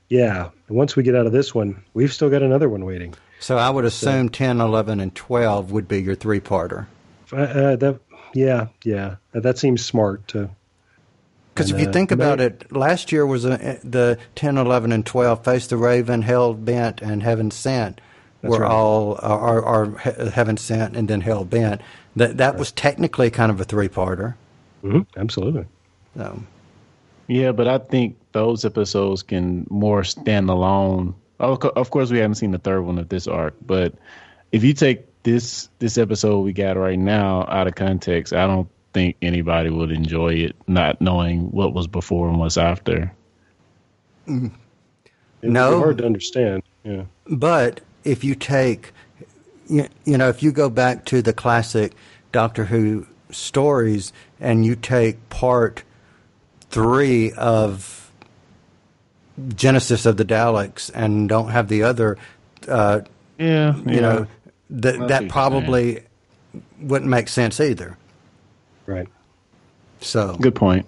yeah, 0.09 0.49
once 0.69 0.95
we 0.95 1.03
get 1.03 1.15
out 1.15 1.25
of 1.25 1.31
this 1.31 1.53
one, 1.55 1.83
we've 1.93 2.13
still 2.13 2.29
got 2.29 2.41
another 2.43 2.69
one 2.69 2.85
waiting. 2.85 3.13
So 3.39 3.57
I 3.57 3.69
would 3.69 3.83
assume 3.85 4.29
10, 4.29 4.61
11, 4.61 4.99
and 4.99 5.13
12 5.13 5.71
would 5.71 5.87
be 5.87 6.01
your 6.01 6.15
three 6.15 6.39
parter. 6.39 6.85
Uh, 7.31 7.35
uh, 7.37 7.75
that 7.77 7.99
yeah, 8.33 8.67
yeah. 8.83 9.15
That 9.33 9.57
seems 9.57 9.83
smart 9.83 10.27
to. 10.29 10.49
Because 11.53 11.69
if 11.69 11.75
And, 11.75 11.83
you 11.83 11.89
uh, 11.89 11.93
think 11.93 12.11
about 12.11 12.37
they- 12.39 12.45
it, 12.47 12.71
last 12.71 13.11
year 13.11 13.25
was 13.25 13.45
uh 13.45 13.77
the 13.83 14.17
10, 14.35 14.57
11, 14.57 14.91
and 14.91 15.05
12, 15.05 15.43
Face 15.43 15.67
the 15.67 15.77
Raven, 15.77 16.21
Hell 16.21 16.53
Bent, 16.53 17.01
and 17.01 17.21
Heaven 17.21 17.51
Sent 17.51 17.99
That's 18.41 18.51
were 18.53 18.61
right. 18.61 18.71
all, 18.71 19.19
are, 19.21 19.63
are 19.63 19.85
Heaven 20.29 20.57
Sent 20.57 20.95
and 20.95 21.07
then 21.07 21.21
Hell 21.21 21.43
Bent. 21.45 21.81
That, 22.15 22.37
that 22.37 22.57
was 22.57 22.71
technically 22.71 23.29
kind 23.29 23.51
of 23.51 23.59
a 23.59 23.63
three 23.65 23.89
parter. 23.89 24.35
Mhm, 24.83 25.05
absolutely. 25.17 25.65
So, 26.17 26.43
Yeah, 27.27 27.51
but 27.51 27.67
I 27.67 27.77
think 27.79 28.15
those 28.33 28.65
episodes 28.65 29.23
can 29.23 29.65
more 29.69 30.03
stand 30.03 30.49
alone. 30.49 31.15
Of 31.39 31.89
course, 31.91 32.11
we 32.11 32.19
haven't 32.19 32.35
seen 32.35 32.51
the 32.51 32.57
third 32.59 32.81
one 32.83 32.99
of 32.99 33.09
this 33.09 33.27
arc, 33.27 33.55
but 33.65 33.93
if 34.51 34.63
you 34.63 34.73
take 34.73 35.05
this 35.23 35.69
this 35.79 35.97
episode 35.97 36.41
we 36.41 36.53
got 36.53 36.77
right 36.77 36.99
now 36.99 37.45
out 37.49 37.67
of 37.67 37.75
context, 37.75 38.33
I 38.33 38.45
don't 38.45 38.67
think 38.93 39.15
anybody 39.21 39.69
would 39.69 39.91
enjoy 39.91 40.33
it, 40.33 40.55
not 40.67 41.01
knowing 41.01 41.49
what 41.51 41.73
was 41.73 41.87
before 41.87 42.29
and 42.29 42.39
what's 42.39 42.57
after. 42.57 43.11
Mm-hmm. 44.27 44.47
It'd 45.41 45.53
No. 45.53 45.79
hard 45.79 45.97
to 45.97 46.05
understand. 46.05 46.63
Yeah. 46.83 47.03
But 47.27 47.81
if 48.03 48.23
you 48.23 48.35
take, 48.35 48.91
you, 49.67 49.87
you 50.05 50.17
know, 50.17 50.29
if 50.29 50.43
you 50.43 50.51
go 50.51 50.69
back 50.69 51.05
to 51.05 51.21
the 51.21 51.33
classic 51.33 51.93
Doctor 52.31 52.65
Who 52.65 53.07
stories 53.31 54.13
and 54.39 54.65
you 54.65 54.75
take 54.75 55.29
part 55.29 55.83
three 56.69 57.31
of 57.33 58.02
Genesis 59.55 60.05
of 60.05 60.17
the 60.17 60.25
Daleks 60.25 60.91
and 60.93 61.27
don't 61.27 61.49
have 61.49 61.67
the 61.67 61.83
other, 61.83 62.17
uh, 62.67 63.01
Yeah, 63.37 63.75
you 63.77 64.01
know, 64.01 64.27
that 64.69 64.95
I 64.95 64.97
see 64.97 65.07
that 65.07 65.21
what 65.23 65.31
probably 65.31 66.03
wouldn't 66.79 67.09
make 67.09 67.27
sense 67.27 67.59
either. 67.59 67.97
Right. 68.85 69.07
So 70.01 70.35
Good 70.35 70.55
point. 70.55 70.85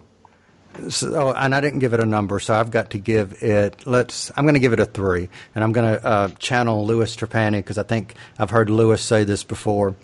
So, 0.89 1.31
and 1.31 1.55
I 1.55 1.61
didn't 1.61 1.79
give 1.79 1.93
it 1.93 2.01
a 2.01 2.05
number, 2.05 2.39
so 2.41 2.53
I've 2.53 2.69
got 2.69 2.89
to 2.89 2.97
give 2.97 3.41
it. 3.41 3.87
Let's. 3.87 4.29
I'm 4.35 4.43
going 4.43 4.55
to 4.55 4.59
give 4.59 4.73
it 4.73 4.79
a 4.79 4.85
three, 4.85 5.29
and 5.55 5.63
I'm 5.63 5.71
going 5.71 5.95
to 5.95 6.05
uh, 6.05 6.27
channel 6.37 6.85
Louis 6.85 7.15
Trapani 7.15 7.59
because 7.59 7.77
I 7.77 7.83
think 7.83 8.15
I've 8.37 8.49
heard 8.49 8.69
Louis 8.69 9.01
say 9.01 9.23
this 9.23 9.45
before 9.45 9.95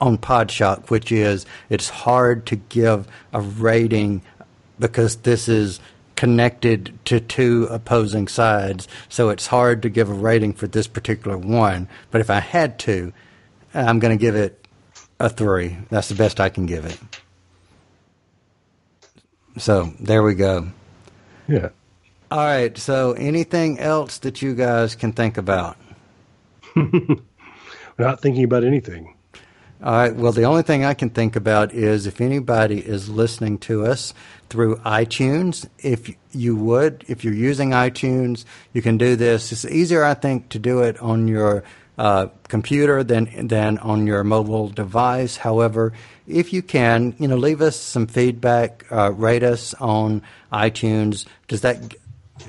on 0.00 0.18
Podshock, 0.18 0.90
which 0.90 1.12
is 1.12 1.46
it's 1.70 1.88
hard 1.88 2.46
to 2.46 2.56
give 2.56 3.06
a 3.32 3.40
rating 3.40 4.22
because 4.78 5.16
this 5.16 5.48
is 5.48 5.80
connected 6.16 6.98
to 7.04 7.20
two 7.20 7.68
opposing 7.70 8.26
sides, 8.26 8.88
so 9.08 9.28
it's 9.28 9.46
hard 9.46 9.82
to 9.82 9.88
give 9.88 10.10
a 10.10 10.14
rating 10.14 10.52
for 10.52 10.66
this 10.66 10.86
particular 10.86 11.36
one. 11.38 11.88
But 12.10 12.20
if 12.20 12.30
I 12.30 12.40
had 12.40 12.78
to, 12.80 13.12
I'm 13.74 13.98
going 13.98 14.16
to 14.16 14.20
give 14.20 14.34
it 14.34 14.66
a 15.20 15.28
three. 15.28 15.76
That's 15.90 16.08
the 16.08 16.14
best 16.14 16.40
I 16.40 16.48
can 16.48 16.66
give 16.66 16.84
it. 16.84 16.98
So 19.58 19.92
there 20.00 20.22
we 20.22 20.34
go. 20.34 20.68
Yeah. 21.48 21.70
All 22.30 22.44
right. 22.44 22.76
So 22.76 23.12
anything 23.12 23.78
else 23.78 24.18
that 24.18 24.42
you 24.42 24.54
guys 24.54 24.94
can 24.94 25.12
think 25.12 25.38
about? 25.38 25.76
We're 26.76 27.20
not 27.98 28.20
thinking 28.20 28.44
about 28.44 28.64
anything. 28.64 29.15
All 29.82 29.92
right. 29.92 30.14
Well, 30.14 30.32
the 30.32 30.44
only 30.44 30.62
thing 30.62 30.86
I 30.86 30.94
can 30.94 31.10
think 31.10 31.36
about 31.36 31.74
is 31.74 32.06
if 32.06 32.22
anybody 32.22 32.78
is 32.78 33.10
listening 33.10 33.58
to 33.58 33.84
us 33.84 34.14
through 34.48 34.76
iTunes, 34.76 35.68
if 35.78 36.10
you 36.32 36.56
would, 36.56 37.04
if 37.08 37.24
you're 37.24 37.34
using 37.34 37.70
iTunes, 37.70 38.46
you 38.72 38.80
can 38.80 38.96
do 38.96 39.16
this. 39.16 39.52
It's 39.52 39.66
easier, 39.66 40.02
I 40.02 40.14
think, 40.14 40.48
to 40.50 40.58
do 40.58 40.80
it 40.80 40.98
on 41.00 41.28
your 41.28 41.62
uh, 41.98 42.28
computer 42.48 43.04
than 43.04 43.48
than 43.48 43.76
on 43.78 44.06
your 44.06 44.24
mobile 44.24 44.68
device. 44.68 45.36
However, 45.36 45.92
if 46.26 46.54
you 46.54 46.62
can, 46.62 47.14
you 47.18 47.28
know, 47.28 47.36
leave 47.36 47.60
us 47.60 47.76
some 47.76 48.06
feedback, 48.06 48.86
uh, 48.90 49.12
rate 49.12 49.42
us 49.42 49.74
on 49.74 50.22
iTunes. 50.50 51.26
Does 51.48 51.60
that 51.60 51.94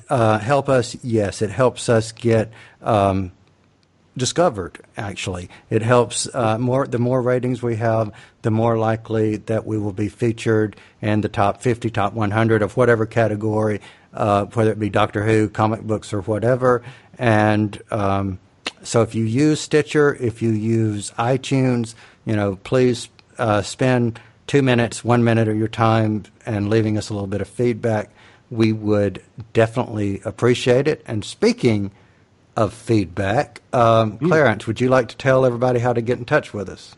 uh, 0.10 0.40
help 0.40 0.70
us? 0.70 0.96
Yes, 1.04 1.42
it 1.42 1.50
helps 1.50 1.90
us 1.90 2.14
get. 2.14 2.54
Um, 2.82 3.34
discovered 4.18 4.80
actually. 4.98 5.50
It 5.70 5.82
helps 5.82 6.28
uh, 6.34 6.58
more 6.58 6.88
the 6.88 7.00
more 7.00 7.22
ratings 7.22 7.62
we 7.62 7.76
have 7.78 8.12
the 8.42 8.52
more 8.52 8.78
likely 8.78 9.38
that 9.38 9.66
we 9.66 9.78
will 9.78 9.94
be 9.94 10.10
featured 10.10 10.76
in 11.02 11.22
the 11.22 11.30
top 11.30 11.62
50 11.62 11.90
top 11.90 12.14
100 12.14 12.62
of 12.62 12.76
whatever 12.78 13.06
category 13.06 13.82
uh, 14.14 14.46
whether 14.46 14.72
it 14.72 14.80
be 14.80 14.90
doctor 14.90 15.24
who 15.24 15.50
comic 15.50 15.82
books 15.82 16.12
or 16.14 16.22
whatever. 16.22 16.84
And 17.18 17.82
um, 17.92 18.40
so 18.84 19.02
if 19.02 19.16
you 19.16 19.24
use 19.24 19.62
stitcher 19.62 20.16
if 20.16 20.42
you 20.42 20.52
use 20.52 21.12
itunes 21.12 21.96
you 22.26 22.36
know 22.36 22.58
please 22.58 23.10
uh, 23.38 23.62
spend 23.62 24.20
two 24.48 24.62
minutes 24.62 25.04
one 25.04 25.24
minute 25.24 25.48
of 25.48 25.58
your 25.58 25.68
time 25.68 26.24
and 26.46 26.70
leaving 26.70 26.98
us 26.98 27.10
a 27.10 27.14
little 27.14 27.28
bit 27.28 27.42
of 27.42 27.48
feedback. 27.48 28.10
We 28.50 28.72
would 28.72 29.22
definitely 29.52 30.22
appreciate 30.24 30.88
it. 30.88 31.04
And 31.06 31.24
speaking 31.24 31.92
of 32.58 32.74
feedback. 32.74 33.62
Um, 33.72 34.18
Clarence, 34.18 34.68
would 34.68 34.82
you 34.82 34.90
like 34.90 35.08
to 35.10 35.16
tell 35.18 35.46
everybody 35.46 35.80
how 35.80 35.94
to 35.94 36.02
get 36.02 36.18
in 36.18 36.26
touch 36.26 36.54
with 36.54 36.68
us? 36.68 36.96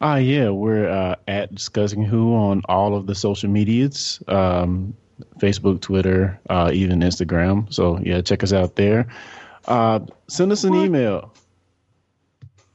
Ah, 0.00 0.16
yeah, 0.16 0.50
we're 0.50 0.88
uh, 0.88 1.16
at 1.26 1.54
discussing 1.54 2.04
who 2.04 2.34
on 2.36 2.62
all 2.68 2.94
of 2.94 3.06
the 3.06 3.14
social 3.14 3.48
medias, 3.48 4.22
um, 4.28 4.94
Facebook, 5.38 5.80
Twitter, 5.80 6.38
uh, 6.50 6.70
even 6.74 7.00
Instagram. 7.00 7.72
So 7.72 7.98
yeah, 8.02 8.20
check 8.20 8.42
us 8.42 8.52
out 8.52 8.76
there. 8.76 9.06
Uh, 9.66 10.00
send 10.28 10.52
us 10.52 10.62
an 10.64 10.74
email. 10.74 11.32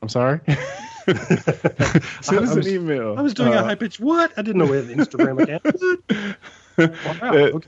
I'm 0.01 0.09
sorry. 0.09 0.39
send 0.47 1.19
us 1.19 2.29
I 2.29 2.35
an 2.35 2.55
was- 2.55 2.67
email. 2.67 3.15
I 3.17 3.21
was 3.21 3.33
doing 3.35 3.53
a 3.53 3.57
Uh, 3.57 3.63
high 3.63 3.75
pitch. 3.75 3.99
What? 3.99 4.31
I 4.37 4.41
didn't 4.41 4.57
know 4.59 4.65
we 4.65 4.77
had 4.77 4.85
an 4.89 4.97
Instagram 4.97 5.41
account. 5.43 6.37
Wow. 6.79 6.87
Uh, 7.21 7.33
Okay. 7.55 7.67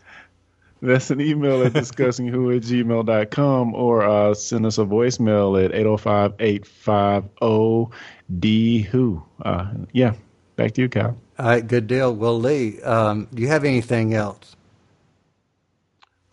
That's 0.82 1.12
an 1.12 1.22
email 1.22 1.64
at 1.64 1.74
discussingwho 1.74 2.58
at 2.58 2.64
gmail.com 2.64 3.76
or 3.76 4.02
uh, 4.04 4.34
send 4.34 4.66
us 4.66 4.80
a 4.80 4.86
voicemail 4.86 5.64
at 5.64 5.76
805 5.76 6.34
850 6.40 7.96
D 8.40 8.82
Who. 8.82 9.24
Uh, 9.44 9.72
yeah, 9.94 10.14
back 10.56 10.72
to 10.74 10.82
you, 10.82 10.90
Kyle. 10.90 11.18
All 11.38 11.46
right, 11.46 11.66
good 11.66 11.88
deal. 11.88 12.16
Well, 12.16 12.40
Lee, 12.40 12.82
um, 12.82 13.28
do 13.34 13.42
you 13.42 13.48
have 13.48 13.64
anything 13.64 14.14
else? 14.16 14.56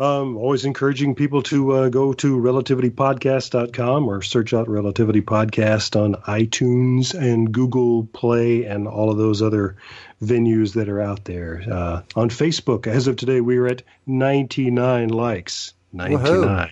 Um, 0.01 0.37
always 0.37 0.65
encouraging 0.65 1.17
people 1.17 1.43
to 1.45 1.73
uh, 1.73 1.89
go 1.89 2.13
to 2.13 2.37
relativitypodcast.com 2.37 4.07
or 4.07 4.23
search 4.23 4.55
out 4.55 4.69
Relativity 4.69 5.23
Podcast 5.23 6.01
on 6.01 6.15
iTunes 6.23 7.15
and 7.15 7.51
Google 7.51 8.05
Play 8.05 8.65
and 8.65 8.87
all 8.87 9.11
of 9.11 9.17
those 9.17 9.43
other 9.43 9.75
venues 10.23 10.75
that 10.75 10.89
are 10.89 11.01
out 11.01 11.25
there. 11.25 11.65
Uh, 11.69 12.03
on 12.15 12.31
Facebook, 12.31 12.87
as 12.87 13.09
of 13.09 13.17
today, 13.17 13.41
we 13.41 13.59
are 13.59 13.67
at 13.67 13.83
99 14.07 15.09
likes. 15.09 15.75
99. 15.93 16.71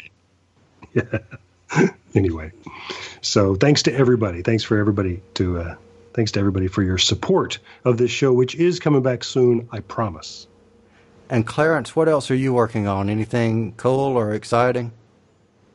Yeah. 0.95 1.19
anyway, 2.15 2.53
so 3.23 3.57
thanks 3.57 3.85
to 3.85 3.93
everybody. 3.93 4.43
Thanks 4.43 4.63
for 4.63 4.79
everybody 4.79 5.21
to 5.35 5.59
uh, 5.59 5.75
thanks 6.15 6.33
to 6.33 6.41
everybody 6.41 6.69
for 6.69 6.83
your 6.83 6.99
support 6.99 7.59
of 7.85 7.99
this 7.99 8.11
show, 8.13 8.33
which 8.33 8.55
is 8.55 8.79
coming 8.79 9.03
back 9.03 9.25
soon. 9.25 9.69
I 9.73 9.81
promise. 9.81 10.47
And 11.29 11.47
Clarence, 11.47 11.97
what 11.97 12.09
else 12.09 12.31
are 12.31 12.37
you 12.37 12.53
working 12.53 12.87
on? 12.87 13.11
Anything 13.11 13.75
cool 13.77 14.17
or 14.17 14.33
exciting? 14.33 14.93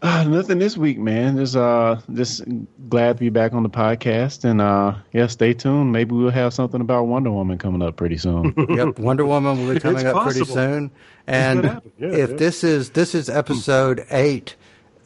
Uh, 0.02 0.24
nothing 0.24 0.58
this 0.58 0.76
week, 0.76 0.98
man. 0.98 1.38
Just 1.38 1.56
uh, 1.56 1.98
just 2.12 2.44
glad 2.90 3.18
to 3.18 3.20
be 3.20 3.30
back 3.30 3.54
on 3.54 3.62
the 3.62 3.70
podcast, 3.70 4.44
and 4.46 4.60
uh, 4.60 4.96
yeah, 5.14 5.28
stay 5.28 5.54
tuned. 5.54 5.92
Maybe 5.92 6.16
we'll 6.16 6.32
have 6.32 6.56
something 6.56 6.82
about 6.82 7.04
Wonder 7.04 7.30
Woman 7.30 7.60
coming 7.60 7.84
up 7.84 7.98
pretty 7.98 8.18
soon. 8.18 8.56
yep, 8.70 8.98
Wonder 8.98 9.28
Woman 9.28 9.60
will 9.60 9.76
be 9.76 9.80
coming 9.80 10.08
It's 10.08 10.16
up 10.16 10.24
pretty 10.24 10.46
soon. 10.46 10.90
And. 11.28 11.82
Yeah, 12.00 12.08
if 12.08 12.32
yeah. 12.32 12.36
this 12.36 12.64
is 12.64 12.90
this 12.92 13.14
is 13.14 13.30
episode 13.30 14.04
eight 14.10 14.56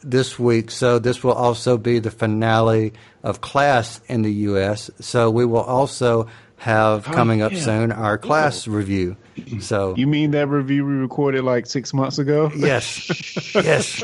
this 0.02 0.38
week, 0.38 0.70
so 0.70 0.98
this 0.98 1.22
will 1.22 1.34
also 1.34 1.76
be 1.76 1.98
the 1.98 2.10
finale 2.10 2.94
of 3.22 3.42
class 3.42 4.00
in 4.06 4.22
the 4.22 4.32
U.S. 4.32 4.90
So 5.00 5.30
we 5.30 5.44
will 5.44 5.60
also 5.60 6.28
have 6.56 7.04
coming 7.04 7.42
up 7.42 7.52
yeah. 7.52 7.60
soon 7.60 7.92
our 7.92 8.16
class 8.16 8.66
review. 8.66 9.18
So 9.60 9.94
you 9.96 10.06
mean 10.06 10.30
that 10.32 10.48
review 10.48 10.84
we 10.84 10.94
recorded 10.94 11.44
like 11.44 11.66
six 11.66 11.92
months 11.92 12.18
ago? 12.18 12.50
Yes, 12.56 13.54
yes. 13.54 14.02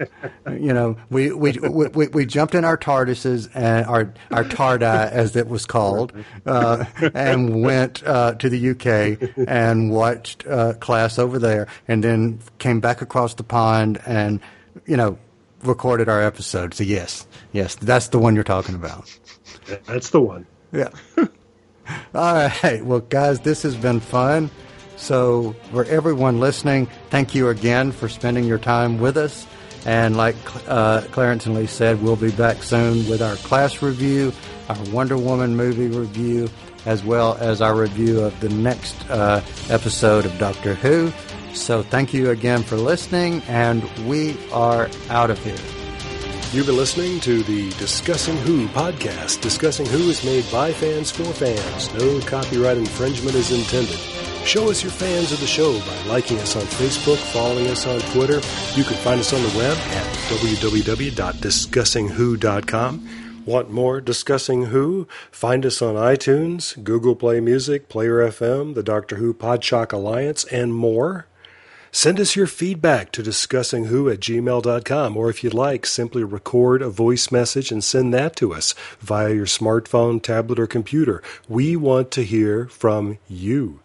you 0.50 0.72
know, 0.72 0.96
we, 1.10 1.32
we 1.32 1.52
we 1.52 1.86
we 1.88 2.08
we 2.08 2.26
jumped 2.26 2.54
in 2.54 2.64
our 2.64 2.76
TARDISes 2.76 3.50
and 3.54 3.86
our 3.86 4.12
our 4.30 4.44
TARDI 4.44 5.10
as 5.10 5.36
it 5.36 5.48
was 5.48 5.66
called, 5.66 6.12
uh, 6.46 6.84
and 7.14 7.62
went 7.62 8.02
uh, 8.04 8.34
to 8.34 8.48
the 8.48 8.70
UK 8.70 9.46
and 9.48 9.90
watched 9.90 10.46
uh, 10.46 10.74
class 10.74 11.18
over 11.18 11.38
there, 11.38 11.68
and 11.86 12.02
then 12.02 12.40
came 12.58 12.80
back 12.80 13.02
across 13.02 13.34
the 13.34 13.44
pond 13.44 14.00
and 14.06 14.40
you 14.86 14.96
know 14.96 15.18
recorded 15.62 16.08
our 16.08 16.22
episode. 16.22 16.74
So 16.74 16.84
yes, 16.84 17.26
yes, 17.52 17.76
that's 17.76 18.08
the 18.08 18.18
one 18.18 18.34
you're 18.34 18.44
talking 18.44 18.74
about. 18.74 19.16
That's 19.86 20.10
the 20.10 20.20
one. 20.20 20.46
Yeah. 20.72 20.90
All 22.14 22.50
right. 22.62 22.84
Well, 22.84 23.00
guys, 23.00 23.40
this 23.40 23.62
has 23.62 23.76
been 23.76 24.00
fun. 24.00 24.50
So, 25.02 25.56
for 25.72 25.84
everyone 25.86 26.38
listening, 26.38 26.86
thank 27.10 27.34
you 27.34 27.48
again 27.48 27.90
for 27.90 28.08
spending 28.08 28.44
your 28.44 28.60
time 28.60 29.00
with 29.00 29.16
us. 29.16 29.48
And 29.84 30.16
like 30.16 30.36
uh, 30.68 31.00
Clarence 31.10 31.44
and 31.44 31.56
Lee 31.56 31.66
said, 31.66 32.00
we'll 32.00 32.14
be 32.14 32.30
back 32.30 32.62
soon 32.62 33.08
with 33.10 33.20
our 33.20 33.34
class 33.34 33.82
review, 33.82 34.32
our 34.68 34.78
Wonder 34.92 35.18
Woman 35.18 35.56
movie 35.56 35.88
review, 35.88 36.48
as 36.86 37.02
well 37.02 37.36
as 37.40 37.60
our 37.60 37.74
review 37.74 38.20
of 38.20 38.38
the 38.38 38.50
next 38.50 38.94
uh, 39.10 39.42
episode 39.70 40.24
of 40.24 40.38
Doctor 40.38 40.74
Who. 40.74 41.12
So 41.52 41.82
thank 41.82 42.14
you 42.14 42.30
again 42.30 42.62
for 42.62 42.76
listening, 42.76 43.42
and 43.48 43.82
we 44.06 44.36
are 44.52 44.88
out 45.10 45.30
of 45.30 45.42
here. 45.42 45.58
You've 46.52 46.66
been 46.66 46.76
listening 46.76 47.18
to 47.22 47.42
the 47.42 47.70
Discussing 47.70 48.36
Who 48.36 48.68
podcast. 48.68 49.40
Discussing 49.40 49.86
Who 49.86 50.08
is 50.10 50.24
made 50.24 50.44
by 50.52 50.72
fans 50.72 51.10
for 51.10 51.24
fans. 51.24 51.92
No 51.92 52.20
copyright 52.20 52.76
infringement 52.76 53.34
is 53.34 53.50
intended. 53.50 53.98
Show 54.44 54.70
us 54.70 54.82
you're 54.82 54.92
fans 54.92 55.32
of 55.32 55.40
the 55.40 55.46
show 55.46 55.78
by 55.80 56.02
liking 56.08 56.38
us 56.38 56.56
on 56.56 56.62
Facebook, 56.62 57.18
following 57.32 57.68
us 57.68 57.86
on 57.86 58.00
Twitter. 58.12 58.40
You 58.74 58.84
can 58.84 58.96
find 58.96 59.20
us 59.20 59.32
on 59.32 59.42
the 59.42 59.56
web 59.56 59.78
at 59.78 60.04
www.discussingwho.com. 60.28 63.08
Want 63.44 63.70
more 63.70 64.00
Discussing 64.00 64.66
Who? 64.66 65.08
Find 65.30 65.66
us 65.66 65.82
on 65.82 65.96
iTunes, 65.96 66.80
Google 66.82 67.16
Play 67.16 67.40
Music, 67.40 67.88
Player 67.88 68.18
FM, 68.28 68.74
the 68.74 68.84
Doctor 68.84 69.16
Who 69.16 69.34
Podshock 69.34 69.92
Alliance, 69.92 70.44
and 70.44 70.74
more. 70.74 71.26
Send 71.90 72.18
us 72.18 72.34
your 72.34 72.46
feedback 72.46 73.12
to 73.12 73.22
discussingwho 73.22 74.10
at 74.10 74.20
gmail.com, 74.20 75.16
or 75.16 75.28
if 75.28 75.44
you'd 75.44 75.52
like, 75.52 75.84
simply 75.84 76.24
record 76.24 76.80
a 76.80 76.88
voice 76.88 77.30
message 77.30 77.70
and 77.70 77.84
send 77.84 78.14
that 78.14 78.34
to 78.36 78.54
us 78.54 78.74
via 78.98 79.34
your 79.34 79.44
smartphone, 79.44 80.22
tablet, 80.22 80.58
or 80.58 80.66
computer. 80.66 81.22
We 81.48 81.76
want 81.76 82.10
to 82.12 82.24
hear 82.24 82.68
from 82.68 83.18
you. 83.28 83.81